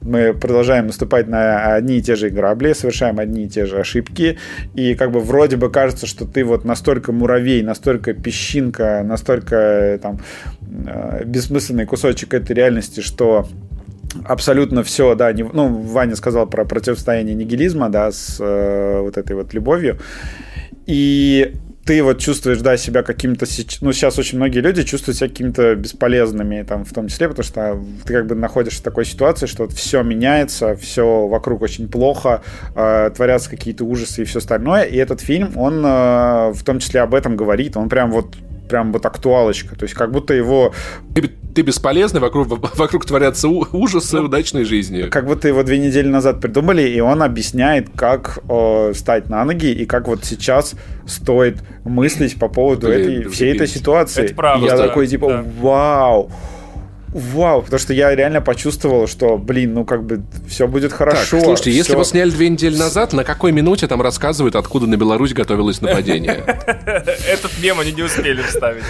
Мы 0.00 0.34
продолжаем 0.34 0.86
наступать 0.86 1.28
на 1.28 1.74
одни 1.74 1.98
и 1.98 2.02
те 2.02 2.16
же 2.16 2.30
грабли, 2.30 2.72
совершаем 2.72 3.18
одни 3.18 3.44
и 3.44 3.48
те 3.48 3.66
же 3.66 3.78
ошибки, 3.78 4.38
и 4.74 4.94
как 4.94 5.10
бы 5.10 5.20
вроде 5.20 5.56
бы 5.56 5.70
кажется, 5.70 6.06
что 6.06 6.26
ты 6.26 6.44
вот 6.44 6.64
настолько 6.64 7.12
муравей, 7.12 7.62
настолько 7.62 8.12
песчинка, 8.14 9.02
настолько 9.04 9.56
э, 9.56 9.98
там 9.98 10.18
э, 10.86 11.24
бессмысленный 11.24 11.86
кусочек 11.86 12.34
этой 12.34 12.54
реальности, 12.54 13.00
что 13.00 13.46
абсолютно 14.24 14.82
все, 14.82 15.14
да, 15.14 15.32
не, 15.32 15.42
ну, 15.42 15.68
Ваня 15.68 16.16
сказал 16.16 16.46
про 16.46 16.64
противостояние 16.64 17.34
нигилизма, 17.34 17.88
да, 17.88 18.12
с 18.12 18.38
э, 18.40 19.00
вот 19.00 19.16
этой 19.16 19.36
вот 19.36 19.54
любовью, 19.54 19.98
и 20.86 21.54
ты 21.84 22.02
вот 22.02 22.18
чувствуешь, 22.18 22.60
да, 22.60 22.76
себя 22.76 23.02
каким-то... 23.02 23.46
Ну, 23.80 23.92
сейчас 23.92 24.18
очень 24.18 24.38
многие 24.38 24.60
люди 24.60 24.82
чувствуют 24.84 25.18
себя 25.18 25.28
какими-то 25.28 25.74
бесполезными, 25.74 26.62
там, 26.62 26.84
в 26.84 26.92
том 26.92 27.08
числе, 27.08 27.28
потому 27.28 27.44
что 27.44 27.78
ты 28.04 28.14
как 28.14 28.26
бы 28.26 28.34
находишься 28.34 28.80
в 28.80 28.84
такой 28.84 29.04
ситуации, 29.04 29.46
что 29.46 29.64
вот 29.64 29.72
все 29.72 30.02
меняется, 30.02 30.76
все 30.76 31.26
вокруг 31.26 31.62
очень 31.62 31.88
плохо, 31.88 32.42
э, 32.74 33.10
творятся 33.14 33.50
какие-то 33.50 33.84
ужасы 33.84 34.22
и 34.22 34.24
все 34.24 34.38
остальное. 34.38 34.84
И 34.84 34.96
этот 34.96 35.20
фильм, 35.20 35.52
он 35.56 35.84
э, 35.84 36.52
в 36.52 36.62
том 36.64 36.78
числе 36.78 37.00
об 37.00 37.14
этом 37.14 37.36
говорит. 37.36 37.76
Он 37.76 37.88
прям 37.88 38.10
вот 38.10 38.34
прям 38.68 38.92
вот 38.92 39.04
актуалочка. 39.06 39.76
То 39.76 39.84
есть 39.84 39.94
как 39.94 40.10
будто 40.10 40.34
его 40.34 40.72
ты 41.54 41.62
бесполезный, 41.62 42.20
вокруг, 42.20 42.48
вокруг 42.76 43.06
творятся 43.06 43.48
ужасы 43.48 44.16
ну, 44.16 44.24
удачной 44.24 44.64
жизни. 44.64 45.02
Как 45.02 45.26
будто 45.26 45.48
его 45.48 45.62
две 45.62 45.78
недели 45.78 46.08
назад 46.08 46.40
придумали, 46.40 46.82
и 46.82 47.00
он 47.00 47.22
объясняет, 47.22 47.90
как 47.94 48.40
э, 48.48 48.92
встать 48.92 49.28
на 49.28 49.44
ноги, 49.44 49.70
и 49.70 49.86
как 49.86 50.08
вот 50.08 50.24
сейчас 50.24 50.74
стоит 51.06 51.58
мыслить 51.84 52.38
по 52.38 52.48
поводу 52.48 52.88
Блин, 52.88 53.20
этой, 53.20 53.30
всей 53.30 53.54
этой 53.54 53.68
ситуации. 53.68 54.24
Это 54.24 54.34
правда. 54.34 54.66
И 54.66 54.68
я 54.68 54.76
да, 54.76 54.88
такой, 54.88 55.06
типа, 55.06 55.28
да. 55.28 55.44
вау, 55.60 56.30
Вау, 57.14 57.62
потому 57.62 57.78
что 57.78 57.92
я 57.92 58.12
реально 58.12 58.40
почувствовал, 58.40 59.06
что, 59.06 59.38
блин, 59.38 59.72
ну 59.72 59.84
как 59.84 60.04
бы 60.04 60.24
все 60.48 60.66
будет 60.66 60.92
хорошо. 60.92 61.36
Так, 61.36 61.44
слушайте, 61.44 61.70
все... 61.70 61.78
если 61.78 61.94
вы 61.94 62.04
сняли 62.04 62.30
две 62.30 62.48
недели 62.48 62.76
назад, 62.76 63.12
на 63.12 63.22
какой 63.22 63.52
минуте 63.52 63.86
там 63.86 64.02
рассказывают, 64.02 64.56
откуда 64.56 64.88
на 64.88 64.96
Беларусь 64.96 65.32
готовилось 65.32 65.80
нападение? 65.80 66.42
Этот 66.84 67.52
мем 67.62 67.78
они 67.78 67.92
не 67.92 68.02
успели 68.02 68.42
вставить. 68.42 68.82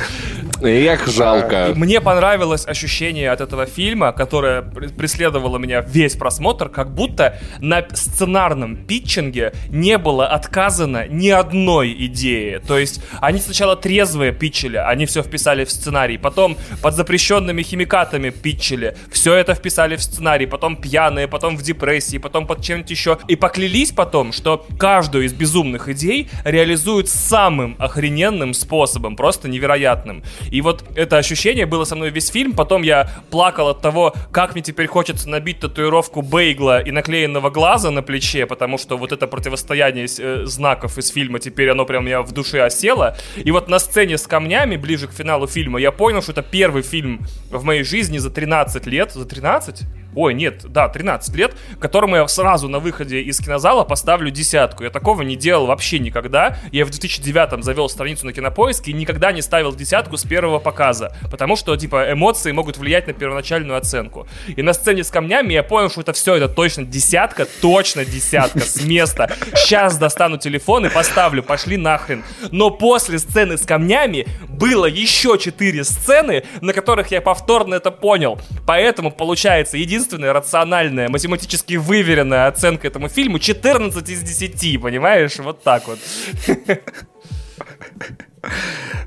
Эх, 0.63 1.07
жалко. 1.09 1.73
Мне 1.75 2.01
понравилось 2.01 2.67
ощущение 2.67 3.31
от 3.31 3.41
этого 3.41 3.67
фильма, 3.67 4.13
которое 4.13 4.63
преследовало 4.63 5.59
меня 5.59 5.81
весь 5.81 6.15
просмотр, 6.15 6.69
как 6.69 6.95
будто 6.95 7.39
на 7.61 7.85
сценарном 7.93 8.77
питчинге 8.77 9.53
не 9.69 9.99
было 9.99 10.27
отказано 10.27 11.07
ни 11.09 11.29
одной 11.29 11.95
идеи. 12.07 12.61
То 12.67 12.79
есть 12.79 13.03
они 13.21 13.41
сначала 13.41 13.77
трезвые 13.77 14.33
питчили, 14.33 14.77
они 14.77 15.07
все 15.07 15.23
вписали 15.23 15.65
в 15.65 15.71
сценарий, 15.71 16.19
потом 16.19 16.57
под 16.83 16.95
запрещенными 16.95 17.63
химикатами 17.63 18.31
питчили, 18.31 18.97
все 19.11 19.35
это 19.35 19.55
вписали 19.55 19.97
в 19.97 20.03
сценарий, 20.03 20.47
потом 20.47 20.77
пьяные, 20.77 21.29
потом 21.29 21.57
в 21.57 21.63
депрессии, 21.63 22.19
потом 22.19 22.47
под 22.47 22.63
чем-нибудь 22.63 22.91
еще. 22.91 23.19
И 23.29 23.37
поклялись 23.37 23.93
потом, 23.93 24.33
что 24.33 24.67
каждую 24.79 25.25
из 25.25 25.33
безумных 25.33 25.89
идей 25.89 26.29
реализуют 26.45 27.09
самым 27.09 27.77
охрененным 27.79 28.55
способом, 28.55 29.17
просто 29.17 29.49
невероятным. 29.49 30.23
И 30.51 30.61
вот 30.61 30.85
это 30.95 31.19
ощущение 31.19 31.67
было 31.67 31.85
со 31.85 31.97
мной 31.97 32.11
весь 32.11 32.29
фильм. 32.29 32.53
Потом 32.53 32.83
я 32.83 33.11
плакал 33.31 33.69
от 33.69 33.81
того, 33.81 34.15
как 34.33 34.55
мне 34.55 34.63
теперь 34.63 34.87
хочется 34.87 35.29
набить 35.29 35.61
татуировку 35.61 36.23
бейгла 36.23 36.81
и 36.81 36.91
наклеенного 36.91 37.51
глаза 37.51 37.91
на 37.91 38.03
плече, 38.03 38.47
потому 38.47 38.79
что 38.79 38.97
вот 38.97 39.13
это 39.13 39.27
противостояние 39.27 40.07
э, 40.19 40.43
знаков 40.47 40.99
из 40.99 41.09
фильма 41.09 41.39
теперь 41.39 41.71
оно 41.71 41.85
прям 41.85 42.05
меня 42.05 42.23
в 42.23 42.33
душе 42.33 42.63
осело. 42.63 43.17
И 43.37 43.51
вот 43.51 43.69
на 43.69 43.79
сцене 43.79 44.19
с 44.19 44.27
камнями, 44.27 44.77
ближе 44.77 45.09
к 45.09 45.13
финалу 45.13 45.47
фильма, 45.47 45.81
я 45.81 45.93
понял, 45.93 46.23
что 46.23 46.33
это 46.33 46.43
первый 46.43 46.83
фильм 46.83 47.27
в 47.51 47.65
моей 47.65 47.85
жизни 47.85 48.19
за 48.19 48.31
13 48.31 48.87
лет. 48.87 49.13
За 49.13 49.25
13? 49.25 49.83
Ой, 50.15 50.35
нет, 50.35 50.63
да, 50.65 50.89
13 50.89 51.35
лет, 51.37 51.57
которому 51.81 52.17
я 52.17 52.29
сразу 52.29 52.69
на 52.69 52.79
выходе 52.79 53.21
из 53.21 53.39
кинозала 53.39 53.85
поставлю 53.85 54.31
десятку. 54.31 54.85
Я 54.85 54.91
такого 54.91 55.23
не 55.23 55.37
делал 55.37 55.67
вообще 55.67 55.99
никогда. 55.99 56.57
Я 56.73 56.85
в 56.85 56.91
2009-м 56.91 57.63
завел 57.63 57.89
страницу 57.89 58.27
на 58.27 58.33
кинопоиске 58.33 58.91
и 58.91 58.95
никогда 58.95 59.33
не 59.33 59.43
ставил 59.43 59.75
десятку 59.75 60.17
с 60.17 60.25
первого 60.25 60.59
показа, 60.59 61.17
потому 61.31 61.57
что, 61.57 61.77
типа, 61.77 62.13
эмоции 62.13 62.53
могут 62.53 62.77
влиять 62.77 63.07
на 63.07 63.13
первоначальную 63.13 63.77
оценку. 63.77 64.27
И 64.47 64.63
на 64.63 64.73
сцене 64.73 65.05
с 65.05 65.11
камнями 65.11 65.53
я 65.53 65.63
понял, 65.63 65.91
что 65.91 66.01
это 66.01 66.13
все, 66.13 66.35
это 66.37 66.49
точно 66.49 66.85
десятка, 66.85 67.47
точно 67.61 68.05
десятка 68.05 68.61
с 68.61 68.83
места. 68.83 69.31
Сейчас 69.55 69.99
достану 69.99 70.39
телефон 70.39 70.87
и 70.87 70.91
поставлю, 70.91 71.43
пошли 71.43 71.77
нахрен. 71.77 72.25
Но 72.51 72.71
после 72.71 73.19
сцены 73.19 73.57
с 73.57 73.63
камнями 73.63 74.27
было 74.49 74.87
еще 74.87 75.39
четыре 75.39 75.85
сцены, 75.85 76.45
на 76.61 76.73
которых 76.73 77.11
я 77.11 77.21
повторно 77.21 77.75
это 77.75 77.91
понял. 77.91 78.39
Поэтому, 78.67 79.11
получается, 79.11 79.77
единственное 79.77 80.04
единственная 80.05 80.33
рациональная, 80.33 81.09
математически 81.09 81.75
выверенная 81.75 82.47
оценка 82.47 82.87
этому 82.87 83.09
фильму 83.09 83.39
14 83.39 84.09
из 84.09 84.23
10, 84.23 84.81
понимаешь? 84.81 85.37
Вот 85.39 85.63
так 85.63 85.85
вот. 85.87 85.99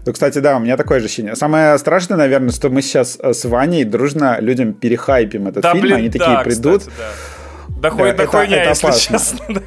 Ну, 0.05 0.13
кстати, 0.13 0.39
да, 0.39 0.57
у 0.57 0.59
меня 0.59 0.77
такое 0.77 0.99
же 0.99 1.05
ощущение. 1.05 1.35
Самое 1.35 1.77
страшное, 1.77 2.17
наверное, 2.17 2.49
что 2.49 2.69
мы 2.69 2.81
сейчас 2.81 3.19
с 3.21 3.45
Ваней 3.45 3.83
дружно 3.83 4.39
людям 4.39 4.73
перехайпим 4.73 5.47
этот 5.47 5.61
да, 5.61 5.73
фильм, 5.73 5.83
блин, 5.83 5.97
они 5.97 6.09
да, 6.09 6.19
такие 6.19 6.43
придут. 6.43 6.81
Кстати, 6.81 6.97
да 6.97 7.11
да, 7.81 7.91
хуй, 7.91 8.11
да, 8.13 8.25
хуйня, 8.25 8.57
это 8.57 8.69
если 8.69 8.87
опасно. 8.87 9.19
честно. 9.19 9.63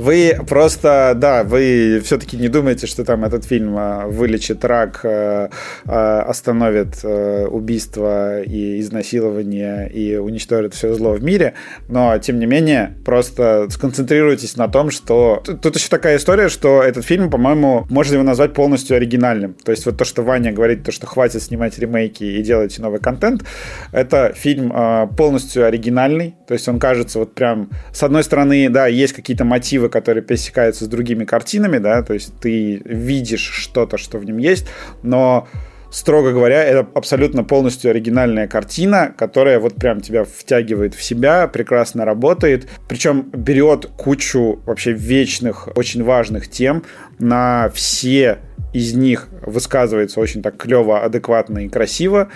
Вы 0.00 0.36
просто, 0.48 1.12
да, 1.16 1.44
вы 1.44 2.00
все-таки 2.04 2.36
не 2.36 2.48
думаете, 2.48 2.86
что 2.86 3.04
там 3.04 3.24
этот 3.24 3.44
фильм 3.44 3.76
а, 3.76 4.06
вылечит 4.06 4.64
рак, 4.64 5.00
а, 5.04 5.50
а, 5.84 6.22
остановит 6.22 7.04
убийство 7.04 8.42
и 8.42 8.80
изнасилование 8.80 9.90
и 9.90 10.16
уничтожит 10.16 10.74
все 10.74 10.94
зло 10.94 11.12
в 11.12 11.22
мире, 11.22 11.54
но, 11.88 12.16
тем 12.18 12.38
не 12.38 12.46
менее, 12.46 12.96
просто 13.04 13.68
сконцентрируйтесь 13.70 14.56
на 14.56 14.68
том, 14.68 14.90
что... 14.90 15.42
Тут 15.62 15.76
еще 15.76 15.88
такая 15.88 16.16
история, 16.16 16.48
что 16.48 16.82
этот 16.82 17.04
фильм, 17.04 17.30
по-моему, 17.30 17.86
можно 17.90 18.14
его 18.14 18.24
назвать 18.24 18.54
полностью 18.54 18.96
оригинальным. 18.96 19.54
То 19.54 19.72
есть 19.72 19.86
вот 19.86 19.96
то, 19.98 20.04
что 20.04 20.22
Ваня 20.22 20.52
говорит, 20.52 20.84
то, 20.84 20.92
что 20.92 21.06
хватит 21.06 21.42
снимать 21.42 21.78
ремейки 21.78 22.24
и 22.24 22.42
делать 22.42 22.78
новый 22.78 23.00
контент, 23.00 23.44
это 23.92 24.32
фильм 24.34 24.70
полностью 25.16 25.40
полностью 25.50 25.66
оригинальный, 25.66 26.34
то 26.46 26.54
есть 26.54 26.68
он 26.68 26.78
кажется 26.78 27.18
вот 27.18 27.34
прям, 27.34 27.70
с 27.92 28.02
одной 28.02 28.24
стороны, 28.24 28.68
да, 28.68 28.86
есть 28.86 29.12
какие-то 29.12 29.44
мотивы, 29.44 29.88
которые 29.90 30.22
пересекаются 30.22 30.84
с 30.84 30.88
другими 30.88 31.24
картинами, 31.24 31.78
да, 31.78 32.02
то 32.02 32.14
есть 32.14 32.32
ты 32.40 32.80
видишь 32.84 33.50
что-то, 33.52 33.98
что 33.98 34.18
в 34.18 34.24
нем 34.24 34.38
есть, 34.38 34.66
но 35.02 35.48
строго 35.90 36.32
говоря, 36.32 36.62
это 36.62 36.88
абсолютно 36.94 37.44
полностью 37.44 37.90
оригинальная 37.90 38.46
картина, 38.46 39.12
которая 39.16 39.58
вот 39.58 39.74
прям 39.74 40.00
тебя 40.00 40.24
втягивает 40.24 40.94
в 40.94 41.02
себя, 41.02 41.48
прекрасно 41.48 42.04
работает, 42.04 42.68
причем 42.88 43.30
берет 43.30 43.86
кучу 43.96 44.60
вообще 44.66 44.92
вечных, 44.92 45.68
очень 45.76 46.02
важных 46.04 46.48
тем, 46.48 46.84
на 47.18 47.70
все 47.74 48.38
из 48.72 48.94
них 48.94 49.28
высказывается 49.42 50.20
очень 50.20 50.42
так 50.42 50.56
клево, 50.56 51.02
адекватно 51.02 51.58
и 51.58 51.68
красиво. 51.68 52.28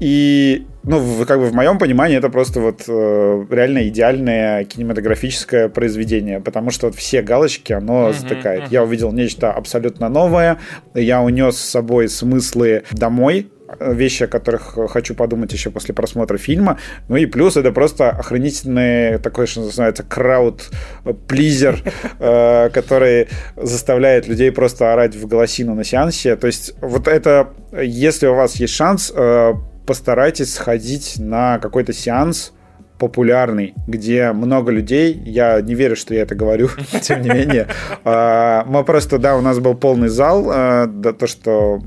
И 0.00 0.66
ну, 0.84 1.24
как 1.26 1.38
бы 1.40 1.46
в 1.46 1.54
моем 1.54 1.78
понимании 1.78 2.16
это 2.16 2.28
просто 2.28 2.60
вот 2.60 2.84
э, 2.86 3.46
реально 3.50 3.88
идеальное 3.88 4.64
кинематографическое 4.64 5.68
произведение, 5.68 6.40
потому 6.40 6.70
что 6.70 6.86
вот 6.86 6.96
все 6.96 7.22
галочки 7.22 7.72
оно 7.72 8.08
mm-hmm, 8.08 8.20
затыкает. 8.20 8.62
Mm-hmm. 8.64 8.72
Я 8.72 8.82
увидел 8.84 9.12
нечто 9.12 9.52
абсолютно 9.52 10.08
новое, 10.08 10.58
я 10.94 11.22
унес 11.22 11.56
с 11.56 11.70
собой 11.70 12.08
смыслы 12.08 12.84
домой, 12.92 13.50
вещи, 13.80 14.24
о 14.24 14.26
которых 14.26 14.76
хочу 14.90 15.14
подумать 15.14 15.52
еще 15.52 15.70
после 15.70 15.94
просмотра 15.94 16.36
фильма. 16.36 16.78
Ну 17.08 17.16
и 17.16 17.26
плюс 17.26 17.56
это 17.56 17.72
просто 17.72 18.10
охранительный 18.10 19.18
такой, 19.18 19.46
что 19.46 19.62
называется, 19.62 20.02
крауд-плизер, 20.02 21.80
э, 22.18 22.70
который 22.70 23.28
заставляет 23.56 24.28
людей 24.28 24.52
просто 24.52 24.92
орать 24.92 25.16
в 25.16 25.26
голосину 25.26 25.74
на 25.74 25.84
сеансе. 25.84 26.36
То 26.36 26.46
есть 26.46 26.74
вот 26.80 27.08
это, 27.08 27.50
если 27.72 28.26
у 28.26 28.34
вас 28.34 28.56
есть 28.56 28.74
шанс, 28.74 29.12
э, 29.14 29.54
постарайтесь 29.86 30.54
сходить 30.54 31.16
на 31.18 31.58
какой-то 31.58 31.92
сеанс 31.92 32.52
популярный, 32.98 33.74
где 33.86 34.32
много 34.32 34.70
людей. 34.70 35.20
Я 35.24 35.60
не 35.60 35.74
верю, 35.74 35.96
что 35.96 36.14
я 36.14 36.22
это 36.22 36.34
говорю, 36.34 36.68
тем 37.02 37.22
не 37.22 37.30
менее. 37.30 37.68
А, 38.04 38.64
мы 38.66 38.84
просто, 38.84 39.18
да, 39.18 39.36
у 39.36 39.40
нас 39.40 39.58
был 39.58 39.74
полный 39.74 40.08
зал, 40.08 40.50
а, 40.52 40.86
то, 40.86 41.26
что 41.26 41.80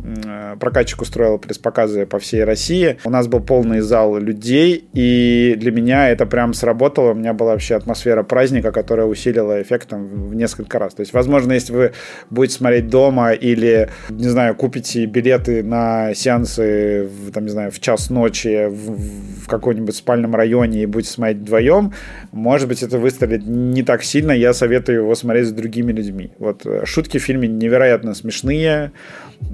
прокатчик 0.59 1.01
устроил 1.01 1.38
пресс-показы 1.38 2.05
по 2.05 2.19
всей 2.19 2.43
России. 2.43 2.97
У 3.03 3.09
нас 3.09 3.27
был 3.27 3.39
полный 3.39 3.79
зал 3.79 4.17
людей, 4.17 4.88
и 4.93 5.55
для 5.57 5.71
меня 5.71 6.09
это 6.09 6.25
прям 6.25 6.53
сработало. 6.53 7.11
У 7.11 7.15
меня 7.15 7.34
была 7.34 7.51
вообще 7.51 7.75
атмосфера 7.75 8.23
праздника, 8.23 8.71
которая 8.71 9.05
усилила 9.05 9.61
эффект 9.61 9.89
там, 9.89 10.27
в 10.29 10.35
несколько 10.35 10.79
раз. 10.79 10.93
То 10.93 11.01
есть, 11.01 11.13
возможно, 11.13 11.53
если 11.53 11.73
вы 11.73 11.91
будете 12.29 12.57
смотреть 12.57 12.89
дома 12.89 13.31
или, 13.31 13.89
не 14.09 14.27
знаю, 14.27 14.55
купите 14.55 15.05
билеты 15.05 15.63
на 15.63 16.13
сеансы, 16.13 17.09
там, 17.34 17.45
не 17.45 17.51
знаю, 17.51 17.71
в 17.71 17.79
час 17.79 18.09
ночи 18.09 18.67
в, 18.67 19.43
в 19.45 19.47
каком-нибудь 19.47 19.95
спальном 19.95 20.35
районе 20.35 20.84
и 20.84 20.85
будете 20.97 21.11
смотреть 21.11 21.37
вдвоем, 21.37 21.93
может 22.31 22.67
быть, 22.67 22.83
это 22.83 22.97
выстрелит 22.97 23.45
не 23.45 23.83
так 23.83 24.03
сильно. 24.03 24.31
Я 24.31 24.53
советую 24.53 24.99
его 24.99 25.15
смотреть 25.15 25.47
с 25.47 25.51
другими 25.51 25.91
людьми. 25.91 26.31
Вот 26.39 26.65
э, 26.65 26.85
шутки 26.85 27.19
в 27.19 27.23
фильме 27.23 27.47
невероятно 27.47 28.13
смешные, 28.13 28.91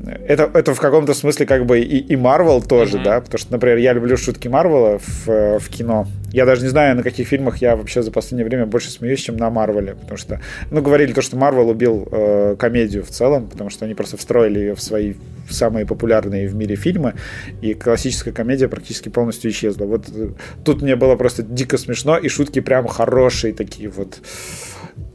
это, 0.06 0.50
это 0.54 0.74
в 0.74 0.80
каком-то 0.80 1.14
смысле 1.14 1.46
как 1.46 1.66
бы 1.66 1.80
и, 1.80 1.98
и 1.98 2.16
Marvel 2.16 2.66
тоже, 2.66 2.98
mm-hmm. 2.98 3.04
да, 3.04 3.22
потому 3.22 3.38
что, 3.40 3.52
например, 3.52 3.78
я 3.78 3.94
люблю 3.94 4.18
шутки 4.18 4.48
Марвела 4.48 5.00
в, 5.00 5.60
в 5.60 5.70
кино. 5.70 6.08
Я 6.32 6.46
даже 6.46 6.64
не 6.64 6.68
знаю, 6.68 6.96
на 6.96 7.04
каких 7.04 7.28
фильмах 7.28 7.58
я 7.58 7.76
вообще 7.76 8.02
за 8.02 8.12
последнее 8.12 8.46
время 8.46 8.66
больше 8.66 8.90
смеюсь, 8.90 9.22
чем 9.22 9.38
на 9.38 9.50
Марвеле, 9.50 9.96
потому 9.96 10.18
что, 10.18 10.42
ну, 10.72 10.82
говорили 10.82 11.14
то, 11.14 11.22
что 11.22 11.38
Марвел 11.38 11.70
убил 11.70 12.08
э, 12.12 12.56
комедию 12.58 13.04
в 13.04 13.10
целом, 13.10 13.48
потому 13.48 13.70
что 13.70 13.86
они 13.86 13.94
просто 13.94 14.18
встроили 14.18 14.60
ее 14.60 14.76
в 14.76 14.82
свои 14.82 15.14
самые 15.50 15.86
популярные 15.86 16.48
в 16.48 16.56
мире 16.56 16.76
фильмы, 16.76 17.14
и 17.62 17.74
классическая 17.74 18.32
комедия 18.32 18.68
практически 18.68 19.10
полностью 19.10 19.52
исчезла. 19.52 19.86
Вот 19.86 20.10
э, 20.14 20.30
тут 20.66 20.82
мне 20.82 20.96
было 20.96 21.16
просто 21.16 21.44
дико 21.44 21.78
смешно, 21.78 22.18
и 22.18 22.28
шутки 22.28 22.60
прям 22.60 22.88
хорошие 22.88 23.54
такие 23.54 23.90
вот 23.90 24.20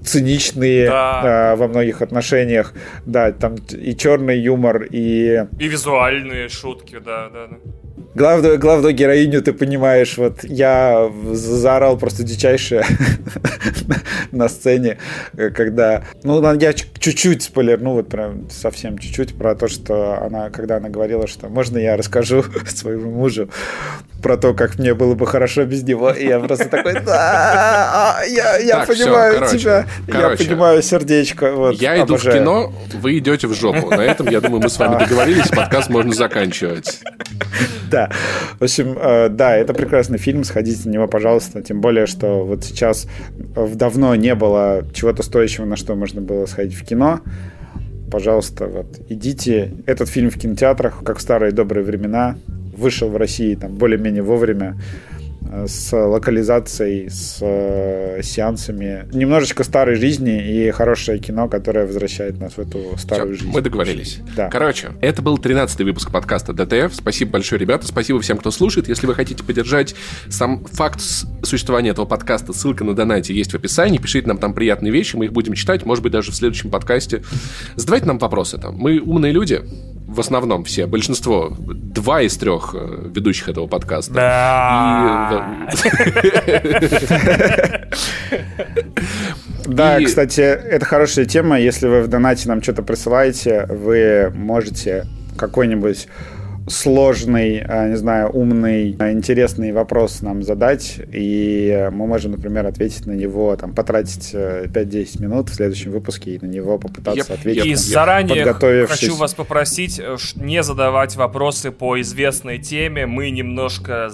циничные 0.04 0.88
да. 0.88 1.52
э, 1.52 1.56
во 1.56 1.68
многих 1.68 2.02
отношениях. 2.02 2.74
Да, 3.06 3.32
там 3.32 3.56
и 3.70 3.96
черный 3.96 4.38
юмор, 4.38 4.84
и... 4.84 5.44
И 5.58 5.68
визуальные 5.68 6.48
шутки, 6.48 6.98
да, 7.04 7.28
да, 7.28 7.46
да. 7.48 7.56
главную, 8.14 8.58
главную 8.58 8.94
героиню 8.94 9.42
ты 9.42 9.52
понимаешь, 9.52 10.16
вот 10.16 10.44
я 10.44 11.10
заорал 11.32 11.98
просто 11.98 12.22
дичайшее 12.22 12.84
на 14.32 14.48
сцене, 14.48 14.98
когда, 15.34 16.04
ну, 16.22 16.42
я 16.58 16.72
чуть-чуть 16.72 17.42
спойлер, 17.42 17.80
ну, 17.80 17.94
вот 17.94 18.08
прям 18.08 18.48
совсем 18.50 18.98
чуть-чуть 18.98 19.36
про 19.36 19.54
то, 19.54 19.68
что 19.68 20.22
она, 20.22 20.50
когда 20.50 20.76
она 20.76 20.88
говорила, 20.88 21.26
что 21.26 21.48
можно 21.48 21.78
я 21.78 21.96
расскажу 21.96 22.44
своему 22.66 23.10
мужу 23.10 23.50
про 24.22 24.36
то, 24.36 24.54
как 24.54 24.78
мне 24.78 24.94
было 24.94 25.14
бы 25.14 25.26
хорошо 25.26 25.64
без 25.64 25.82
него, 25.82 26.10
и 26.10 26.26
я 26.26 26.40
просто 26.40 26.68
такой, 26.68 26.94
да, 26.94 28.18
а, 28.18 28.24
я, 28.24 28.58
я 28.58 28.78
так, 28.78 28.88
понимаю 28.88 29.32
все, 29.32 29.38
короче, 29.38 29.58
тебя, 29.58 29.86
короче, 30.08 30.42
я 30.44 30.50
понимаю 30.50 30.82
сердечко. 30.82 31.52
Вот, 31.52 31.74
я 31.76 31.96
иду 31.96 32.14
обожаю. 32.14 32.36
в 32.36 32.38
кино, 32.38 32.72
вы 32.94 33.18
идете 33.18 33.46
в 33.46 33.54
жопу. 33.54 33.90
На 33.90 34.02
этом, 34.02 34.28
я 34.28 34.40
думаю, 34.40 34.62
мы 34.62 34.68
с 34.68 34.78
вами 34.78 34.98
договорились, 34.98 35.48
подкаст 35.48 35.88
можно 35.88 36.12
заканчивать. 36.12 37.00
Да, 37.90 38.10
в 38.58 38.64
общем, 38.64 38.98
э, 39.00 39.28
да, 39.30 39.56
это 39.56 39.72
прекрасный 39.72 40.18
фильм, 40.18 40.44
сходите 40.44 40.88
на 40.88 40.92
него, 40.92 41.08
пожалуйста, 41.08 41.62
тем 41.62 41.80
более, 41.80 42.06
что 42.06 42.44
вот 42.44 42.64
сейчас 42.64 43.06
давно 43.56 44.14
не 44.14 44.34
было 44.34 44.84
чего-то 44.92 45.22
стоящего, 45.22 45.64
на 45.64 45.76
что 45.76 45.94
можно 45.94 46.20
было 46.20 46.44
сходить 46.46 46.74
в 46.74 46.84
кино, 46.84 47.20
пожалуйста, 48.10 48.66
вот 48.66 49.00
идите. 49.08 49.72
Этот 49.86 50.08
фильм 50.08 50.30
в 50.30 50.38
кинотеатрах, 50.38 51.02
как 51.04 51.18
в 51.18 51.20
старые 51.20 51.52
добрые 51.52 51.84
времена, 51.84 52.36
вышел 52.78 53.08
в 53.08 53.16
России 53.16 53.54
там 53.54 53.74
более-менее 53.74 54.22
вовремя 54.22 54.76
с 55.66 55.92
локализацией, 55.92 57.08
с 57.08 57.38
э, 57.40 58.20
сеансами. 58.22 59.08
Немножечко 59.12 59.64
старой 59.64 59.96
жизни 59.96 60.66
и 60.66 60.70
хорошее 60.70 61.18
кино, 61.18 61.48
которое 61.48 61.86
возвращает 61.86 62.38
нас 62.38 62.54
в 62.54 62.58
эту 62.58 62.96
старую 62.98 63.34
Все, 63.34 63.44
жизнь. 63.44 63.54
Мы 63.54 63.60
договорились. 63.62 64.20
Да. 64.36 64.48
Короче, 64.50 64.90
это 65.00 65.22
был 65.22 65.38
13-й 65.38 65.84
выпуск 65.84 66.10
подкаста 66.10 66.52
ДТФ. 66.52 66.94
Спасибо 66.94 67.32
большое, 67.32 67.58
ребята. 67.60 67.86
Спасибо 67.86 68.20
всем, 68.20 68.36
кто 68.38 68.50
слушает. 68.50 68.88
Если 68.88 69.06
вы 69.06 69.14
хотите 69.14 69.42
поддержать 69.42 69.94
сам 70.28 70.64
факт 70.64 71.00
существования 71.42 71.90
этого 71.90 72.06
подкаста, 72.06 72.52
ссылка 72.52 72.84
на 72.84 72.94
донате 72.94 73.34
есть 73.34 73.52
в 73.52 73.54
описании. 73.54 73.98
Пишите 73.98 74.28
нам 74.28 74.38
там 74.38 74.52
приятные 74.52 74.92
вещи, 74.92 75.16
мы 75.16 75.26
их 75.26 75.32
будем 75.32 75.54
читать. 75.54 75.86
Может 75.86 76.02
быть, 76.02 76.12
даже 76.12 76.32
в 76.32 76.34
следующем 76.34 76.70
подкасте. 76.70 77.22
Задавайте 77.76 78.06
нам 78.06 78.18
вопросы 78.18 78.58
там. 78.58 78.76
Мы 78.76 79.00
умные 79.00 79.32
люди 79.32 79.62
в 80.08 80.20
основном 80.20 80.64
все, 80.64 80.86
большинство, 80.86 81.54
два 81.58 82.22
из 82.22 82.34
трех 82.38 82.74
э, 82.74 83.10
ведущих 83.14 83.50
этого 83.50 83.66
подкаста. 83.66 84.14
Да. 84.14 85.68
Да, 89.66 90.00
кстати, 90.00 90.40
это 90.40 90.86
хорошая 90.86 91.26
тема. 91.26 91.60
Если 91.60 91.88
вы 91.88 92.00
в 92.00 92.08
донате 92.08 92.48
нам 92.48 92.62
что-то 92.62 92.82
присылаете, 92.82 93.66
вы 93.68 94.32
можете 94.34 95.04
какой-нибудь 95.36 96.08
сложный, 96.68 97.60
а, 97.60 97.88
не 97.88 97.96
знаю, 97.96 98.30
умный, 98.30 98.96
а, 98.98 99.12
интересный 99.12 99.72
вопрос 99.72 100.22
нам 100.22 100.42
задать, 100.42 101.00
и 101.12 101.88
мы 101.92 102.06
можем, 102.06 102.32
например, 102.32 102.66
ответить 102.66 103.06
на 103.06 103.12
него, 103.12 103.56
там, 103.56 103.74
потратить 103.74 104.34
5-10 104.34 105.18
э, 105.18 105.22
минут 105.22 105.50
в 105.50 105.54
следующем 105.54 105.90
выпуске 105.90 106.32
и 106.32 106.38
на 106.38 106.46
него 106.46 106.78
попытаться 106.78 107.32
yep, 107.32 107.34
ответить. 107.34 107.66
И 107.66 107.70
там, 107.70 107.78
заранее 107.78 108.86
хочу 108.86 109.16
вас 109.16 109.34
попросить 109.34 109.98
э, 109.98 110.16
не 110.36 110.62
задавать 110.62 111.16
вопросы 111.16 111.70
по 111.70 112.00
известной 112.00 112.58
теме, 112.58 113.06
мы 113.06 113.30
немножко 113.30 114.10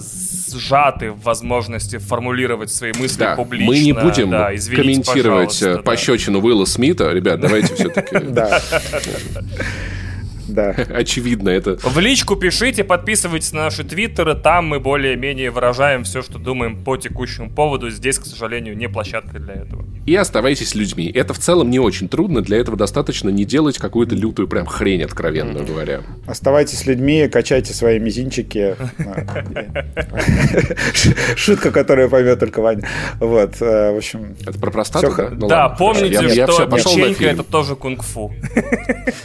сжаты 0.53 1.11
в 1.11 1.21
возможности 1.23 1.97
формулировать 1.97 2.71
свои 2.71 2.93
мысли 2.97 3.19
да, 3.19 3.35
публично. 3.35 3.67
Мы 3.67 3.79
не 3.79 3.93
будем 3.93 4.29
да, 4.29 4.55
извините, 4.55 5.03
комментировать 5.03 5.61
э, 5.61 5.77
пощечину 5.79 6.39
да. 6.39 6.47
Уилла 6.47 6.65
Смита. 6.65 7.11
Ребят, 7.11 7.39
давайте 7.39 7.73
все-таки... 7.75 8.15
Да. 10.47 10.69
Очевидно 10.89 11.49
это. 11.49 11.77
В 11.77 11.99
личку 11.99 12.35
пишите, 12.35 12.83
подписывайтесь 12.83 13.53
на 13.53 13.65
наши 13.65 13.83
твиттеры, 13.83 14.35
там 14.35 14.67
мы 14.67 14.79
более-менее 14.79 15.51
выражаем 15.51 16.03
все, 16.03 16.21
что 16.21 16.39
думаем 16.39 16.83
по 16.83 16.97
текущему 16.97 17.49
поводу. 17.49 17.89
Здесь, 17.89 18.19
к 18.19 18.25
сожалению, 18.25 18.77
не 18.77 18.87
площадка 18.87 19.39
для 19.39 19.55
этого. 19.55 19.85
И 20.05 20.15
оставайтесь 20.15 20.75
людьми. 20.75 21.11
Это 21.11 21.33
в 21.33 21.39
целом 21.39 21.69
не 21.69 21.79
очень 21.79 22.07
трудно, 22.07 22.41
для 22.41 22.57
этого 22.57 22.77
достаточно 22.77 23.29
не 23.29 23.43
делать 23.43 23.79
какую-то 23.79 24.15
лютую 24.15 24.47
прям 24.47 24.67
хрень, 24.67 25.03
откровенно 25.03 25.57
mm-hmm. 25.57 25.67
говоря. 25.67 26.01
Оставайтесь 26.27 26.85
людьми, 26.85 27.27
качайте 27.27 27.73
свои 27.73 27.99
мизинчики. 27.99 28.75
Шутка, 31.35 31.71
которую 31.71 32.09
поймет 32.09 32.39
только 32.39 32.61
Ваня. 32.61 32.87
Вот, 33.19 33.59
э, 33.61 33.93
в 33.93 33.97
общем... 33.97 34.35
Это 34.45 34.59
про 34.59 34.69
простату, 34.69 35.11
да? 35.17 35.29
Ну 35.31 35.47
да, 35.47 35.69
помните, 35.69 36.45
что 36.45 36.67
печенька— 36.67 37.25
это 37.25 37.43
тоже 37.43 37.75
кунг-фу. 37.75 38.31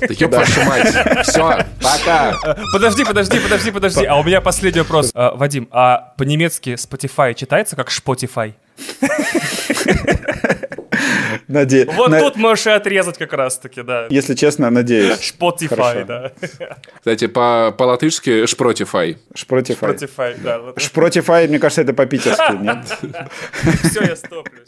Да 0.01 0.15
ёб 0.19 0.33
вашу 0.33 0.65
мать. 0.65 0.95
Все, 1.23 1.67
пока. 1.83 2.37
Подожди, 2.73 3.05
подожди, 3.05 3.39
подожди, 3.41 3.71
подожди. 3.71 4.05
А 4.05 4.17
у 4.17 4.25
меня 4.25 4.41
последний 4.41 4.81
вопрос. 4.81 5.11
А, 5.15 5.35
Вадим, 5.35 5.69
а 5.71 6.13
по-немецки 6.17 6.71
Spotify 6.71 7.35
читается 7.35 7.77
как 7.77 7.89
Spotify? 7.89 8.55
Наде... 11.49 11.85
Вот 11.97 12.11
на... 12.11 12.21
тут 12.21 12.37
можешь 12.37 12.67
и 12.67 12.71
отрезать 12.71 13.19
как 13.19 13.33
раз-таки, 13.33 13.83
да. 13.83 14.07
Если 14.09 14.35
честно, 14.35 14.71
надеюсь. 14.71 15.35
Spotify, 15.37 16.05
да. 16.05 16.33
Кстати, 16.99 17.27
по- 17.27 17.75
по-латышски 17.77 18.47
шпротифай. 18.47 19.19
Шпротифай. 19.35 19.89
Шпротифай, 19.91 20.35
да. 20.39 20.61
Шпротифай, 20.77 21.49
мне 21.49 21.59
кажется, 21.59 21.83
это 21.83 21.93
по-питерски, 21.93 22.53
нет? 22.63 22.79
Все, 23.91 24.03
я 24.03 24.17
стоплюсь. 24.17 24.65